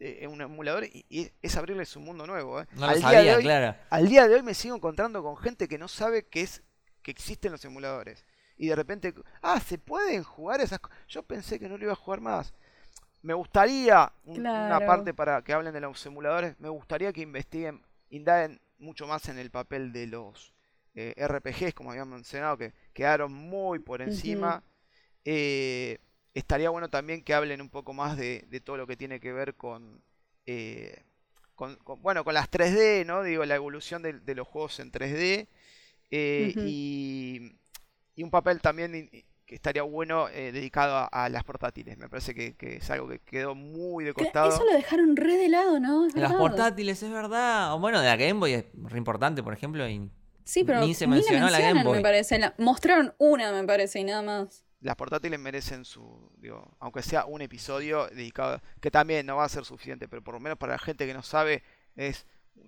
eh, 0.00 0.18
es 0.22 0.28
un 0.28 0.40
emulador 0.40 0.84
y, 0.84 1.04
y 1.08 1.30
es 1.42 1.56
abrirles 1.56 1.94
un 1.96 2.04
mundo 2.04 2.26
nuevo. 2.26 2.60
¿eh? 2.60 2.66
No 2.72 2.86
al, 2.86 3.00
lo 3.00 3.08
día 3.08 3.08
de 3.10 3.14
sabía, 3.16 3.36
hoy, 3.36 3.42
claro. 3.42 3.76
al 3.90 4.08
día 4.08 4.28
de 4.28 4.34
hoy 4.34 4.42
me 4.42 4.54
sigo 4.54 4.74
encontrando 4.76 5.22
con 5.22 5.36
gente 5.36 5.68
que 5.68 5.78
no 5.78 5.88
sabe 5.88 6.26
que 6.26 6.42
es 6.42 6.62
que 7.02 7.10
existen 7.10 7.52
los 7.52 7.64
emuladores. 7.64 8.24
Y 8.56 8.68
de 8.68 8.76
repente, 8.76 9.12
ah, 9.42 9.60
se 9.60 9.78
pueden 9.78 10.22
jugar 10.22 10.60
esas 10.60 10.78
cosas. 10.78 10.96
Yo 11.08 11.22
pensé 11.22 11.58
que 11.58 11.68
no 11.68 11.76
lo 11.76 11.84
iba 11.84 11.92
a 11.92 11.96
jugar 11.96 12.20
más. 12.20 12.54
Me 13.22 13.34
gustaría 13.34 14.12
un- 14.24 14.40
una 14.40 14.80
parte 14.86 15.12
para 15.14 15.42
que 15.42 15.52
hablen 15.52 15.72
de 15.74 15.80
los 15.80 16.04
emuladores. 16.06 16.58
Me 16.60 16.68
gustaría 16.68 17.12
que 17.12 17.22
investiguen, 17.22 17.82
indaguen 18.10 18.60
mucho 18.78 19.06
más 19.06 19.28
en 19.28 19.38
el 19.38 19.50
papel 19.50 19.92
de 19.92 20.06
los 20.06 20.52
eh, 20.94 21.14
RPGs, 21.16 21.74
como 21.74 21.90
habíamos 21.90 22.14
mencionado, 22.14 22.56
que 22.56 22.72
quedaron 22.92 23.32
muy 23.32 23.80
por 23.80 24.00
encima. 24.02 24.62
Eh, 25.24 25.98
estaría 26.34 26.70
bueno 26.70 26.88
también 26.90 27.22
que 27.22 27.34
hablen 27.34 27.60
un 27.60 27.68
poco 27.70 27.92
más 27.92 28.16
de, 28.16 28.44
de 28.50 28.60
todo 28.60 28.76
lo 28.76 28.86
que 28.86 28.96
tiene 28.96 29.20
que 29.20 29.32
ver 29.32 29.54
con, 29.54 30.02
eh, 30.46 31.02
con, 31.54 31.76
con- 31.76 32.02
bueno, 32.02 32.24
con 32.24 32.34
las 32.34 32.50
3D, 32.50 33.04
¿no? 33.06 33.22
Digo, 33.22 33.44
la 33.44 33.54
evolución 33.54 34.02
de, 34.02 34.14
de 34.14 34.34
los 34.34 34.46
juegos 34.48 34.80
en 34.80 34.90
3D. 34.92 35.46
eh, 36.10 36.54
y, 36.56 37.52
y 38.16 38.22
un 38.22 38.30
papel 38.30 38.60
también 38.60 39.10
que 39.46 39.54
estaría 39.54 39.82
bueno 39.82 40.28
eh, 40.30 40.52
dedicado 40.52 40.96
a, 40.96 41.04
a 41.06 41.28
las 41.28 41.44
portátiles. 41.44 41.98
Me 41.98 42.08
parece 42.08 42.34
que, 42.34 42.54
que 42.56 42.76
es 42.76 42.90
algo 42.90 43.08
que 43.08 43.18
quedó 43.18 43.54
muy 43.54 44.04
de 44.04 44.14
costado. 44.14 44.48
Eso 44.48 44.64
lo 44.64 44.72
dejaron 44.72 45.16
re 45.16 45.36
de 45.36 45.48
lado, 45.48 45.80
¿no? 45.80 46.06
Es 46.06 46.14
Las 46.14 46.32
portátiles, 46.32 47.02
es 47.02 47.10
verdad. 47.10 47.74
O 47.74 47.78
bueno, 47.78 48.00
de 48.00 48.06
la 48.06 48.16
Game 48.16 48.40
Boy 48.40 48.54
es 48.54 48.64
re 48.74 48.98
importante, 48.98 49.42
por 49.42 49.52
ejemplo. 49.52 49.86
Y 49.88 50.10
Sí, 50.44 50.62
pero 50.64 50.80
Ni 50.80 50.94
se 50.94 51.06
la 51.06 51.10
mencionó 51.14 51.48
la 51.50 51.60
Game 51.60 51.84
Boy. 51.84 51.96
me 51.98 52.02
parece. 52.02 52.38
La- 52.38 52.54
mostraron 52.58 53.14
una, 53.18 53.52
me 53.52 53.64
parece, 53.66 54.00
y 54.00 54.04
nada 54.04 54.22
más. 54.22 54.64
Las 54.84 54.96
portátiles 54.96 55.40
merecen 55.40 55.84
su, 55.86 56.30
digo, 56.36 56.76
aunque 56.78 57.00
sea 57.02 57.24
un 57.24 57.40
episodio 57.40 58.06
dedicado, 58.08 58.60
que 58.82 58.90
también 58.90 59.24
no 59.24 59.36
va 59.36 59.44
a 59.44 59.48
ser 59.48 59.64
suficiente, 59.64 60.08
pero 60.08 60.22
por 60.22 60.34
lo 60.34 60.40
menos 60.40 60.58
para 60.58 60.74
la 60.74 60.78
gente 60.78 61.06
que 61.06 61.14
no 61.14 61.22
sabe, 61.22 61.62
es, 61.96 62.26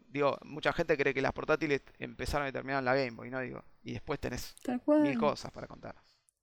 digo, 0.09 0.39
mucha 0.43 0.73
gente 0.73 0.97
cree 0.97 1.13
que 1.13 1.21
las 1.21 1.33
portátiles 1.35 1.83
empezaron 1.99 2.49
y 2.49 2.53
terminaron 2.53 2.87
la 2.87 2.95
Game 2.95 3.11
Boy, 3.11 3.29
¿no? 3.31 3.41
Digo, 3.41 3.63
y 3.83 3.93
después 3.93 4.19
tenés 4.19 4.55
mil 5.03 5.19
cosas 5.19 5.51
para 5.53 5.67
contar. 5.67 5.95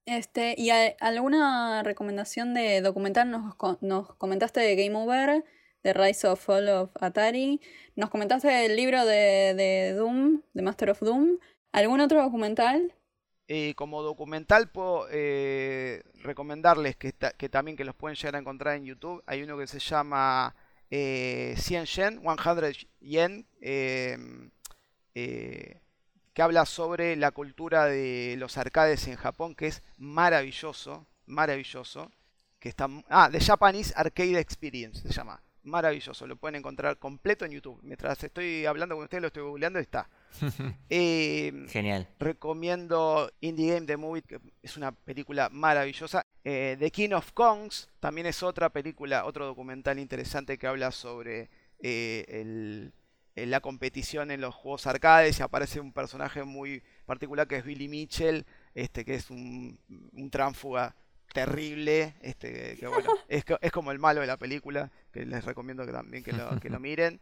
Este, 0.06 0.54
¿y 0.58 0.70
a- 0.70 0.96
alguna 1.00 1.82
recomendación 1.82 2.54
de 2.54 2.82
documental? 2.82 3.32
Nos 3.32 4.16
comentaste 4.18 4.60
de 4.60 4.76
Game 4.76 4.96
Over, 4.96 5.44
de 5.82 5.94
Rise 5.94 6.28
of 6.28 6.40
Fall 6.40 6.70
of 6.70 6.92
Atari. 7.02 7.60
Nos 7.96 8.12
comentaste 8.12 8.66
el 8.68 8.76
libro 8.76 9.06
de, 9.06 9.54
de 9.56 9.94
Doom, 9.94 10.42
de 10.54 10.62
Master 10.62 10.92
of 10.92 11.00
Doom. 11.00 11.40
¿Algún 11.72 12.00
otro 12.00 12.22
documental? 12.22 12.94
Eh, 13.48 13.74
como 13.76 14.02
documental 14.02 14.70
puedo 14.72 15.08
eh, 15.12 16.02
recomendarles 16.24 16.96
que, 16.96 17.12
ta- 17.12 17.34
que 17.34 17.50
también 17.50 17.76
que 17.76 17.84
los 17.84 17.94
pueden 17.96 18.16
llegar 18.16 18.36
a 18.36 18.40
encontrar 18.40 18.76
en 18.78 18.86
YouTube. 18.86 19.22
Hay 19.28 19.44
uno 19.44 19.58
que 19.58 19.68
se 19.68 19.80
llama 19.80 20.56
eh, 20.90 21.54
100 21.58 21.86
yen, 21.86 22.22
100 22.22 22.74
yen, 23.02 23.46
eh, 23.62 24.18
que 26.34 26.42
habla 26.42 26.66
sobre 26.66 27.16
la 27.16 27.32
cultura 27.32 27.86
de 27.86 28.36
los 28.38 28.58
arcades 28.58 29.08
en 29.08 29.16
Japón, 29.16 29.56
que 29.56 29.68
es 29.68 29.82
maravilloso, 29.98 31.06
maravilloso. 31.26 32.12
Que 32.60 32.70
está, 32.70 32.88
ah, 33.10 33.30
The 33.32 33.42
Japanese 33.42 33.94
Arcade 33.96 34.40
Experience 34.40 35.02
se 35.02 35.14
llama. 35.14 35.42
Maravilloso, 35.64 36.28
lo 36.28 36.36
pueden 36.36 36.56
encontrar 36.56 36.98
completo 36.98 37.46
en 37.46 37.52
YouTube. 37.54 37.80
Mientras 37.84 38.22
estoy 38.24 38.66
hablando 38.66 38.96
con 38.96 39.04
ustedes, 39.06 39.22
lo 39.22 39.28
estoy 39.28 39.44
googleando 39.44 39.80
y 39.80 39.84
está. 39.84 40.10
Eh, 40.90 41.66
genial. 41.70 42.08
recomiendo 42.20 43.32
Indie 43.42 43.74
Game 43.76 43.86
The 43.88 43.98
Movie, 43.98 44.22
que 44.24 44.40
es 44.62 44.78
una 44.78 44.92
película 44.92 45.50
maravillosa. 45.50 46.26
Eh, 46.44 46.76
The 46.80 46.92
King 46.92 47.12
of 47.14 47.32
Kongs 47.32 47.90
también 48.00 48.28
es 48.28 48.44
otra 48.44 48.70
película, 48.70 49.26
otro 49.26 49.46
documental 49.46 49.98
interesante 50.00 50.58
que 50.58 50.68
habla 50.68 50.92
sobre 50.92 51.50
eh, 51.80 52.26
el- 52.30 52.94
la 53.36 53.60
competición 53.62 54.30
en 54.30 54.42
los 54.42 54.54
juegos 54.54 54.86
arcades 54.86 55.40
y 55.40 55.44
aparece 55.44 55.80
un 55.80 55.92
personaje 55.92 56.44
muy 56.44 56.84
particular 57.06 57.48
que 57.48 57.56
es 57.58 57.64
Billy 57.66 57.88
Mitchell, 57.88 58.46
este, 58.76 59.04
que 59.04 59.16
es 59.16 59.30
un, 59.32 59.80
un 60.14 60.30
tránfuga 60.30 60.96
terrible, 61.34 62.16
este, 62.22 62.78
que 62.78 62.88
bueno, 62.88 63.12
es, 63.28 63.44
es 63.62 63.72
como 63.72 63.92
el 63.92 64.00
malo 64.00 64.22
de 64.22 64.28
la 64.28 64.38
película, 64.38 64.90
que 65.12 65.26
les 65.26 65.44
recomiendo 65.44 65.86
que 65.86 65.92
también 65.92 66.24
que 66.24 66.32
lo, 66.32 66.60
que 66.60 66.70
lo 66.70 66.80
miren. 66.80 67.20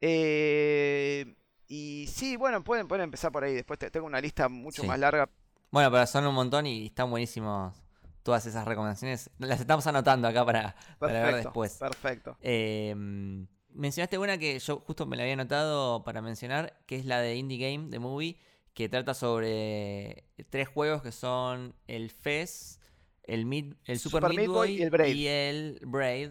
Eh, 0.00 1.34
y 1.68 2.06
sí, 2.08 2.36
bueno, 2.36 2.62
pueden, 2.62 2.86
pueden 2.86 3.04
empezar 3.04 3.32
por 3.32 3.42
ahí. 3.44 3.54
Después 3.54 3.78
te- 3.78 3.90
tengo 3.90 4.06
una 4.06 4.20
lista 4.20 4.48
mucho 4.48 4.82
Sí. 4.82 4.88
más 4.88 4.98
larga. 4.98 5.28
Bueno, 5.70 5.90
pero 5.90 6.06
son 6.06 6.26
un 6.26 6.34
montón 6.34 6.66
y 6.66 6.86
están 6.86 7.10
buenísimos 7.10 7.74
todas 8.22 8.46
esas 8.46 8.64
recomendaciones. 8.66 9.30
Las 9.38 9.60
estamos 9.60 9.86
anotando 9.86 10.28
acá 10.28 10.44
para, 10.44 10.76
para 10.98 11.22
ver 11.24 11.34
después. 11.36 11.74
perfecto. 11.78 12.36
Eh, 12.40 12.94
mencionaste 13.70 14.16
una 14.18 14.38
que 14.38 14.58
yo 14.58 14.80
justo 14.80 15.06
me 15.06 15.16
la 15.16 15.22
había 15.24 15.34
anotado 15.34 16.04
para 16.04 16.22
mencionar, 16.22 16.78
que 16.86 16.96
es 16.96 17.04
la 17.04 17.20
de 17.20 17.34
Indie 17.36 17.58
Game, 17.58 17.88
de 17.90 17.98
Movie, 17.98 18.38
que 18.74 18.88
trata 18.88 19.14
sobre 19.14 20.24
tres 20.50 20.68
juegos 20.68 21.02
que 21.02 21.12
son 21.12 21.74
el 21.88 22.10
Fez, 22.10 22.78
el, 23.26 23.46
Mid, 23.46 23.74
el 23.84 23.98
Super, 23.98 24.22
Super 24.22 24.36
Meat 24.36 24.48
Boy 24.48 24.56
Boy 24.68 24.78
y 24.78 24.82
el 24.82 24.90
Braid. 24.90 25.16
y 25.16 25.26
el 25.26 25.78
Braid, 25.86 26.30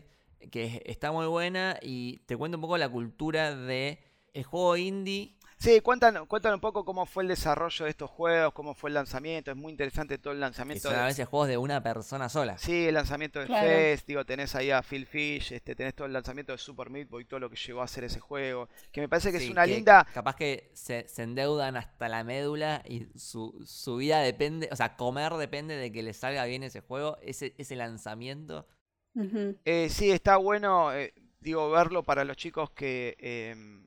que 0.52 0.64
es- 0.66 0.82
está 0.86 1.12
muy 1.12 1.28
buena 1.28 1.78
y 1.82 2.18
te 2.26 2.36
cuento 2.38 2.58
un 2.58 2.62
poco 2.62 2.78
la 2.78 2.90
cultura 2.90 3.56
de 3.56 4.00
el 4.34 4.44
juego 4.44 4.76
indie. 4.78 5.35
Sí, 5.58 5.80
cuentan, 5.80 6.26
cuentan 6.28 6.54
un 6.54 6.60
poco 6.60 6.84
cómo 6.84 7.06
fue 7.06 7.24
el 7.24 7.30
desarrollo 7.30 7.86
de 7.86 7.90
estos 7.92 8.10
juegos, 8.12 8.54
cómo 8.54 8.74
fue 8.76 8.90
el 8.90 8.94
lanzamiento. 8.94 9.52
Es 9.52 9.58
muy 9.58 9.72
interesante 9.72 10.18
todo 10.18 10.34
el 10.34 10.40
lanzamiento. 10.42 10.90
son 10.90 10.98
a 10.98 11.02
de- 11.02 11.06
veces 11.08 11.28
juegos 11.28 11.48
de 11.48 11.58
una 11.58 11.82
persona 11.82 12.28
sola. 12.30 12.58
Sí, 12.58 12.88
el 12.88 12.94
lanzamiento 12.94 13.40
de 13.40 13.46
Claro. 13.48 13.66
Fest, 13.68 14.06
digo, 14.08 14.26
tenés 14.26 14.54
ahí 14.54 14.70
a 14.72 14.82
Phil 14.84 15.06
Fish, 15.06 15.54
este, 15.54 15.74
tenés 15.74 15.96
todo 15.96 16.08
el 16.08 16.14
lanzamiento 16.14 16.52
de 16.52 16.58
Super 16.58 16.90
Meat 16.90 17.08
Boy, 17.10 17.26
todo 17.26 17.40
lo 17.40 17.50
que 17.50 17.56
llegó 17.56 17.82
a 17.82 17.88
ser 17.88 18.04
ese 18.04 18.20
juego. 18.20 18.68
Que 18.92 19.02
me 19.02 19.08
parece 19.10 19.32
que 19.32 19.40
Sí, 19.40 19.46
es 19.46 19.52
una 19.52 19.66
que 19.66 19.76
linda. 19.76 20.06
Capaz 20.14 20.36
que 20.36 20.72
se, 20.74 21.08
se 21.08 21.24
endeudan 21.24 21.78
hasta 21.78 22.10
la 22.10 22.24
médula 22.24 22.84
y 22.88 23.08
su, 23.18 23.64
su 23.66 23.96
vida 23.96 24.20
depende, 24.20 24.68
o 24.72 24.76
sea, 24.76 24.96
comer 24.98 25.34
depende 25.34 25.76
de 25.78 25.92
que 25.92 26.04
les 26.04 26.18
salga 26.18 26.46
bien 26.46 26.64
ese 26.64 26.82
juego, 26.82 27.18
ese, 27.22 27.56
ese 27.58 27.76
lanzamiento. 27.78 28.68
Eh, 29.64 29.88
sí, 29.90 30.12
está 30.12 30.36
bueno, 30.36 30.94
eh, 30.94 31.14
digo, 31.40 31.72
verlo 31.72 32.04
para 32.04 32.26
los 32.26 32.36
chicos 32.36 32.72
que, 32.72 33.16
em, 33.20 33.86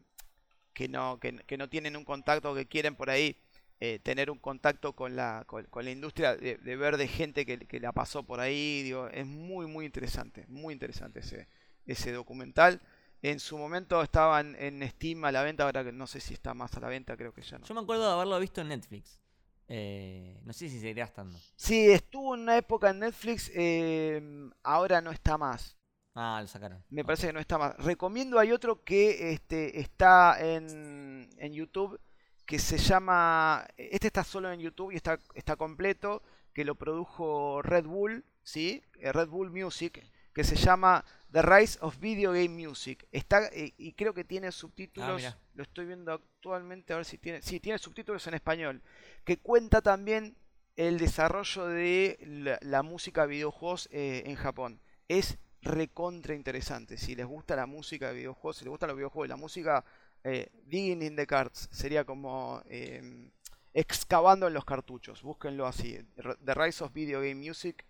que, 0.79 0.87
no, 0.87 1.19
que, 1.19 1.35
que 1.39 1.59
no 1.59 1.69
tienen 1.69 1.97
un 1.97 2.05
contacto, 2.05 2.55
que 2.55 2.67
quieren 2.67 2.95
por 2.95 3.11
ahí 3.11 3.37
eh, 3.81 3.99
tener 4.01 4.31
un 4.31 4.39
contacto 4.39 4.93
con 4.93 5.17
la, 5.17 5.43
con, 5.49 5.65
con 5.65 5.85
la 5.85 5.91
industria, 5.91 6.37
de, 6.37 6.57
de 6.57 6.77
ver 6.77 6.97
de 6.97 7.09
gente 7.09 7.45
que, 7.45 7.59
que 7.59 7.81
la 7.81 7.91
pasó 7.91 8.23
por 8.23 8.39
ahí, 8.39 8.85
digo, 8.85 9.09
es 9.09 9.27
muy, 9.27 9.67
muy 9.67 9.85
interesante, 9.85 10.45
muy 10.47 10.73
interesante 10.73 11.19
ese, 11.19 11.49
ese 11.85 12.13
documental. 12.13 12.81
En 13.23 13.41
su 13.41 13.59
momento 13.59 14.01
estaban 14.01 14.55
en 14.61 14.89
Steam 14.89 15.25
a 15.25 15.33
la 15.33 15.43
venta, 15.43 15.65
ahora 15.65 15.83
que 15.83 15.91
no 15.91 16.07
sé 16.07 16.21
si 16.21 16.33
está 16.35 16.55
más 16.55 16.73
a 16.77 16.81
la 16.81 16.87
venta, 16.87 17.17
creo 17.17 17.35
que 17.35 17.43
ya 17.43 17.59
no. 17.59 17.67
Yo 17.67 17.75
me 17.75 17.81
acuerdo 17.81 18.07
de 18.07 18.13
haberlo 18.13 18.39
visto 18.39 18.61
en 18.61 18.69
Netflix. 18.69 19.21
Eh, 19.67 20.41
no 20.45 20.53
sé 20.53 20.69
si 20.69 20.79
seguirá 20.79 21.07
estando. 21.07 21.37
Sí, 21.57 21.91
estuvo 21.91 22.37
en 22.37 22.43
una 22.43 22.57
época 22.57 22.91
en 22.91 23.01
Netflix, 23.01 23.51
em, 23.53 24.49
ahora 24.63 25.01
no 25.01 25.11
está 25.11 25.37
más. 25.37 25.77
Ah, 26.21 26.41
lo 26.41 26.49
sacaron. 26.49 26.83
Me 26.91 27.05
parece 27.05 27.29
que 27.29 27.33
no 27.33 27.39
está 27.39 27.59
más. 27.59 27.77
Recomiendo, 27.77 28.41
hay 28.41 28.51
otro 28.51 28.83
que 28.83 29.31
este, 29.31 29.79
está 29.79 30.37
en, 30.41 31.31
en 31.39 31.53
YouTube 31.53 32.01
que 32.45 32.59
se 32.59 32.77
llama. 32.77 33.69
Este 33.77 34.09
está 34.09 34.25
solo 34.25 34.51
en 34.51 34.59
YouTube 34.59 34.91
y 34.91 34.97
está, 34.97 35.21
está 35.35 35.55
completo. 35.55 36.25
Que 36.53 36.65
lo 36.65 36.75
produjo 36.75 37.63
Red 37.63 37.85
Bull, 37.85 38.25
¿sí? 38.43 38.83
Eh, 38.99 39.13
Red 39.13 39.29
Bull 39.29 39.53
Music. 39.53 40.05
Que 40.35 40.43
se 40.43 40.57
llama 40.57 41.05
The 41.31 41.43
Rise 41.43 41.79
of 41.83 42.01
Video 42.01 42.33
Game 42.33 42.49
Music. 42.49 43.07
Está, 43.13 43.47
eh, 43.53 43.75
y 43.79 43.93
creo 43.93 44.13
que 44.13 44.25
tiene 44.25 44.51
subtítulos. 44.51 45.19
mirá. 45.19 45.39
lo 45.55 45.63
estoy 45.63 45.87
viendo 45.87 46.13
actualmente, 46.13 46.95
a 46.95 46.97
ver 46.97 47.05
si 47.05 47.19
tiene. 47.19 47.43
Sí, 47.43 47.61
tiene 47.61 47.79
subtítulos 47.79 48.27
en 48.27 48.35
español. 48.35 48.83
Que 49.25 49.39
cuenta 49.39 49.83
también 49.83 50.37
el 50.75 50.99
desarrollo 50.99 51.67
de 51.67 52.19
la, 52.23 52.59
la 52.63 52.83
música 52.83 53.23
de 53.23 53.29
videojuegos 53.29 53.89
eh, 53.93 54.25
en 54.27 54.35
Japón. 54.35 54.81
Es 55.07 55.39
recontra 55.63 56.35
interesante. 56.35 56.97
Si 56.97 57.15
les 57.15 57.27
gusta 57.27 57.57
la 57.57 57.67
música 57.67 58.09
de 58.09 58.15
videojuegos, 58.15 58.57
si 58.57 58.65
les 58.65 58.71
gustan 58.71 58.89
los 58.89 58.97
videojuegos, 58.97 59.29
la 59.29 59.37
música 59.37 59.85
eh, 60.25 60.49
Digging 60.67 61.03
in 61.03 61.17
the 61.17 61.27
Cards 61.27 61.69
sería 61.71 62.05
como 62.05 62.63
em, 62.69 63.31
excavando 63.75 64.47
en 64.49 64.55
los 64.55 64.65
cartuchos. 64.65 65.23
Búsquenlo 65.23 65.67
así. 65.67 65.99
The 66.45 66.55
Rise 66.55 66.85
of 66.85 66.93
Video 66.93 67.21
Game 67.21 67.37
Music, 67.37 67.85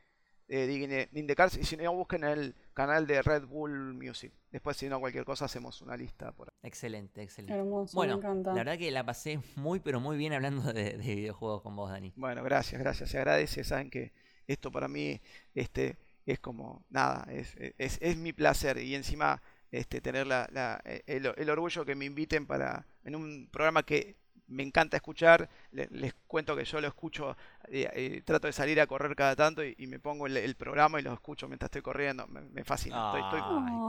eh, 0.49 0.67
Digging 0.67 1.09
in 1.13 1.27
the 1.27 1.35
Cards. 1.35 1.57
Y 1.57 1.65
si 1.65 1.77
no, 1.77 1.93
busquen 1.95 2.25
el 2.25 2.55
canal 2.75 3.07
de 3.07 3.23
Red 3.23 3.47
Bull 3.47 3.95
Music. 3.95 4.33
Después, 4.51 4.77
si 4.77 4.89
no, 4.89 4.99
cualquier 4.99 5.25
cosa, 5.25 5.45
hacemos 5.45 5.81
una 5.83 5.97
lista 5.97 6.33
por 6.33 6.49
ahí. 6.49 6.69
Excelente, 6.69 7.23
excelente. 7.23 7.55
Hermoso, 7.59 7.95
Bueno, 7.95 8.15
me 8.15 8.21
encanta. 8.21 8.51
la 8.51 8.57
verdad 8.65 8.79
que 8.79 8.91
la 8.91 9.05
pasé 9.05 9.41
muy, 9.57 9.81
pero 9.81 10.01
muy 10.01 10.17
bien 10.17 10.33
hablando 10.33 10.73
de, 10.73 10.97
de 10.97 11.15
videojuegos 11.15 11.63
con 11.63 11.77
vos, 11.77 11.91
Dani. 11.91 12.13
Bueno, 12.17 12.43
gracias, 12.43 12.81
gracias. 12.81 13.11
Se 13.11 13.19
agradece. 13.19 13.63
Saben 13.63 13.91
que 13.91 14.13
esto 14.47 14.73
para 14.73 14.89
mí 14.89 15.21
este, 15.55 15.97
es 16.33 16.39
como 16.39 16.85
nada, 16.91 17.27
es, 17.31 17.55
es, 17.79 17.99
es 18.01 18.17
mi 18.17 18.33
placer. 18.33 18.79
Y 18.79 18.95
encima 18.95 19.41
este, 19.71 20.01
tener 20.01 20.27
la, 20.27 20.49
la- 20.53 20.83
el, 21.07 21.33
el 21.37 21.51
orgullo 21.51 21.85
que 21.85 21.95
me 21.95 22.05
inviten 22.05 22.47
para 22.47 22.87
en 23.05 23.15
un 23.17 23.49
programa 23.51 23.83
que 23.83 24.17
me 24.47 24.63
encanta 24.63 24.97
escuchar. 24.97 25.49
Le- 25.73 25.89
les 25.91 26.15
cuento 26.27 26.57
que 26.57 26.65
yo 26.65 26.81
lo 26.81 26.87
escucho, 26.89 27.37
eh, 27.71 27.89
eh, 27.93 28.23
trato 28.25 28.47
de 28.47 28.53
salir 28.55 28.81
a 28.81 28.87
correr 28.87 29.15
cada 29.15 29.37
tanto 29.37 29.63
y, 29.63 29.75
y 29.79 29.87
me 29.87 29.99
pongo 29.99 30.27
el, 30.27 30.39
el 30.39 30.55
programa 30.55 30.99
y 30.99 31.03
lo 31.03 31.13
escucho 31.13 31.49
mientras 31.49 31.69
estoy 31.69 31.83
corriendo. 31.83 32.27
Me, 32.29 32.41
me 32.41 32.65
fascina. 32.65 33.13
Estoy, 33.15 33.21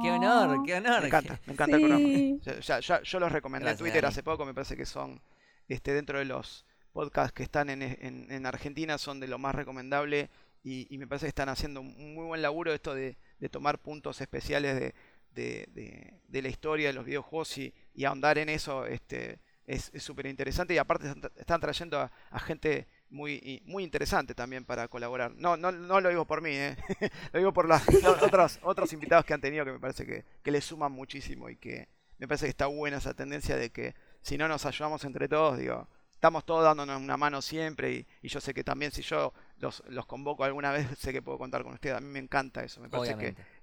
qué 0.04 0.12
honor, 0.12 0.66
qué 0.66 0.74
honor. 0.76 1.00
me 1.02 1.08
encanta, 1.08 1.40
me 1.46 1.54
encanta 1.54 1.76
el 1.78 1.82
programa. 1.82 2.06
Sí. 2.08 2.40
Ya- 2.46 2.60
ya- 2.60 2.80
ya- 2.82 3.02
yo 3.04 3.20
los 3.22 3.32
recomendé 3.32 3.64
Gracias, 3.66 3.80
en 3.80 3.86
Twitter 3.86 4.06
hace 4.06 4.22
poco, 4.24 4.46
me 4.46 4.54
parece 4.54 4.76
que 4.76 4.86
son 4.86 5.22
este, 5.70 5.94
dentro 5.94 6.20
de 6.20 6.26
los 6.26 6.66
podcasts 6.92 7.32
que 7.32 7.44
están 7.44 7.70
en, 7.70 7.82
en- 7.82 8.28
en 8.30 8.46
Argentina, 8.46 8.98
son 8.98 9.20
de 9.22 9.28
lo 9.28 9.38
más 9.38 9.56
recomendable 9.56 10.30
y, 10.64 10.88
y 10.94 10.98
me 10.98 11.08
parece 11.08 11.26
que 11.26 11.30
están 11.30 11.50
haciendo 11.50 11.82
un 11.82 12.14
muy 12.16 12.26
buen 12.26 12.42
laburo 12.42 12.74
esto 12.74 12.94
de, 12.94 13.18
de 13.40 13.50
tomar 13.50 13.80
puntos 13.80 14.22
especiales 14.22 14.76
de, 14.80 14.94
de- 15.34 16.14
de- 16.28 16.42
la 16.42 16.50
historia 16.50 16.88
de 16.88 16.94
los 16.94 17.06
videojuegos 17.06 17.58
y, 17.58 17.74
y 17.94 18.06
ahondar 18.06 18.38
en 18.38 18.50
eso 18.50 18.86
este, 18.86 19.40
es 19.68 19.92
súper 19.98 20.26
interesante 20.26 20.74
y 20.74 20.78
aparte 20.78 21.14
están, 21.38 21.62
trayendo 21.62 22.00
a, 22.00 22.40
gente 22.40 22.88
muy, 23.10 23.62
muy 23.66 23.84
interesante 23.84 24.34
también 24.36 24.66
para 24.66 24.88
colaborar. 24.88 25.32
No, 25.36 25.58
no, 25.58 25.72
no 25.72 26.02
lo 26.02 26.10
digo 26.10 26.26
por 26.26 26.42
mí, 26.42 26.52
¿eh? 26.52 26.76
lo 27.34 27.40
digo 27.40 27.54
por 27.54 27.68
los 27.68 27.82
otros, 28.22 28.60
otros 28.64 28.94
invitados 28.94 29.26
que 29.26 29.34
han 29.34 29.42
tenido 29.42 29.66
que 29.66 29.72
me 29.74 29.80
parece 29.80 30.06
que, 30.06 30.26
que 30.44 30.52
le 30.52 30.62
suman 30.62 30.92
muchísimo 30.92 31.50
y 31.50 31.56
que 31.58 31.88
me 32.18 32.28
parece 32.28 32.46
que 32.46 32.52
está 32.52 32.66
buena 32.68 32.98
esa 32.98 33.14
tendencia 33.14 33.56
de 33.56 33.70
que 33.72 33.96
si 34.22 34.38
no 34.38 34.48
nos 34.48 34.66
ayudamos 34.66 35.04
entre 35.06 35.28
todos, 35.30 35.58
digo, 35.58 35.88
estamos 36.20 36.46
todos 36.46 36.66
dándonos 36.66 37.02
una 37.02 37.16
mano 37.16 37.42
siempre 37.42 37.92
y, 37.94 38.06
y 38.22 38.28
yo 38.28 38.42
sé 38.42 38.54
que 38.54 38.62
también 38.62 38.92
si 38.92 39.02
yo 39.04 39.34
los, 39.60 39.82
los 39.88 40.06
convoco 40.06 40.44
alguna 40.44 40.70
vez, 40.74 40.86
sé 41.00 41.14
que 41.14 41.22
puedo 41.22 41.38
contar 41.38 41.64
con 41.64 41.72
ustedes. 41.74 41.96
A 41.96 42.02
mí 42.02 42.08
me 42.08 42.20
encanta 42.20 42.62
eso, 42.62 42.82
me 42.82 42.90
parece 42.90 43.14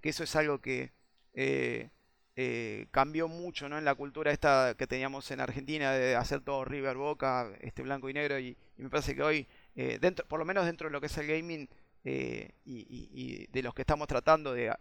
que, 0.00 0.08
eso 0.08 0.24
es 0.24 0.34
algo 0.36 0.58
que 0.58 0.90
eh, 1.34 1.90
eh, 2.34 2.86
cambió 2.92 3.28
mucho 3.28 3.68
¿no? 3.68 3.76
en 3.76 3.84
la 3.84 3.94
cultura 3.94 4.30
esta 4.32 4.74
que 4.78 4.86
teníamos 4.86 5.30
en 5.30 5.40
Argentina 5.40 5.92
de 5.92 6.16
hacer 6.16 6.40
todo 6.40 6.64
River 6.64 6.96
Boca, 6.96 7.50
este 7.60 7.82
blanco 7.82 8.08
y 8.08 8.14
negro 8.14 8.38
y, 8.38 8.56
y 8.78 8.82
me 8.82 8.88
parece 8.88 9.14
que 9.14 9.22
hoy, 9.22 9.46
eh, 9.74 9.98
dentro, 10.00 10.26
por 10.26 10.38
lo 10.38 10.46
menos 10.46 10.64
dentro 10.64 10.88
de 10.88 10.92
lo 10.92 11.00
que 11.00 11.08
es 11.08 11.18
el 11.18 11.26
gaming 11.26 11.68
eh, 12.04 12.52
y, 12.64 12.78
y- 12.88 13.10
y 13.12 13.46
de 13.48 13.62
los 13.62 13.74
que 13.74 13.82
estamos 13.82 14.08
tratando 14.08 14.54
de, 14.54 14.74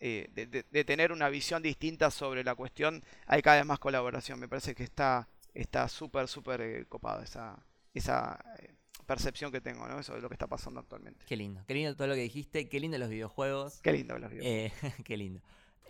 eh, 0.00 0.28
de, 0.34 0.46
de- 0.46 0.64
de 0.68 0.84
tener 0.84 1.12
una 1.12 1.28
visión 1.28 1.62
distinta 1.62 2.10
sobre 2.10 2.42
la 2.42 2.56
cuestión, 2.56 3.04
hay 3.26 3.40
cada 3.40 3.58
vez 3.58 3.66
más 3.66 3.78
colaboración. 3.78 4.40
Me 4.40 4.48
parece 4.48 4.74
que 4.74 4.82
está 4.82 5.28
está 5.54 5.88
súper, 5.88 6.28
súper 6.28 6.60
eh, 6.60 6.86
copada 6.88 7.22
esa, 7.24 7.58
esa 7.94 8.38
eh, 8.58 8.74
percepción 9.06 9.50
que 9.52 9.60
tengo, 9.60 9.86
¿no? 9.88 9.98
Eso 9.98 10.14
de 10.14 10.20
lo 10.20 10.28
que 10.28 10.34
está 10.34 10.46
pasando 10.46 10.80
actualmente. 10.80 11.24
Qué 11.26 11.36
lindo, 11.36 11.62
qué 11.66 11.74
lindo 11.74 11.94
todo 11.96 12.08
lo 12.08 12.14
que 12.14 12.22
dijiste, 12.22 12.68
qué 12.68 12.80
lindo 12.80 12.98
los 12.98 13.08
videojuegos. 13.08 13.80
Qué 13.82 13.92
lindo 13.92 14.18
los 14.18 14.30
videos. 14.30 14.46
Eh, 14.46 14.72
qué 15.04 15.16
lindo. 15.16 15.40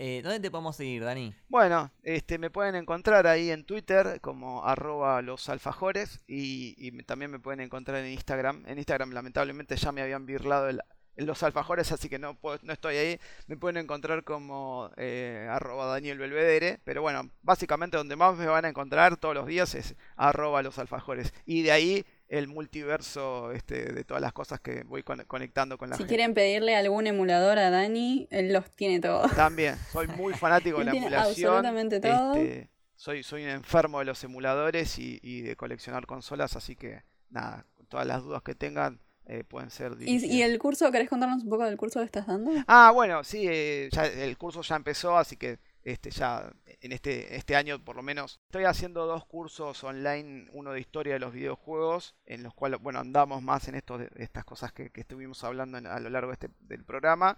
Eh, 0.03 0.23
¿Dónde 0.23 0.41
te 0.41 0.51
podemos 0.51 0.77
seguir, 0.77 1.05
Dani? 1.05 1.35
Bueno, 1.51 1.93
este, 2.03 2.39
me 2.39 2.49
pueden 2.49 2.75
encontrar 2.75 3.27
ahí 3.27 3.51
en 3.51 3.65
Twitter 3.65 4.19
como 4.23 4.65
arroba 4.65 5.21
los 5.21 5.51
alfajores 5.51 6.21
y, 6.27 6.75
y 6.79 7.03
también 7.03 7.31
me 7.31 7.39
pueden 7.39 7.61
encontrar 7.61 7.99
en 8.03 8.11
Instagram. 8.13 8.65
En 8.67 8.79
Instagram 8.79 9.11
lamentablemente 9.13 9.77
ya 9.77 9.93
me 9.93 10.01
habían 10.01 10.25
birlado 10.25 10.71
el- 10.71 10.81
los 11.17 11.43
alfajores, 11.43 11.93
así 11.93 12.09
que 12.09 12.19
no, 12.19 12.35
puedo- 12.35 12.59
no 12.63 12.73
estoy 12.73 12.97
ahí. 12.97 13.21
Me 13.47 13.57
pueden 13.57 13.77
encontrar 13.77 14.25
como 14.25 14.91
eh, 14.97 15.47
arroba 15.51 15.87
Daniel 15.87 16.19
Belvedere, 16.19 16.81
pero 16.85 17.03
bueno, 17.03 17.31
básicamente 17.43 17.97
donde 17.97 18.17
más 18.17 18.37
me 18.37 18.47
van 18.47 18.65
a 18.65 18.69
encontrar 18.69 19.17
todos 19.19 19.35
los 19.35 19.47
días 19.47 19.75
es 19.75 19.95
arroba 20.17 20.63
los 20.63 20.79
alfajores. 20.79 21.33
Y 21.45 21.63
de 21.63 21.73
ahí 21.73 22.07
el 22.29 22.47
multiverso 22.47 23.53
este, 23.53 23.93
de 23.93 24.05
todas 24.05 24.21
las 24.23 24.33
cosas 24.33 24.61
que 24.61 24.85
voy 24.85 25.03
con- 25.03 25.25
conectando 25.25 25.77
con 25.77 25.91
la 25.91 25.97
Si 25.97 26.03
gente. 26.03 26.15
quieren 26.15 26.35
pedirle 26.35 26.77
algún 26.77 27.07
emulador 27.07 27.59
a 27.59 27.71
Dani, 27.71 28.29
él 28.31 28.53
los 28.53 28.71
tiene 28.71 29.01
todos. 29.01 29.31
También, 29.35 29.77
soy 29.93 30.07
muy 30.07 30.33
fanático 30.35 30.79
de 30.79 30.85
la 30.87 30.91
tiene 30.93 31.07
emulación. 31.09 31.49
absolutamente 31.57 32.01
todo. 32.01 32.35
este, 32.37 32.71
soy, 32.97 33.23
soy 33.23 33.45
un 33.45 33.51
enfermo 33.51 33.99
de 33.99 34.05
los 34.05 34.23
emuladores 34.25 34.99
y, 34.99 35.19
y 35.23 35.43
de 35.43 35.57
coleccionar 35.57 36.07
consolas, 36.07 36.55
así 36.57 36.77
que 36.77 37.03
nada, 37.31 37.67
todas 37.89 38.07
las 38.07 38.23
dudas 38.23 38.43
que 38.43 38.55
tengan 38.55 39.01
eh, 39.33 39.45
pueden 39.45 39.71
ser 39.71 39.97
¿Y, 40.01 40.25
y 40.27 40.43
el 40.43 40.59
curso, 40.59 40.91
querés 40.91 41.09
contarnos 41.09 41.45
un 41.45 41.51
poco 41.51 41.65
del 41.65 41.77
curso 41.77 42.01
que 42.01 42.07
estás 42.07 42.27
dando? 42.27 42.51
Ah, 42.67 42.91
bueno, 42.93 43.23
sí, 43.23 43.45
eh, 43.49 43.89
ya 43.93 44.07
el 44.07 44.37
curso 44.37 44.61
ya 44.63 44.75
empezó, 44.77 45.17
así 45.17 45.37
que 45.37 45.59
este 45.83 46.11
ya 46.11 46.53
en 46.83 46.93
este, 46.93 47.37
este 47.37 47.55
año 47.57 47.83
por 47.83 47.97
lo 47.97 48.03
menos 48.03 48.41
estoy 48.47 48.65
haciendo 48.65 49.07
dos 49.07 49.25
cursos 49.27 49.83
online, 49.85 50.49
uno 50.53 50.73
de 50.73 50.81
historia 50.81 51.15
de 51.15 51.21
los 51.21 51.33
videojuegos, 51.33 52.17
en 52.27 52.43
los 52.43 52.53
cuales, 52.55 52.81
bueno, 52.81 52.99
andamos 52.99 53.41
más 53.43 53.69
en 53.69 53.77
esto 53.77 53.97
de, 53.99 54.11
estas 54.17 54.45
cosas 54.45 54.73
que, 54.73 54.91
que 54.91 55.01
estuvimos 55.03 55.43
hablando 55.45 55.79
en- 55.79 55.87
a 55.87 56.01
lo 56.01 56.11
largo 56.11 56.31
de 56.31 56.35
este, 56.35 56.49
del 56.61 56.85
programa, 56.85 57.37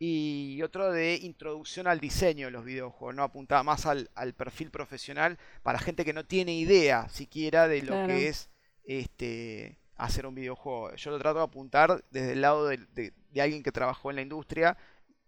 y 0.00 0.60
otro 0.62 0.92
de 0.92 1.16
introducción 1.22 1.86
al 1.86 1.98
diseño 2.00 2.46
de 2.46 2.52
los 2.52 2.64
videojuegos, 2.64 3.14
¿no? 3.16 3.22
Apuntada 3.22 3.62
más 3.62 3.86
al, 3.86 4.10
al 4.14 4.34
perfil 4.34 4.70
profesional 4.70 5.38
para 5.62 5.78
gente 5.78 6.04
que 6.04 6.12
no 6.12 6.24
tiene 6.24 6.54
idea 6.56 7.08
siquiera 7.08 7.68
de 7.68 7.82
lo 7.82 7.92
Claro. 7.92 8.06
que 8.08 8.28
es 8.28 8.48
este 8.84 9.77
hacer 9.98 10.26
un 10.26 10.34
videojuego. 10.34 10.94
Yo 10.96 11.10
lo 11.10 11.18
trato 11.18 11.38
de 11.38 11.44
apuntar 11.44 12.04
desde 12.10 12.32
el 12.32 12.40
lado 12.40 12.66
de, 12.68 12.78
de 12.94 13.42
alguien 13.42 13.62
que 13.62 13.72
trabajó 13.72 14.10
en 14.10 14.16
la 14.16 14.22
industria 14.22 14.76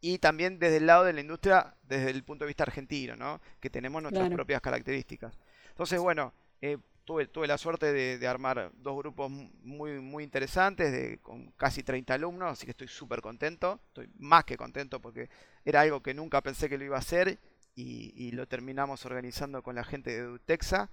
y 0.01 0.19
también 0.19 0.59
desde 0.59 0.79
el 0.79 0.87
lado 0.87 1.05
de 1.05 1.13
la 1.13 1.21
industria 1.21 1.75
desde 1.83 2.11
el 2.11 2.25
punto 2.25 2.45
de 2.45 2.49
vista 2.49 2.65
argentino, 2.65 3.17
¿no? 3.17 3.41
Que 3.61 3.69
tenemos 3.71 4.01
nuestras 4.03 4.29
Claro. 4.29 4.35
propias 4.37 4.61
características. 4.63 5.39
Entonces, 5.69 6.01
bueno, 6.01 6.33
eh, 6.63 6.79
tuve, 7.05 7.27
tuve 7.27 7.47
la 7.47 7.59
suerte 7.59 7.93
de, 7.93 8.17
de 8.19 8.27
armar 8.29 8.71
dos 8.77 8.97
grupos 8.97 9.31
mu- 9.31 9.51
muy, 9.63 10.01
muy 10.01 10.25
interesantes, 10.25 10.91
de, 10.93 11.19
con 11.19 11.51
casi 11.53 11.83
30 11.83 12.15
alumnos, 12.15 12.53
así 12.53 12.65
que 12.65 12.71
estoy 12.71 12.89
súper 12.89 13.21
contento, 13.21 13.81
estoy 13.89 14.09
más 14.19 14.45
que 14.45 14.57
contento 14.57 15.01
porque 15.01 15.29
era 15.65 15.83
algo 15.83 16.03
que 16.03 16.15
nunca 16.15 16.41
pensé 16.43 16.69
que 16.69 16.79
lo 16.79 16.85
iba 16.85 16.97
a 16.97 17.01
hacer 17.01 17.39
y, 17.75 18.13
y 18.17 18.33
lo 18.33 18.47
terminamos 18.47 19.05
organizando 19.05 19.63
con 19.63 19.75
la 19.75 19.85
gente 19.85 20.11
de 20.13 20.23
Dutexa. 20.23 20.91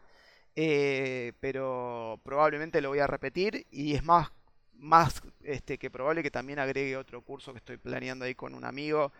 Eh, 0.59 1.33
pero 1.39 2.19
probablemente 2.23 2.81
lo 2.81 2.89
voy 2.89 2.97
a 2.99 3.05
repetir 3.07 3.67
y 3.69 3.93
es 3.93 4.03
más, 4.03 4.31
más 4.73 5.21
este, 5.43 5.77
que 5.77 5.91
probable 5.91 6.23
que 6.23 6.31
también 6.31 6.57
agregue 6.59 6.97
otro 6.97 7.21
curso 7.21 7.51
que 7.53 7.59
estoy 7.59 7.77
planeando 7.77 8.25
ahí 8.25 8.33
con 8.33 8.55
un 8.55 8.65
amigo 8.65 9.11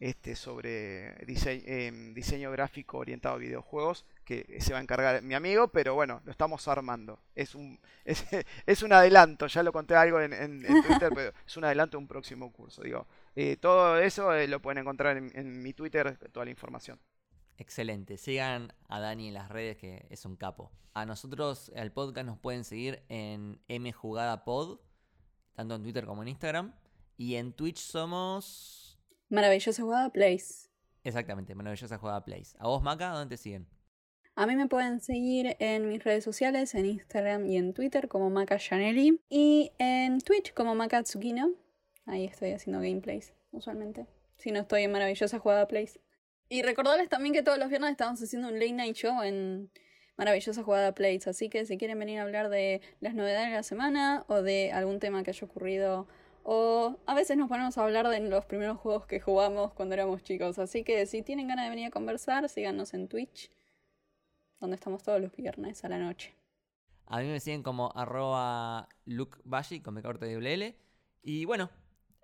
este, 0.00 0.36
sobre 0.36 1.16
dise- 1.26 1.62
em, 1.66 2.14
diseño 2.14 2.50
gráfico 2.52 2.98
orientado 2.98 3.34
a 3.36 3.38
videojuegos 3.38 4.06
que 4.24 4.58
se 4.60 4.72
va 4.72 4.78
a 4.78 4.82
encargar 4.82 5.22
mi 5.22 5.34
amigo, 5.34 5.68
pero 5.68 5.94
bueno, 5.94 6.22
lo 6.24 6.30
estamos 6.32 6.68
armando. 6.68 7.20
Es 7.34 7.54
un, 7.54 7.78
es, 8.04 8.24
es 8.66 8.82
un 8.82 8.92
adelanto, 8.92 9.46
ya 9.48 9.62
lo 9.62 9.72
conté 9.72 9.94
algo 9.96 10.20
en 10.20 10.80
Twitter, 10.80 11.10
pero 11.14 11.32
es 11.46 11.56
un 11.56 11.64
adelanto 11.64 11.96
de 11.98 12.02
un 12.02 12.08
próximo 12.08 12.52
curso. 12.52 12.82
Digo, 12.82 13.06
eh, 13.36 13.56
todo 13.58 13.98
eso 13.98 14.32
eh, 14.34 14.48
lo 14.48 14.60
pueden 14.62 14.78
encontrar 14.78 15.16
en, 15.18 15.32
en 15.34 15.62
mi 15.62 15.72
Twitter, 15.74 16.16
toda 16.32 16.44
la 16.46 16.50
información. 16.52 16.98
Excelente. 17.58 18.16
Sigan 18.16 18.72
a 18.88 19.00
Dani 19.00 19.28
en 19.28 19.34
las 19.34 19.48
redes, 19.48 19.76
que 19.76 20.06
es 20.10 20.24
un 20.24 20.36
capo. 20.36 20.70
A 20.94 21.04
nosotros, 21.04 21.70
al 21.76 21.92
podcast, 21.92 22.26
nos 22.26 22.38
pueden 22.38 22.64
seguir 22.64 23.02
en 23.08 23.60
mjugadapod, 23.68 24.80
tanto 25.54 25.74
en 25.74 25.82
Twitter 25.82 26.06
como 26.06 26.22
en 26.22 26.28
Instagram. 26.28 26.72
Y 27.16 27.34
en 27.34 27.52
Twitch 27.52 27.78
somos. 27.78 28.96
Maravillosa 29.28 29.82
jugada 29.82 30.10
Place. 30.10 30.70
Exactamente, 31.02 31.54
Maravillosa 31.54 31.98
Jugada 31.98 32.24
Place. 32.24 32.56
¿A 32.58 32.68
vos, 32.68 32.82
Maca, 32.82 33.10
dónde 33.10 33.36
te 33.36 33.42
siguen? 33.42 33.66
A 34.36 34.46
mí 34.46 34.54
me 34.54 34.68
pueden 34.68 35.00
seguir 35.00 35.56
en 35.58 35.88
mis 35.88 36.04
redes 36.04 36.22
sociales, 36.22 36.74
en 36.76 36.86
Instagram 36.86 37.44
y 37.46 37.56
en 37.56 37.74
Twitter 37.74 38.06
como 38.06 38.30
Maka 38.30 38.58
Janelli. 38.60 39.20
Y 39.28 39.72
en 39.78 40.20
Twitch 40.20 40.54
como 40.54 40.76
Maka 40.76 41.02
Tsukino. 41.02 41.50
Ahí 42.06 42.24
estoy 42.24 42.52
haciendo 42.52 42.80
gameplays, 42.80 43.34
usualmente. 43.50 44.06
Si 44.36 44.52
no 44.52 44.60
estoy 44.60 44.84
en 44.84 44.92
Maravillosa 44.92 45.40
Jugada 45.40 45.66
Place. 45.66 46.00
Y 46.48 46.62
recordarles 46.62 47.08
también 47.08 47.34
que 47.34 47.42
todos 47.42 47.58
los 47.58 47.68
viernes 47.68 47.90
estamos 47.90 48.22
haciendo 48.22 48.48
un 48.48 48.54
late 48.54 48.72
night 48.72 48.96
show 48.96 49.22
en 49.22 49.70
Maravillosa 50.16 50.62
Jugada 50.62 50.94
Plays. 50.94 51.26
Así 51.26 51.48
que 51.48 51.66
si 51.66 51.76
quieren 51.76 51.98
venir 51.98 52.20
a 52.20 52.22
hablar 52.22 52.48
de 52.48 52.80
las 53.00 53.14
novedades 53.14 53.48
de 53.48 53.54
la 53.54 53.62
semana 53.62 54.24
o 54.28 54.42
de 54.42 54.72
algún 54.72 54.98
tema 54.98 55.22
que 55.22 55.30
haya 55.30 55.46
ocurrido. 55.46 56.08
O 56.42 56.96
a 57.06 57.14
veces 57.14 57.36
nos 57.36 57.48
ponemos 57.48 57.76
a 57.76 57.84
hablar 57.84 58.08
de 58.08 58.20
los 58.20 58.46
primeros 58.46 58.78
juegos 58.78 59.06
que 59.06 59.20
jugamos 59.20 59.74
cuando 59.74 59.94
éramos 59.94 60.22
chicos. 60.22 60.58
Así 60.58 60.84
que 60.84 61.04
si 61.06 61.22
tienen 61.22 61.48
ganas 61.48 61.66
de 61.66 61.70
venir 61.70 61.88
a 61.88 61.90
conversar, 61.90 62.48
síganos 62.48 62.94
en 62.94 63.08
Twitch 63.08 63.50
donde 64.60 64.76
estamos 64.76 65.02
todos 65.02 65.20
los 65.20 65.34
viernes 65.36 65.84
a 65.84 65.88
la 65.88 65.98
noche. 65.98 66.34
A 67.06 67.20
mí 67.20 67.28
me 67.28 67.40
siguen 67.40 67.62
como 67.62 67.92
arroba 67.94 68.88
lukebashi 69.04 69.80
con 69.80 69.94
WL. 69.94 70.74
Y 71.22 71.44
bueno, 71.44 71.70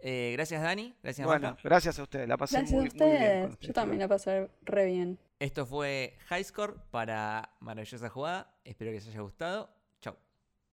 eh, 0.07 0.33
gracias 0.35 0.63
Dani, 0.63 0.95
gracias 1.03 1.27
Bueno, 1.27 1.57
gracias 1.65 1.99
a 1.99 2.03
ustedes. 2.03 2.29
La 2.29 2.37
pasé 2.37 2.59
Gracias 2.59 2.73
muy, 2.79 2.89
a 2.89 2.91
muy 2.91 2.91
bien. 2.99 3.05
ustedes. 3.17 3.43
con 3.43 3.53
este 3.53 3.67
Yo 3.67 3.73
también 3.73 3.99
la 4.01 4.09
pasé 4.09 4.51
re 4.63 4.85
bien. 4.87 5.19
Esto 5.41 5.67
fue 5.67 6.17
Highscore 6.31 6.75
para 6.91 7.51
Maravillosa 7.61 8.09
Jugada. 8.11 8.55
Espero 8.65 8.91
que 8.91 8.97
les 8.97 9.09
haya 9.09 9.21
gustado 9.23 9.71